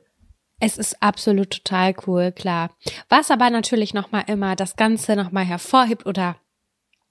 Es 0.61 0.79
ist 0.79 1.03
absolut 1.03 1.51
total 1.51 1.95
cool, 2.07 2.33
klar. 2.33 2.71
Was 3.09 3.31
aber 3.31 3.51
natürlich 3.51 3.95
nochmal 3.95 4.25
immer 4.27 4.57
das 4.57 4.77
Ganze 4.77 5.17
nochmal 5.17 5.45
hervorhebt 5.45 6.07
oder 6.07 6.37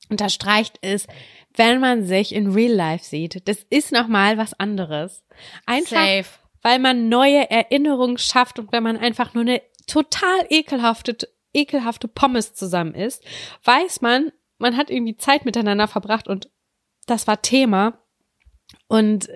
unterstreicht 0.10 0.78
ist, 0.78 1.08
wenn 1.56 1.80
man 1.80 2.06
sich 2.06 2.34
in 2.34 2.52
Real 2.52 2.74
Life 2.74 3.06
sieht. 3.06 3.48
Das 3.48 3.66
ist 3.70 3.92
nochmal 3.92 4.38
was 4.38 4.54
anderes. 4.60 5.24
Einfach, 5.66 5.98
Safe 5.98 6.30
weil 6.66 6.80
man 6.80 7.10
neue 7.10 7.48
Erinnerungen 7.52 8.18
schafft 8.18 8.58
und 8.58 8.72
wenn 8.72 8.82
man 8.82 8.98
einfach 8.98 9.36
nur 9.36 9.44
eine 9.44 9.62
total 9.86 10.48
ekelhafte, 10.50 11.16
ekelhafte 11.54 12.08
Pommes 12.08 12.56
zusammen 12.56 12.96
isst, 12.96 13.24
weiß 13.66 14.02
man, 14.02 14.32
man 14.58 14.76
hat 14.76 14.90
irgendwie 14.90 15.16
Zeit 15.16 15.46
miteinander 15.46 15.88
verbracht 15.88 16.28
und 16.28 16.50
das 17.06 17.28
war 17.28 17.44
Thema. 17.44 18.00
Und 18.88 19.30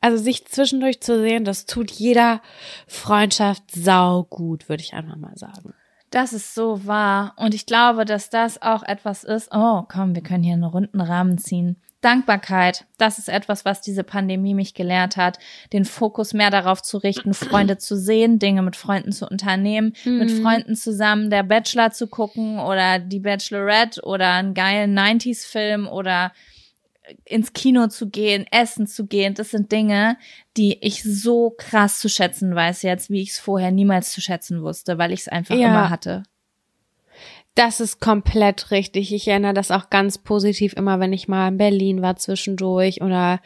also 0.00 0.16
sich 0.16 0.46
zwischendurch 0.46 1.02
zu 1.02 1.20
sehen, 1.20 1.44
das 1.44 1.66
tut 1.66 1.90
jeder 1.90 2.40
Freundschaft 2.86 3.64
sau 3.70 4.24
gut, 4.24 4.70
würde 4.70 4.82
ich 4.82 4.94
einfach 4.94 5.16
mal 5.16 5.36
sagen. 5.36 5.74
Das 6.10 6.32
ist 6.32 6.54
so 6.54 6.86
wahr. 6.86 7.34
Und 7.36 7.54
ich 7.54 7.66
glaube, 7.66 8.04
dass 8.04 8.30
das 8.30 8.60
auch 8.60 8.82
etwas 8.82 9.24
ist. 9.24 9.48
Oh, 9.52 9.82
komm, 9.88 10.14
wir 10.14 10.22
können 10.22 10.42
hier 10.42 10.54
einen 10.54 10.64
runden 10.64 11.00
Rahmen 11.00 11.38
ziehen. 11.38 11.76
Dankbarkeit, 12.00 12.86
das 12.96 13.18
ist 13.18 13.28
etwas, 13.28 13.66
was 13.66 13.82
diese 13.82 14.04
Pandemie 14.04 14.54
mich 14.54 14.72
gelehrt 14.72 15.18
hat, 15.18 15.38
den 15.74 15.84
Fokus 15.84 16.32
mehr 16.32 16.50
darauf 16.50 16.82
zu 16.82 16.96
richten, 16.96 17.34
Freunde 17.34 17.76
zu 17.76 17.96
sehen, 17.96 18.38
Dinge 18.38 18.62
mit 18.62 18.74
Freunden 18.74 19.12
zu 19.12 19.28
unternehmen, 19.28 19.92
mhm. 20.04 20.18
mit 20.18 20.30
Freunden 20.30 20.76
zusammen 20.76 21.28
der 21.28 21.42
Bachelor 21.42 21.90
zu 21.90 22.06
gucken 22.06 22.58
oder 22.58 22.98
die 22.98 23.20
Bachelorette 23.20 24.00
oder 24.02 24.32
einen 24.32 24.54
geilen 24.54 24.98
90s-Film 24.98 25.86
oder 25.88 26.32
ins 27.24 27.52
Kino 27.52 27.88
zu 27.88 28.08
gehen, 28.08 28.46
essen 28.50 28.86
zu 28.86 29.06
gehen, 29.06 29.34
das 29.34 29.50
sind 29.50 29.72
Dinge, 29.72 30.16
die 30.56 30.78
ich 30.80 31.02
so 31.02 31.54
krass 31.56 31.98
zu 32.00 32.08
schätzen 32.08 32.54
weiß 32.54 32.82
jetzt, 32.82 33.10
wie 33.10 33.22
ich 33.22 33.30
es 33.30 33.38
vorher 33.38 33.70
niemals 33.70 34.12
zu 34.12 34.20
schätzen 34.20 34.62
wusste, 34.62 34.98
weil 34.98 35.12
ich 35.12 35.20
es 35.20 35.28
einfach 35.28 35.54
ja. 35.54 35.68
immer 35.68 35.90
hatte. 35.90 36.22
Das 37.54 37.80
ist 37.80 38.00
komplett 38.00 38.70
richtig. 38.70 39.12
Ich 39.12 39.26
erinnere 39.26 39.54
das 39.54 39.70
auch 39.70 39.90
ganz 39.90 40.18
positiv 40.18 40.72
immer, 40.74 41.00
wenn 41.00 41.12
ich 41.12 41.26
mal 41.26 41.48
in 41.48 41.56
Berlin 41.56 42.00
war 42.00 42.16
zwischendurch 42.16 43.02
oder 43.02 43.40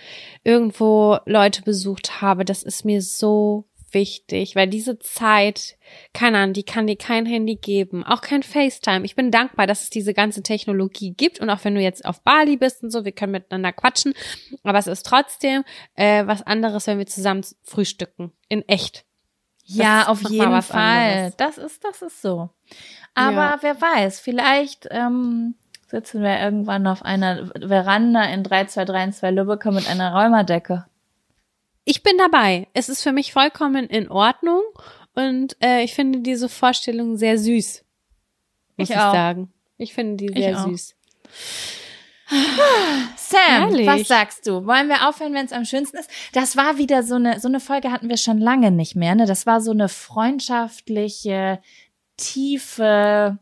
irgendwo 0.45 1.19
Leute 1.25 1.63
besucht 1.63 2.21
habe. 2.21 2.45
Das 2.45 2.63
ist 2.63 2.85
mir 2.85 3.01
so 3.01 3.65
wichtig, 3.95 4.57
weil 4.57 4.69
diese 4.69 4.99
Zeit, 4.99 5.77
keine 6.13 6.39
Ahnung, 6.39 6.53
die 6.53 6.65
kann 6.65 6.87
dir 6.87 6.97
kein 6.97 7.25
Handy 7.27 7.57
geben, 7.57 8.05
auch 8.05 8.21
kein 8.21 8.43
FaceTime. 8.43 9.05
Ich 9.05 9.17
bin 9.17 9.31
dankbar, 9.31 9.67
dass 9.67 9.83
es 9.83 9.91
diese 9.91 10.13
ganze 10.13 10.43
Technologie 10.43 11.15
gibt 11.15 11.41
und 11.41 11.49
auch 11.49 11.65
wenn 11.65 11.75
du 11.75 11.81
jetzt 11.81 12.05
auf 12.05 12.23
Bali 12.23 12.57
bist 12.57 12.83
und 12.83 12.91
so, 12.91 13.05
wir 13.05 13.13
können 13.13 13.33
miteinander 13.33 13.73
quatschen, 13.73 14.15
aber 14.65 14.79
es 14.79 14.87
ist 14.87 15.07
trotzdem 15.07 15.65
äh, 15.95 16.27
was 16.27 16.43
anderes, 16.43 16.87
wenn 16.87 16.99
wir 16.99 17.07
zusammen 17.07 17.45
frühstücken, 17.63 18.33
in 18.49 18.69
echt. 18.69 19.05
Das 19.67 19.77
ja, 19.77 20.09
auf 20.09 20.21
jeden 20.29 20.63
Fall. 20.63 21.11
Anderes. 21.11 21.37
Das 21.37 21.57
ist, 21.57 21.85
das 21.85 22.03
ist 22.03 22.21
so. 22.21 22.51
Aber 23.15 23.35
ja. 23.35 23.59
wer 23.63 23.81
weiß, 23.81 24.21
vielleicht 24.21 24.89
ähm, 24.91 25.55
sitzen 25.87 26.23
wir 26.23 26.39
irgendwann 26.41 26.87
auf 26.87 27.03
einer 27.03 27.47
Veranda 27.47 28.25
in 28.25 28.43
3232 28.43 29.31
Lübbecke 29.31 29.73
mit 29.73 29.89
einer 29.89 30.13
Räumerdecke. 30.13 30.85
Ich 31.85 32.03
bin 32.03 32.17
dabei. 32.19 32.69
Es 32.73 32.89
ist 32.89 33.03
für 33.03 33.13
mich 33.13 33.33
vollkommen 33.33 33.87
in 33.87 34.11
Ordnung 34.11 34.63
und 35.15 35.57
äh, 35.63 35.83
ich 35.83 35.95
finde 35.95 36.21
diese 36.21 36.49
Vorstellung 36.49 37.17
sehr 37.17 37.39
süß. 37.39 37.85
Muss 38.77 38.91
ich, 38.91 38.97
ich 38.97 39.01
sagen. 39.01 39.53
Ich 39.77 39.95
finde 39.95 40.27
die 40.27 40.41
sehr 40.41 40.59
süß. 40.59 40.95
Sam, 43.17 43.41
Herrlich. 43.49 43.87
was 43.87 44.09
sagst 44.09 44.47
du? 44.47 44.67
Wollen 44.67 44.89
wir 44.89 45.09
aufhören, 45.09 45.35
wenn 45.35 45.45
es 45.45 45.53
am 45.53 45.65
schönsten 45.65 45.99
ist? 45.99 46.11
Das 46.33 46.57
war 46.57 46.79
wieder 46.79 47.03
so 47.03 47.17
eine, 47.17 47.39
so 47.39 47.49
eine 47.49 47.61
Folge 47.61 47.93
hatten 47.93 48.09
wir 48.09 48.17
schon 48.17 48.39
lange 48.39 48.71
nicht 48.71 48.97
mehr, 48.97 49.15
ne? 49.15 49.27
Das 49.27 49.47
war 49.47 49.61
so 49.61 49.73
eine 49.73 49.89
freundschaftliche, 49.89 51.61
tiefe, 52.17 53.39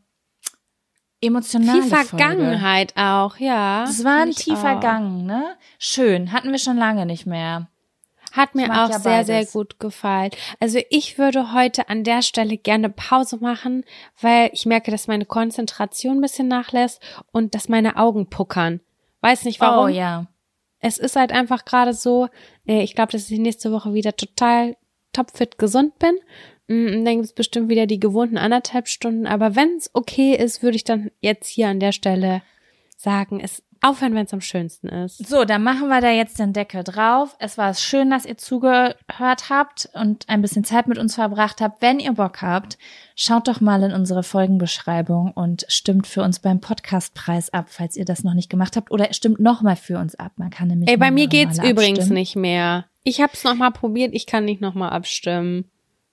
emotionale 1.20 1.82
Viel 1.82 1.90
Vergangenheit 1.90 2.92
Folge. 2.92 3.10
auch, 3.10 3.36
ja. 3.38 3.84
Das 3.84 4.02
war 4.04 4.22
ein 4.22 4.32
tiefer 4.32 4.76
Gang, 4.80 5.24
ne? 5.26 5.56
Schön, 5.78 6.32
hatten 6.32 6.50
wir 6.50 6.58
schon 6.58 6.76
lange 6.76 7.06
nicht 7.06 7.26
mehr. 7.26 7.68
Hat 8.32 8.54
mir 8.54 8.64
auch 8.70 8.90
ja 8.90 8.98
sehr, 8.98 9.24
sehr 9.24 9.36
beides. 9.40 9.52
gut 9.52 9.78
gefallen. 9.78 10.30
Also 10.58 10.80
ich 10.90 11.18
würde 11.18 11.52
heute 11.52 11.88
an 11.88 12.02
der 12.02 12.22
Stelle 12.22 12.56
gerne 12.56 12.88
Pause 12.88 13.36
machen, 13.36 13.84
weil 14.20 14.50
ich 14.52 14.64
merke, 14.66 14.90
dass 14.90 15.06
meine 15.06 15.26
Konzentration 15.26 16.18
ein 16.18 16.20
bisschen 16.22 16.48
nachlässt 16.48 17.00
und 17.30 17.54
dass 17.54 17.68
meine 17.68 17.96
Augen 17.96 18.28
puckern. 18.30 18.80
Weiß 19.20 19.44
nicht 19.44 19.60
warum. 19.60 19.84
Oh 19.84 19.88
ja. 19.88 20.26
Es 20.80 20.98
ist 20.98 21.14
halt 21.14 21.30
einfach 21.30 21.64
gerade 21.64 21.92
so, 21.92 22.28
äh, 22.66 22.82
ich 22.82 22.94
glaube, 22.94 23.12
dass 23.12 23.30
ich 23.30 23.38
nächste 23.38 23.70
Woche 23.70 23.94
wieder 23.94 24.16
total 24.16 24.76
topfit 25.12 25.58
gesund 25.58 25.98
bin. 25.98 26.16
Mm, 26.68 26.86
Und 26.98 27.04
dann 27.04 27.14
gibt 27.16 27.26
es 27.26 27.32
bestimmt 27.34 27.68
wieder 27.68 27.86
die 27.86 28.00
gewohnten 28.00 28.38
anderthalb 28.38 28.88
Stunden. 28.88 29.26
Aber 29.26 29.54
wenn 29.54 29.76
es 29.76 29.90
okay 29.92 30.34
ist, 30.34 30.62
würde 30.62 30.76
ich 30.76 30.84
dann 30.84 31.10
jetzt 31.20 31.46
hier 31.48 31.68
an 31.68 31.80
der 31.80 31.92
Stelle 31.92 32.42
sagen, 32.96 33.40
es 33.40 33.62
aufhören, 33.82 34.14
wenn 34.14 34.24
es 34.26 34.32
am 34.32 34.40
schönsten 34.40 34.88
ist. 34.88 35.26
So, 35.28 35.44
dann 35.44 35.62
machen 35.62 35.88
wir 35.88 36.00
da 36.00 36.10
jetzt 36.10 36.38
den 36.38 36.52
Deckel 36.52 36.84
drauf. 36.84 37.36
Es 37.38 37.58
war 37.58 37.74
schön, 37.74 38.10
dass 38.10 38.24
ihr 38.24 38.38
zugehört 38.38 39.50
habt 39.50 39.88
und 39.92 40.28
ein 40.28 40.40
bisschen 40.40 40.64
Zeit 40.64 40.86
mit 40.86 40.98
uns 40.98 41.16
verbracht 41.16 41.60
habt. 41.60 41.82
Wenn 41.82 41.98
ihr 41.98 42.12
Bock 42.12 42.42
habt, 42.42 42.78
schaut 43.16 43.48
doch 43.48 43.60
mal 43.60 43.82
in 43.82 43.92
unsere 43.92 44.22
Folgenbeschreibung 44.22 45.32
und 45.32 45.64
stimmt 45.68 46.06
für 46.06 46.22
uns 46.22 46.38
beim 46.38 46.60
Podcastpreis 46.60 47.52
ab, 47.52 47.66
falls 47.68 47.96
ihr 47.96 48.04
das 48.04 48.24
noch 48.24 48.34
nicht 48.34 48.48
gemacht 48.50 48.76
habt. 48.76 48.90
Oder 48.90 49.12
stimmt 49.12 49.40
nochmal 49.40 49.76
für 49.76 49.98
uns 49.98 50.14
ab. 50.14 50.32
Man 50.36 50.50
kann 50.50 50.68
nämlich 50.68 50.88
Ey, 50.88 50.96
bei 50.96 51.10
mir 51.10 51.26
geht's 51.26 51.58
übrigens 51.58 51.98
abstimmen. 52.00 52.14
nicht 52.14 52.36
mehr. 52.36 52.86
Ich 53.04 53.20
habe 53.20 53.32
es 53.34 53.42
nochmal 53.42 53.72
probiert, 53.72 54.14
ich 54.14 54.26
kann 54.26 54.44
nicht 54.44 54.60
nochmal 54.60 54.90
abstimmen. 54.90 55.71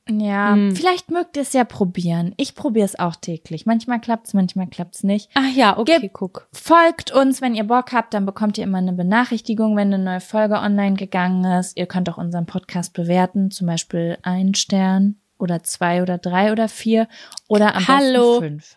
Ja, 0.10 0.54
Hm. 0.54 0.76
vielleicht 0.76 1.12
mögt 1.12 1.36
ihr 1.38 1.44
es 1.44 1.54
ja 1.54 1.64
probieren. 1.64 2.34
Ich 2.38 2.56
probiere 2.56 2.86
es 2.86 2.98
auch 2.98 3.16
täglich. 3.16 3.66
Manchmal 3.66 4.00
klappt's, 4.02 4.34
manchmal 4.34 4.68
klappt's 4.68 5.04
nicht. 5.04 5.30
Ach 5.36 5.54
ja, 5.54 5.78
okay, 5.78 6.00
Gib- 6.02 6.14
guck. 6.14 6.48
Folgt 6.52 7.12
uns, 7.12 7.42
wenn 7.42 7.54
ihr 7.56 7.66
Bock 7.66 7.92
habt, 7.94 8.14
dann 8.14 8.26
bekommt 8.26 8.58
ihr 8.58 8.64
immer 8.64 8.80
eine 8.80 8.94
Benachrichtigung, 8.94 9.76
wenn 9.78 9.94
eine 9.94 10.04
neue 10.04 10.22
Folge 10.22 10.56
online 10.56 10.96
gegangen 10.96 11.44
ist. 11.60 11.78
Ihr 11.78 11.86
könnt 11.86 12.10
auch 12.10 12.18
unseren 12.18 12.46
Podcast 12.46 12.94
bewerten, 12.94 13.52
zum 13.52 13.68
Beispiel 13.68 14.18
einen 14.24 14.56
Stern 14.56 15.18
oder 15.38 15.64
zwei 15.64 16.02
oder 16.02 16.18
drei 16.18 16.52
oder 16.52 16.68
vier 16.68 17.08
oder 17.48 17.76
am 17.76 17.88
Hallo. 17.88 18.40
besten 18.40 18.60
fünf. 18.60 18.76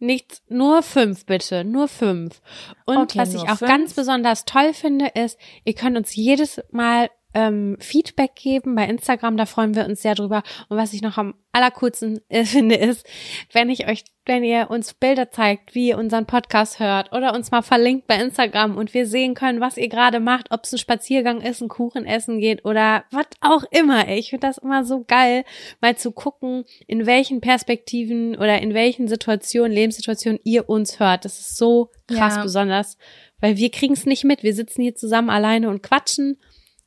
Nichts, 0.00 0.42
nur 0.48 0.82
fünf 0.82 1.24
bitte, 1.24 1.64
nur 1.64 1.88
fünf. 1.88 2.42
Und 2.84 2.98
Okay, 2.98 3.18
was 3.20 3.30
ich 3.30 3.42
nur 3.42 3.44
auch 3.52 3.58
fünf. 3.58 3.70
ganz 3.70 3.94
besonders 3.94 4.44
toll 4.44 4.74
finde, 4.74 5.06
ist, 5.14 5.38
ihr 5.64 5.74
könnt 5.74 5.96
uns 5.96 6.14
jedes 6.14 6.60
Mal 6.72 7.08
ähm, 7.34 7.76
Feedback 7.80 8.34
geben 8.36 8.74
bei 8.74 8.84
Instagram, 8.86 9.36
da 9.36 9.44
freuen 9.46 9.74
wir 9.74 9.84
uns 9.86 10.02
sehr 10.02 10.14
drüber. 10.14 10.42
Und 10.68 10.76
was 10.76 10.92
ich 10.92 11.02
noch 11.02 11.18
am 11.18 11.34
allercoolsten 11.52 12.20
äh, 12.28 12.44
finde, 12.44 12.76
ist, 12.76 13.06
wenn 13.52 13.68
ich 13.70 13.86
euch, 13.88 14.04
wenn 14.26 14.42
ihr 14.44 14.70
uns 14.70 14.94
Bilder 14.94 15.30
zeigt, 15.30 15.74
wie 15.74 15.88
ihr 15.88 15.98
unseren 15.98 16.26
Podcast 16.26 16.78
hört 16.80 17.12
oder 17.12 17.34
uns 17.34 17.50
mal 17.50 17.62
verlinkt 17.62 18.06
bei 18.06 18.16
Instagram 18.16 18.76
und 18.76 18.94
wir 18.94 19.06
sehen 19.06 19.34
können, 19.34 19.60
was 19.60 19.76
ihr 19.76 19.88
gerade 19.88 20.20
macht, 20.20 20.50
ob 20.50 20.64
es 20.64 20.72
ein 20.72 20.78
Spaziergang 20.78 21.40
ist, 21.40 21.60
ein 21.60 21.68
Kuchen 21.68 22.06
essen 22.06 22.38
geht 22.40 22.64
oder 22.64 23.04
was 23.10 23.26
auch 23.40 23.64
immer. 23.70 24.08
ey. 24.08 24.18
Ich 24.18 24.30
finde 24.30 24.46
das 24.46 24.58
immer 24.58 24.84
so 24.84 25.04
geil, 25.06 25.44
mal 25.80 25.96
zu 25.96 26.12
gucken, 26.12 26.64
in 26.86 27.04
welchen 27.06 27.40
Perspektiven 27.40 28.36
oder 28.36 28.60
in 28.62 28.74
welchen 28.74 29.08
Situationen, 29.08 29.72
Lebenssituationen 29.72 30.40
ihr 30.44 30.68
uns 30.68 31.00
hört. 31.00 31.24
Das 31.24 31.38
ist 31.40 31.56
so 31.56 31.90
krass 32.08 32.36
Ja. 32.36 32.42
besonders, 32.42 32.96
weil 33.40 33.56
wir 33.56 33.70
kriegen 33.70 33.94
es 33.94 34.06
nicht 34.06 34.24
mit. 34.24 34.42
Wir 34.42 34.54
sitzen 34.54 34.82
hier 34.82 34.94
zusammen 34.94 35.30
alleine 35.30 35.68
und 35.68 35.82
quatschen. 35.82 36.38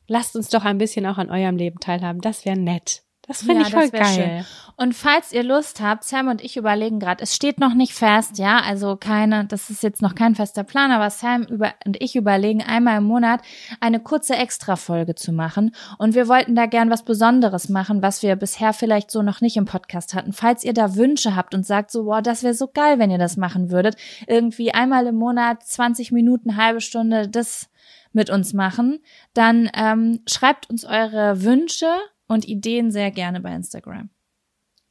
Lasst 0.08 0.36
uns 0.36 0.50
doch 0.50 0.66
ein 0.66 0.78
bisschen 0.78 1.06
auch 1.06 1.18
an 1.18 1.30
eurem 1.30 1.58
Leben 1.58 1.80
teilhaben. 1.80 2.22
Das 2.22 2.46
wäre 2.46 2.58
nett. 2.58 3.04
Das 3.28 3.42
finde 3.42 3.62
Ja, 3.62 3.68
ich 3.68 3.74
voll 3.74 3.90
geil. 3.90 4.46
Und 4.78 4.94
falls 4.94 5.34
ihr 5.34 5.44
Lust 5.44 5.82
habt, 5.82 6.06
Sam 6.06 6.30
und 6.30 6.42
ich 6.42 6.56
überlegen 6.56 7.00
gerade, 7.00 7.24
es 7.24 7.36
steht 7.36 7.60
noch 7.60 7.74
nicht 7.74 7.94
fest, 7.94 8.38
ja, 8.38 8.62
also 8.62 8.96
keine, 8.96 9.46
das 9.46 9.70
ist 9.70 9.84
jetzt 9.84 10.02
noch 10.02 10.16
kein 10.16 10.36
fester 10.36 10.64
Plan, 10.64 10.92
aber 10.92 11.10
Sam 11.10 11.44
über, 11.44 11.74
und 11.86 12.02
ich 12.02 12.16
überlegen, 12.16 12.62
einmal 12.62 13.00
im 13.00 13.04
Monat 13.04 13.42
eine 13.82 14.00
kurze 14.00 14.36
Extra-Folge 14.36 15.16
zu 15.16 15.34
machen. 15.34 15.76
Und 15.98 16.16
wir 16.16 16.30
wollten 16.30 16.56
da 16.56 16.68
gern 16.68 16.90
was 16.90 17.04
Besonderes 17.04 17.68
machen, 17.68 18.02
was 18.02 18.24
wir 18.24 18.36
bisher 18.38 18.72
vielleicht 18.72 19.12
so 19.12 19.24
noch 19.24 19.42
nicht 19.42 19.58
im 19.58 19.66
Podcast 19.66 20.14
hatten. 20.14 20.32
Falls 20.32 20.64
ihr 20.64 20.74
da 20.74 20.96
Wünsche 20.96 21.36
habt 21.36 21.54
und 21.54 21.66
sagt 21.66 21.92
so, 21.92 22.06
wow, 22.06 22.22
das 22.22 22.44
wäre 22.44 22.54
so 22.54 22.68
geil, 22.68 22.98
wenn 22.98 23.12
ihr 23.12 23.18
das 23.18 23.36
machen 23.36 23.72
würdet, 23.72 23.98
irgendwie 24.28 24.74
einmal 24.74 25.06
im 25.08 25.16
Monat 25.16 25.64
20 25.64 26.14
Minuten, 26.14 26.56
halbe 26.56 26.80
Stunde, 26.80 27.28
das 27.28 27.70
mit 28.18 28.30
uns 28.30 28.52
machen, 28.52 29.00
dann 29.34 29.70
ähm, 29.74 30.20
schreibt 30.28 30.70
uns 30.70 30.84
eure 30.84 31.42
Wünsche 31.44 31.96
und 32.28 32.46
Ideen 32.46 32.92
sehr 32.92 33.12
gerne 33.12 33.40
bei 33.40 33.54
Instagram. 33.54 34.10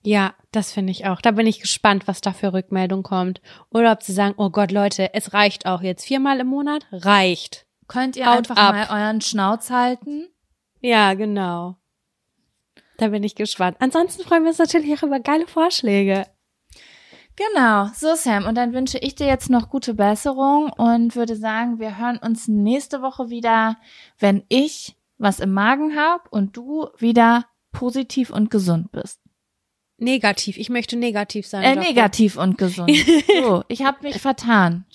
Ja, 0.03 0.35
das 0.53 0.73
finde 0.73 0.93
ich 0.93 1.07
auch. 1.07 1.20
Da 1.20 1.32
bin 1.32 1.47
ich 1.47 1.61
gespannt, 1.61 2.07
was 2.07 2.20
da 2.20 2.32
für 2.32 2.53
Rückmeldung 2.53 3.03
kommt. 3.03 3.40
Oder 3.70 3.90
ob 3.93 4.05
sie 4.05 4.12
sagen, 4.12 4.35
oh 4.39 4.51
Gott, 4.51 4.70
Leute, 4.70 5.12
es 5.15 5.35
reicht 5.35 5.66
auch 5.66 5.82
jetzt 5.82 6.07
viermal 6.07 6.39
im 6.39 6.47
Monat. 6.47 6.86
Reicht. 6.93 7.66
Könnt 7.89 8.16
ihr 8.16 8.27
Haut 8.27 8.39
einfach 8.39 8.57
ab. 8.57 8.74
mal 8.74 8.89
euren 8.89 9.20
Schnauz 9.20 9.69
halten? 9.70 10.28
Ja, 10.81 11.15
genau. 11.15 11.77
Da 12.98 13.09
bin 13.09 13.24
ich 13.24 13.35
gespannt. 13.35 13.77
Ansonsten 13.81 14.23
freuen 14.23 14.44
wir 14.44 14.51
uns 14.51 14.59
natürlich 14.59 14.97
auch 14.97 15.03
über 15.03 15.19
geile 15.19 15.47
Vorschläge. 15.48 16.27
Genau, 17.36 17.90
so 17.94 18.14
Sam. 18.14 18.46
Und 18.46 18.56
dann 18.56 18.72
wünsche 18.72 18.98
ich 18.98 19.14
dir 19.14 19.26
jetzt 19.26 19.50
noch 19.50 19.68
gute 19.68 19.94
Besserung 19.94 20.72
und 20.72 21.16
würde 21.16 21.36
sagen, 21.36 21.78
wir 21.78 21.98
hören 21.98 22.18
uns 22.18 22.48
nächste 22.48 23.02
Woche 23.02 23.28
wieder, 23.28 23.76
wenn 24.18 24.42
ich 24.48 24.96
was 25.18 25.40
im 25.40 25.52
Magen 25.52 25.96
habe 25.96 26.24
und 26.30 26.56
du 26.56 26.88
wieder 26.98 27.44
positiv 27.72 28.30
und 28.30 28.50
gesund 28.50 28.90
bist. 28.90 29.20
Negativ. 29.98 30.56
Ich 30.56 30.70
möchte 30.70 30.96
negativ 30.96 31.46
sein. 31.46 31.62
Äh, 31.62 31.76
negativ 31.76 32.36
und 32.36 32.58
gesund. 32.58 32.90
So, 33.40 33.64
ich 33.68 33.82
habe 33.82 33.98
mich 34.02 34.18
vertan. 34.18 34.86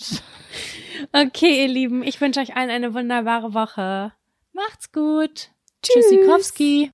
Okay, 1.14 1.62
ihr 1.62 1.68
Lieben, 1.68 2.04
ich 2.04 2.20
wünsche 2.22 2.40
euch 2.40 2.56
allen 2.56 2.70
eine 2.70 2.94
wunderbare 2.94 3.54
Woche. 3.54 4.14
Macht's 4.54 4.92
gut. 4.92 5.50
Tschüss. 5.82 6.06
Tschüssikowski. 6.10 6.90